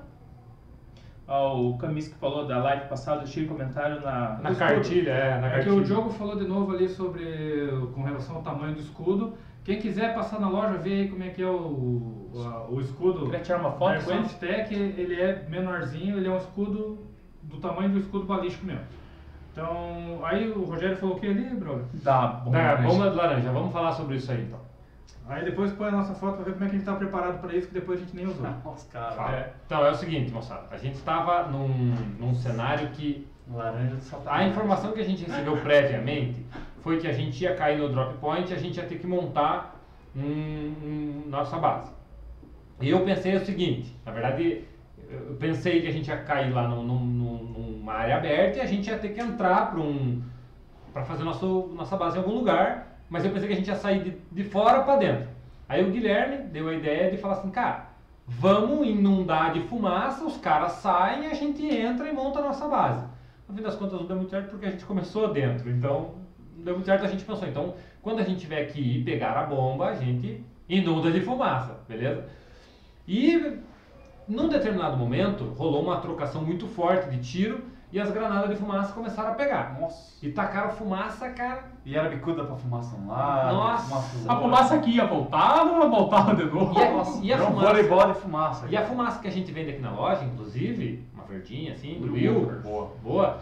Ó, 1.32 1.58
O 1.58 1.78
Camis 1.78 2.10
que 2.10 2.16
falou 2.16 2.46
da 2.46 2.58
live 2.58 2.90
passada, 2.90 3.20
deixei 3.20 3.48
comentário 3.48 4.02
na... 4.02 4.38
Na 4.42 4.54
cartilha, 4.54 5.12
é, 5.12 5.40
na 5.40 5.48
É 5.48 5.64
que 5.64 5.70
o 5.70 5.82
Diogo 5.82 6.10
falou 6.10 6.36
de 6.36 6.46
novo 6.46 6.74
ali 6.74 6.90
sobre 6.90 7.70
com 7.96 8.04
relação 8.04 8.36
ao 8.36 8.42
tamanho 8.42 8.74
do 8.74 8.82
escudo. 8.82 9.34
Quem 9.64 9.80
quiser 9.80 10.14
passar 10.14 10.42
na 10.42 10.50
loja, 10.50 10.78
ver 10.78 11.04
aí 11.04 11.08
como 11.08 11.24
é 11.24 11.30
que 11.30 11.42
é 11.42 11.48
o, 11.48 11.56
o, 11.56 12.68
o 12.72 12.82
escudo. 12.82 13.26
Queria 13.26 13.40
tirar 13.40 13.60
uma 13.60 13.72
foto 13.72 14.04
com 14.04 14.12
ele? 14.12 14.20
Airsoft 14.20 14.40
Tech, 14.40 14.74
ele 14.74 15.22
é 15.22 15.46
menorzinho, 15.48 16.18
ele 16.18 16.28
é 16.28 16.32
um 16.32 16.38
escudo 16.38 17.08
do 17.44 17.58
tamanho 17.60 17.92
do 17.92 18.00
escudo 18.00 18.26
balístico 18.26 18.66
mesmo. 18.66 18.84
Então, 19.54 20.20
aí 20.24 20.50
o 20.50 20.64
Rogério 20.66 20.98
falou 20.98 21.16
o 21.16 21.20
que 21.20 21.28
ali, 21.28 21.44
brother? 21.56 21.86
Da 22.04 22.28
bomba. 22.28 22.58
Da 22.58 22.76
né? 22.78 22.88
bomba 22.88 23.10
de 23.10 23.16
laranja, 23.16 23.52
vamos 23.52 23.72
falar 23.72 23.92
sobre 23.94 24.16
isso 24.18 24.32
aí 24.32 24.42
então. 24.42 24.60
Aí 25.28 25.46
depois 25.46 25.72
põe 25.74 25.88
a 25.88 25.92
nossa 25.92 26.14
foto 26.14 26.36
pra 26.36 26.44
ver 26.46 26.54
como 26.54 26.66
é 26.66 26.70
que 26.70 26.76
a 26.76 26.78
gente 26.80 26.86
tá 26.86 26.96
preparado 26.96 27.40
pra 27.40 27.56
isso, 27.56 27.68
que 27.68 27.74
depois 27.74 28.00
a 28.00 28.04
gente 28.04 28.16
nem 28.16 28.26
usou. 28.28 28.46
Nossa, 28.66 28.90
cara. 28.92 29.12
Fala. 29.12 29.54
Então 29.66 29.86
é 29.86 29.92
o 29.92 29.96
seguinte, 29.96 30.32
moçada, 30.32 30.68
a 30.72 30.78
gente 30.78 30.96
estava 30.96 31.48
num, 31.48 31.68
num 32.20 32.34
cenário 32.36 32.90
que 32.90 33.28
Laranja 33.52 33.96
de 33.98 34.04
satanás. 34.04 34.42
a 34.42 34.48
informação 34.48 34.92
que 34.94 35.02
a 35.02 35.06
gente 35.06 35.24
recebeu 35.26 35.58
previamente 35.58 36.46
foi 36.82 37.00
que 37.00 37.08
a 37.08 37.14
gente 37.14 37.42
ia 37.44 37.56
cair 37.56 37.78
no 37.80 37.90
drop 37.90 38.16
point 38.18 38.50
e 38.52 38.54
a 38.56 38.58
gente 38.60 38.78
ia 38.78 38.86
ter 38.86 38.98
que 38.98 39.06
montar 39.08 39.76
um, 40.16 40.22
um- 40.22 41.24
nossa 41.28 41.58
base. 41.58 41.92
E 42.80 42.90
eu 42.90 43.04
pensei 43.06 43.36
o 43.36 43.46
seguinte, 43.46 43.96
na 44.06 44.12
verdade, 44.12 44.66
eu 45.10 45.36
pensei 45.40 45.82
que 45.82 45.88
a 45.88 45.92
gente 45.92 46.08
ia 46.08 46.18
cair 46.18 46.52
lá 46.54 46.68
num- 46.68 46.84
num- 46.84 47.00
num- 47.06 47.44
numa 47.78 47.94
área 47.94 48.18
aberta 48.18 48.58
e 48.60 48.62
a 48.62 48.66
gente 48.66 48.90
ia 48.90 48.98
ter 48.98 49.10
que 49.10 49.20
entrar 49.22 49.72
para 49.72 49.80
um 49.80 50.22
fazer 51.06 51.24
nosso, 51.24 51.72
nossa 51.76 51.96
base 51.96 52.18
em 52.18 52.20
algum 52.20 52.34
lugar, 52.34 52.91
mas 53.12 53.26
eu 53.26 53.32
pensei 53.32 53.50
que 53.50 53.54
a 53.54 53.58
gente 53.58 53.68
ia 53.68 53.76
sair 53.76 54.04
de, 54.04 54.18
de 54.32 54.50
fora 54.50 54.84
para 54.84 54.96
dentro. 54.96 55.28
Aí 55.68 55.84
o 55.84 55.92
Guilherme 55.92 56.38
deu 56.46 56.70
a 56.70 56.74
ideia 56.74 57.12
de 57.12 57.18
falar 57.18 57.34
assim, 57.34 57.52
cara, 57.52 57.88
vamos 58.26 58.88
inundar 58.88 59.52
de 59.52 59.60
fumaça, 59.64 60.24
os 60.24 60.38
caras 60.38 60.72
saem, 60.74 61.28
a 61.28 61.34
gente 61.34 61.62
entra 61.66 62.08
e 62.08 62.14
monta 62.14 62.40
a 62.40 62.42
nossa 62.42 62.70
base. 62.70 63.06
No 63.50 63.54
fim 63.54 63.62
das 63.62 63.76
contas 63.76 64.00
não 64.00 64.08
deu 64.08 64.16
muito 64.16 64.30
certo 64.30 64.50
porque 64.50 64.66
a 64.66 64.72
gente 64.72 64.86
começou 64.86 65.34
dentro, 65.34 65.70
então 65.70 66.16
não 66.56 66.64
deu 66.64 66.76
muito 66.76 66.86
certo, 66.86 67.04
a 67.04 67.10
gente 67.10 67.26
pensou, 67.26 67.46
então 67.46 67.74
quando 68.02 68.20
a 68.20 68.24
gente 68.24 68.40
tiver 68.40 68.64
que 68.68 68.80
ir 68.80 69.04
pegar 69.04 69.34
a 69.34 69.44
bomba, 69.44 69.90
a 69.90 69.96
gente 69.96 70.42
inunda 70.70 71.12
de 71.12 71.20
fumaça, 71.20 71.80
beleza? 71.90 72.26
E 73.06 73.58
num 74.26 74.48
determinado 74.48 74.96
momento 74.96 75.44
rolou 75.58 75.84
uma 75.84 76.00
trocação 76.00 76.42
muito 76.46 76.66
forte 76.66 77.10
de 77.10 77.20
tiro 77.20 77.62
e 77.92 78.00
as 78.00 78.10
granadas 78.10 78.50
de 78.52 78.56
fumaça 78.56 78.94
começaram 78.94 79.32
a 79.32 79.36
pegar. 79.36 79.78
Nossa. 79.78 80.26
E 80.26 80.32
tacaram 80.32 80.72
fumaça, 80.72 81.30
cara. 81.32 81.71
E 81.84 81.96
era 81.98 82.10
bicuda 82.10 82.44
pra 82.44 82.56
fumaça 82.56 82.96
um 82.96 83.08
lado, 83.08 83.56
Nossa. 83.56 83.84
fumaça 83.90 84.18
do 84.20 84.32
A 84.32 84.36
fumaça 84.36 84.76
aqui 84.76 84.92
ia 84.92 85.06
voltar 85.06 85.66
ou 85.66 85.82
ia 85.82 85.88
voltar 85.90 86.36
de 86.36 86.46
novo? 86.46 86.78
E 86.80 86.84
a- 86.84 86.92
Nossa, 86.92 87.24
e 87.26 87.34
a 87.34 87.36
era 87.36 87.44
um 87.44 87.48
fumaça? 87.48 87.68
voleibol 87.68 88.08
de 88.14 88.20
fumaça. 88.20 88.68
E 88.70 88.78
a 88.78 88.86
fumaça 88.86 89.20
que 89.20 89.28
a 89.28 89.32
gente 89.32 89.52
vende 89.52 89.72
aqui 89.72 89.82
na 89.82 89.92
loja, 89.92 90.24
inclusive, 90.24 91.04
uma 91.14 91.24
verdinha 91.24 91.74
assim, 91.74 92.00
do 92.00 92.14
Will, 92.14 92.60
Boa. 92.64 92.92
boa, 93.04 93.38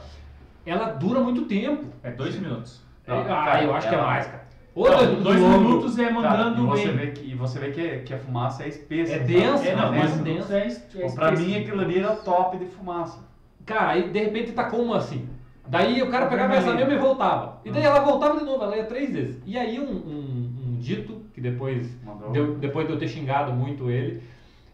ela 0.66 0.86
dura 0.94 1.20
muito 1.20 1.42
tempo. 1.46 1.86
É 2.02 2.12
dois 2.12 2.40
minutos. 2.40 2.82
ah, 3.08 3.24
cara, 3.26 3.64
eu 3.64 3.74
acho 3.74 3.90
que 3.90 3.96
é 3.96 4.02
mais, 4.02 4.26
cara. 4.28 4.48
Não, 4.76 4.84
Ou 4.86 4.96
dois, 4.96 5.24
dois 5.24 5.42
longo. 5.42 5.60
minutos 5.60 6.00
é 6.00 6.04
Cara, 6.04 6.14
mandando 6.14 6.64
e 6.64 6.66
você 6.68 6.88
bem. 6.88 6.96
vê 6.96 7.08
que, 7.12 7.32
e 7.32 7.36
você 7.36 7.60
vê 7.60 7.72
que, 7.72 8.00
que 8.06 8.14
a 8.14 8.18
fumaça 8.20 8.64
é 8.64 8.70
espessa. 8.70 9.14
É 9.14 9.18
sabe? 9.18 9.34
densa, 9.34 9.66
É, 9.68 9.76
não, 9.76 9.92
né? 9.92 10.00
dois 10.00 10.18
Densa. 10.22 10.58
é, 10.58 10.68
é 10.68 11.10
Pô, 11.10 11.16
Pra 11.16 11.32
mim 11.32 11.56
aquilo 11.58 11.82
ali 11.82 12.00
era 12.00 12.14
o 12.14 12.18
top 12.18 12.58
de 12.58 12.66
fumaça. 12.68 13.20
Cara, 13.66 13.90
aí 13.90 14.10
de 14.10 14.20
repente 14.24 14.54
tacou 14.54 14.82
uma 14.82 14.98
assim. 14.98 15.28
Daí 15.70 16.02
o 16.02 16.10
cara 16.10 16.26
Tá 16.26 16.32
pegava 16.32 16.56
essa 16.56 16.74
mesma 16.74 16.94
e 16.94 16.98
voltava. 16.98 17.60
E 17.64 17.72
daí 17.72 17.84
ela 17.84 18.00
voltava 18.00 18.40
de 18.40 18.46
novo, 18.46 18.64
ela 18.64 18.76
ia 18.76 18.86
três 18.86 19.12
vezes. 19.14 19.42
E 19.46 19.58
aí 19.58 19.80
um, 19.80 19.84
um- 19.92 20.54
um 20.68 20.78
dito, 20.80 21.22
que 21.34 21.40
depois, 21.42 21.88
deu- 22.32 22.56
depois 22.56 22.88
de 22.88 22.94
eu 22.94 23.00
ter 23.00 23.08
xingado 23.08 23.52
muito 23.54 23.90
ele, 23.90 24.24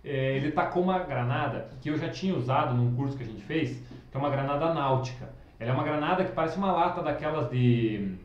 eh, 0.04 0.38
ele 0.38 0.52
tacou 0.52 0.84
uma 0.84 1.00
granada 1.00 1.68
que 1.82 1.90
eu 1.90 1.98
já 1.98 2.10
tinha 2.10 2.36
usado 2.36 2.74
num 2.74 2.96
curso 2.96 3.18
que 3.18 3.24
a 3.24 3.28
gente 3.28 3.42
fez, 3.44 3.72
que 4.12 4.16
é 4.16 4.20
uma 4.20 4.30
granada 4.30 4.74
náutica. 4.74 5.30
Ela 5.60 5.72
é 5.72 5.74
uma 5.74 5.84
granada 5.84 6.24
que 6.24 6.32
parece 6.32 6.58
uma 6.58 6.72
lata 6.72 7.02
daquelas 7.02 7.50
de... 7.50 8.16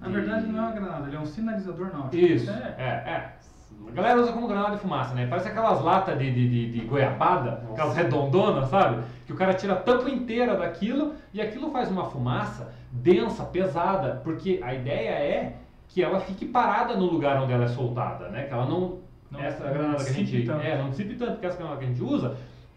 Na 0.00 0.08
de- 0.08 0.12
verdade 0.12 0.46
não 0.46 0.58
é 0.58 0.62
uma 0.62 0.72
granada, 0.72 1.06
ele 1.06 1.16
é 1.16 1.20
um 1.20 1.26
sinalizador 1.26 1.90
náutico. 1.92 2.16
Isso, 2.16 2.50
É. 2.50 2.74
é, 2.78 2.84
é. 3.10 3.35
A 3.88 3.92
galera 3.92 4.20
usa 4.20 4.32
como 4.32 4.48
granada 4.48 4.74
de 4.74 4.80
fumaça, 4.82 5.14
né? 5.14 5.26
Parece 5.26 5.48
aquelas 5.48 5.82
latas 5.82 6.18
de, 6.18 6.30
de, 6.30 6.48
de, 6.48 6.72
de 6.72 6.86
goiabada, 6.86 7.52
Nossa. 7.62 7.72
aquelas 7.72 7.96
redondonas, 7.96 8.68
sabe? 8.68 9.02
Que 9.24 9.32
o 9.32 9.36
cara 9.36 9.54
tira 9.54 9.74
a 9.74 9.76
tampa 9.76 10.10
inteira 10.10 10.54
daquilo 10.56 11.14
e 11.32 11.40
aquilo 11.40 11.70
faz 11.70 11.90
uma 11.90 12.04
fumaça 12.04 12.72
densa, 12.90 13.44
pesada, 13.44 14.20
porque 14.24 14.60
a 14.62 14.74
ideia 14.74 15.10
é 15.10 15.56
que 15.88 16.02
ela 16.02 16.20
fique 16.20 16.44
parada 16.46 16.96
no 16.96 17.06
lugar 17.06 17.40
onde 17.42 17.52
ela 17.52 17.64
é 17.64 17.68
soltada, 17.68 18.28
né? 18.28 18.44
Que 18.44 18.52
ela 18.52 18.66
não. 18.66 18.98
Não 19.30 19.40
essa 19.40 19.64
granada 19.68 20.04
que 20.04 20.10
a 20.10 20.12
gente. 20.12 20.42
tanto. 20.44 20.60
É, 20.62 20.78
não 20.78 20.90
dissipe 20.90 21.14
tanto, 21.14 21.32
porque 21.32 21.46
essa 21.46 21.56
granada 21.58 21.78
que 21.78 21.84
a 21.84 21.88
gente 21.88 22.02
usa, 22.02 22.36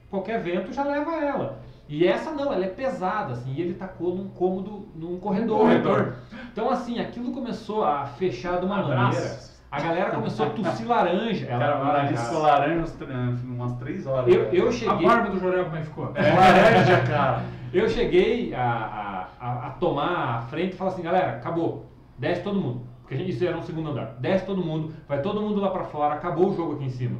qualquer 0.10 0.41
vento 0.41 0.72
já 0.74 0.84
leva 0.84 1.16
ela. 1.24 1.60
E 1.88 2.05
essa 2.05 2.32
não, 2.32 2.53
ela 2.53 2.64
é 2.64 2.70
pesada, 2.70 3.34
assim, 3.34 3.51
e 3.51 3.62
ele 3.62 3.74
tacou 3.74 4.16
num 4.16 4.30
cômodo, 4.30 4.88
num 4.95 5.20
corredor. 5.20 5.60
corredor. 5.60 6.14
Então, 6.51 6.70
assim, 6.70 6.99
aquilo 6.99 7.32
começou 7.32 7.84
a 7.84 8.05
fechar 8.05 8.60
de 8.60 8.66
uma 8.66 8.80
Abraço. 8.80 9.16
maneira. 9.16 9.49
A 9.72 9.80
galera 9.80 10.09
começou 10.11 10.47
a 10.47 10.49
tossir 10.49 10.88
laranja. 10.88 11.45
Ela, 11.45 11.59
Cara, 11.59 11.80
cara, 11.86 12.17
ficou 12.17 12.41
laranja 12.41 12.84
tr- 12.97 13.05
umas 13.45 13.74
três 13.74 14.07
horas. 14.07 14.34
eu, 14.34 14.45
cara. 14.45 14.55
eu 14.55 14.67
A 14.67 14.72
cheguei, 14.72 15.07
barba 15.07 15.30
do 15.30 15.39
Jorel 15.39 15.65
como 15.65 15.76
é 15.78 15.80
que 15.82 15.86
ficou? 15.86 16.11
É 16.15 16.34
laranja, 16.34 17.01
cara. 17.07 17.43
eu 17.72 17.88
cheguei 17.89 18.53
a, 18.55 19.28
a, 19.39 19.45
a, 19.47 19.67
a 19.67 19.70
tomar 19.72 20.38
a 20.38 20.41
frente 20.41 20.74
e 20.74 20.76
falar 20.76 20.89
assim, 20.91 21.03
galera, 21.03 21.32
acabou, 21.34 21.86
desce 22.17 22.41
todo 22.41 22.59
mundo. 22.59 22.82
Porque 23.01 23.13
a 23.13 23.17
gente, 23.17 23.30
isso 23.32 23.45
era 23.45 23.57
um 23.57 23.61
segundo 23.61 23.89
andar. 23.91 24.15
Desce 24.20 24.45
todo 24.45 24.63
mundo, 24.63 24.91
vai 25.07 25.22
todo 25.22 25.39
mundo 25.41 25.59
lá 25.61 25.70
pra 25.70 25.84
fora, 25.84 26.15
acabou 26.15 26.49
o 26.49 26.55
jogo 26.55 26.74
aqui 26.74 26.86
em 26.86 26.89
cima. 26.89 27.17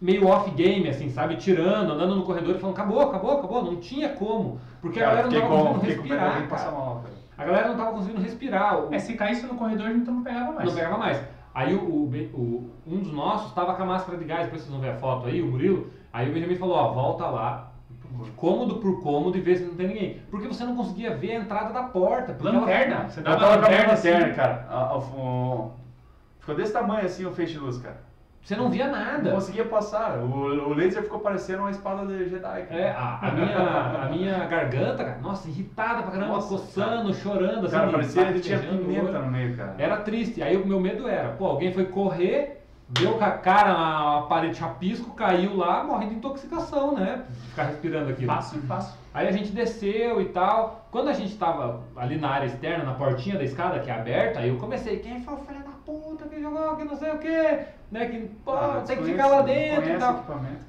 Meio 0.00 0.26
off 0.28 0.48
game, 0.50 0.88
assim, 0.88 1.08
sabe? 1.10 1.36
Tirando, 1.36 1.92
andando 1.92 2.14
no 2.16 2.22
corredor 2.22 2.54
e 2.54 2.58
falando, 2.58 2.76
acabou, 2.76 3.00
acabou, 3.00 3.38
acabou. 3.38 3.64
Não 3.64 3.76
tinha 3.76 4.10
como. 4.10 4.60
Porque 4.80 5.00
a 5.00 5.04
Cara, 5.06 5.22
galera 5.22 5.30
não 5.40 5.40
tava 5.48 5.64
conseguindo 5.74 5.86
respirar, 6.02 6.72
mal. 6.72 7.04
A 7.38 7.44
galera 7.44 7.68
não 7.68 7.76
tava 7.76 7.90
conseguindo 7.92 8.22
respirar. 8.22 8.78
O- 8.84 8.94
É, 8.94 8.98
se 8.98 9.14
caísse 9.14 9.46
no 9.46 9.54
corredor, 9.54 9.86
a 9.86 9.92
gente 9.92 10.06
não 10.10 10.22
pegava 10.22 10.52
mais. 10.52 10.68
Não 10.68 10.74
pegava 10.74 10.98
mais. 10.98 11.20
Aí 11.56 11.74
o, 11.74 11.80
o 11.80 12.70
um 12.86 12.98
dos 12.98 13.10
nossos 13.10 13.50
tava 13.54 13.72
com 13.74 13.82
a 13.82 13.86
máscara 13.86 14.18
de 14.18 14.26
gás, 14.26 14.44
depois 14.44 14.60
vocês 14.60 14.70
vão 14.70 14.78
ver 14.82 14.90
a 14.90 14.96
foto 14.96 15.26
aí, 15.26 15.40
o 15.40 15.46
Murilo. 15.46 15.90
Aí 16.12 16.28
o 16.28 16.34
Benjamin 16.34 16.54
falou, 16.56 16.76
ó, 16.76 16.92
volta 16.92 17.26
lá, 17.28 17.72
cômodo 18.36 18.76
por 18.76 19.02
cômodo 19.02 19.38
e 19.38 19.40
vê 19.40 19.56
se 19.56 19.64
não 19.64 19.74
tem 19.74 19.88
ninguém. 19.88 20.20
Porque 20.30 20.46
você 20.46 20.64
não 20.64 20.76
conseguia 20.76 21.16
ver 21.16 21.32
a 21.32 21.40
entrada 21.40 21.72
da 21.72 21.84
porta. 21.84 22.34
porque 22.34 22.46
ela- 22.48 22.60
Lanterna. 22.60 23.08
Você 23.08 23.22
dava 23.22 23.36
a 23.44 23.56
lanterna 23.56 23.92
lanterna, 23.94 24.26
assim. 24.26 24.34
cara. 24.34 24.66
A- 24.68 24.82
a- 24.88 24.98
o- 24.98 25.70
Ficou 26.40 26.54
desse 26.54 26.74
tamanho 26.74 27.06
assim 27.06 27.24
o 27.24 27.32
feixe 27.32 27.54
de 27.54 27.58
luz, 27.58 27.78
cara. 27.78 28.02
Você 28.46 28.54
não 28.54 28.70
via 28.70 28.86
Não 28.86 28.92
nada. 28.92 29.30
conseguia 29.32 29.64
passar. 29.64 30.18
O, 30.18 30.68
o 30.68 30.72
laser 30.72 31.02
ficou 31.02 31.18
parecendo 31.18 31.62
uma 31.62 31.70
espada 31.72 32.06
de 32.06 32.28
Jedi. 32.28 32.62
cara. 32.62 32.80
É, 32.80 32.90
a, 32.92 33.18
a 33.20 33.30
minha, 33.32 33.58
a 33.58 34.08
minha 34.08 34.38
garganta, 34.46 35.04
cara, 35.04 35.18
nossa, 35.20 35.48
irritada 35.48 36.02
pra 36.02 36.12
caramba, 36.12 36.34
Nossa, 36.34 36.48
coçando, 36.50 37.12
chorando, 37.12 37.66
assim. 37.66 37.74
Cara, 37.74 37.90
parecia 37.90 38.32
que 38.32 38.38
tinha 38.40 38.60
pimenta 38.60 39.18
no 39.18 39.32
meio, 39.32 39.56
cara. 39.56 39.74
Era 39.76 39.96
triste. 39.96 40.40
Aí 40.44 40.56
o 40.56 40.64
meu 40.64 40.78
medo 40.78 41.08
era, 41.08 41.30
pô, 41.30 41.44
alguém 41.46 41.72
foi 41.72 41.86
correr, 41.86 42.64
deu 42.90 43.14
com 43.14 43.24
a 43.24 43.32
cara 43.32 43.72
na 43.72 44.22
parede 44.28 44.52
de 44.52 44.60
chapisco, 44.60 45.12
caiu 45.16 45.56
lá, 45.56 45.82
morrendo 45.82 46.10
de 46.12 46.16
intoxicação, 46.18 46.94
né? 46.94 47.24
Ficar 47.48 47.64
respirando 47.64 48.10
aquilo. 48.10 48.32
Fácil, 48.32 48.62
fácil. 48.62 48.94
Aí 49.12 49.26
a 49.26 49.32
gente 49.32 49.50
desceu 49.50 50.20
e 50.20 50.26
tal. 50.26 50.86
Quando 50.92 51.08
a 51.08 51.12
gente 51.14 51.36
tava 51.36 51.80
ali 51.96 52.16
na 52.16 52.28
área 52.28 52.46
externa, 52.46 52.84
na 52.84 52.94
portinha 52.94 53.36
da 53.36 53.42
escada 53.42 53.80
que 53.80 53.90
é 53.90 53.94
aberta, 53.94 54.38
aí 54.38 54.50
eu 54.50 54.56
comecei, 54.56 55.00
quem 55.00 55.20
foi 55.20 55.34
o 55.34 55.38
filho 55.38 55.65
puta 55.86 56.24
que 56.26 56.40
jogou, 56.42 56.76
que 56.76 56.84
não 56.84 56.96
sei 56.96 57.12
o 57.12 57.18
que, 57.18 57.58
né? 57.92 58.06
Que 58.06 58.28
pô, 58.44 58.52
Ah, 58.52 58.82
tem 58.86 58.98
que 58.98 59.04
ficar 59.04 59.28
lá 59.28 59.42
dentro 59.42 59.88
e 59.88 59.96
tal. 59.98 60.24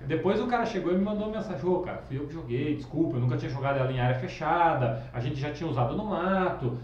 Depois 0.06 0.40
o 0.40 0.48
cara 0.48 0.66
chegou 0.66 0.94
e 0.94 0.98
me 0.98 1.04
mandou 1.04 1.28
uma 1.28 1.38
mensagem, 1.38 1.68
ô 1.68 1.80
cara, 1.80 1.98
fui 2.08 2.18
eu 2.18 2.28
que 2.28 2.34
joguei, 2.34 2.76
desculpa, 2.76 3.18
eu 3.18 3.22
nunca 3.22 3.36
tinha 3.36 3.50
jogado 3.52 3.80
ela 3.80 3.92
em 3.92 4.00
área 4.00 4.20
fechada, 4.20 5.04
a 5.14 5.20
gente 5.20 5.36
já 5.40 5.52
tinha 5.52 5.70
usado 5.70 5.96
no 5.98 6.06
mato. 6.06 6.78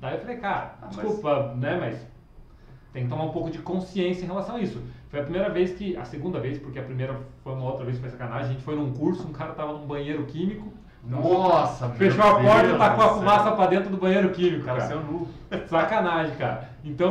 Daí 0.00 0.14
eu 0.14 0.20
falei, 0.20 0.36
cara, 0.36 0.74
Ah, 0.80 0.86
mas- 0.86 0.96
desculpa, 0.96 1.54
né, 1.56 1.76
mas 1.80 2.06
tem 2.92 3.04
que 3.04 3.08
tomar 3.10 3.24
um 3.24 3.30
pouco 3.32 3.50
de 3.50 3.58
consciência 3.58 4.22
em 4.24 4.28
relação 4.28 4.56
a 4.56 4.60
isso. 4.60 4.80
Foi 5.10 5.20
a 5.20 5.22
primeira 5.22 5.48
vez 5.50 5.72
que, 5.72 5.96
a 5.96 6.04
segunda 6.04 6.38
vez, 6.38 6.58
porque 6.58 6.78
a 6.78 6.82
primeira 6.82 7.16
foi 7.42 7.54
uma 7.54 7.64
outra 7.64 7.84
vez 7.84 7.96
que 7.96 8.02
foi 8.02 8.10
sacanagem, 8.10 8.44
a 8.50 8.52
gente 8.52 8.62
foi 8.62 8.76
num 8.76 8.92
curso, 8.92 9.26
um 9.26 9.32
cara 9.32 9.52
tava 9.54 9.72
num 9.72 9.86
banheiro 9.86 10.24
químico, 10.26 10.72
Nossa, 11.02 11.86
meu 11.88 11.96
fechou 11.96 12.22
a 12.24 12.40
porta 12.40 12.66
e 12.68 12.76
tacou 12.78 13.04
a 13.04 13.08
fumaça 13.14 13.52
pra 13.52 13.66
dentro 13.66 13.88
do 13.90 13.96
banheiro 13.96 14.30
químico, 14.30 14.64
cara 14.66 14.78
cara. 14.80 14.88
saiu 14.90 15.00
nu. 15.02 15.26
Sacanagem, 15.66 16.36
cara. 16.36 16.68
Então, 16.84 17.10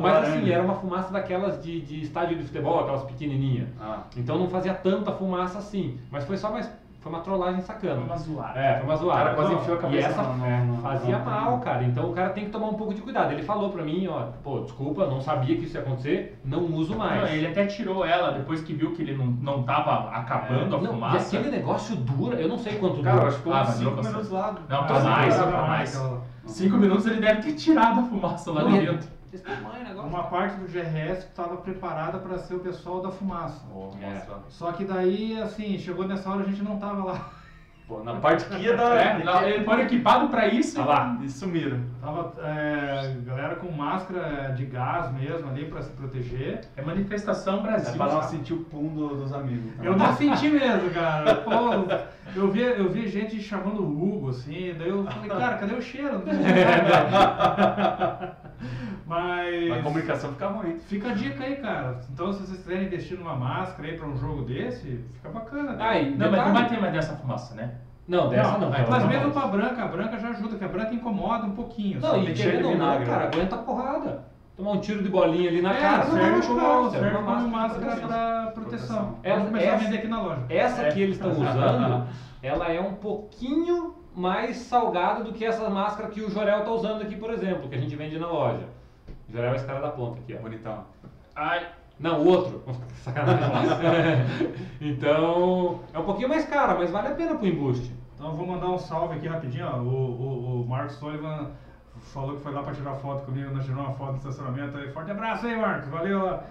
mas 0.00 0.14
assim, 0.28 0.50
era 0.50 0.62
uma 0.62 0.74
fumaça 0.74 1.12
daquelas 1.12 1.62
de, 1.62 1.80
de 1.82 2.02
estádio 2.02 2.36
de 2.38 2.44
futebol, 2.44 2.80
aquelas 2.80 3.02
pequenininhas. 3.04 3.68
Ah. 3.80 3.98
Então 4.16 4.38
não 4.38 4.48
fazia 4.48 4.74
tanta 4.74 5.12
fumaça 5.12 5.58
assim. 5.58 5.98
Mas 6.10 6.24
foi 6.24 6.36
só 6.36 6.50
mais. 6.50 6.70
Foi 7.00 7.12
uma 7.12 7.20
trollagem 7.20 7.60
Foi 7.60 7.74
sacana. 7.74 8.00
uma 8.00 8.16
zoada. 8.16 8.58
É, 8.58 8.76
foi 8.78 8.84
uma 8.84 8.96
zoada. 8.96 9.20
O 9.20 9.24
cara 9.24 9.34
quase 9.34 9.52
Não, 9.52 9.60
enfiou 9.60 9.76
a 9.76 9.78
E 9.78 9.82
cabeça 9.82 10.08
essa 10.08 10.22
no- 10.22 10.36
no- 10.38 10.46
é, 10.46 10.56
no- 10.64 10.76
fazia 10.78 11.18
mal, 11.18 11.58
cara. 11.58 11.84
Então 11.84 12.08
o 12.10 12.14
cara 12.14 12.30
tem 12.30 12.46
que 12.46 12.50
tomar 12.50 12.68
um 12.68 12.74
pouco 12.74 12.94
de 12.94 13.02
cuidado. 13.02 13.30
Ele 13.30 13.42
falou 13.42 13.68
pra 13.68 13.82
mim, 13.82 14.06
ó, 14.08 14.28
pô, 14.42 14.60
desculpa, 14.60 15.06
não 15.06 15.20
sabia 15.20 15.54
que 15.54 15.64
isso 15.64 15.76
ia 15.76 15.82
acontecer, 15.82 16.40
não 16.42 16.60
uso 16.64 16.96
mais. 16.96 17.20
Não, 17.20 17.28
ele 17.28 17.46
até 17.46 17.66
tirou 17.66 18.06
ela 18.06 18.30
depois 18.30 18.62
que 18.62 18.72
viu 18.72 18.92
que 18.92 19.02
ele 19.02 19.14
não, 19.14 19.26
não 19.26 19.62
tava 19.64 20.08
acabando 20.16 20.76
a 20.76 20.78
É. 20.78 20.82
Não, 20.82 20.92
fumaça. 20.94 21.36
E 21.36 21.38
aquele 21.38 21.54
negócio 21.54 21.94
dura, 21.94 22.40
eu 22.40 22.48
não 22.48 22.56
sei 22.56 22.78
quanto 22.78 23.02
Cara, 23.02 23.16
eu 23.16 23.20
dura. 23.20 23.28
acho 23.28 23.42
que 23.42 23.50
Ah, 23.50 23.52
uns 23.52 23.66
mas 23.66 23.68
5 23.76 23.90
durou 23.90 24.04
minutos 24.04 24.30
lá. 24.30 24.54
Não, 24.66 24.84
pra 24.86 25.00
mais, 25.00 25.34
pra 25.36 25.58
ah, 25.58 25.66
mais. 25.68 26.02
Cinco 26.46 26.76
minutos 26.76 27.06
ele 27.06 27.20
deve 27.20 27.42
ter 27.42 27.54
tirado 27.54 28.00
a 28.00 28.02
fumaça 28.04 28.52
lá 28.52 28.64
de 28.64 28.78
dentro. 28.86 29.08
Negócio. 29.82 30.08
Uma 30.08 30.22
parte 30.24 30.56
do 30.58 30.66
GRS 30.66 31.24
estava 31.26 31.56
preparada 31.56 32.18
para 32.18 32.38
ser 32.38 32.54
o 32.54 32.60
pessoal 32.60 33.00
da 33.02 33.10
fumaça. 33.10 33.64
Ó, 33.74 33.90
É. 34.00 34.22
Só 34.48 34.70
que 34.72 34.84
daí, 34.84 35.40
assim, 35.40 35.76
chegou 35.78 36.06
nessa 36.06 36.30
hora 36.30 36.42
a 36.42 36.46
gente 36.46 36.62
não 36.62 36.78
tava 36.78 37.04
lá. 37.04 37.30
Pô, 37.86 38.02
na 38.02 38.14
parte 38.14 38.46
que 38.46 38.62
ia 38.62 38.74
da. 38.74 38.94
É, 39.44 39.50
ele 39.56 39.64
foi 39.64 39.82
equipado 39.82 40.28
pra 40.28 40.48
isso. 40.48 40.80
Olha 40.80 40.88
lá. 40.88 41.18
E 41.22 41.28
sumiram. 41.28 41.80
Tava 42.00 42.32
é, 42.42 43.14
galera 43.26 43.56
com 43.56 43.70
máscara 43.70 44.54
de 44.56 44.64
gás 44.64 45.12
mesmo 45.12 45.50
ali 45.50 45.66
pra 45.66 45.82
se 45.82 45.90
proteger. 45.92 46.62
É 46.78 46.82
manifestação 46.82 47.58
É 47.58 47.62
Brasil. 47.62 47.94
pra 47.96 48.06
não 48.06 48.22
sentir 48.22 48.54
o 48.54 48.64
pum 48.64 48.88
do- 48.88 49.16
dos 49.16 49.34
amigos. 49.34 49.66
então. 49.74 49.84
Eu 49.84 49.96
não 49.98 50.14
senti 50.14 50.48
mesmo, 50.48 50.88
cara. 50.90 51.34
Pô, 51.36 51.52
eu 52.34 52.50
vi, 52.50 52.62
eu 52.62 52.90
vi 52.90 53.06
gente 53.06 53.38
chamando 53.42 53.82
o 53.82 54.02
Hugo, 54.16 54.30
assim, 54.30 54.74
daí 54.78 54.88
eu 54.88 55.04
falei, 55.04 55.28
cara, 55.28 55.58
cadê 55.58 55.74
o 55.74 55.82
cheiro? 55.82 56.12
Não 56.14 56.20
tem. 56.32 56.34
Mas. 59.06 59.70
A 59.72 59.82
comunicação 59.82 60.30
fica 60.32 60.46
ruim. 60.48 60.78
Fica 60.86 61.10
a 61.10 61.14
dica 61.14 61.44
aí, 61.44 61.56
cara. 61.56 62.00
Então, 62.12 62.32
se 62.32 62.40
vocês 62.46 62.58
quiserem 62.62 62.86
investir 62.86 63.18
numa 63.18 63.34
máscara 63.34 63.88
aí 63.88 63.96
pra 63.98 64.06
um 64.08 64.16
jogo 64.16 64.42
desse, 64.42 65.04
fica 65.14 65.28
bacana. 65.28 65.76
Ai, 65.78 66.14
Não, 66.16 66.30
mas 66.30 66.44
não 66.46 66.52
vai 66.52 66.68
ter 66.68 66.80
mais 66.80 66.92
dessa 66.92 67.14
fumaça, 67.16 67.54
né? 67.54 67.74
Não, 68.06 68.28
dessa 68.28 68.58
não. 68.58 68.70
vai 68.70 68.86
mas 68.88 69.06
mesmo 69.06 69.30
pra 69.32 69.46
branca, 69.46 69.82
a 69.82 69.88
branca 69.88 70.18
já 70.18 70.28
ajuda, 70.28 70.56
que 70.56 70.64
a 70.64 70.68
branca 70.68 70.92
incomoda 70.94 71.46
um 71.46 71.52
pouquinho. 71.54 72.00
Não, 72.00 72.22
e 72.22 72.34
querendo 72.34 72.66
ou 72.66 72.70
não, 72.72 72.78
vinagre, 72.78 73.06
cara, 73.06 73.20
né? 73.24 73.30
aguenta 73.32 73.56
a 73.56 73.58
porrada. 73.58 74.24
Tomar 74.56 74.70
um 74.72 74.80
tiro 74.80 75.02
de 75.02 75.08
bolinha 75.08 75.48
ali 75.50 75.60
na 75.60 75.74
É, 75.74 75.80
cara, 75.80 76.04
não 76.04 76.12
serve 76.12 76.30
machucar, 76.36 76.64
como, 76.64 76.90
serve 76.90 77.06
serve 77.10 77.16
como 77.24 77.48
máscara 77.48 77.50
máscara 77.50 77.94
de 77.96 78.06
pra 78.06 78.52
proteção. 78.54 79.18
Ela- 79.22 79.36
Vamos 79.36 79.50
começar 79.50 79.70
a 79.70 79.74
essa- 79.74 79.84
vender 79.84 79.96
aqui 79.98 80.06
na 80.06 80.22
loja. 80.22 80.40
Essa 80.48 80.82
É. 80.82 80.92
que 80.92 81.00
eles 81.00 81.16
estão 81.16 81.32
usando, 81.42 82.06
ela 82.42 82.68
é 82.72 82.80
um 82.80 82.94
pouquinho 82.94 83.94
mais 84.14 84.56
salgada 84.58 85.24
do 85.24 85.32
que 85.32 85.44
essa 85.44 85.68
máscara 85.68 86.08
que 86.08 86.20
o 86.22 86.30
Jorel 86.30 86.62
tá 86.64 86.70
usando 86.70 87.02
aqui, 87.02 87.16
por 87.16 87.30
exemplo, 87.32 87.68
que 87.68 87.74
a 87.74 87.78
gente 87.78 87.96
vende 87.96 88.18
na 88.18 88.28
loja. 88.28 88.66
O 89.28 89.32
Jorel 89.32 89.52
é 89.52 89.56
esse 89.56 89.66
cara 89.66 89.80
da 89.80 89.90
ponta 89.90 90.18
aqui, 90.20 90.34
ó. 90.34 90.42
Bonitão. 90.42 90.84
Ai, 91.34 91.66
Não, 91.98 92.20
o 92.22 92.28
outro. 92.28 92.62
Sacanagem. 93.02 93.44
então, 94.80 95.80
é 95.92 95.98
um 95.98 96.04
pouquinho 96.04 96.28
mais 96.28 96.44
cara, 96.46 96.74
mas 96.74 96.90
vale 96.90 97.08
a 97.08 97.14
pena 97.14 97.34
pro 97.34 97.46
embuste. 97.46 97.92
Então 98.14 98.28
eu 98.28 98.34
vou 98.34 98.46
mandar 98.46 98.68
um 98.68 98.78
salve 98.78 99.16
aqui 99.16 99.26
rapidinho, 99.26 99.66
ó. 99.66 99.78
O, 99.78 99.88
o, 99.88 100.62
o 100.62 100.68
Marcos 100.68 100.94
Sullivan 100.96 101.50
falou 102.12 102.36
que 102.36 102.42
foi 102.42 102.52
lá 102.52 102.62
pra 102.62 102.72
tirar 102.74 102.94
foto 102.96 103.24
comigo, 103.26 103.52
nós 103.54 103.64
tiramos 103.64 103.86
uma 103.86 103.94
foto 103.94 104.12
no 104.12 104.16
estacionamento 104.18 104.76
aí. 104.76 104.90
Forte 104.92 105.10
abraço 105.10 105.46
aí, 105.46 105.56
Marcos, 105.56 105.88
valeu 105.88 106.24
lá. 106.24 106.44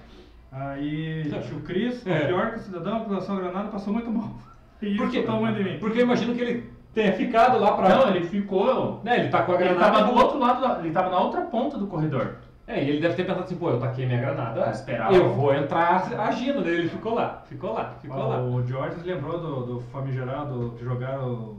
Aí 0.52 1.24
o 1.56 1.62
Cris, 1.62 2.06
É. 2.08 2.28
pior 2.28 2.52
que 2.52 2.58
o 2.58 2.62
cidadão 2.62 3.06
que 3.06 3.10
lançou 3.12 3.36
a 3.36 3.40
granada, 3.40 3.70
passou 3.70 3.94
muito 3.94 4.12
mal. 4.12 4.32
E 4.82 4.98
Por 4.98 5.08
isso 5.08 5.20
o 5.22 5.24
tamanho 5.24 5.56
de 5.56 5.64
mim. 5.64 5.80
Porque 5.80 6.00
eu 6.00 6.04
imagino 6.04 6.36
que 6.36 6.42
ele 6.42 6.73
tenha 6.94 7.14
ficado 7.14 7.60
lá 7.60 7.74
pra. 7.74 7.90
não, 7.90 8.08
ele 8.16 8.26
ficou. 8.28 9.02
Né, 9.04 9.20
ele 9.20 9.30
tá 9.30 9.44
com 9.44 9.52
a 9.52 9.56
Ele 9.56 9.64
granada. 9.66 9.92
tava 9.92 10.12
do 10.12 10.18
outro 10.18 10.40
lado, 10.40 10.62
da- 10.62 10.80
ele 10.80 10.92
tava 10.92 11.10
na 11.10 11.20
outra 11.20 11.42
ponta 11.42 11.78
do 11.78 11.88
corredor. 11.88 12.36
É, 12.66 12.82
e 12.82 12.90
ele 12.90 13.02
deve 13.02 13.16
ter 13.16 13.26
pensado 13.26 13.44
assim, 13.44 13.58
pô, 13.58 13.70
eu 13.72 13.80
taquei 13.80 14.06
minha 14.06 14.22
granada, 14.22 14.62
Vou 14.62 14.72
esperar 14.72 15.14
eu 15.14 15.34
vou 15.34 15.54
entrar 15.54 16.02
agindo. 16.20 16.64
Daí 16.64 16.74
ele 16.76 16.88
ficou 16.90 17.14
lá, 17.14 17.42
ficou 17.46 17.74
lá, 17.74 17.96
ficou 18.02 18.18
Ó, 18.18 18.28
lá. 18.28 18.42
O 18.42 18.66
George 18.66 19.02
lembrou 19.04 19.38
do, 19.38 19.66
do 19.66 19.80
famigerado 19.82 20.74
que 20.78 20.84
jogaram 20.86 21.58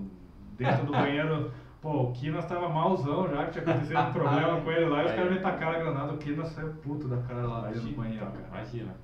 dentro 0.57 0.87
do 0.87 0.93
banheiro. 0.97 1.51
Pô, 1.83 2.05
o 2.05 2.13
Kinas 2.13 2.47
tava 2.47 2.71
malzão 2.71 3.29
já, 3.29 3.45
que 3.45 3.51
tinha 3.61 3.65
acontecido 3.65 4.01
um 4.01 4.13
problema 4.15 4.59
com 4.65 4.73
ele 4.73 4.87
lá 4.87 5.03
e 5.03 5.05
os 5.05 5.13
É. 5.13 5.15
caras 5.17 5.33
me 5.33 5.39
tacaram 5.41 5.73
a 5.77 5.79
granada. 5.83 6.13
O 6.15 6.17
Kinas 6.17 6.49
saiu 6.49 6.73
puto 6.83 7.07
da 7.07 7.19
cara 7.19 7.47
lá 7.47 7.61
dentro 7.67 7.81
do 7.81 7.89
Imagina, 7.89 8.03
banheiro, 8.03 8.27
cara. 8.27 8.45
imagina. 8.51 8.95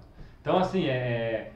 Então, 0.41 0.57
assim, 0.57 0.87
é, 0.87 0.93
é- 0.93 1.53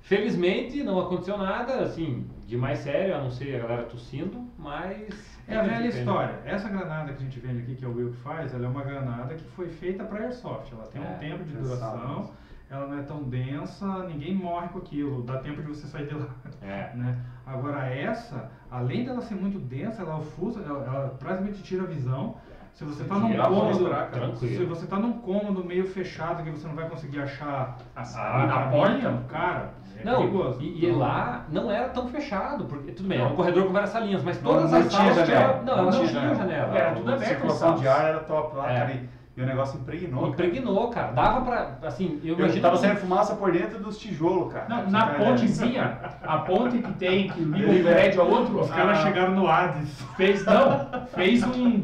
felizmente 0.00 0.84
não 0.84 1.00
aconteceu 1.00 1.36
nada, 1.36 1.80
assim, 1.82 2.26
de 2.46 2.56
mais 2.56 2.78
sério, 2.80 3.14
a 3.16 3.18
não 3.18 3.30
ser 3.30 3.56
a 3.56 3.58
galera 3.60 3.82
tossindo, 3.84 4.44
mas... 4.58 5.34
É 5.46 5.56
a 5.56 5.62
velha 5.62 5.88
história. 5.88 6.40
Essa 6.44 6.68
granada 6.68 7.12
que 7.12 7.18
a 7.22 7.24
gente 7.24 7.38
vende 7.40 7.62
aqui, 7.62 7.74
que 7.74 7.84
é 7.84 7.88
o 7.88 7.94
Will 7.94 8.10
que 8.12 8.18
faz, 8.18 8.54
ela 8.54 8.64
é 8.66 8.68
uma 8.68 8.82
granada 8.82 9.34
que 9.34 9.44
foi 9.50 9.68
feita 9.68 10.04
para 10.04 10.24
airsoft. 10.24 10.72
Ela 10.72 10.86
tem 10.86 11.02
É, 11.02 11.06
um 11.06 11.18
tempo 11.18 11.44
de 11.44 11.52
duração, 11.56 12.30
ela 12.70 12.86
não 12.86 12.98
é 12.98 13.02
tão 13.02 13.22
densa, 13.24 14.04
ninguém 14.04 14.34
morre 14.34 14.68
com 14.68 14.78
aquilo, 14.78 15.22
dá 15.22 15.38
tempo 15.38 15.60
de 15.62 15.68
você 15.68 15.86
sair 15.86 16.06
de 16.06 16.14
lá. 16.14 16.28
É. 16.62 16.92
Né? 16.96 17.18
Agora 17.46 17.86
essa, 17.86 18.50
além 18.70 19.04
dela 19.04 19.20
ser 19.20 19.34
muito 19.34 19.58
densa, 19.58 20.02
ela 20.02 20.16
ofusa, 20.16 20.60
ela, 20.60 20.84
ela 20.84 21.08
praticamente 21.18 21.62
tira 21.62 21.82
a 21.82 21.86
visão. 21.86 22.36
Se 22.74 22.82
você 22.84 23.04
tá 23.04 23.14
num 23.14 23.32
cômodo. 23.36 23.88
Tranquilo. 24.10 24.36
se 24.58 24.64
você 24.64 24.86
tá 24.86 24.96
num 24.96 25.12
cômodo 25.12 25.64
meio 25.64 25.86
fechado 25.86 26.42
que 26.42 26.50
você 26.50 26.66
não 26.66 26.74
vai 26.74 26.88
conseguir 26.88 27.20
achar 27.20 27.76
A, 27.94 28.00
a, 28.02 28.44
a 28.44 28.48
caminho, 28.48 28.70
porta. 29.02 29.24
cara, 29.28 29.70
é 30.00 30.04
Não, 30.04 30.16
perigoso. 30.16 30.60
e, 30.60 30.80
e 30.80 30.86
Então, 30.86 30.98
lá 30.98 31.44
não 31.50 31.70
era 31.70 31.88
tão 31.90 32.08
fechado, 32.08 32.64
porque 32.64 32.90
tudo 32.90 33.08
bem, 33.08 33.20
é 33.20 33.24
um 33.24 33.28
Não. 33.28 33.36
corredor 33.36 33.66
com 33.66 33.72
várias 33.72 33.90
salinhas, 33.90 34.24
mas 34.24 34.42
Não, 34.42 34.50
todas 34.52 34.72
não 34.72 34.78
as 34.80 34.88
tinha 34.88 35.14
salas 35.14 35.28
janela. 35.28 35.52
tinham- 35.52 35.64
Não, 35.64 35.72
elas 35.78 35.94
Não 35.94 36.02
não 36.02 36.08
tinha 36.08 36.20
tinham 36.20 36.34
janela. 36.34 36.52
janela. 36.66 36.78
Era 36.78 36.94
tudo 36.96 37.10
A 37.10 37.14
aberto, 37.14 37.28
circulação 37.30 37.68
sabe? 37.68 37.80
de 37.80 37.88
ar 37.88 38.04
era 38.06 38.20
top 38.20 38.56
lá, 38.56 38.72
É. 38.72 38.78
cara. 38.80 38.90
E, 38.92 39.08
e 39.36 39.42
o 39.42 39.46
negócio 39.46 39.80
impregnou. 39.80 40.20
cara. 40.30 40.46
Impregnou, 40.46 40.88
cara. 40.90 41.12
Dava 41.12 41.40
pra, 41.44 41.78
assim, 41.88 42.20
eu 42.22 42.34
Eu 42.34 42.38
imagino... 42.38 42.62
tava 42.62 42.76
saindo 42.76 42.96
fumaça 43.00 43.34
por 43.34 43.50
dentro 43.50 43.80
dos 43.80 43.98
tijolos, 43.98 44.52
cara. 44.52 44.66
Não, 44.68 44.90
na 44.90 45.06
ideia. 45.12 45.18
pontezinha, 45.18 45.98
a 46.22 46.38
ponte 46.38 46.78
que 46.78 46.92
tem, 46.92 47.28
que 47.30 47.40
liga 47.40 47.70
um 47.70 47.82
prédio 47.82 48.20
ao 48.20 48.30
outro, 48.30 48.60
Os 48.60 48.70
caras 48.70 48.98
a- 48.98 49.02
chegaram 49.02 49.34
no 49.34 49.48
Hades. 49.48 49.90
Fez, 50.16 50.44
não, 50.44 51.06
fez 51.08 51.42
um, 51.42 51.66
um 51.66 51.80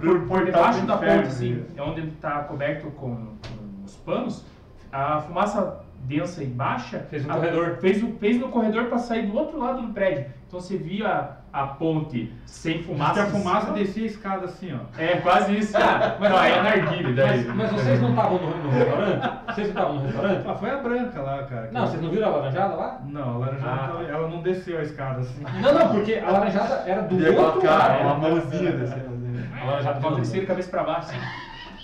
por, 0.00 0.20
por 0.28 0.44
debaixo 0.44 0.86
da 0.86 0.96
ponte, 0.96 1.26
assim, 1.26 1.54
né? 1.54 1.64
é 1.76 1.82
onde 1.82 2.00
ele 2.02 2.10
está 2.12 2.38
coberto 2.44 2.86
com, 2.92 3.16
com 3.16 3.84
os 3.84 3.96
panos, 3.96 4.44
a 4.92 5.20
fumaça 5.22 5.80
densa 6.04 6.42
e 6.44 6.46
baixa 6.46 7.00
Fez 7.10 7.24
no 7.26 7.32
a- 7.32 7.34
corredor. 7.36 7.78
Fez, 7.80 8.00
o- 8.02 8.12
fez 8.12 8.38
no 8.38 8.48
corredor 8.48 8.84
para 8.86 8.98
sair 8.98 9.26
do 9.26 9.36
outro 9.36 9.58
lado 9.58 9.82
do 9.82 9.92
prédio. 9.92 10.26
Então 10.46 10.60
você 10.60 10.76
via 10.76 11.30
a 11.52 11.66
ponte 11.66 12.32
sem 12.46 12.82
fumaça. 12.82 13.12
que 13.14 13.20
a 13.20 13.26
fumaça 13.26 13.72
descia 13.72 14.04
a 14.04 14.06
escada 14.06 14.44
assim, 14.46 14.72
ó. 14.74 15.00
É, 15.00 15.16
quase 15.18 15.56
isso. 15.58 15.76
Ah, 15.76 16.16
mas- 16.18 16.30
não, 16.30 16.38
aí 16.38 16.52
é 16.52 16.62
narguile 16.62 17.12
daí. 17.14 17.44
Mas, 17.44 17.56
mas 17.56 17.72
vocês 17.72 18.00
não 18.00 18.10
estavam 18.10 18.38
no, 18.38 18.56
no 18.62 18.70
restaurante? 18.70 19.30
Vocês 19.46 19.56
não 19.58 19.74
estavam 19.74 19.94
no 19.94 20.00
restaurante? 20.06 20.44
Ah, 20.48 20.54
foi 20.54 20.70
a 20.70 20.76
branca 20.78 21.20
lá, 21.20 21.42
cara. 21.44 21.68
Não, 21.72 21.86
vocês 21.86 22.02
não 22.02 22.10
viram 22.10 22.28
a 22.28 22.36
laranjada 22.36 22.74
lá? 22.74 23.00
Não, 23.06 23.34
a 23.34 23.38
laranjada, 23.38 23.70
Ah. 23.70 23.88
então, 23.88 24.02
ela 24.16 24.28
não 24.28 24.40
desceu 24.42 24.78
a 24.78 24.82
escada 24.82 25.20
assim. 25.20 25.42
Não, 25.60 25.74
não, 25.74 25.88
porque 25.90 26.14
a 26.14 26.30
laranjada 26.30 26.74
era 26.86 27.02
do 27.02 27.16
aquela 27.18 27.46
outro 27.46 27.60
cara, 27.62 27.94
lado. 27.94 28.04
uma 28.04 28.14
mãozinha 28.16 28.72
descendo. 28.72 29.00
assim. 29.00 29.60
A 29.60 29.64
laranjada 29.64 30.00
Volta 30.00 30.16
do 30.16 30.22
de 30.22 30.28
cima, 30.28 30.46
cabeça 30.46 30.70
para 30.70 30.82
baixo. 30.84 31.12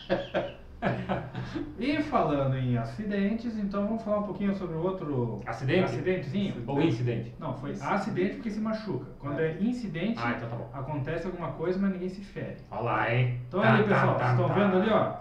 E 1.79 2.03
falando 2.05 2.57
em 2.57 2.77
acidentes, 2.77 3.57
então 3.59 3.87
vamos 3.87 4.03
falar 4.03 4.19
um 4.19 4.23
pouquinho 4.25 4.55
sobre 4.55 4.77
o 4.77 4.83
outro 4.83 5.41
Acidente? 5.47 5.85
acidentezinho. 5.85 6.63
Ou 6.67 6.81
incidente? 6.81 7.35
Não, 7.39 7.55
foi 7.55 7.73
acidente 7.81 8.35
porque 8.37 8.51
se 8.51 8.61
machuca. 8.61 9.07
Quando 9.19 9.41
é, 9.41 9.57
incidente, 9.61 10.21
Ah, 10.23 10.35
então 10.37 10.49
tá 10.49 10.79
acontece 10.79 11.27
alguma 11.27 11.53
coisa, 11.53 11.79
mas 11.79 11.93
ninguém 11.93 12.09
se 12.09 12.21
fere. 12.23 12.57
Olha 12.71 12.81
lá, 12.83 13.15
hein? 13.15 13.41
Então 13.49 13.61
Tá, 13.61 13.75
ali, 13.75 13.85
tá, 13.85 13.89
pessoal, 13.95 14.15
tá, 14.15 14.19
vocês 14.19 14.31
estão 14.41 14.49
tá. 14.49 14.55
vendo 14.55 14.77
ali, 14.83 14.91
ó, 14.91 15.13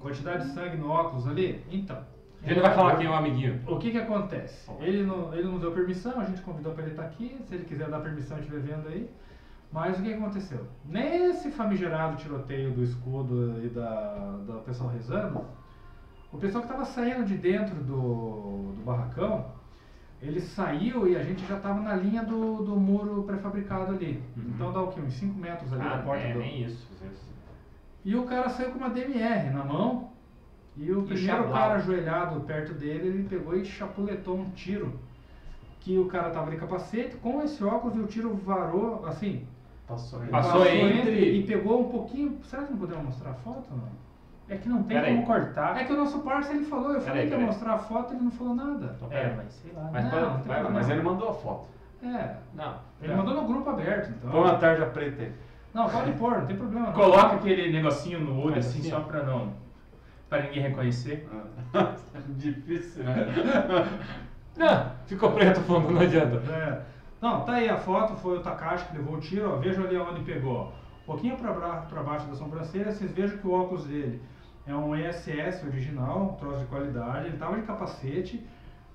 quantidade 0.00 0.44
de 0.46 0.52
sangue 0.54 0.76
no 0.76 0.88
óculos 0.90 1.26
ali? 1.26 1.64
Então. 1.70 1.98
A 2.42 2.48
gente 2.48 2.60
vai 2.60 2.74
falar 2.74 2.96
quem 2.96 3.06
é 3.06 3.10
o 3.10 3.14
amiguinho. 3.14 3.60
O 3.66 3.76
que 3.76 3.90
que 3.90 3.98
acontece? 3.98 4.70
Ele 4.80 5.02
não, 5.04 5.34
ele 5.34 5.46
não 5.46 5.58
deu 5.58 5.72
permissão, 5.72 6.18
a 6.20 6.24
gente 6.24 6.40
convidou 6.40 6.72
para 6.72 6.84
ele 6.84 6.92
estar 6.92 7.04
aqui, 7.04 7.36
se 7.46 7.54
ele 7.54 7.64
quiser 7.64 7.88
dar 7.90 8.00
permissão, 8.00 8.38
a 8.38 8.40
gente 8.40 8.50
vai 8.50 8.60
vendo 8.60 8.88
aí. 8.88 9.10
Mas 9.72 9.98
o 9.98 10.02
que 10.02 10.12
aconteceu? 10.12 10.66
Nesse 10.84 11.50
famigerado 11.52 12.16
tiroteio 12.16 12.72
do 12.72 12.82
escudo 12.82 13.64
e 13.64 13.68
da, 13.68 14.36
do 14.46 14.60
pessoal 14.64 14.90
rezando, 14.90 15.44
o 16.32 16.38
pessoal 16.38 16.64
que 16.64 16.70
estava 16.70 16.84
saindo 16.84 17.24
de 17.24 17.36
dentro 17.36 17.76
do, 17.76 18.72
do 18.76 18.82
barracão, 18.84 19.46
ele 20.20 20.40
saiu 20.40 21.06
e 21.08 21.16
a 21.16 21.22
gente 21.22 21.46
já 21.46 21.56
estava 21.56 21.80
na 21.80 21.94
linha 21.94 22.24
do, 22.24 22.64
do 22.64 22.76
muro 22.76 23.22
pré-fabricado 23.22 23.92
ali. 23.92 24.22
Uhum. 24.36 24.42
Então 24.54 24.72
dá 24.72 24.82
o 24.82 24.88
quê? 24.88 25.00
Uns 25.00 25.14
5 25.14 25.38
metros 25.38 25.72
ali 25.72 25.82
Ah, 25.82 25.96
da 25.96 26.02
porta 26.02 26.24
é, 26.24 26.32
do, 26.32 26.38
nem 26.40 26.62
isso. 26.64 26.86
isso. 27.04 27.30
e 28.04 28.16
o 28.16 28.24
cara 28.24 28.48
saiu 28.48 28.72
com 28.72 28.78
uma 28.78 28.90
DMR 28.90 29.50
na 29.50 29.64
mão. 29.64 30.10
E 30.76 30.90
o 30.92 31.00
E 31.02 31.06
primeiro 31.06 31.26
chablau. 31.26 31.52
cara 31.52 31.74
ajoelhado 31.74 32.40
perto 32.40 32.74
dele, 32.74 33.08
ele 33.08 33.28
pegou 33.28 33.56
e 33.56 33.64
chapuletou 33.64 34.36
um 34.38 34.50
tiro. 34.50 34.98
Que 35.80 35.98
o 35.98 36.06
cara 36.06 36.30
tava 36.30 36.50
de 36.50 36.56
capacete, 36.58 37.16
com 37.16 37.40
esse 37.42 37.62
óculos 37.64 37.96
e 37.96 38.00
o 38.00 38.06
tiro 38.06 38.34
varou, 38.34 39.04
assim. 39.06 39.46
Passou 39.90 40.20
aí. 40.22 40.28
Passou 40.28 40.66
entre- 40.66 41.30
E 41.38 41.42
pegou 41.44 41.80
um 41.80 41.90
pouquinho. 41.90 42.38
Será 42.44 42.62
que 42.62 42.70
não 42.72 42.78
podemos 42.78 43.04
mostrar 43.06 43.30
a 43.30 43.34
foto? 43.34 43.68
Não? 43.70 43.88
É 44.48 44.56
que 44.56 44.68
não 44.68 44.78
tem 44.82 44.96
Pera 44.96 45.06
aí. 45.08 45.14
como 45.14 45.26
cortar. 45.26 45.76
É 45.80 45.84
que 45.84 45.92
o 45.92 45.96
nosso 45.96 46.20
parceiro 46.20 46.58
ele 46.60 46.66
falou, 46.66 46.92
eu 46.92 47.00
falei 47.00 47.26
que 47.28 47.34
ia 47.34 47.38
mostrar 47.40 47.74
a 47.74 47.78
foto 47.78 48.14
ele 48.14 48.22
não 48.24 48.30
falou 48.30 48.54
nada. 48.54 48.94
Então, 48.96 49.08
É, 49.12 49.32
mas 49.36 49.52
sei 49.52 49.72
lá. 49.72 49.90
Mas? 49.92 50.04
Não, 50.04 50.10
pode- 50.10 50.22
não 50.24 50.38
tem 50.38 50.46
vai. 50.62 50.72
Mas 50.72 50.88
ele 50.90 51.02
mandou 51.02 51.28
a 51.28 51.34
foto. 51.34 51.66
É. 52.02 52.34
Não. 52.54 52.74
Ele 53.02 53.12
tá. 53.12 53.16
mandou 53.18 53.34
no 53.34 53.44
grupo 53.46 53.70
aberto, 53.70 54.10
então. 54.10 54.30
Põe 54.30 54.40
uma 54.40 54.54
tarja 54.56 54.86
preta 54.86 55.22
aí. 55.22 55.32
Não, 55.74 55.88
pode 55.88 56.12
pôr, 56.12 56.38
não 56.38 56.46
tem 56.46 56.56
problema. 56.56 56.86
não. 56.86 56.92
Coloca 56.94 57.36
aquele 57.36 57.70
negocinho 57.70 58.20
no 58.20 58.40
olho 58.40 58.54
Faz 58.54 58.66
assim, 58.68 58.80
assim, 58.80 58.90
só 58.90 59.00
pra 59.00 59.22
não. 59.22 59.52
pra 60.28 60.42
ninguém 60.42 60.62
reconhecer. 60.62 61.28
Difícil, 62.36 63.04
né? 63.04 63.26
Não, 64.56 64.90
ficou 65.06 65.30
preto 65.32 65.60
o 65.60 65.62
fundo, 65.62 65.90
não 65.92 66.00
adianta. 66.00 66.42
É. 66.52 66.80
Não, 67.20 67.42
tá 67.44 67.52
aí 67.54 67.68
a 67.68 67.76
foto, 67.76 68.16
foi 68.16 68.38
o 68.38 68.42
Takashi 68.42 68.86
que 68.86 68.96
levou 68.96 69.16
o 69.16 69.20
tiro, 69.20 69.52
ó. 69.52 69.56
Veja 69.56 69.82
ali 69.82 69.96
onde 69.98 70.22
pegou. 70.22 70.56
ó. 70.56 70.64
Um 71.02 71.06
pouquinho 71.06 71.36
pra 71.36 72.02
baixo 72.02 72.26
da 72.26 72.34
sobrancelha, 72.34 72.92
vocês 72.92 73.10
vejam 73.12 73.38
que 73.38 73.46
o 73.46 73.52
óculos 73.52 73.84
dele 73.84 74.22
é 74.66 74.74
um 74.74 74.94
ESS 74.94 75.64
original, 75.66 76.32
um 76.32 76.36
troço 76.36 76.60
de 76.60 76.66
qualidade, 76.66 77.26
ele 77.26 77.36
tava 77.36 77.56
de 77.56 77.62
capacete. 77.66 78.46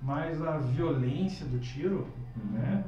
mas 0.01 0.41
a 0.45 0.57
violência 0.57 1.45
do 1.45 1.59
tiro, 1.59 2.07
né? 2.51 2.83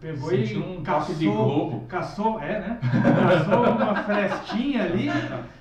Pegou 0.00 0.30
Sentiu 0.30 0.60
e 0.60 0.78
um 0.78 0.82
caçou, 0.82 1.14
de 1.14 1.26
globo. 1.26 1.86
caçou, 1.86 2.40
é, 2.40 2.60
né? 2.60 2.80
Caçou 2.80 3.64
uma 3.74 3.94
frestinha 4.04 4.84
ali 4.84 5.08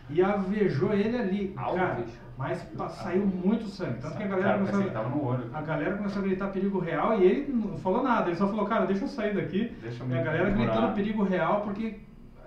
e 0.09 0.21
avejou 0.21 0.93
ele 0.93 1.17
ali. 1.17 1.47
Cara, 1.49 1.91
Alvejo. 1.91 2.17
Mas 2.39 2.63
pa- 2.77 2.87
saiu 2.87 3.25
muito 3.25 3.65
sangue. 3.65 3.99
Tanto 4.01 4.15
que 4.15 4.23
a 4.23 4.27
galera 4.27 4.47
Cara, 4.47 4.57
começou 4.59 4.79
olho. 5.25 5.49
a 5.53 5.61
galera 5.61 5.97
começou 5.97 6.21
a 6.21 6.25
gritar 6.25 6.47
perigo 6.47 6.79
real 6.79 7.19
e 7.19 7.23
ele 7.25 7.51
não 7.53 7.77
falou 7.77 8.01
nada, 8.01 8.29
ele 8.29 8.37
só 8.37 8.47
falou, 8.47 8.65
cara, 8.65 8.85
deixa 8.85 9.03
eu 9.03 9.07
sair 9.09 9.35
daqui. 9.35 9.75
Deixa 9.81 10.03
e 10.05 10.17
a 10.17 10.21
galera 10.23 10.45
segurar. 10.49 10.71
gritando 10.71 10.95
perigo 10.95 11.23
real 11.23 11.61
porque 11.61 11.99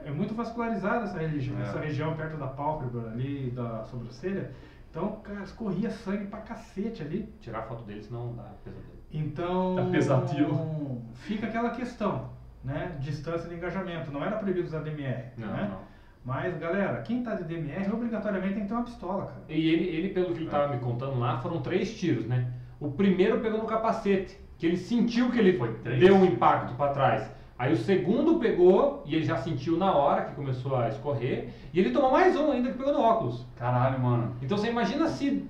é 0.04 0.10
muito 0.10 0.34
vascularizada 0.34 1.04
essa, 1.04 1.18
região, 1.18 1.58
É. 1.58 1.62
essa 1.62 1.78
região 1.78 2.16
perto 2.16 2.38
da 2.38 2.46
pálpebra 2.46 3.10
ali, 3.10 3.50
da 3.50 3.84
sobrancelha. 3.84 4.50
Então, 4.90 5.20
cara, 5.22 5.42
escorria 5.42 5.90
sangue 5.90 6.26
pra 6.26 6.40
cacete 6.40 7.02
ali. 7.02 7.32
Tirar 7.40 7.58
a 7.60 7.62
foto 7.62 7.84
dele, 7.84 8.02
senão 8.02 8.34
dá 8.34 8.44
pesadelo. 8.64 8.92
Então, 9.12 9.76
Tá 9.76 9.84
pesadelo. 9.90 11.02
fica 11.14 11.46
aquela 11.46 11.70
questão, 11.70 12.30
né? 12.64 12.96
Distância 12.98 13.46
de 13.48 13.54
engajamento. 13.54 14.10
Não 14.10 14.24
era 14.24 14.36
proibido 14.36 14.66
usar 14.66 14.80
DMR, 14.80 15.32
Não, 15.36 15.46
né? 15.48 15.68
não. 15.70 15.91
Mas, 16.24 16.56
galera, 16.58 17.02
quem 17.02 17.22
tá 17.22 17.34
de 17.34 17.44
DMR 17.44 17.90
obrigatoriamente 17.92 18.54
tem 18.54 18.62
que 18.62 18.68
ter 18.68 18.74
uma 18.74 18.84
pistola, 18.84 19.26
cara. 19.26 19.42
E 19.48 19.68
ele, 19.68 19.84
ele, 19.88 20.08
pelo 20.10 20.26
que 20.26 20.32
ele 20.38 20.44
estava 20.44 20.68
me 20.72 20.78
contando 20.78 21.18
lá, 21.18 21.38
foram 21.38 21.60
três 21.60 21.98
tiros, 21.98 22.26
né? 22.26 22.46
O 22.78 22.90
primeiro 22.92 23.40
pegou 23.40 23.58
no 23.58 23.66
capacete, 23.66 24.38
que 24.56 24.66
ele 24.66 24.76
sentiu 24.76 25.30
que 25.30 25.38
ele 25.38 25.58
Foi 25.58 25.74
três? 25.74 25.98
deu 25.98 26.14
um 26.14 26.24
impacto 26.24 26.74
para 26.74 26.92
trás. 26.92 27.28
Aí 27.58 27.72
o 27.72 27.76
segundo 27.76 28.38
pegou 28.38 29.02
e 29.06 29.14
ele 29.14 29.24
já 29.24 29.36
sentiu 29.36 29.76
na 29.76 29.92
hora 29.92 30.22
que 30.24 30.34
começou 30.34 30.76
a 30.76 30.88
escorrer. 30.88 31.48
E 31.72 31.78
ele 31.78 31.90
tomou 31.90 32.10
mais 32.12 32.36
um 32.36 32.50
ainda 32.52 32.70
que 32.70 32.78
pegou 32.78 32.92
no 32.92 33.00
óculos. 33.00 33.44
Caralho, 33.56 33.98
mano. 34.00 34.34
Então 34.42 34.56
você 34.56 34.68
imagina 34.70 35.08
se. 35.08 35.48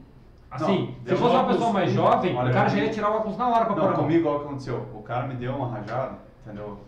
Assim, 0.50 0.94
Não, 1.06 1.16
se 1.16 1.16
fosse 1.16 1.34
uma 1.34 1.46
pessoa 1.46 1.72
mais 1.72 1.90
jovem, 1.92 2.36
olha, 2.36 2.50
o 2.50 2.52
cara 2.52 2.68
já 2.68 2.78
ia 2.78 2.90
tirar 2.90 3.10
o 3.10 3.16
óculos 3.16 3.38
na 3.38 3.48
hora 3.48 3.64
pra 3.64 3.74
pôr 3.74 3.80
Não, 3.80 3.90
mão. 3.92 3.96
comigo 3.96 4.28
olha 4.28 4.36
o 4.36 4.40
que 4.40 4.46
aconteceu. 4.46 4.86
O 4.94 5.02
cara 5.02 5.26
me 5.26 5.34
deu 5.36 5.54
uma 5.56 5.68
rajada, 5.68 6.18
entendeu? 6.44 6.78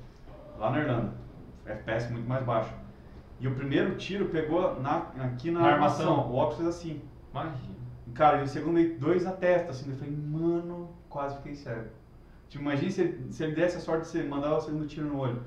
Lá 0.58 0.70
na 0.70 0.78
Irlanda. 0.80 1.12
FPS 1.64 2.10
muito 2.12 2.28
mais 2.28 2.44
baixo. 2.44 2.70
E 3.40 3.48
o 3.48 3.54
primeiro 3.54 3.96
tiro 3.96 4.26
pegou 4.26 4.80
na, 4.80 5.06
aqui 5.20 5.50
na, 5.50 5.60
Na 5.60 5.66
armação. 5.72 6.10
armação. 6.12 6.30
O 6.32 6.36
óculos 6.36 6.56
fez 6.56 6.68
assim. 6.68 7.02
Imagina. 7.32 7.74
Cara, 8.14 8.38
e 8.40 8.42
o 8.44 8.46
segundo 8.46 8.74
meio 8.74 8.98
dois 8.98 9.24
na 9.24 9.32
testa, 9.32 9.70
assim. 9.70 9.90
Eu 9.90 9.96
falei, 9.96 10.14
mano, 10.16 10.90
quase 11.08 11.36
fiquei 11.38 11.54
cego. 11.54 11.86
Tipo, 12.48 12.62
imagina 12.62 12.90
se, 12.90 13.00
ele- 13.00 13.32
se 13.32 13.42
ele 13.42 13.54
desse 13.54 13.76
a 13.76 13.80
sorte 13.80 14.02
de 14.02 14.08
você 14.08 14.22
mandar 14.22 14.56
o 14.56 14.60
segundo 14.60 14.86
tiro 14.86 15.06
no 15.08 15.18
olho. 15.18 15.42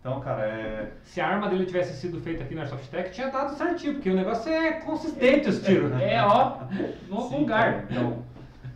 Então, 0.00 0.20
cara, 0.20 0.42
é. 0.46 0.92
Se 1.02 1.20
a 1.20 1.28
arma 1.28 1.48
dele 1.48 1.66
tivesse 1.66 1.92
sido 2.00 2.20
feita 2.20 2.44
aqui 2.44 2.54
na 2.54 2.62
Airsoft 2.62 2.88
Tech, 2.88 3.10
tinha 3.10 3.28
dado 3.28 3.54
certinho, 3.56 3.94
porque 3.94 4.08
o 4.10 4.14
negócio 4.14 4.50
é 4.50 4.72
consistente 4.80 5.48
os 5.48 5.60
tiros, 5.60 5.90
né? 5.90 6.14
É, 6.14 6.22
ó, 6.24 6.58
no 7.10 7.22
Sim, 7.22 7.40
lugar. 7.40 7.72
cara, 7.72 7.86
Então, 7.90 8.22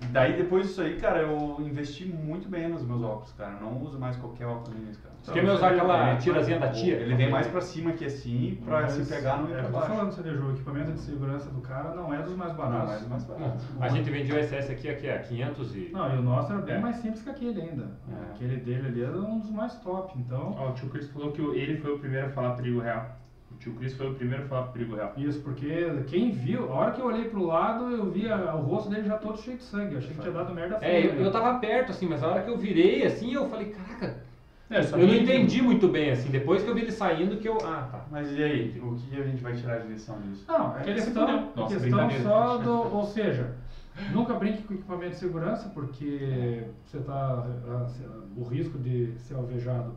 daí 0.06 0.36
depois 0.36 0.66
disso 0.66 0.82
aí, 0.82 0.96
cara, 0.98 1.20
eu 1.20 1.56
investi 1.60 2.04
muito 2.06 2.48
bem 2.48 2.68
nos 2.68 2.82
meus 2.82 3.02
óculos, 3.02 3.32
cara. 3.32 3.54
Eu 3.54 3.60
não 3.60 3.82
uso 3.82 3.98
mais 3.98 4.16
qualquer 4.16 4.46
óculos 4.46 4.78
nisso, 4.80 5.00
cara. 5.02 5.14
Você 5.20 5.32
quer 5.32 5.42
me 5.44 5.50
usar 5.50 5.72
aquela 5.72 6.16
tirazinha 6.16 6.58
da 6.58 6.68
tia? 6.70 6.96
Ele 6.96 7.14
vem 7.14 7.30
mais 7.30 7.46
pra 7.46 7.60
cima 7.60 7.90
aqui 7.90 8.06
assim, 8.06 8.58
pra 8.64 8.82
Mas, 8.82 8.92
se 8.92 9.14
pegar 9.14 9.36
no 9.36 9.54
é, 9.54 9.60
eu 9.60 9.70
tô 9.70 9.80
falando, 9.80 10.10
você 10.10 10.22
o 10.30 10.50
equipamento 10.52 10.92
de 10.92 11.00
segurança 11.00 11.50
do 11.50 11.60
cara 11.60 11.94
não 11.94 12.12
é 12.14 12.22
dos 12.22 12.34
mais 12.34 12.52
Não, 12.52 12.58
baratos. 12.58 12.88
mas 12.92 13.08
mais 13.08 13.24
Bom, 13.24 13.34
barato. 13.38 13.58
a 13.80 13.88
gente 13.88 14.08
vendia 14.10 14.34
o 14.34 14.42
SS 14.42 14.72
aqui, 14.72 14.88
aqui 14.88 15.06
é 15.06 15.18
500 15.18 15.76
e... 15.76 15.90
Não, 15.92 16.14
e 16.14 16.18
o 16.18 16.22
nosso 16.22 16.52
era 16.52 16.62
bem 16.62 16.76
É. 16.76 16.78
mais 16.78 16.96
simples 16.96 17.22
que 17.22 17.28
aquele 17.30 17.60
ainda. 17.60 17.90
É. 18.10 18.30
Aquele 18.34 18.56
dele 18.56 18.88
ali 18.88 19.02
era 19.04 19.16
um 19.18 19.38
dos 19.40 19.50
mais 19.50 19.74
top, 19.80 20.18
então. 20.18 20.56
Ó, 20.58 20.70
o 20.70 20.72
tio 20.72 20.88
Chris 20.88 21.08
falou 21.10 21.32
que 21.32 21.42
ele 21.42 21.76
foi 21.76 21.92
o 21.94 21.98
primeiro 21.98 22.28
a 22.28 22.30
falar 22.30 22.54
perigo 22.54 22.80
real. 22.80 23.19
O 23.60 23.62
tio 23.62 23.74
Chris 23.74 23.92
foi 23.92 24.08
o 24.10 24.14
primeiro 24.14 24.44
a 24.44 24.46
falar 24.48 24.62
perigo 24.68 24.96
real. 24.96 25.12
Isso, 25.18 25.38
porque 25.40 25.68
quem 26.08 26.30
viu, 26.30 26.72
a 26.72 26.76
hora 26.76 26.90
que 26.92 27.00
eu 27.02 27.04
olhei 27.04 27.26
pro 27.26 27.44
lado, 27.44 27.90
eu 27.90 28.10
vi 28.10 28.26
a- 28.26 28.54
o 28.54 28.62
rosto 28.62 28.88
dele 28.88 29.06
já 29.06 29.18
todo 29.18 29.36
cheio 29.38 29.58
de 29.58 29.64
sangue. 29.64 29.92
Eu 29.92 29.98
achei 29.98 30.14
que 30.14 30.18
tinha 30.18 30.32
dado 30.32 30.54
merda 30.54 30.78
É, 30.80 31.04
eu, 31.04 31.10
feia. 31.10 31.20
eu 31.22 31.30
tava 31.30 31.58
perto, 31.58 31.90
assim, 31.90 32.06
mas 32.08 32.22
a 32.22 32.28
hora 32.28 32.42
que 32.42 32.48
eu 32.48 32.56
virei, 32.56 33.04
assim, 33.04 33.34
eu 33.34 33.50
falei, 33.50 33.66
caraca, 33.66 34.16
É, 34.70 34.78
eu 34.80 34.98
não 34.98 35.08
que- 35.08 35.18
entendi 35.18 35.60
muito 35.60 35.88
bem, 35.88 36.08
assim, 36.10 36.30
depois 36.30 36.62
que 36.62 36.70
eu 36.70 36.74
vi 36.74 36.80
ele 36.80 36.90
saindo 36.92 37.36
que 37.36 37.46
eu... 37.46 37.58
Ah, 37.62 37.86
tá. 37.92 38.04
Mas 38.10 38.32
e 38.34 38.42
aí, 38.42 38.80
o 38.82 38.94
que 38.94 39.20
a 39.20 39.24
gente 39.24 39.42
vai 39.42 39.52
tirar 39.52 39.80
de 39.80 39.88
lição 39.88 40.18
disso? 40.22 40.42
Não, 40.48 40.74
é 40.78 40.82
Que 40.82 40.98
se 40.98 41.04
questão, 41.04 41.28
é 41.28 41.44
Nossa, 41.54 41.78
questão 41.80 42.22
só 42.22 42.56
do. 42.56 42.72
Ou 42.96 43.04
seja, 43.04 43.50
nunca 44.10 44.32
brinque 44.32 44.62
com 44.62 44.72
equipamento 44.72 45.10
de 45.10 45.16
segurança, 45.18 45.68
porque 45.74 46.62
você 46.86 46.98
tá. 47.00 47.46
O 48.34 48.42
risco 48.44 48.78
de 48.78 49.12
ser 49.18 49.34
alvejado 49.34 49.92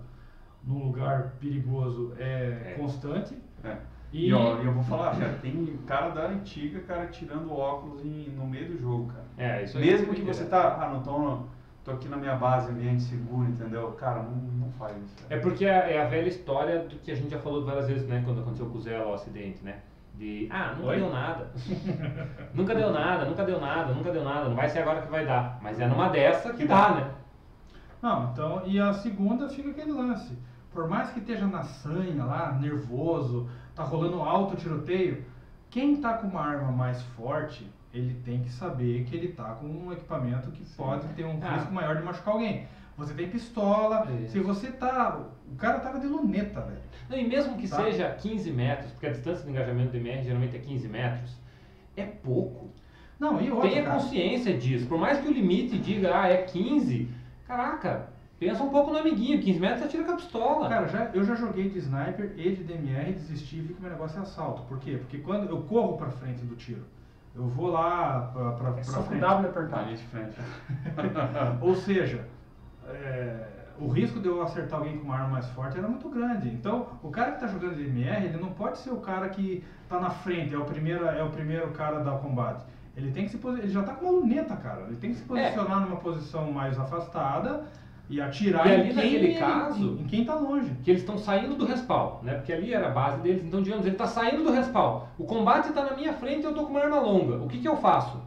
num 0.65 0.83
lugar 0.83 1.33
perigoso 1.39 2.13
é, 2.17 2.73
É. 2.73 2.75
constante. 2.77 3.37
É. 3.63 3.77
E, 4.11 4.27
E, 4.29 4.33
ó, 4.33 4.57
eu 4.57 4.71
vou 4.73 4.83
falar, 4.83 5.15
cara, 5.17 5.39
tem 5.41 5.75
cara 5.87 6.09
da 6.09 6.27
antiga, 6.27 6.79
cara, 6.81 7.07
tirando 7.07 7.51
óculos 7.51 8.03
em- 8.05 8.29
no 8.37 8.45
meio 8.45 8.67
do 8.69 8.77
jogo, 8.79 9.07
cara. 9.11 9.25
É, 9.37 9.63
isso 9.63 9.77
aí. 9.77 9.85
Mesmo 9.85 10.13
que 10.13 10.21
você 10.21 10.45
tá, 10.45 10.77
ah, 10.81 10.89
não 10.89 11.01
tô, 11.01 11.39
tô 11.83 11.91
aqui 11.91 12.07
na 12.07 12.17
minha 12.17 12.35
base, 12.35 12.69
ambiente 12.71 13.01
seguro, 13.01 13.49
entendeu? 13.49 13.91
Cara, 13.93 14.21
não, 14.21 14.31
não 14.35 14.71
faz 14.73 14.95
isso. 14.97 15.15
cara. 15.23 15.33
É 15.33 15.41
porque 15.41 15.65
é, 15.65 15.95
é 15.95 16.01
a 16.03 16.05
velha 16.07 16.27
história 16.27 16.79
do 16.83 16.95
que 16.97 17.11
a 17.11 17.15
gente 17.15 17.31
já 17.31 17.39
falou 17.39 17.65
várias 17.65 17.87
vezes, 17.87 18.07
né? 18.07 18.21
Quando 18.23 18.41
aconteceu 18.41 18.67
com 18.67 18.77
o 18.77 18.81
Zé 18.81 18.97
lá 18.99 19.07
o 19.09 19.13
acidente, 19.15 19.63
né? 19.63 19.79
De, 20.15 20.47
ah, 20.51 20.75
nunca 20.77 20.89
Oi? 20.89 20.97
deu 20.97 21.09
nada. 21.09 21.51
nunca 22.53 22.75
deu 22.75 22.91
nada, 22.91 23.25
nunca 23.25 23.43
deu 23.43 23.59
nada, 23.59 23.93
nunca 23.93 24.11
deu 24.11 24.23
nada. 24.23 24.47
Não 24.49 24.55
vai 24.55 24.69
ser 24.69 24.79
agora 24.79 25.01
que 25.01 25.09
vai 25.11 25.25
dar. 25.25 25.57
Mas 25.61 25.79
é 25.79 25.87
numa 25.87 26.09
dessa 26.09 26.53
que 26.53 26.67
dá, 26.67 26.91
né? 26.93 27.11
Não, 27.99 28.31
então, 28.31 28.61
e 28.65 28.79
a 28.79 28.93
segunda 28.93 29.49
fica 29.49 29.69
aquele 29.71 29.91
lance. 29.91 30.37
Por 30.73 30.87
mais 30.89 31.11
que 31.11 31.19
esteja 31.19 31.45
na 31.45 31.63
sanha 31.63 32.23
lá, 32.25 32.51
nervoso, 32.59 33.47
tá 33.75 33.83
rolando 33.83 34.21
alto 34.21 34.55
tiroteio, 34.55 35.23
quem 35.69 35.97
tá 35.97 36.13
com 36.17 36.27
uma 36.27 36.41
arma 36.41 36.71
mais 36.71 37.01
forte, 37.15 37.69
ele 37.93 38.15
tem 38.25 38.41
que 38.41 38.49
saber 38.51 39.03
que 39.05 39.15
ele 39.15 39.29
tá 39.29 39.53
com 39.55 39.67
um 39.67 39.91
equipamento 39.93 40.49
que 40.51 40.63
pode 40.75 41.07
ter 41.09 41.25
um 41.25 41.39
Ah. 41.41 41.55
risco 41.55 41.71
maior 41.73 41.95
de 41.95 42.03
machucar 42.03 42.33
alguém. 42.33 42.67
Você 42.97 43.13
tem 43.13 43.27
pistola, 43.29 44.07
Isso. 44.21 44.33
se 44.33 44.39
você 44.39 44.71
tá. 44.71 45.19
O 45.51 45.55
cara 45.55 45.79
tava 45.79 45.99
de 45.99 46.05
luneta, 46.07 46.61
velho. 46.61 46.79
Não, 47.09 47.17
e 47.17 47.27
mesmo 47.27 47.57
que 47.57 47.67
Tá. 47.67 47.77
seja 47.77 48.09
15 48.11 48.51
metros, 48.51 48.91
porque 48.91 49.07
a 49.07 49.11
distância 49.11 49.43
de 49.43 49.49
engajamento 49.51 49.91
do 49.91 49.97
MR 49.97 50.23
geralmente 50.23 50.55
é 50.55 50.59
15 50.59 50.87
metros, 50.87 51.35
é 51.97 52.05
pouco. 52.05 52.69
Não, 53.19 53.39
e 53.41 53.51
outra. 53.51 53.69
Tenha 53.69 53.83
cara, 53.83 53.95
consciência 53.95 54.57
disso. 54.57 54.87
Por 54.87 54.97
mais 54.99 55.19
que 55.19 55.27
o 55.27 55.31
limite 55.31 55.77
diga, 55.79 56.19
ah, 56.19 56.27
é 56.27 56.43
15, 56.43 57.09
caraca, 57.47 58.09
pensa 58.43 58.63
um 58.63 58.69
pouco 58.69 58.91
no 58.91 58.99
amiguinho. 58.99 59.41
15 59.41 59.59
metros 59.59 59.79
você 59.81 59.87
tira 59.87 60.03
com 60.03 60.11
a 60.11 60.15
pistola. 60.15 60.69
Cara, 60.69 60.87
já, 60.87 61.05
eu 61.13 61.23
já 61.23 61.35
joguei 61.35 61.69
de 61.69 61.79
sniper 61.79 62.33
e 62.35 62.55
de 62.55 62.63
DMR, 62.63 63.13
desisti 63.13 63.57
e 63.57 63.61
vi 63.61 63.73
que 63.73 63.81
meu 63.81 63.89
negócio 63.91 64.19
é 64.19 64.21
assalto. 64.21 64.63
Por 64.63 64.79
quê? 64.79 64.97
Porque 64.97 65.19
quando 65.19 65.49
eu 65.49 65.61
corro 65.63 65.97
pra 65.97 66.09
frente 66.09 66.43
do 66.45 66.55
tiro, 66.55 66.83
eu 67.35 67.47
vou 67.47 67.67
lá 67.67 68.31
pra, 68.33 68.51
pra, 68.51 68.69
É 68.69 68.73
pra 68.73 68.83
só 68.83 68.97
com 68.97 69.03
frente. 69.05 69.21
W 69.21 69.49
apertado. 69.49 69.85
ali 69.85 69.95
de 69.95 70.03
frente. 70.03 70.35
Ou 71.61 71.75
seja, 71.75 72.27
é, 72.87 73.47
o 73.79 73.87
risco 73.87 74.19
de 74.19 74.27
eu 74.27 74.41
acertar 74.41 74.79
alguém 74.79 74.97
com 74.97 75.05
uma 75.05 75.15
arma 75.15 75.29
mais 75.29 75.47
forte 75.49 75.77
era 75.77 75.87
muito 75.87 76.09
grande. 76.09 76.49
Então, 76.49 76.87
o 77.01 77.09
cara 77.09 77.31
que 77.31 77.43
está 77.43 77.47
jogando 77.47 77.75
de 77.75 77.83
MR, 77.83 78.25
ele 78.25 78.37
não 78.37 78.51
pode 78.51 78.77
ser 78.77 78.91
o 78.91 78.97
cara 78.97 79.29
que 79.29 79.63
está 79.83 79.99
na 79.99 80.09
frente, 80.09 80.53
é 80.53 80.57
o 80.57 80.65
primeiro, 80.65 81.05
é 81.05 81.23
o 81.23 81.29
primeiro 81.29 81.71
cara 81.71 81.99
da 81.99 82.11
combate. 82.17 82.63
Ele 82.95 83.11
tem 83.11 83.25
que 83.25 83.31
se 83.31 83.47
ele 83.47 83.69
já 83.69 83.81
está 83.81 83.93
com 83.93 84.05
uma 84.05 84.19
luneta, 84.19 84.55
cara. 84.55 84.81
Ele 84.81 84.97
tem 84.97 85.09
que 85.11 85.15
se 85.15 85.23
posicionar 85.23 85.81
numa 85.81 85.95
posição 85.95 86.51
mais 86.51 86.79
afastada 86.79 87.63
e 88.09 88.21
atirar 88.21 88.67
E 88.67 88.69
em 88.69 88.73
ali 88.73 88.83
quem 88.83 88.93
naquele 88.95 89.15
ele- 89.27 89.33
caso- 89.39 89.83
em, 89.97 90.01
em 90.01 90.03
quem 90.05 90.21
está 90.21 90.35
longe. 90.35 90.71
Que 90.83 90.91
eles 90.91 91.01
estão 91.01 91.17
saindo 91.17 91.55
do 91.55 91.65
respawn, 91.65 92.17
né? 92.21 92.33
Porque 92.35 92.51
ali 92.53 92.73
era 92.73 92.87
a 92.87 92.91
base 92.91 93.21
deles. 93.21 93.43
Então, 93.43 93.61
digamos, 93.61 93.85
ele 93.85 93.95
está 93.95 94.05
saindo 94.07 94.43
do 94.43 94.51
respawn. 94.51 95.01
O 95.17 95.23
combate 95.23 95.69
está 95.69 95.83
na 95.85 95.95
minha 95.95 96.13
frente 96.13 96.41
e 96.41 96.45
eu 96.45 96.53
tô 96.53 96.63
com 96.65 96.71
uma 96.71 96.81
arma 96.81 96.99
longa. 96.99 97.37
O 97.37 97.47
que, 97.47 97.59
que 97.59 97.67
eu 97.67 97.77
faço? 97.77 98.17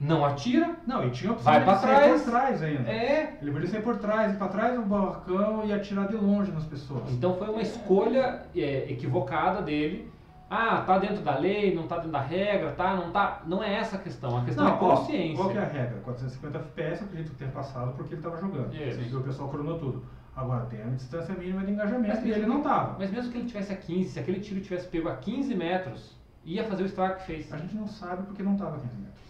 Não 0.00 0.24
atira? 0.24 0.74
Não, 0.86 1.06
e 1.06 1.10
tinha 1.10 1.32
opção 1.32 1.50
Vai 1.52 1.64
sair 1.64 1.80
trás. 1.80 2.22
por 2.22 2.30
trás 2.30 2.62
ainda. 2.62 2.90
É. 2.90 3.38
Ele 3.40 3.52
podia 3.52 3.68
sair 3.68 3.82
por 3.82 3.96
trás, 3.96 4.32
ir 4.34 4.36
para 4.36 4.48
trás 4.48 4.74
do 4.74 4.82
barracão 4.82 5.62
e 5.64 5.72
atirar 5.72 6.08
de 6.08 6.16
longe 6.16 6.50
nas 6.50 6.64
pessoas. 6.64 7.04
Então 7.12 7.34
foi 7.36 7.48
uma 7.48 7.62
escolha 7.62 8.42
é, 8.54 8.86
equivocada 8.90 9.62
dele. 9.62 10.10
Ah, 10.48 10.82
tá 10.82 10.98
dentro 10.98 11.22
da 11.22 11.38
lei, 11.38 11.74
não 11.74 11.86
tá 11.86 11.96
dentro 11.96 12.12
da 12.12 12.20
regra, 12.20 12.72
tá, 12.72 12.94
não 12.94 13.10
tá. 13.10 13.42
Não 13.46 13.62
é 13.62 13.74
essa 13.74 13.96
a 13.96 13.98
questão. 13.98 14.38
A 14.38 14.44
questão 14.44 14.68
é 14.68 14.72
ó, 14.72 14.76
consciência. 14.76 15.36
Qual 15.36 15.50
que 15.50 15.58
é 15.58 15.62
a 15.62 15.66
regra? 15.66 16.00
450 16.04 16.58
FPS 16.58 17.00
eu 17.00 17.06
acredito 17.06 17.30
que 17.30 17.36
tenha 17.36 17.50
passado 17.50 17.94
porque 17.96 18.14
ele 18.14 18.20
estava 18.20 18.36
jogando. 18.36 18.74
Isso. 18.74 19.00
Assim 19.00 19.16
o 19.16 19.22
pessoal 19.22 19.48
cronou 19.48 19.78
tudo. 19.78 20.04
Agora 20.36 20.66
tem 20.66 20.82
a 20.82 20.86
distância 20.86 21.34
mínima 21.34 21.64
de 21.64 21.72
engajamento 21.72 22.16
Mas 22.16 22.26
e 22.26 22.30
ele 22.30 22.46
não 22.46 22.60
tava. 22.60 22.96
Mas 22.98 23.10
mesmo 23.10 23.30
que 23.30 23.38
ele 23.38 23.46
tivesse 23.46 23.72
a 23.72 23.76
15, 23.76 24.10
se 24.10 24.18
aquele 24.18 24.40
tiro 24.40 24.60
tivesse 24.60 24.88
pego 24.88 25.08
a 25.08 25.16
15 25.16 25.54
metros, 25.54 26.16
ia 26.44 26.64
fazer 26.64 26.82
o 26.82 26.86
estrago 26.86 27.16
que 27.16 27.26
fez. 27.26 27.52
A 27.52 27.56
gente 27.56 27.74
não 27.76 27.86
sabe 27.86 28.24
porque 28.24 28.42
não 28.42 28.56
tava 28.56 28.76
a 28.76 28.80
15 28.80 28.94
metros. 28.96 29.24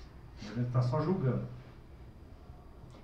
A 0.50 0.60
gente 0.60 0.70
tá 0.72 0.82
só 0.82 1.00
julgando. 1.00 1.42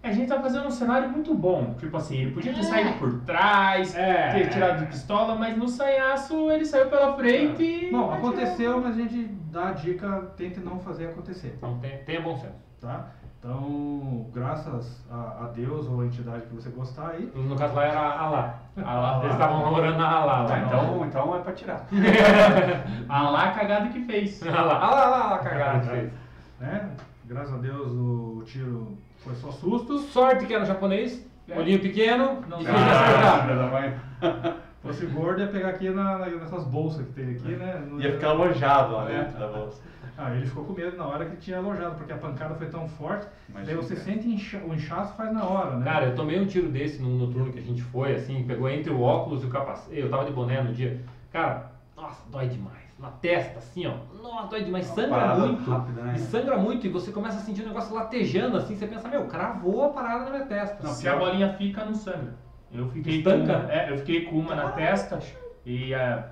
A 0.02 0.12
gente 0.12 0.28
tá 0.28 0.40
fazendo 0.40 0.66
um 0.66 0.70
cenário 0.70 1.10
muito 1.10 1.34
bom. 1.34 1.74
Tipo 1.78 1.96
assim, 1.98 2.16
ele 2.16 2.30
podia 2.30 2.54
ter 2.54 2.62
saído 2.62 2.98
por 2.98 3.20
trás, 3.20 3.94
É. 3.94 4.30
ter 4.32 4.48
tirado 4.48 4.78
de 4.80 4.86
pistola, 4.86 5.34
mas 5.34 5.56
no 5.58 5.68
sanhaço 5.68 6.50
ele 6.50 6.64
saiu 6.64 6.88
pela 6.88 7.14
frente 7.14 7.62
e. 7.62 7.90
Bom, 7.90 8.10
atirou. 8.10 8.30
aconteceu, 8.30 8.80
mas 8.80 8.94
a 8.96 8.98
gente 9.02 9.24
dá 9.52 9.68
a 9.68 9.72
dica, 9.72 10.32
tente 10.38 10.58
não 10.60 10.78
fazer 10.80 11.08
acontecer, 11.08 11.54
Então 11.58 11.78
tenha, 11.78 11.98
tenha 11.98 12.20
bom 12.22 12.34
senso. 12.36 12.54
tá? 12.80 13.08
Então, 13.38 14.26
graças 14.34 15.02
a, 15.10 15.44
a 15.44 15.48
Deus 15.54 15.86
ou 15.88 16.00
a 16.02 16.04
entidade 16.06 16.42
que 16.42 16.54
você 16.54 16.68
gostar 16.70 17.08
aí, 17.12 17.30
No 17.34 17.56
caso 17.56 17.74
lá 17.74 17.84
era 17.84 18.00
a 18.00 18.28
lá. 18.30 18.58
Alá. 18.84 19.18
Eles 19.22 19.32
estavam 19.32 19.62
namorando 19.62 19.96
na 19.96 20.08
Alá. 20.10 20.44
Tá, 20.44 20.54
lá. 20.56 20.60
então, 20.66 21.04
então 21.06 21.36
é 21.36 21.38
pra 21.40 21.52
tirar. 21.52 21.86
A 23.08 23.22
lá 23.30 23.44
a 23.44 23.50
cagada 23.52 23.88
que 23.88 24.00
fez. 24.04 24.42
Alá, 24.46 24.74
alá, 24.78 25.04
alá, 25.26 25.38
cagada 25.38 25.80
que 25.80 25.86
fez. 25.88 26.12
né? 26.60 26.90
Graças 27.24 27.54
a 27.54 27.58
Deus 27.58 27.92
o 27.92 28.42
tiro 28.44 28.96
Foi 29.24 29.34
só 29.34 29.50
susto. 29.50 29.98
Sorte 29.98 30.46
que 30.46 30.54
era 30.54 30.62
um 30.62 30.66
japonês, 30.66 31.26
É. 31.48 31.58
olhinho 31.58 31.80
pequeno, 31.80 32.40
Não 32.48 32.58
fez 32.58 32.68
Ah, 32.70 33.44
acertar. 33.44 34.00
fosse 34.82 35.06
gordo, 35.06 35.40
ia 35.40 35.48
pegar 35.48 35.68
aqui 35.70 35.90
na, 35.90 36.18
nessas 36.26 36.64
bolsas 36.64 37.06
que 37.06 37.12
tem 37.12 37.30
aqui, 37.34 37.48
né? 37.56 37.84
Não 37.88 38.00
Ia 38.00 38.12
ficar 38.12 38.30
alojado 38.30 38.94
lá 38.94 39.10
É. 39.10 39.24
dentro 39.24 39.38
da 39.38 39.48
bolsa. 39.48 39.82
Ah, 40.16 40.34
ele 40.34 40.44
ficou 40.46 40.64
com 40.64 40.72
medo 40.74 40.96
na 40.98 41.06
hora 41.06 41.24
que 41.24 41.36
tinha 41.36 41.56
alojado, 41.58 41.94
porque 41.94 42.12
a 42.12 42.16
pancada 42.16 42.54
foi 42.54 42.66
tão 42.66 42.86
forte. 42.86 43.26
Imagina, 43.48 43.66
daí 43.72 43.74
você 43.82 43.94
cara. 43.94 44.04
sente 44.06 44.28
incha- 44.28 44.60
o 44.66 44.74
inchaço 44.74 45.14
faz 45.16 45.32
na 45.32 45.44
hora, 45.44 45.76
né? 45.76 45.84
Cara, 45.84 46.06
eu 46.06 46.14
tomei 46.14 46.38
um 46.38 46.44
tiro 46.46 46.68
desse 46.68 47.00
num 47.00 47.16
noturno 47.16 47.50
que 47.52 47.58
a 47.58 47.62
gente 47.62 47.82
foi, 47.82 48.14
assim, 48.14 48.44
pegou 48.46 48.68
entre 48.68 48.92
o 48.92 49.00
óculos 49.00 49.42
e 49.42 49.46
o 49.46 49.50
capacete. 49.50 49.98
Eu 49.98 50.10
tava 50.10 50.26
de 50.26 50.32
boné 50.32 50.60
no 50.62 50.74
dia. 50.74 51.00
Cara, 51.32 51.72
nossa, 51.96 52.22
dói 52.30 52.48
demais. 52.48 52.76
Na 53.00 53.10
testa, 53.10 53.58
assim, 53.58 53.86
ó. 53.86 53.94
Nossa, 54.22 54.48
dói 54.48 54.64
demais. 54.64 54.86
Uma 54.88 54.94
Sangra 54.94 55.34
muito. 55.36 55.70
rápida, 55.70 56.02
né? 56.02 56.14
E 56.16 56.18
sangra 56.18 56.58
muito. 56.58 56.86
E 56.86 56.90
você 56.90 57.10
começa 57.10 57.38
a 57.38 57.40
sentir 57.40 57.62
o 57.62 57.66
negócio 57.66 57.94
latejando, 57.94 58.58
assim. 58.58 58.76
Você 58.76 58.86
pensa, 58.86 59.08
meu, 59.08 59.26
cravou 59.26 59.84
a 59.84 59.88
parada 59.88 60.24
na 60.24 60.30
minha 60.30 60.44
testa. 60.44 60.82
Não, 60.82 60.92
Se 60.92 61.08
a 61.08 61.16
bolinha 61.16 61.54
fica, 61.54 61.82
não 61.82 61.94
sangra. 61.94 62.34
Eu 62.70 62.88
fiquei 62.90 63.18
Estanca? 63.18 63.60
com, 63.60 63.70
é, 63.70 63.90
eu 63.90 63.98
fiquei 63.98 64.26
com 64.26 64.38
uma 64.38 64.54
na 64.54 64.68
testa 64.72 65.18
e 65.64 65.92
é, 65.94 66.24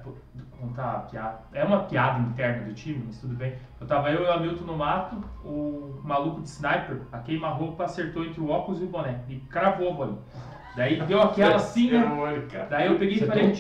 contar 0.61 0.93
a 0.93 0.99
piada. 1.01 1.41
É 1.53 1.65
uma 1.65 1.85
piada 1.85 2.21
interna 2.21 2.65
do 2.67 2.75
time, 2.75 3.03
mas 3.07 3.19
tudo 3.19 3.35
bem. 3.35 3.55
Eu 3.81 3.87
tava 3.87 4.11
eu 4.11 4.23
e 4.23 4.27
o 4.27 4.33
Hamilton 4.33 4.65
no 4.65 4.77
mato, 4.77 5.17
o 5.45 6.01
maluco 6.05 6.41
de 6.43 6.49
sniper, 6.49 7.01
a 7.11 7.19
queima-roupa 7.19 7.85
acertou 7.85 8.25
entre 8.25 8.41
o 8.41 8.51
óculos 8.51 8.81
e 8.81 8.85
o 8.85 8.89
boné 8.89 9.21
e 9.29 9.37
cravou 9.41 9.91
a 9.91 9.95
bolinha. 9.95 10.19
Daí 10.79 11.01
deu 11.03 11.21
aquela 11.21 11.57
assim, 11.57 11.91
né? 11.91 11.99
Meu 11.99 12.19
olho, 12.19 12.47
cara. 12.47 12.67
Daí 12.71 12.87
eu 12.87 12.97
peguei 12.97 13.17
e 13.17 13.27
falei 13.27 13.53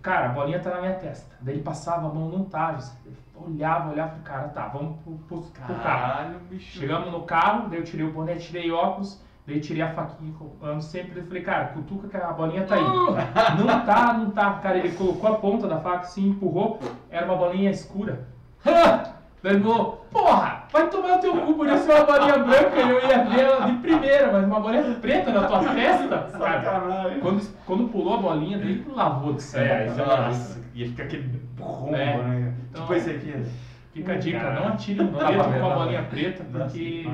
cara. 0.00 0.26
a 0.26 0.28
bolinha 0.30 0.58
tá 0.58 0.70
na 0.70 0.80
minha 0.80 0.94
testa. 0.94 1.36
Daí 1.42 1.56
ele 1.56 1.62
passava 1.62 2.08
a 2.08 2.14
mão, 2.14 2.30
não 2.30 2.44
tá. 2.46 2.78
Eu 3.04 3.12
olhava, 3.42 3.92
olhava, 3.92 4.08
falei, 4.08 4.24
cara, 4.24 4.48
tá, 4.48 4.68
vamos 4.68 4.96
pro, 5.02 5.18
pro, 5.28 5.42
pro 5.42 5.50
carro. 5.50 5.82
Caralho, 5.82 6.38
bicho. 6.48 6.78
Chegamos 6.78 7.12
no 7.12 7.24
carro, 7.24 7.68
daí 7.68 7.78
eu 7.78 7.84
tirei 7.84 8.06
o 8.06 8.10
boné, 8.10 8.36
tirei 8.36 8.72
óculos, 8.72 9.22
daí 9.46 9.60
tirei 9.60 9.82
a 9.82 9.92
faquinha 9.92 10.32
ando 10.62 10.82
sempre. 10.82 11.20
Eu 11.20 11.26
falei, 11.26 11.42
cara, 11.42 11.66
cutuca 11.66 12.08
que 12.08 12.16
a 12.16 12.32
bolinha 12.32 12.64
tá 12.64 12.76
aí. 12.76 12.80
não 13.62 13.84
tá, 13.84 14.12
não 14.14 14.30
tá. 14.30 14.54
Cara, 14.54 14.78
ele 14.78 14.96
colocou 14.96 15.30
a 15.30 15.36
ponta 15.36 15.68
da 15.68 15.78
faca 15.78 16.06
assim, 16.06 16.30
empurrou, 16.30 16.80
era 17.10 17.26
uma 17.26 17.36
bolinha 17.36 17.70
escura. 17.70 18.26
daí 19.46 19.54
ele 19.54 19.62
falou, 19.62 20.06
porra, 20.10 20.64
vai 20.72 20.90
tomar 20.90 21.16
no 21.16 21.20
teu 21.20 21.36
cu, 21.40 21.54
podia 21.54 21.78
ser 21.78 21.92
uma 21.92 22.04
bolinha 22.04 22.38
branca 22.38 22.76
e 22.82 22.90
eu 22.90 23.08
ia 23.08 23.24
ver 23.24 23.40
ela 23.40 23.66
de 23.66 23.78
primeira, 23.78 24.32
mas 24.32 24.44
uma 24.44 24.60
bolinha 24.60 24.82
preta 25.00 25.30
na 25.32 25.46
tua 25.46 25.60
testa. 25.72 26.08
Cara, 26.08 26.30
Sacanagem. 26.30 27.20
quando, 27.20 27.48
quando 27.64 27.88
pulou 27.88 28.14
a 28.14 28.16
bolinha, 28.18 28.58
daí 28.58 28.84
lavou 28.92 29.34
de 29.34 29.42
sangue. 29.42 29.68
É, 29.68 29.86
isso 29.86 30.00
é 30.00 30.04
Nossa, 30.04 30.60
ia 30.74 30.88
ficar 30.88 31.04
aquele 31.04 31.40
rombo, 31.60 31.94
É. 31.94 32.16
né? 32.16 32.54
Então- 32.70 32.82
tipo 32.82 32.94
esse 32.94 33.10
aqui. 33.10 33.44
Fica 33.92 34.12
a 34.12 34.16
dica, 34.18 34.40
Cara, 34.40 34.60
não 34.60 34.68
atire 34.68 35.02
não 35.04 35.12
dá 35.12 35.26
preto 35.26 35.44
com 35.44 35.50
a 35.50 35.58
não 35.58 35.68
dá 35.68 35.74
bolinha 35.76 36.02
preta, 36.02 36.44
porque 36.52 37.08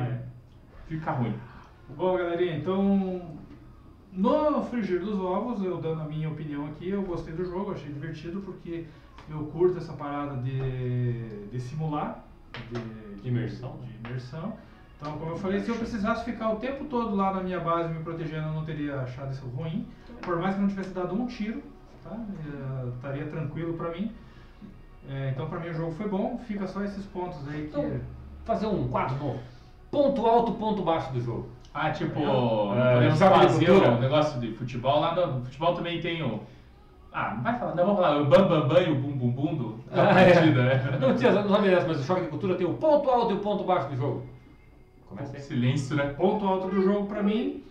fica 0.89 1.11
ruim. 1.13 1.35
Bom, 1.97 2.17
galerinha, 2.17 2.57
então 2.57 3.21
no 4.13 4.63
frigir 4.65 5.01
dos 5.01 5.21
ovos, 5.21 5.63
eu 5.63 5.77
dando 5.81 6.03
a 6.03 6.05
minha 6.05 6.29
opinião 6.29 6.67
aqui, 6.67 6.89
eu 6.89 7.03
gostei 7.03 7.35
do 7.35 7.45
jogo, 7.45 7.73
achei 7.73 7.93
divertido 7.93 8.41
porque 8.41 8.85
eu 9.31 9.39
curto 9.47 9.79
essa 9.79 9.93
parada 9.93 10.37
de, 10.43 11.47
de 11.51 11.61
simular, 11.61 12.22
de, 12.71 13.21
De 13.23 13.29
imersão. 13.29 13.79
de 13.83 14.09
imersão. 14.09 14.55
Então, 15.01 15.19
como 15.19 15.33
eu 15.33 15.37
falei, 15.37 15.61
se 15.61 15.69
eu 15.69 15.75
precisasse 15.77 16.25
ficar 16.25 16.51
o 16.51 16.57
tempo 16.57 16.85
todo 16.85 17.17
lá 17.17 17.33
na 17.35 17.43
minha 17.43 17.59
base 17.59 17.93
me 17.93 18.03
protegendo, 18.05 18.49
eu 18.49 18.53
não 18.53 18.65
teria 18.65 19.01
achado 19.01 19.33
isso 19.33 19.45
ruim. 19.47 19.87
Por 20.21 20.39
mais 20.39 20.55
que 20.55 20.61
eu 20.61 20.63
não 20.63 20.69
tivesse 20.69 20.91
dado 20.91 21.13
um 21.15 21.27
tiro, 21.27 21.61
tá? 22.05 22.17
Eh, 22.17 22.89
estaria 22.95 23.27
tranquilo 23.27 23.75
pra 23.75 23.91
mim. 23.91 24.13
Eh, 25.09 25.31
então, 25.35 25.49
pra 25.49 25.59
mim 25.59 25.71
o 25.71 25.75
jogo 25.75 25.91
foi 25.93 26.09
bom. 26.09 26.39
Fica 26.47 26.67
só 26.69 26.83
esses 26.85 27.05
pontos 27.07 27.37
aí 27.49 27.63
que 27.63 27.69
Então, 27.81 28.01
fazer 28.45 28.67
um 28.67 28.87
quadro 28.89 29.17
novo. 29.17 29.41
Ponto 29.91 30.25
alto, 30.27 30.53
ponto 30.53 30.83
baixo 30.83 31.13
do 31.13 31.21
jogo. 31.21 31.49
Ah, 31.75 31.91
tipo, 31.91 32.21
É, 32.21 32.95
podemos 32.95 33.19
sabe 33.19 33.39
de 33.41 33.47
fazer 33.53 33.71
o 33.71 34.01
negócio 34.01 34.39
de 34.41 34.53
futebol 34.53 35.01
lá 35.01 35.15
no 35.27 35.45
futebol 35.45 35.75
também 35.75 36.01
tem 36.01 36.23
o. 36.23 36.41
Ah, 37.13 37.35
não 37.37 37.43
vai 37.43 37.59
falar, 37.59 37.75
não 37.75 37.85
vamos 37.85 38.01
falar, 38.01 38.21
o 38.21 38.25
bam 38.27 38.49
bam 38.49 38.69
bam 38.69 38.81
e 38.83 38.91
o 38.91 38.95
bum 38.95 39.13
bum 39.13 39.31
bum 39.31 39.55
do, 39.55 39.73
da 39.95 40.15
Ah, 40.15 40.21
é. 40.21 40.33
partida, 40.33 40.63
né? 40.65 40.99
Não 41.01 41.15
tinha, 41.15 41.31
não 41.33 41.49
sabia 41.51 41.71
dessa, 41.73 41.87
mas 41.89 42.01
o 42.01 42.05
choque 42.05 42.23
de 42.23 42.29
cultura 42.29 42.55
tem 42.55 42.67
o 42.67 42.75
ponto 42.75 43.11
alto 43.11 43.33
e 43.33 43.37
o 43.37 43.41
ponto 43.41 43.65
baixo 43.65 43.89
do 43.91 43.97
jogo. 43.97 44.27
Começa 45.09 45.37
aí. 45.37 45.43
Silêncio, 45.43 45.95
né? 45.97 46.05
ponto 46.17 46.47
alto 46.47 46.69
do 46.69 46.83
jogo 46.83 47.07
pra 47.07 47.23
mim 47.23 47.63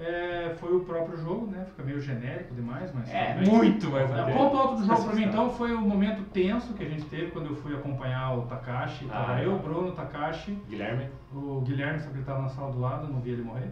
eh, 0.00 0.52
foi 0.58 0.74
o 0.76 0.80
próprio 0.80 1.16
jogo, 1.16 1.46
né? 1.46 1.64
Fica 1.70 1.82
meio 1.84 2.00
genérico 2.00 2.52
demais, 2.56 2.92
mas 2.92 3.08
É, 3.12 3.34
bem. 3.34 3.48
muito, 3.48 3.88
mas 3.88 4.10
É, 4.10 4.22
O 4.22 4.32
ponto 4.32 4.56
alto 4.56 4.76
do 4.80 4.86
jogo 4.86 5.04
pra 5.04 5.14
mim, 5.14 5.24
então, 5.24 5.50
foi 5.50 5.72
o 5.72 5.80
momento 5.80 6.22
tenso 6.32 6.72
que 6.74 6.82
a 6.84 6.88
gente 6.88 7.04
teve 7.04 7.30
quando 7.30 7.46
eu 7.50 7.54
fui 7.56 7.72
acompanhar 7.76 8.36
o 8.36 8.42
Takashi. 8.42 9.04
Tava 9.04 9.34
Ah, 9.34 9.42
eu, 9.42 9.52
é. 9.52 9.54
o 9.54 9.58
Bruno, 9.60 9.88
o 9.90 9.92
Takashi, 9.92 10.58
Guilherme. 10.68 11.06
o 11.32 11.60
Guilherme, 11.64 12.00
só 12.00 12.08
que 12.10 12.16
ele 12.16 12.24
tava 12.24 12.42
na 12.42 12.48
sala 12.48 12.72
do 12.72 12.80
lado, 12.80 13.06
não 13.12 13.20
vi 13.20 13.30
ele 13.30 13.42
morrer. 13.42 13.70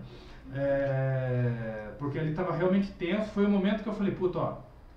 É, 0.54 1.88
porque 1.98 2.18
ele 2.18 2.32
tava 2.34 2.56
realmente 2.56 2.90
tenso. 2.92 3.28
Foi 3.30 3.44
o 3.44 3.50
momento 3.50 3.82
que 3.82 3.88
eu 3.88 3.92
falei, 3.94 4.12
puta, 4.14 4.38
ó, 4.38 4.52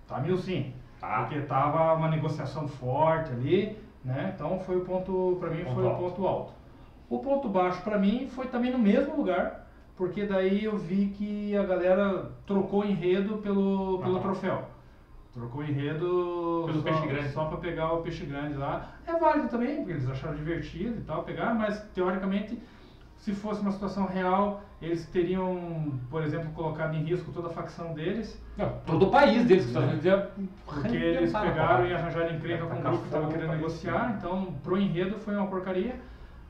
tá 0.10 0.20
mil 0.20 0.38
sim. 0.38 0.74
Tá. 1.00 1.22
Porque 1.22 1.40
tava 1.42 1.94
uma 1.94 2.10
negociação 2.10 2.68
forte 2.68 3.32
ali, 3.32 3.78
né? 4.04 4.34
Então 4.36 4.60
foi 4.60 4.78
o 4.78 4.82
ponto, 4.82 5.38
pra 5.40 5.50
mim, 5.50 5.64
Ponto 5.64 5.76
foi 5.76 5.86
alto. 5.88 5.96
o 6.06 6.10
ponto 6.10 6.28
alto. 6.28 6.54
O 7.10 7.20
ponto 7.20 7.50
baixo 7.50 7.82
pra 7.84 7.98
mim 7.98 8.28
foi 8.30 8.48
também 8.48 8.72
no 8.72 8.78
mesmo 8.80 9.16
lugar, 9.16 9.68
porque 9.96 10.26
daí 10.26 10.64
eu 10.66 10.78
vi 10.78 11.08
que 11.18 11.56
a 11.56 11.64
galera 11.64 12.32
trocou 12.46 12.84
enredo 12.84 13.38
pelo, 13.38 14.00
pelo 14.00 14.14
Aham. 14.16 14.22
troféu. 14.22 14.64
Trocou 15.34 15.64
enredo 15.64 16.64
Pelo 16.66 16.78
só, 16.80 16.84
peixe 16.84 17.08
grande. 17.08 17.30
só 17.30 17.46
pra 17.46 17.58
pegar 17.60 17.94
o 17.94 18.02
peixe 18.02 18.26
grande 18.26 18.56
lá. 18.56 18.90
É 19.08 19.14
válido 19.18 19.48
também, 19.48 19.78
porque 19.78 19.92
eles 19.92 20.10
acharam 20.10 20.36
divertido 20.36 20.98
e 20.98 21.02
tal, 21.02 21.24
pegar, 21.24 21.54
mas 21.54 21.80
teoricamente, 21.94 22.60
se 23.20 23.34
fosse 23.34 23.62
uma 23.62 23.72
situação 23.72 24.06
real, 24.06 24.62
eles 24.82 25.06
teriam, 25.08 25.94
por 26.10 26.24
exemplo, 26.24 26.50
colocado 26.52 26.96
em 26.96 27.04
risco 27.04 27.32
toda 27.32 27.50
a 27.50 27.52
facção 27.52 27.94
deles. 27.94 28.42
Não, 28.58 28.70
todo 28.86 29.08
o 29.08 29.12
país 29.12 29.46
deles, 29.46 29.66
que 29.66 29.72
os 29.72 29.76
Estados 29.76 29.90
Unidos 29.90 30.06
ia 30.06 30.32
Porque 30.66 30.96
eles 30.96 31.32
pegaram 31.32 31.86
e 31.86 31.94
arranjaram 31.94 32.36
encrenca 32.36 32.66
com 32.66 32.80
o 32.80 32.82
grupo 32.82 32.98
que 33.00 33.06
estava 33.06 33.28
querendo 33.28 33.52
negociar, 33.52 34.16
então 34.18 34.54
pro 34.64 34.78
enredo 34.78 35.20
foi 35.20 35.36
uma 35.36 35.48
porcaria, 35.48 35.96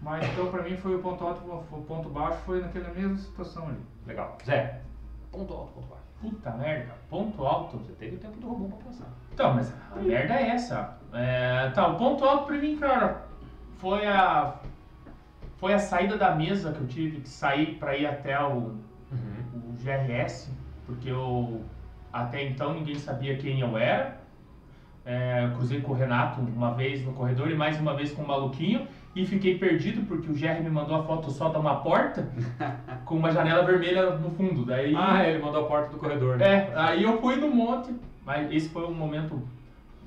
mas 0.02 0.24
então 0.32 0.48
pra 0.52 0.64
mim 0.64 0.78
foi 0.78 0.96
o 0.96 1.00
ponto 1.00 1.26
alto, 1.26 1.42
o 1.72 1.82
ponto 1.84 2.10
baixo 2.10 2.38
foi 2.46 2.62
naquela 2.62 2.90
mesma 2.94 3.18
situação 3.18 3.68
ali. 3.68 3.80
Legal. 4.06 4.38
Zé, 4.46 4.82
ponto 5.32 5.54
alto, 5.54 5.74
ponto 5.74 5.88
baixo. 5.88 6.00
Puta 6.22 6.52
merda, 6.52 6.94
ponto 7.10 7.46
alto. 7.46 7.78
Você 7.78 7.94
teve 7.94 8.18
o 8.18 8.20
tempo 8.20 8.40
do 8.40 8.48
robô 8.48 8.68
pra 8.76 8.86
pensar. 8.86 9.08
Então, 9.34 9.54
mas 9.54 9.74
a 9.92 10.00
merda 10.00 10.34
é 10.34 10.50
essa. 10.50 10.98
É, 11.14 11.70
tá, 11.70 11.88
o 11.88 11.98
ponto 11.98 12.26
alto 12.26 12.46
pra 12.46 12.58
mim, 12.58 12.78
cara, 12.78 13.24
foi 13.78 14.06
a. 14.06 14.56
Foi 15.60 15.74
a 15.74 15.80
saída 15.80 16.18
da 16.18 16.34
mesa 16.36 16.72
que 16.72 16.80
eu 16.82 16.88
tive 16.88 17.22
que 17.22 17.30
sair 17.30 17.76
pra 17.76 17.96
ir 17.98 18.06
até 18.08 18.40
o, 18.42 18.76
o 19.54 19.74
GRS, 19.82 20.50
porque 20.86 21.10
eu 21.10 21.62
até 22.14 22.44
então 22.48 22.74
ninguém 22.74 22.96
sabia 22.96 23.36
quem 23.38 23.60
eu 23.60 23.78
era. 23.78 24.18
É, 25.06 25.46
eu 25.46 25.52
cruzei 25.56 25.82
com 25.82 25.92
o 25.92 25.96
Renato 25.96 26.40
uma 26.40 26.74
vez 26.74 27.04
no 27.04 27.14
corredor 27.14 27.50
e 27.50 27.56
mais 27.56 27.80
uma 27.80 27.96
vez 27.96 28.12
com 28.12 28.22
o 28.22 28.28
maluquinho 28.28 28.86
e 29.16 29.26
fiquei 29.26 29.58
perdido 29.58 30.02
porque 30.04 30.30
o 30.30 30.34
GR 30.34 30.62
me 30.62 30.70
mandou 30.70 30.96
a 30.96 31.04
foto 31.04 31.32
só 31.32 31.50
de 31.50 31.58
uma 31.58 31.76
porta 31.78 32.30
com 33.06 33.16
uma 33.16 33.32
janela 33.32 33.64
vermelha 33.64 34.12
no 34.12 34.30
fundo. 34.32 34.66
Daí 34.66 34.94
Ah, 34.96 35.26
ele 35.28 35.40
mandou 35.40 35.64
a 35.64 35.68
porta 35.68 35.90
do 35.90 35.98
corredor, 35.98 36.38
né? 36.38 36.46
é, 36.46 36.74
aí 36.76 37.04
eu 37.04 37.20
fui 37.20 37.38
no 37.38 37.50
monte, 37.50 37.94
mas 38.26 38.52
esse 38.52 38.70
foi 38.70 38.86
um 38.86 38.94
momento 38.94 39.42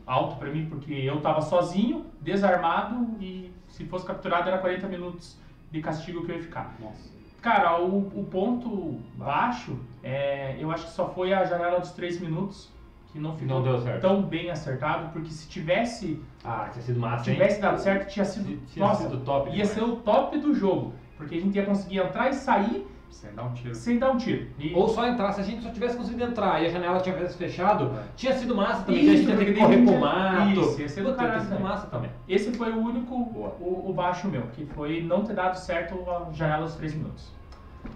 alto 0.07 0.37
pra 0.37 0.51
mim, 0.51 0.67
porque 0.67 0.93
eu 0.93 1.21
tava 1.21 1.41
sozinho, 1.41 2.05
desarmado, 2.21 3.07
e 3.21 3.52
se 3.73 3.85
fosse 3.87 4.07
capturado 4.07 4.49
era 4.49 4.59
40 4.59 4.87
minutos 4.87 5.37
de 5.71 5.81
castigo 5.81 6.25
que 6.25 6.33
eu 6.33 6.37
ia 6.37 6.43
ficar. 6.43 6.75
Nossa. 6.79 7.11
Cara, 7.41 7.81
o, 7.83 7.99
o 7.99 8.25
ponto 8.31 9.01
baixo, 9.17 9.77
é, 10.03 10.57
eu 10.61 10.71
acho 10.71 10.85
que 10.87 10.93
só 10.93 11.09
foi 11.09 11.33
a 11.33 11.45
janela 11.45 11.81
dos 11.81 11.91
3 11.91 12.21
minutos, 12.21 12.71
que 13.13 13.19
não 13.19 13.37
ficou 13.37 13.61
Não 13.61 14.01
tão 14.01 14.23
bem 14.23 14.51
acertado, 14.51 15.11
porque 15.13 15.31
se 15.31 15.49
tivesse, 15.49 16.23
Ah, 16.45 16.69
tinha 16.73 16.83
sido 16.85 17.01
massa, 17.01 17.29
hein? 17.31 17.37
tivesse 17.37 17.61
dado 17.61 17.79
certo, 17.81 18.09
tinha 18.13 18.25
sido, 18.25 18.65
Tinha 18.69 18.87
nossa, 18.87 19.03
sido 19.05 19.19
top 19.25 19.49
ia 19.49 19.53
demais. 19.55 19.69
ser 19.71 19.83
o 19.83 19.97
top 19.97 20.39
do 20.39 20.55
jogo, 20.55 20.95
porque 21.17 21.35
a 21.35 21.41
gente 21.41 21.57
ia 21.57 21.65
conseguir 21.67 21.99
entrar 21.99 22.29
e 22.31 22.35
sair 22.35 22.87
Sem 23.13 23.33
dar 23.35 23.43
um 23.45 23.53
tiro. 23.53 23.75
sem 23.75 23.99
dar 23.99 24.11
um 24.11 24.17
tiro. 24.17 24.47
E- 24.59 24.73
Ou 24.75 24.89
só 24.89 25.07
entrar, 25.07 25.33
se 25.33 25.41
a 25.41 25.45
gente 25.45 25.63
só 25.63 25.71
tivesse 25.71 25.97
conseguido 25.97 26.25
entrar 26.25 26.63
e 26.63 26.67
a 26.67 26.71
janela 26.71 26.99
tivesse 27.01 27.37
fechado, 27.37 27.93
tinha 28.17 28.33
sido 28.35 28.57
massa 28.57 28.83
também. 28.85 29.03
Isso, 29.03 29.13
a 29.13 29.17
gente 29.17 29.29
ia 29.31 29.37
ter 29.37 29.45
que 29.55 29.61
correr 29.61 29.85
pro 29.85 30.01
mato. 30.01 30.51
Isso, 30.61 30.81
ia 30.81 30.89
ser 30.89 31.05
do 31.05 31.15
caralho, 31.15 31.41
sido 31.43 31.55
né? 31.55 31.61
massa 31.61 31.87
também. 31.87 32.11
Esse 32.29 32.53
foi 32.53 32.73
o 32.73 32.79
único, 32.79 33.15
o, 33.15 33.91
o 33.91 33.93
baixo 33.93 34.27
meu, 34.29 34.43
que 34.55 34.65
foi 34.67 35.03
não 35.03 35.25
ter 35.25 35.35
dado 35.35 35.55
certo 35.57 35.95
a 36.11 36.33
janela 36.33 36.65
dos 36.65 36.75
3 36.75 36.95
minutos. 36.95 37.31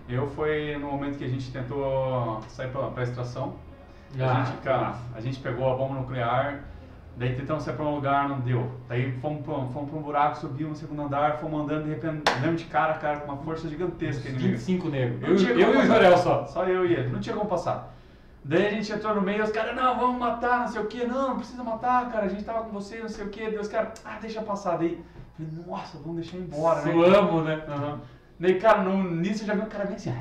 Eu 0.08 0.26
foi 0.28 0.76
no 0.78 0.88
momento 0.90 1.16
que 1.18 1.24
a 1.24 1.28
gente 1.28 1.50
tentou 1.50 2.40
sair 2.48 2.68
pra, 2.70 2.88
pra 2.88 3.02
extração. 3.02 3.54
Ah, 4.20 4.42
a, 4.42 4.44
gente, 4.44 4.58
cara, 4.62 4.94
a 5.14 5.20
gente 5.20 5.38
pegou 5.40 5.68
a 5.72 5.76
bomba 5.76 5.94
nuclear, 5.94 6.60
daí 7.16 7.34
tentamos 7.34 7.62
sair 7.64 7.74
pra 7.74 7.84
um 7.84 7.94
lugar, 7.94 8.28
não 8.28 8.40
deu. 8.40 8.70
Daí 8.88 9.12
fomos 9.20 9.44
pra, 9.44 9.54
um- 9.54 9.68
fomos 9.70 9.90
pra 9.90 9.98
um 9.98 10.02
buraco, 10.02 10.36
subimos 10.38 10.72
no 10.72 10.76
segundo 10.76 11.02
andar, 11.02 11.38
fomos 11.38 11.62
andando, 11.62 11.84
de 11.84 11.90
repente, 11.90 12.22
demos 12.40 12.60
de 12.60 12.66
cara 12.68 12.94
cara 12.94 13.20
com 13.20 13.32
uma 13.32 13.42
força 13.42 13.68
gigantesca 13.68 14.28
inimiga. 14.28 14.50
25 14.50 14.88
negros. 14.88 15.42
Eu, 15.42 15.58
eu 15.58 15.66
como 15.68 15.80
e 15.80 15.84
o. 15.84 15.86
Jorel 15.86 16.18
só. 16.18 16.44
Só 16.46 16.64
eu 16.64 16.86
e 16.86 16.92
ele, 16.92 17.08
não 17.08 17.20
tinha 17.20 17.34
como 17.34 17.48
passar. 17.48 17.94
Daí 18.44 18.66
a 18.66 18.70
gente 18.70 18.92
entrou 18.92 19.12
no 19.14 19.22
meio, 19.22 19.42
os 19.42 19.50
caras, 19.50 19.74
não, 19.74 19.98
vamos 19.98 20.18
matar, 20.20 20.60
não 20.60 20.68
sei 20.68 20.80
o 20.80 20.86
que, 20.86 21.04
não, 21.04 21.30
não 21.30 21.36
precisa 21.38 21.64
matar, 21.64 22.08
cara, 22.12 22.26
a 22.26 22.28
gente 22.28 22.44
tava 22.44 22.60
com 22.62 22.70
você, 22.70 22.98
não 22.98 23.08
sei 23.08 23.24
o 23.24 23.28
que, 23.28 23.40
Daí 23.44 23.58
os 23.58 23.66
caras, 23.66 24.00
ah, 24.04 24.18
deixa 24.20 24.40
passar. 24.42 24.76
Daí, 24.78 25.02
falei, 25.36 25.52
nossa, 25.66 25.98
vamos 25.98 26.16
deixar 26.22 26.36
embora, 26.36 26.80
né? 26.82 26.92
Suamos, 26.92 27.44
né? 27.44 27.62
Aham. 27.68 28.00
Daí, 28.38 28.60
cara, 28.60 28.82
no, 28.82 29.02
nisso 29.02 29.42
eu 29.42 29.46
já 29.48 29.54
vi 29.54 29.62
um 29.62 29.66
cara 29.66 29.86
bem 29.86 29.96
assim. 29.96 30.12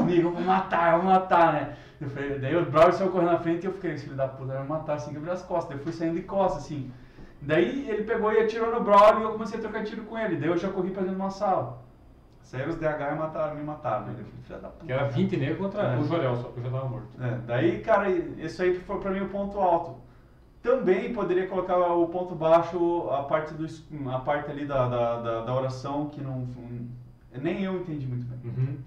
Amigo, 0.00 0.28
eu 0.28 0.32
vou 0.32 0.42
matar, 0.42 0.94
eu 0.94 1.02
vou 1.02 1.10
matar, 1.10 1.52
né? 1.52 1.68
Eu 2.00 2.08
falei, 2.10 2.38
daí 2.38 2.56
o 2.56 2.64
Brawl 2.70 2.92
saiu 2.92 3.10
correndo 3.10 3.32
na 3.32 3.38
frente 3.38 3.64
e 3.64 3.66
eu 3.66 3.72
fiquei, 3.72 3.92
esse 3.92 4.04
filho 4.04 4.16
da 4.16 4.28
puta 4.28 4.52
vai 4.52 4.62
me 4.62 4.68
matar 4.68 4.94
assim, 4.94 5.10
que 5.10 5.16
eu 5.16 5.32
as 5.32 5.42
costas. 5.42 5.70
Daí 5.70 5.78
eu 5.78 5.82
fui 5.82 5.92
saindo 5.92 6.14
de 6.14 6.22
costas, 6.22 6.64
assim. 6.64 6.90
Daí 7.40 7.88
ele 7.88 8.04
pegou 8.04 8.32
e 8.32 8.38
atirou 8.40 8.72
no 8.72 8.82
Brawl 8.82 9.20
e 9.20 9.22
eu 9.22 9.32
comecei 9.32 9.58
a 9.58 9.62
trocar 9.62 9.84
tiro 9.84 10.02
com 10.04 10.16
ele. 10.18 10.36
Daí 10.36 10.48
eu 10.48 10.56
já 10.56 10.70
corri 10.70 10.90
pra 10.90 11.02
dentro 11.02 11.16
de 11.16 11.20
uma 11.22 11.30
sala. 11.30 11.78
Saíram 12.42 12.70
os 12.70 12.76
DH 12.76 13.12
e 13.12 13.14
mataram, 13.14 13.56
me 13.56 13.62
mataram. 13.62 14.06
Daí 14.06 14.14
eu 14.14 14.24
falei, 14.24 14.32
filho 14.42 14.60
da 14.60 14.68
puta. 14.68 14.86
Que 14.86 14.92
era 14.92 15.08
20 15.08 15.36
negros 15.36 15.58
contra 15.58 15.82
É. 15.82 15.96
o 15.98 16.04
Jorel, 16.04 16.36
só 16.36 16.48
que 16.48 16.58
eu 16.60 16.64
já 16.64 16.70
tava 16.70 16.88
morto. 16.88 17.08
É, 17.20 17.38
daí, 17.46 17.80
cara, 17.80 18.10
isso 18.10 18.62
aí 18.62 18.74
foi 18.80 19.00
pra 19.00 19.10
mim 19.10 19.20
o 19.20 19.28
ponto 19.28 19.58
alto. 19.58 19.96
Também 20.62 21.12
poderia 21.12 21.46
colocar 21.46 21.76
o 21.78 22.08
ponto 22.08 22.34
baixo, 22.34 23.08
a 23.10 23.22
parte, 23.22 23.54
do, 23.54 23.66
a 24.10 24.18
parte 24.18 24.50
ali 24.50 24.64
da, 24.64 24.88
da, 24.88 25.20
da, 25.20 25.44
da 25.44 25.54
oração 25.54 26.08
que 26.08 26.20
não, 26.20 26.48
Nem 27.32 27.62
eu 27.62 27.76
entendi 27.76 28.06
muito 28.06 28.26
bem. 28.26 28.38
Uhum. 28.50 28.77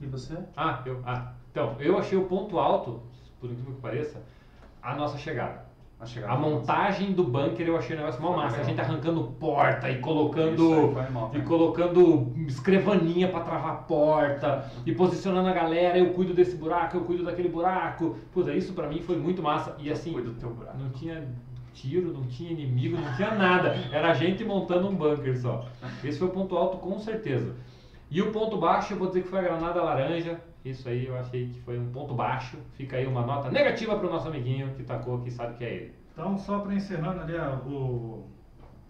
E 0.00 0.06
você? 0.06 0.36
Ah, 0.56 0.82
eu, 0.86 1.00
ah, 1.04 1.32
então, 1.50 1.74
eu 1.80 1.98
achei 1.98 2.16
o 2.16 2.24
ponto 2.24 2.58
alto, 2.58 3.02
por 3.40 3.50
incrível 3.50 3.74
que 3.74 3.80
pareça, 3.80 4.22
a 4.82 4.94
nossa 4.94 5.18
chegada. 5.18 5.66
A, 6.00 6.06
chegada 6.06 6.32
A 6.32 6.36
montagem 6.36 7.12
do 7.12 7.24
bunker 7.24 7.66
eu 7.66 7.76
achei 7.76 7.96
um 7.96 7.98
negócio 7.98 8.22
mó 8.22 8.36
massa. 8.36 8.60
A 8.60 8.62
gente 8.62 8.80
arrancando 8.80 9.24
porta 9.40 9.90
e 9.90 9.94
Isso 9.94 10.02
colocando. 10.02 10.94
mal, 11.10 11.32
E 11.34 11.40
colocando 11.42 12.32
escrevaninha 12.46 13.26
pra 13.28 13.40
travar 13.40 13.72
a 13.72 13.76
porta 13.78 14.70
e 14.86 14.92
posicionando 14.92 15.48
a 15.48 15.52
galera, 15.52 15.98
eu 15.98 16.12
cuido 16.12 16.32
desse 16.32 16.54
buraco, 16.54 16.96
eu 16.96 17.00
cuido 17.00 17.24
daquele 17.24 17.48
buraco. 17.48 18.16
Puta, 18.32 18.54
isso 18.54 18.74
pra 18.74 18.86
mim 18.86 19.00
foi 19.00 19.16
muito 19.16 19.42
massa. 19.42 19.74
E 19.80 19.90
assim, 19.90 20.12
Cuida 20.12 20.30
do 20.30 20.38
teu 20.38 20.50
buraco. 20.50 20.78
não 20.78 20.90
tinha 20.90 21.26
tiro, 21.74 22.12
não 22.12 22.26
tinha 22.26 22.52
inimigo, 22.52 22.96
não 22.96 23.14
tinha 23.14 23.34
nada. 23.34 23.74
Era 23.90 24.10
a 24.12 24.14
gente 24.14 24.44
montando 24.44 24.88
um 24.88 24.94
bunker 24.94 25.36
só. 25.36 25.64
Esse 26.04 26.18
foi 26.18 26.28
o 26.28 26.30
ponto 26.30 26.56
alto 26.56 26.78
com 26.78 26.96
certeza. 27.00 27.56
E 28.10 28.22
o 28.22 28.32
ponto 28.32 28.56
baixo, 28.56 28.94
eu 28.94 28.98
vou 28.98 29.08
dizer 29.08 29.22
que 29.22 29.28
foi 29.28 29.38
a 29.40 29.42
granada 29.42 29.82
laranja. 29.82 30.40
Isso 30.64 30.88
aí 30.88 31.06
eu 31.06 31.16
achei 31.16 31.48
que 31.48 31.60
foi 31.60 31.78
um 31.78 31.90
ponto 31.90 32.14
baixo. 32.14 32.56
Fica 32.74 32.96
aí 32.96 33.06
uma 33.06 33.22
nota 33.22 33.50
negativa 33.50 33.98
pro 33.98 34.10
nosso 34.10 34.28
amiguinho 34.28 34.74
que 34.74 34.82
tacou, 34.82 35.20
que 35.20 35.30
sabe 35.30 35.54
que 35.54 35.64
é 35.64 35.74
ele. 35.74 35.94
Então, 36.12 36.36
só 36.36 36.60
para 36.60 36.74
encerrando 36.74 37.20
ali 37.20 37.36
a, 37.36 37.52
o, 37.64 38.26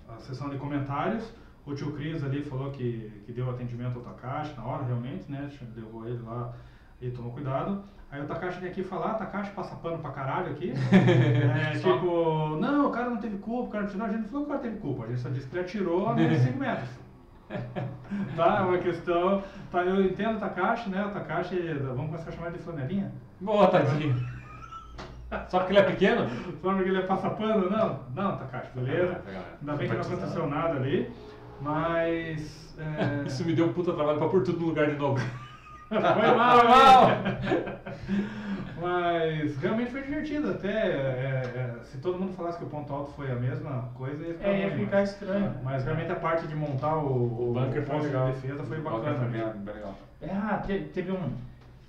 a 0.09 0.19
sessão 0.19 0.49
de 0.49 0.57
comentários, 0.57 1.33
o 1.67 1.75
tio 1.75 1.93
Cris 1.93 2.25
ali 2.25 2.43
falou 2.43 2.71
que, 2.71 3.13
que 3.27 3.33
deu 3.33 3.51
atendimento 3.51 3.99
ao 3.99 4.05
Takashi 4.05 4.55
na 4.57 4.65
hora, 4.65 4.85
realmente, 4.85 5.31
né? 5.31 5.51
Levou 5.77 6.07
ele 6.07 6.23
lá 6.23 6.55
e 7.03 7.11
tomou 7.11 7.33
cuidado. 7.33 7.83
Aí 8.11 8.23
o 8.23 8.27
Takashi 8.27 8.61
vem 8.61 8.71
aqui 8.71 8.83
falar, 8.83 9.15
Takashi 9.15 9.51
passa 9.51 9.77
pano 9.77 9.99
pra 9.99 10.11
caralho 10.11 10.53
aqui. 10.53 10.73
É, 10.91 11.79
tipo, 11.79 12.57
não, 12.57 12.89
o 12.89 12.91
cara 12.91 13.11
não 13.11 13.19
teve 13.19 13.37
culpa, 13.39 13.69
o 13.69 13.71
cara 13.71 13.85
não 13.85 13.89
atirou. 13.91 14.07
A 14.07 14.11
gente 14.11 14.23
não 14.23 14.29
falou 14.29 14.47
que 14.47 14.51
o 14.51 14.55
cara 14.55 14.63
teve 14.63 14.81
culpa, 14.81 15.05
a 15.05 15.07
gente 15.09 15.21
só 15.21 15.29
disse 15.29 15.47
que 15.47 15.55
ele 15.55 15.65
atirou 15.65 16.09
a 16.09 16.15
menos 16.15 16.39
de 16.39 16.45
5 16.47 16.59
metros. 16.59 16.89
tá, 18.37 18.59
é 18.59 18.63
uma 18.63 18.79
questão. 18.79 19.43
Tá, 19.71 19.83
eu 19.83 20.03
entendo 20.03 20.37
o 20.37 20.41
Takashi, 20.41 20.91
né? 20.91 21.05
O 21.05 21.11
Takashi, 21.11 21.57
vamos 21.75 22.07
começar 22.07 22.31
a 22.31 22.33
chamar 22.33 22.51
de 22.51 22.59
flanelinha. 22.59 23.13
Boa, 23.41 23.69
tadinho. 23.69 24.15
Só 25.49 25.59
porque 25.59 25.73
ele 25.73 25.81
é 25.81 25.83
pequeno? 25.83 26.29
Só 26.63 26.73
porque 26.73 26.89
ele 26.89 26.99
é 26.99 27.03
passapano? 27.03 27.69
Não, 27.71 28.01
não, 28.15 28.37
Takashi, 28.37 28.71
beleza. 28.75 29.21
Ainda 29.61 29.75
bem 29.75 29.89
que 29.89 29.95
não 29.95 30.03
aconteceu 30.03 30.47
nada 30.47 30.77
ali, 30.77 31.11
mas. 31.61 32.75
é, 32.79 33.25
Isso 33.29 33.45
me 33.45 33.55
deu 33.55 33.67
um 33.67 33.73
puta 33.73 33.93
trabalho 33.93 34.19
pra 34.19 34.29
pôr 34.29 34.43
tudo 34.43 34.61
no 34.61 34.67
lugar 34.67 34.89
de 34.89 34.97
novo. 34.97 35.21
foi 35.89 35.99
mal, 36.01 36.59
Foi 36.59 36.69
mal. 36.69 37.11
Mas 38.81 39.57
realmente 39.59 39.91
foi 39.91 40.03
divertido. 40.03 40.51
Até 40.51 40.69
é, 40.69 41.75
é, 41.81 41.85
se 41.85 41.99
todo 41.99 42.19
mundo 42.19 42.33
falasse 42.33 42.59
que 42.59 42.65
o 42.65 42.69
ponto 42.69 42.93
alto 42.93 43.13
foi 43.13 43.31
a 43.31 43.35
mesma 43.35 43.89
coisa, 43.95 44.25
ia 44.27 44.35
ficar, 44.35 44.49
É, 44.49 44.61
ia 44.69 44.71
ficar 44.77 44.97
mas- 44.99 45.11
estranho. 45.13 45.55
Mas 45.63 45.85
realmente 45.85 46.13
a 46.13 46.17
parte 46.17 46.47
de 46.47 46.55
montar 46.55 46.97
o, 46.97 47.51
O 47.51 47.53
bunker 47.55 47.85
foi 47.85 48.01
legal. 48.01 48.27
de 48.27 48.33
defesa 48.33 48.65
foi 48.65 48.81
bacana. 48.81 49.15
foi 49.19 49.29
bem- 49.29 49.45
mesmo. 49.45 49.61
bem 49.61 49.75
legal. 49.75 49.95
Ah, 50.31 50.59
te- 50.59 50.81
teve 50.95 51.13
um. 51.13 51.31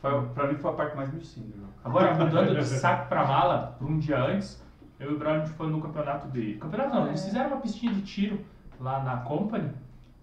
Foi, 0.02 0.28
pra 0.30 0.48
mim 0.48 0.56
foi 0.56 0.72
a 0.72 0.74
parte 0.74 0.96
mais 0.96 1.10
jogo. 1.56 1.70
Agora, 1.84 2.14
mudando 2.14 2.56
de 2.56 2.64
saco 2.66 3.10
pra 3.10 3.26
mala, 3.26 3.76
por 3.78 3.88
um 3.90 3.98
dia 4.00 4.20
antes, 4.22 4.64
eu 5.00 5.12
e 5.12 5.16
o 5.16 5.18
gente 5.40 5.50
foi 5.52 5.68
no 5.70 5.82
campeonato 5.82 6.28
de. 6.30 6.54
Campeonato 6.56 6.96
não, 6.96 7.08
eles 7.08 7.24
fizeram 7.24 7.48
uma 7.48 7.58
pistinha 7.62 7.94
de 7.94 8.02
tiro 8.02 8.40
lá 8.80 9.04
na 9.04 9.18
Company. 9.18 9.70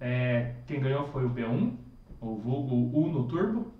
É, 0.00 0.52
quem 0.66 0.80
ganhou 0.80 1.06
foi 1.08 1.24
o 1.24 1.30
B1, 1.30 1.72
o 2.20 2.36
vulgo 2.36 2.74
Uno 2.98 3.24
Turbo, 3.24 3.72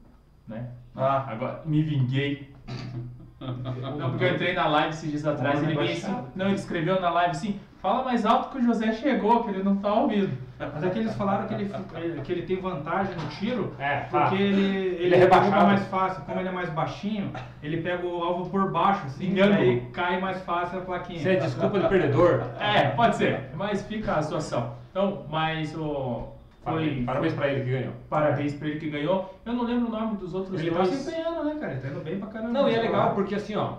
né? 0.49 0.71
Ah. 0.95 1.25
Agora, 1.31 1.63
me 1.65 1.83
vinguei. 1.83 2.55
Não, 3.99 4.11
porque 4.11 4.25
eu 4.25 4.35
entrei 4.35 4.55
na 4.55 4.67
live 4.67 4.89
esses 4.91 5.11
dias 5.11 5.27
atrás 5.27 5.61
e 5.61 5.65
ele 5.67 5.75
veio 5.77 5.93
assim. 5.93 6.17
Não, 6.35 6.47
ele 6.47 6.55
escreveu 6.55 7.01
na 7.01 7.11
live 7.11 7.31
assim: 7.33 7.61
fala 7.83 8.03
mais 8.03 8.25
alto 8.25 8.51
que 8.51 8.59
o 8.59 8.63
José 8.63 8.93
chegou, 8.93 9.45
que 9.45 9.51
ele 9.51 9.63
não 9.63 9.77
tá 9.77 9.93
ouvindo. 9.93 10.37
Mas 10.59 10.83
é 10.83 10.89
que 10.89 10.99
eles 10.99 11.15
falaram 11.15 11.47
que 11.47 11.53
ele, 11.53 11.71
que 12.25 12.33
ele 12.33 12.43
tem 12.43 12.57
vantagem 12.59 13.15
no 13.15 13.29
tiro, 13.29 13.75
É, 13.79 14.01
tá. 14.01 14.23
porque 14.23 14.43
ele, 14.43 14.97
ele, 14.99 15.15
é 15.15 15.19
rebaixado. 15.19 15.51
derruba 15.51 15.67
mais 15.69 15.87
fácil. 15.89 16.23
Como 16.25 16.41
ele 16.41 16.49
é 16.49 16.53
mais 16.53 16.71
baixinho, 16.71 17.31
ele 17.63 17.83
pega 17.83 18.07
o 18.07 18.23
alvo 18.23 18.49
por 18.49 18.71
baixo, 18.73 19.05
assim, 19.07 19.35
e 19.35 19.43
aí 19.43 19.53
ângulo. 19.71 19.91
cai 19.93 20.19
mais 20.19 20.41
fácil 20.43 20.79
a 20.79 20.83
plaquinha. 20.83 21.19
Isso 21.19 21.29
é 21.29 21.37
desculpa 21.37 21.79
de 21.79 21.89
perdedor. 21.89 22.43
É, 22.59 22.89
pode 22.89 23.17
ser, 23.17 23.51
mas 23.55 23.83
fica 23.83 24.15
a 24.15 24.23
situação. 24.23 24.73
Então, 24.91 25.27
mas 25.29 25.77
o. 25.77 26.35
Foi, 26.67 27.03
Parabéns 27.07 27.33
pra 27.35 27.49
ele 27.49 27.65
que 27.65 27.71
ganhou. 27.71 27.93
Parabéns 28.11 28.55
pra 28.55 28.69
ele 28.69 28.81
que 28.81 28.91
ganhou. 28.91 29.39
Eu 29.47 29.53
não 29.53 29.65
lembro 29.65 29.87
o 29.87 29.91
nome 29.91 30.17
dos 30.17 30.35
outros 30.35 30.61
Ele 30.61 30.71
tá 30.71 30.79
dois. 30.83 30.89
se 30.89 31.09
empenhando, 31.11 31.45
né, 31.45 31.57
cara? 31.61 31.73
Ele 31.73 31.81
tá 31.81 31.89
indo 31.89 32.01
bem 32.01 32.19
pra 32.19 32.29
caramba. 32.29 32.53
Não, 32.53 32.69
e 32.69 32.75
é 32.75 32.81
legal 32.81 33.15
porque 33.15 33.37
assim, 33.37 33.55
ó, 33.55 33.75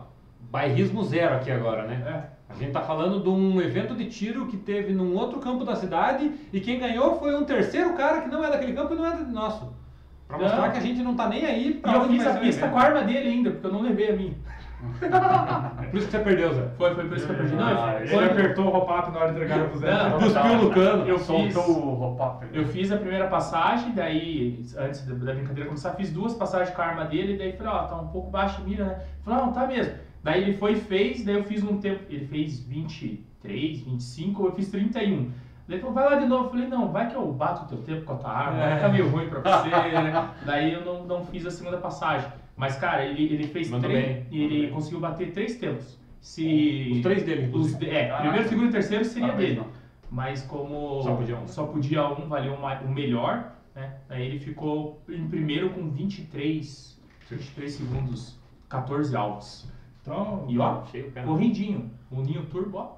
bairrismo 0.49 1.03
zero 1.03 1.35
aqui 1.35 1.51
agora, 1.51 1.83
né? 1.83 2.01
É. 2.33 2.37
A 2.49 2.55
gente 2.55 2.71
tá 2.71 2.79
falando 2.81 3.21
de 3.21 3.27
um 3.27 3.59
evento 3.61 3.93
de 3.93 4.05
tiro 4.05 4.47
que 4.47 4.55
teve 4.55 4.93
num 4.93 5.13
outro 5.15 5.39
campo 5.39 5.65
da 5.65 5.75
cidade 5.75 6.31
e 6.53 6.61
quem 6.61 6.79
ganhou 6.79 7.19
foi 7.19 7.35
um 7.35 7.43
terceiro 7.43 7.93
cara 7.93 8.21
que 8.21 8.29
não 8.29 8.41
é 8.43 8.49
daquele 8.49 8.71
campo 8.71 8.93
e 8.93 8.97
não 8.97 9.05
é 9.05 9.17
do 9.17 9.25
nosso. 9.31 9.75
Pra 10.29 10.37
mostrar 10.37 10.61
Não. 10.61 10.71
que 10.71 10.77
a 10.77 10.81
gente 10.81 11.01
não 11.03 11.15
tá 11.15 11.27
nem 11.29 11.45
aí 11.45 11.69
E 11.69 11.73
pra 11.75 11.93
eu 11.93 12.01
onde 12.01 12.17
fiz 12.17 12.27
a 12.27 12.33
pista 12.35 12.67
com 12.67 12.77
a 12.77 12.81
arma 12.81 13.01
dele 13.03 13.29
ainda, 13.29 13.51
porque 13.51 13.67
eu 13.67 13.71
não 13.71 13.81
levei 13.81 14.11
a 14.11 14.15
minha. 14.15 14.33
Por 15.89 15.97
isso 15.97 16.05
que 16.07 16.11
você 16.11 16.19
perdeu, 16.19 16.53
Zé. 16.53 16.67
Foi, 16.77 16.93
foi 16.93 17.05
por 17.07 17.17
isso 17.17 17.25
que 17.25 17.31
eu 17.31 17.37
perdi. 17.37 17.55
Não, 17.55 17.65
Ah, 17.65 17.95
Ele 17.99 18.07
foi- 18.07 18.25
apertou 18.25 18.65
o 18.65 18.69
ropato 18.69 19.11
na 19.11 19.19
hora 19.19 19.27
de 19.33 19.37
entregar 19.37 19.67
pro 19.69 19.79
Zé. 19.79 19.91
Não, 19.91 20.19
Cuspiu 20.19 20.55
no 20.57 20.69
cano. 20.71 21.05
Eu 21.07 21.19
fiz- 21.19 21.55
o 21.55 21.61
roupa. 21.61 22.39
Eu 22.53 22.65
fiz 22.65 22.91
a 22.91 22.97
primeira 22.97 23.27
passagem, 23.27 23.93
daí, 23.93 24.63
antes 24.77 25.05
da 25.07 25.33
brincadeira 25.33 25.65
começar, 25.67 25.91
fiz 25.91 26.11
duas 26.11 26.33
passagens 26.35 26.75
com 26.75 26.81
a 26.81 26.85
arma 26.85 27.05
dele, 27.05 27.37
daí 27.37 27.53
falei, 27.53 27.71
ó, 27.73 27.83
tá 27.85 27.95
um 27.95 28.07
pouco 28.09 28.29
baixo 28.29 28.61
mira, 28.63 28.85
né? 28.85 28.99
Falei, 29.23 29.39
não, 29.45 29.51
tá 29.51 29.65
mesmo. 29.65 29.93
Daí 30.23 30.43
ele 30.43 30.57
foi 30.57 30.73
e 30.73 30.75
fez, 30.75 31.23
daí 31.25 31.35
eu 31.35 31.43
fiz 31.43 31.63
um 31.63 31.79
tempo, 31.79 32.01
ele 32.09 32.27
fez 32.27 32.59
23, 32.59 33.79
25, 33.81 34.45
eu 34.45 34.51
fiz 34.51 34.69
31. 34.69 35.31
Daí 35.67 35.75
ele 35.77 35.79
falou, 35.79 35.95
vai 35.95 36.05
lá 36.05 36.15
de 36.15 36.25
novo. 36.27 36.45
Eu 36.45 36.49
falei, 36.51 36.67
não, 36.67 36.91
vai 36.91 37.09
que 37.09 37.15
eu 37.15 37.25
bato 37.31 37.63
o 37.63 37.67
teu 37.67 37.77
tempo 37.79 38.05
com 38.05 38.13
a 38.13 38.17
tua 38.17 38.29
arma, 38.31 38.59
vai 38.59 38.75
ficar 38.75 38.89
meio 38.89 39.09
ruim 39.09 39.27
pra 39.29 39.39
você, 39.39 39.69
né? 39.69 40.29
Daí 40.45 40.73
eu 40.73 40.85
não, 40.85 41.03
não 41.05 41.25
fiz 41.25 41.45
a 41.45 41.51
segunda 41.51 41.77
passagem. 41.77 42.29
Mas, 42.57 42.75
cara, 42.77 43.05
ele, 43.05 43.23
ele 43.33 43.47
fez 43.47 43.69
Mandou 43.69 43.89
três, 43.89 44.05
bem, 44.05 44.25
e 44.31 44.35
ele 44.37 44.43
mandou 44.47 44.61
bem. 44.63 44.71
conseguiu 44.71 44.99
bater 44.99 45.31
três 45.31 45.55
tempos. 45.57 45.97
Se... 46.19 46.89
Os 46.95 47.01
três 47.01 47.23
dele, 47.23 47.43
Os, 47.43 47.47
inclusive. 47.49 47.79
de- 47.79 47.89
é, 47.91 48.09
Ah, 48.11 48.17
primeiro, 48.21 48.49
segundo 48.49 48.67
e 48.67 48.71
terceiro 48.71 49.05
seria 49.05 49.31
dele. 49.33 49.61
Mas 50.09 50.41
como 50.41 51.01
Só 51.03 51.15
podia 51.15 51.37
um. 51.37 51.47
só 51.47 51.65
podia 51.67 52.07
um, 52.07 52.27
valeu 52.27 52.53
uma- 52.55 52.79
o 52.81 52.89
melhor, 52.89 53.53
né? 53.75 53.97
Aí 54.09 54.25
ele 54.25 54.39
ficou 54.39 55.01
em 55.07 55.27
primeiro 55.27 55.69
com 55.69 55.89
23, 55.91 56.99
23 57.29 57.71
segundos, 57.73 58.39
14 58.67 59.15
alvos. 59.15 59.69
Então, 60.01 60.45
E 60.49 60.57
ó, 60.57 60.83
Cheio 60.85 61.09
o 61.09 61.11
pé. 61.11 61.21
correndinho, 61.23 61.91
o 62.09 62.21
Ninho 62.21 62.45
Turbo, 62.47 62.77
ó. 62.77 62.97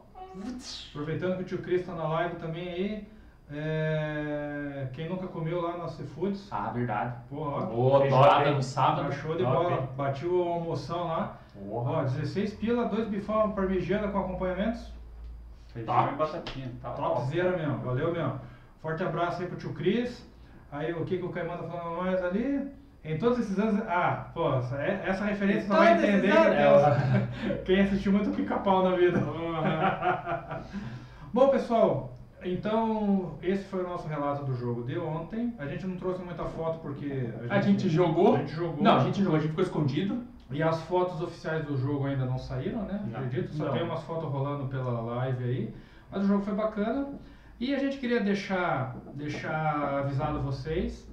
aproveitando 0.91 1.37
que 1.37 1.41
o 1.43 1.45
tio 1.45 1.57
Cris 1.57 1.85
tá 1.85 1.93
na 1.95 2.07
live 2.07 2.35
também 2.37 2.69
aí, 2.69 3.03
é, 3.51 4.87
quem 4.93 5.09
nunca 5.09 5.27
comeu 5.27 5.61
lá 5.61 5.77
no 5.77 5.89
Seafoods, 5.89 6.47
Ah, 6.51 6.69
verdade. 6.71 7.15
porra, 7.29 7.57
ó, 7.57 7.61
Boa, 7.65 8.07
top, 8.07 8.49
no 8.51 8.63
sábado. 8.63 9.11
show 9.13 9.35
de 9.35 9.43
top, 9.43 9.55
bola. 9.55 9.89
Bati 9.97 10.25
o 10.25 10.41
almoção 10.43 11.07
lá. 11.07 11.37
Ó, 11.55 11.59
Porra. 11.83 12.03
16 12.03 12.53
pila, 12.55 12.85
dois 12.85 13.07
bifão 13.07 13.51
parmegiana 13.51 14.07
com 14.09 14.19
acompanhamentos. 14.19 14.91
Feijão 15.73 16.13
e 16.13 16.15
batatinha. 16.15 16.71
Tá 16.81 16.91
Topzera 16.91 17.55
mesmo, 17.57 17.77
valeu 17.79 18.11
mesmo. 18.11 18.39
Forte 18.81 19.03
abraço 19.03 19.41
aí 19.41 19.47
pro 19.47 19.57
tio 19.57 19.73
Cris. 19.73 20.27
Aí 20.71 20.93
o 20.93 21.03
que, 21.05 21.17
que 21.17 21.25
o 21.25 21.29
Caimão 21.29 21.57
tá 21.57 21.63
falando 21.63 22.03
nós 22.03 22.23
ali? 22.23 22.67
Em 23.03 23.17
todos 23.17 23.39
esses 23.39 23.57
anos. 23.57 23.81
Ah, 23.87 24.27
pô, 24.33 24.53
essa, 24.55 24.75
é- 24.77 25.03
essa 25.07 25.25
referência 25.25 25.61
você 25.63 25.69
vai 25.73 25.93
entender 25.93 26.33
quem 27.65 27.81
assistiu 27.81 28.11
muito 28.11 28.29
pica-pau 28.35 28.83
na 28.83 28.95
vida. 28.95 29.19
Bom, 31.33 31.49
pessoal, 31.49 32.17
então 32.43 33.37
esse 33.41 33.63
foi 33.65 33.83
o 33.83 33.87
nosso 33.87 34.07
relato 34.07 34.45
do 34.45 34.55
jogo 34.55 34.83
de 34.83 34.97
ontem. 34.97 35.53
A 35.57 35.65
gente 35.65 35.85
não 35.85 35.97
trouxe 35.97 36.21
muita 36.23 36.45
foto 36.45 36.79
porque 36.79 37.29
A 37.49 37.61
gente 37.61 37.89
jogou. 37.89 38.35
A 38.35 38.39
gente 38.39 38.53
jogou. 38.53 38.83
Não, 38.83 38.97
a 38.97 39.03
gente 39.03 39.21
jogou, 39.21 39.37
a 39.37 39.39
gente 39.39 39.49
ficou 39.49 39.63
escondido. 39.63 40.23
E 40.51 40.63
as 40.63 40.81
fotos 40.83 41.21
oficiais 41.21 41.63
do 41.65 41.77
jogo 41.77 42.07
ainda 42.07 42.25
não 42.25 42.39
saíram, 42.39 42.81
né? 42.83 43.03
Não. 43.07 43.19
Acredito. 43.19 43.53
Só 43.53 43.65
Não. 43.65 43.73
tem 43.73 43.83
umas 43.83 44.01
fotos 44.03 44.29
rolando 44.31 44.65
pela 44.65 44.99
live 45.01 45.43
aí. 45.43 45.73
Mas 46.11 46.23
o 46.23 46.27
jogo 46.27 46.43
foi 46.43 46.55
bacana. 46.55 47.07
E 47.59 47.75
a 47.75 47.77
gente 47.77 47.97
queria 47.97 48.21
deixar, 48.21 48.95
deixar 49.13 49.99
avisado 49.99 50.39
vocês. 50.41 51.07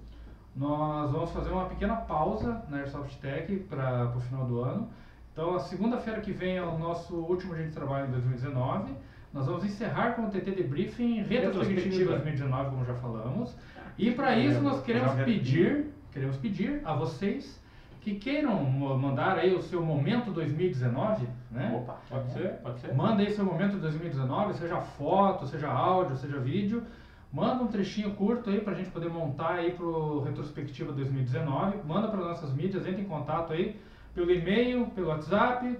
Nós 0.55 1.11
vamos 1.11 1.31
fazer 1.33 1.51
uma 1.51 1.67
pequena 1.67 1.97
pausa 1.97 2.63
na 2.71 2.79
Airsoft 2.79 3.15
Tech 3.21 3.55
para 3.69 4.11
o 4.17 4.21
final 4.21 4.47
do 4.47 4.63
ano. 4.63 4.89
Então, 5.33 5.55
a 5.55 5.59
segunda-feira 5.59 6.21
que 6.21 6.33
vem 6.33 6.57
é 6.57 6.63
o 6.63 6.79
nosso 6.79 7.15
último 7.15 7.55
dia 7.55 7.67
de 7.67 7.73
trabalho 7.73 8.07
em 8.07 8.11
2019. 8.13 8.95
Nós 9.33 9.47
vamos 9.47 9.65
encerrar 9.65 10.13
com 10.13 10.27
o 10.27 10.31
TT 10.31 10.51
Debriefing 10.51 11.23
retrospectivo 11.23 11.29
de 11.29 11.35
Retrospectiva. 11.35 12.13
2019, 12.13 12.71
como 12.71 12.85
já 12.85 12.95
falamos. 12.95 13.57
E 13.99 14.11
para 14.11 14.39
isso 14.39 14.61
nós 14.61 14.83
queremos 14.83 15.13
pedir, 15.25 15.87
queremos 16.13 16.37
pedir 16.37 16.81
a 16.85 16.95
vocês 16.95 17.61
que 18.01 18.15
queiram 18.15 18.63
mandar 18.65 19.37
aí 19.37 19.53
o 19.53 19.61
seu 19.63 19.85
momento 19.85 20.31
2019, 20.31 21.27
né? 21.51 21.75
Opa. 21.77 21.99
Pode 22.09 22.33
ser, 22.33 22.51
pode 22.63 22.79
ser. 22.81 22.95
Manda 22.95 23.23
aí 23.23 23.33
seu 23.33 23.45
momento 23.45 23.79
2019, 23.79 24.55
seja 24.55 24.81
foto, 24.81 25.47
seja 25.47 25.69
áudio, 25.69 26.17
seja 26.17 26.39
vídeo. 26.39 26.85
Manda 27.33 27.65
um 27.65 27.67
trechinho 27.67 28.15
curto 28.15 28.49
aí 28.49 28.61
pra 28.61 28.75
gente 28.75 28.91
poder 28.91 29.11
montar 29.11 29.55
aí 29.55 29.73
pro 29.73 30.23
Retrospectiva 30.23 30.93
2019. 30.93 31.79
Manda 31.85 32.07
para 32.07 32.21
nossas 32.21 32.55
mídias, 32.55 32.87
entre 32.87 33.03
em 33.03 33.07
contato 33.07 33.53
aí 33.53 33.77
pelo 34.15 34.31
e-mail, 34.31 34.87
pelo 34.95 35.09
WhatsApp. 35.09 35.77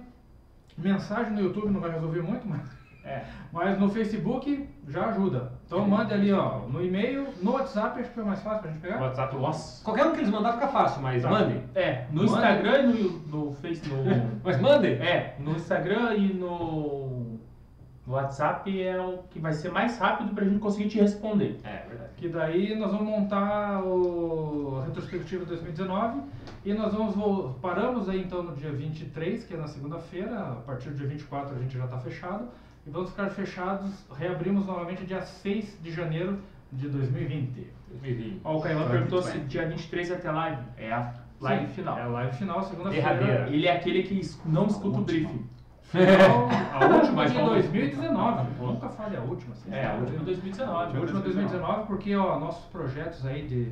Mensagem 0.77 1.33
no 1.33 1.41
YouTube 1.41 1.71
não 1.71 1.79
vai 1.79 1.91
resolver 1.91 2.21
muito, 2.21 2.45
mas, 2.45 2.61
É. 3.07 3.23
mas 3.51 3.79
no 3.79 3.89
Facebook 3.89 4.67
já 4.87 5.07
ajuda. 5.07 5.51
Então 5.65 5.87
mande 5.87 6.13
ali, 6.13 6.31
ó, 6.33 6.59
no 6.67 6.83
e-mail, 6.83 7.27
no 7.41 7.51
WhatsApp, 7.53 7.99
acho 8.01 8.11
que 8.11 8.19
é 8.19 8.23
mais 8.23 8.41
fácil 8.41 8.61
pra 8.61 8.71
gente 8.71 8.79
O 8.79 8.81
pegar. 8.81 9.01
WhatsApp, 9.01 9.35
Nossa. 9.35 9.83
Qualquer 9.83 10.05
um 10.05 10.11
que 10.11 10.17
eles 10.19 10.29
mandar 10.29 10.53
fica 10.53 10.67
fácil, 10.67 11.01
mas 11.01 11.23
Tá. 11.23 11.29
mande. 11.29 11.61
É, 11.75 12.05
no 12.11 12.23
Manda. 12.23 12.25
Instagram 12.25 12.79
e 12.81 12.87
no, 13.03 13.45
no 13.45 13.53
Facebook. 13.53 14.03
No, 14.09 14.31
Mas 14.43 14.59
mande. 14.61 14.87
é, 14.87 15.35
no 15.39 15.51
Instagram 15.51 16.13
e 16.15 16.33
no, 16.33 17.37
no 18.05 18.13
WhatsApp 18.13 18.81
é 18.83 18.99
o 19.01 19.19
que 19.29 19.39
vai 19.39 19.53
ser 19.53 19.71
mais 19.71 19.97
rápido 19.97 20.33
pra 20.33 20.45
gente 20.45 20.59
conseguir 20.59 20.89
te 20.89 20.99
responder. 20.99 21.59
É, 21.63 21.85
verdade. 21.87 22.07
Que 22.17 22.27
daí 22.29 22.75
nós 22.75 22.91
vamos 22.91 23.07
montar 23.07 23.83
o 23.83 24.81
retrospectivo 24.85 25.45
2019 25.45 26.21
e 26.65 26.73
nós 26.73 26.93
vamos 26.93 27.55
paramos 27.61 28.09
aí 28.09 28.21
então 28.21 28.41
no 28.41 28.55
dia 28.55 28.71
23, 28.71 29.43
que 29.43 29.53
é 29.53 29.57
na 29.57 29.67
segunda-feira, 29.67 30.35
a 30.39 30.55
partir 30.65 30.89
do 30.89 30.95
dia 30.95 31.07
24 31.07 31.55
a 31.55 31.59
gente 31.59 31.77
já 31.77 31.85
está 31.85 31.99
fechado 31.99 32.47
vamos 32.87 33.09
ficar 33.09 33.29
fechados, 33.29 34.05
reabrimos 34.17 34.65
novamente 34.65 35.05
dia 35.05 35.21
6 35.21 35.79
de 35.81 35.91
janeiro 35.91 36.39
de 36.71 36.89
2020. 36.89 37.67
2020. 37.89 38.41
Ó, 38.43 38.57
o 38.57 38.61
Caio 38.61 38.79
Vai 38.79 38.89
perguntou 38.89 39.21
se 39.21 39.37
dia 39.39 39.67
23 39.67 40.09
vai 40.09 40.17
ter 40.17 40.31
live. 40.31 40.61
É 40.77 40.91
a 40.91 41.13
live 41.39 41.67
Sim, 41.67 41.73
final. 41.73 41.97
É 41.97 42.01
a 42.01 42.07
live 42.07 42.35
final, 42.37 42.63
segunda-feira. 42.63 43.47
Ele 43.49 43.67
é 43.67 43.71
aquele 43.75 44.03
que 44.03 44.21
não 44.45 44.67
escuta 44.67 44.99
o 44.99 45.03
briefing. 45.03 45.45
Final, 45.87 46.49
a 46.73 46.85
última 46.85 47.25
de 47.25 47.33
vamos- 47.33 47.49
2019. 47.53 48.49
Nunca 48.59 48.89
fale 48.89 49.15
a 49.15 49.21
última. 49.21 49.53
assim, 49.53 49.73
É, 49.73 49.85
a 49.85 49.93
última 49.93 50.19
2019. 50.25 50.97
A 50.97 50.99
última 50.99 51.21
2019, 51.21 51.87
porque 51.87 52.13
ó, 52.13 52.37
nossos 52.37 52.65
projetos 52.65 53.25
aí 53.25 53.47
de, 53.47 53.71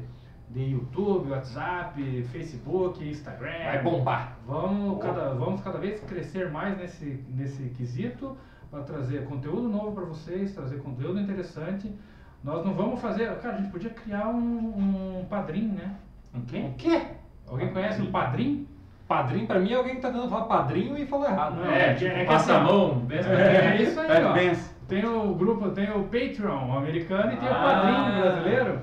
de 0.50 0.72
YouTube, 0.72 1.30
WhatsApp, 1.32 2.24
Facebook, 2.32 3.06
Instagram. 3.06 3.66
Vai 3.66 3.84
bombar. 3.84 4.38
Vamos 4.48 5.04
cada, 5.04 5.34
vamos 5.34 5.60
cada 5.60 5.78
vez 5.78 6.00
crescer 6.06 6.50
mais 6.50 6.78
nesse, 6.78 7.22
nesse 7.36 7.64
quesito 7.72 8.38
para 8.72 8.82
trazer 8.84 9.26
conteúdo 9.26 9.68
novo 9.70 9.92
para 9.94 10.06
vocês, 10.06 10.54
trazer 10.54 10.78
conteúdo 10.78 11.20
interessante. 11.20 11.94
Nós 12.44 12.64
não 12.66 12.74
vamos 12.74 13.00
fazer. 13.02 13.34
Cara, 13.38 13.56
a 13.56 13.58
gente 13.62 13.72
podia 13.72 13.90
criar 13.90 14.28
um, 14.28 15.20
um 15.22 15.26
padrinho, 15.30 15.74
né? 15.74 15.96
O 16.34 16.42
quê? 16.42 16.60
O 16.68 16.74
quê? 16.74 17.02
Alguém 17.48 17.72
conhece 17.72 18.02
o 18.02 18.08
padrinho? 18.12 18.68
Padrinho, 19.08 19.46
pra 19.48 19.60
mim, 19.60 19.72
é 19.72 19.76
alguém 19.76 19.96
que 19.96 20.02
tá 20.02 20.10
tentando 20.12 20.30
falar 20.30 20.46
padrinho 20.46 20.98
e 20.98 21.06
falou 21.06 21.28
errado. 21.28 21.56
Não, 21.58 21.66
É, 21.72 21.92
é 21.92 21.94
tipo, 21.94 22.16
que 22.16 22.26
passa 22.26 22.54
a 22.54 22.64
assim, 22.64 22.72
mão, 22.74 22.96
benção. 23.00 23.32
É 23.34 23.82
isso 23.82 24.00
aí, 24.00 24.24
ó. 24.24 24.34
benção. 24.34 24.76
Tem 24.88 25.06
o 25.06 25.34
grupo, 25.36 25.70
tem 25.72 25.90
o 25.92 26.04
Patreon 26.04 26.78
americano 26.78 27.34
e 27.34 27.38
tem 27.38 27.48
o 27.48 27.52
Ah. 27.52 27.56
padrinho 27.56 28.22
brasileiro. 28.22 28.80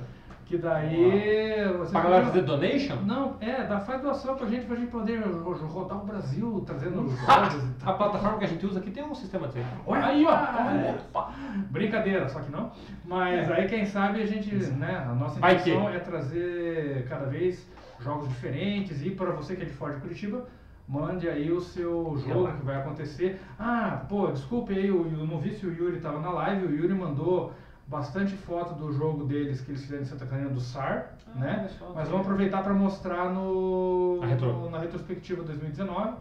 Que 0.47 0.59
daí. 0.59 1.65
Você 1.79 1.93
Pra 1.93 2.03
galera 2.03 2.27
fazer 2.27 2.43
donation? 2.43 2.97
Não, 3.07 3.37
é, 3.41 3.65
dá, 3.65 3.81
faz 3.81 4.03
doação 4.03 4.35
pra 4.37 4.47
gente, 4.49 4.67
pra 4.67 4.77
gente 4.77 4.91
poder 4.91 5.21
ro- 5.23 5.53
rodar 5.67 5.99
o 6.03 6.05
Brasil, 6.07 6.63
trazendo 6.67 7.09
jogos 7.17 7.55
e 7.65 7.89
A 7.89 7.93
plataforma 7.95 8.39
que 8.39 8.45
a 8.45 8.49
gente 8.49 8.67
usa 8.67 8.81
aqui 8.81 8.91
tem 8.91 9.03
um 9.05 9.15
sistema 9.15 9.47
assim. 9.47 9.63
Olha 9.87 10.05
aí, 10.07 10.27
ó! 10.27 11.31
Brincadeira, 11.71 12.29
só 12.29 12.41
que 12.41 12.51
não. 12.53 12.71
Mas 13.05 13.51
aí 13.51 13.67
quem 13.69 13.87
sabe 13.87 14.23
a 14.23 14.27
gente, 14.27 14.55
né, 14.55 15.07
a 15.09 15.15
nossa 15.15 15.39
intenção 15.55 15.89
é 15.89 15.99
trazer 15.99 17.07
cada 17.09 17.27
vez 17.27 17.67
jogos 18.01 18.29
diferentes 18.29 19.05
e 19.05 19.11
para 19.11 19.31
você 19.31 19.55
que 19.57 19.63
é 19.63 19.67
de 19.67 19.73
fora 19.73 19.95
de 19.95 20.01
Curitiba, 20.01 20.47
mande 20.89 21.29
aí 21.29 21.51
o 21.53 21.61
seu 21.61 22.17
jogo 22.27 22.53
que 22.59 22.65
vai 22.65 22.77
acontecer. 22.77 23.41
Ah, 23.59 24.03
pô, 24.09 24.27
desculpe 24.27 24.75
aí, 24.75 24.89
eu 24.89 25.05
não 25.05 25.39
vi 25.39 25.53
se 25.55 25.65
o 25.67 25.73
Yuri 25.73 26.01
tava 26.01 26.19
na 26.21 26.31
live, 26.31 26.67
o 26.67 26.77
Yuri 26.77 26.93
mandou 26.95 27.53
bastante 27.87 28.35
foto 28.35 28.75
do 28.75 28.93
jogo 28.93 29.25
deles 29.25 29.61
que 29.61 29.71
eles 29.73 29.83
fizeram 29.83 30.03
em 30.03 30.07
Santa 30.07 30.25
Catarina 30.25 30.51
do 30.51 30.61
SAR, 30.61 31.11
Ah, 31.35 31.39
né? 31.39 31.71
Mas 31.95 32.09
vamos 32.09 32.23
aproveitar 32.27 32.63
para 32.63 32.73
mostrar 32.75 33.31
no, 33.31 34.19
Na 34.21 34.27
retro. 34.27 34.53
no- 34.53 34.71
na 34.71 34.79
retrospectiva 34.79 35.43
2019. 35.43 36.13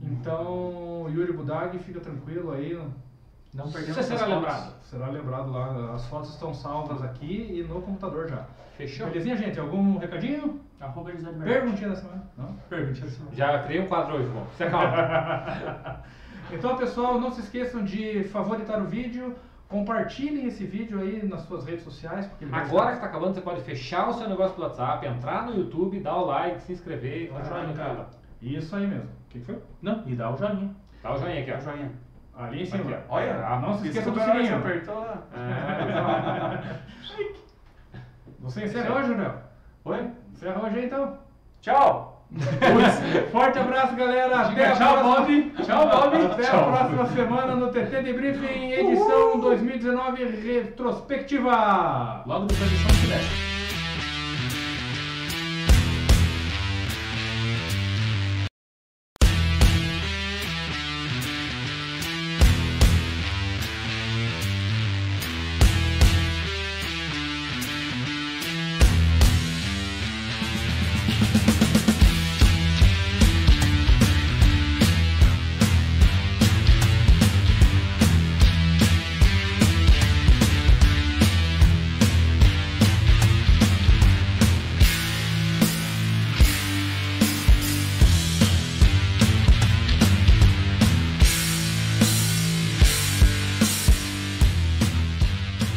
Então, 0.00 1.06
Yuri 1.10 1.32
Budag, 1.32 1.78
fica 1.78 2.00
tranquilo 2.00 2.52
aí. 2.52 2.74
Não 3.54 3.70
perdemos 3.70 3.96
Você 3.96 4.02
será 4.02 4.18
fotos. 4.20 4.34
lembrado. 4.34 4.74
Será 4.84 5.06
lembrado 5.08 5.52
lá, 5.52 5.94
as 5.94 6.06
fotos 6.06 6.30
estão 6.30 6.54
salvas 6.54 7.02
aqui 7.02 7.48
e 7.52 7.62
no 7.62 7.82
computador 7.82 8.28
já. 8.28 8.44
Fechou? 8.76 9.06
Belezinha, 9.08 9.36
gente? 9.36 9.60
Algum 9.60 9.98
recadinho? 9.98 10.60
Arroba. 10.80 11.12
Perguntinha 11.44 11.90
da 11.90 11.96
semana? 11.96 12.22
Não? 12.36 12.52
Perguntinha 12.68 13.06
da 13.06 13.12
semana. 13.12 13.34
Já 13.36 13.62
criei 13.62 13.82
um 13.82 13.86
quadro 13.86 14.14
hoje, 14.16 14.24
irmão. 14.24 14.46
Você 14.56 14.68
calma. 14.70 16.00
Então, 16.50 16.76
pessoal, 16.76 17.18
não 17.18 17.30
se 17.32 17.40
esqueçam 17.40 17.82
de 17.82 18.24
favoritar 18.24 18.78
o 18.82 18.84
vídeo, 18.84 19.34
compartilhem 19.72 20.46
esse 20.46 20.64
vídeo 20.66 21.00
aí 21.00 21.26
nas 21.26 21.40
suas 21.42 21.64
redes 21.64 21.82
sociais. 21.82 22.26
Porque 22.26 22.44
Agora 22.44 22.88
que 22.88 22.92
estar- 22.92 23.00
tá 23.00 23.06
acabando, 23.06 23.34
você 23.34 23.40
pode 23.40 23.62
fechar 23.62 24.08
o 24.10 24.12
seu 24.12 24.28
negócio 24.28 24.54
pelo 24.54 24.66
WhatsApp, 24.68 25.06
entrar 25.06 25.46
no 25.46 25.56
YouTube, 25.56 25.98
dar 25.98 26.16
o 26.16 26.26
like, 26.26 26.60
se 26.60 26.72
inscrever. 26.72 27.32
Dá 27.32 27.40
o 27.40 27.44
joinha, 27.44 27.74
cara. 27.74 28.06
Isso 28.40 28.76
aí 28.76 28.86
mesmo. 28.86 29.04
O 29.04 29.28
que 29.30 29.38
que 29.40 29.44
foi? 29.46 29.58
Não, 29.80 30.02
e 30.06 30.14
dá 30.14 30.30
o 30.30 30.36
joinha. 30.36 30.70
Dá 31.02 31.14
o 31.14 31.18
joinha 31.18 31.40
aqui, 31.40 31.52
ó. 31.52 31.58
Joinha. 31.58 31.90
Ali 32.36 32.62
em 32.62 32.66
cima. 32.66 32.84
Aqui, 32.84 32.94
ó. 33.08 33.14
Olha, 33.16 33.46
Ah, 33.46 33.60
não 33.60 33.74
se 33.78 33.88
esqueça 33.88 34.10
do 34.10 34.20
sininho. 34.20 34.44
você 34.44 34.54
apertou. 34.54 35.06
Você 38.40 38.64
encerra 38.64 38.94
hoje, 38.96 39.14
Léo? 39.14 39.34
Oi? 39.84 40.10
Encerra 40.32 40.62
hoje 40.66 40.78
aí, 40.78 40.86
então. 40.86 41.18
Tchau! 41.60 42.11
Forte 43.30 43.58
abraço, 43.58 43.94
galera. 43.94 44.40
Até 44.40 44.66
a 44.66 44.72
tchau, 44.76 44.98
próxima. 44.98 45.16
Bob. 45.20 45.52
Tchau, 45.64 45.88
Bob. 45.88 46.16
Até 46.26 46.46
a 46.46 46.50
Tchau. 46.50 46.72
próxima 46.72 47.06
semana 47.08 47.54
no 47.56 47.68
TT 47.68 48.02
Debriefing, 48.02 48.72
edição 48.72 49.38
2019 49.38 50.24
retrospectiva. 50.24 52.22
Logo 52.26 52.46
depois 52.46 52.70
do 52.70 52.76
som 52.76 52.88
que 52.88 53.06
der. 53.08 53.51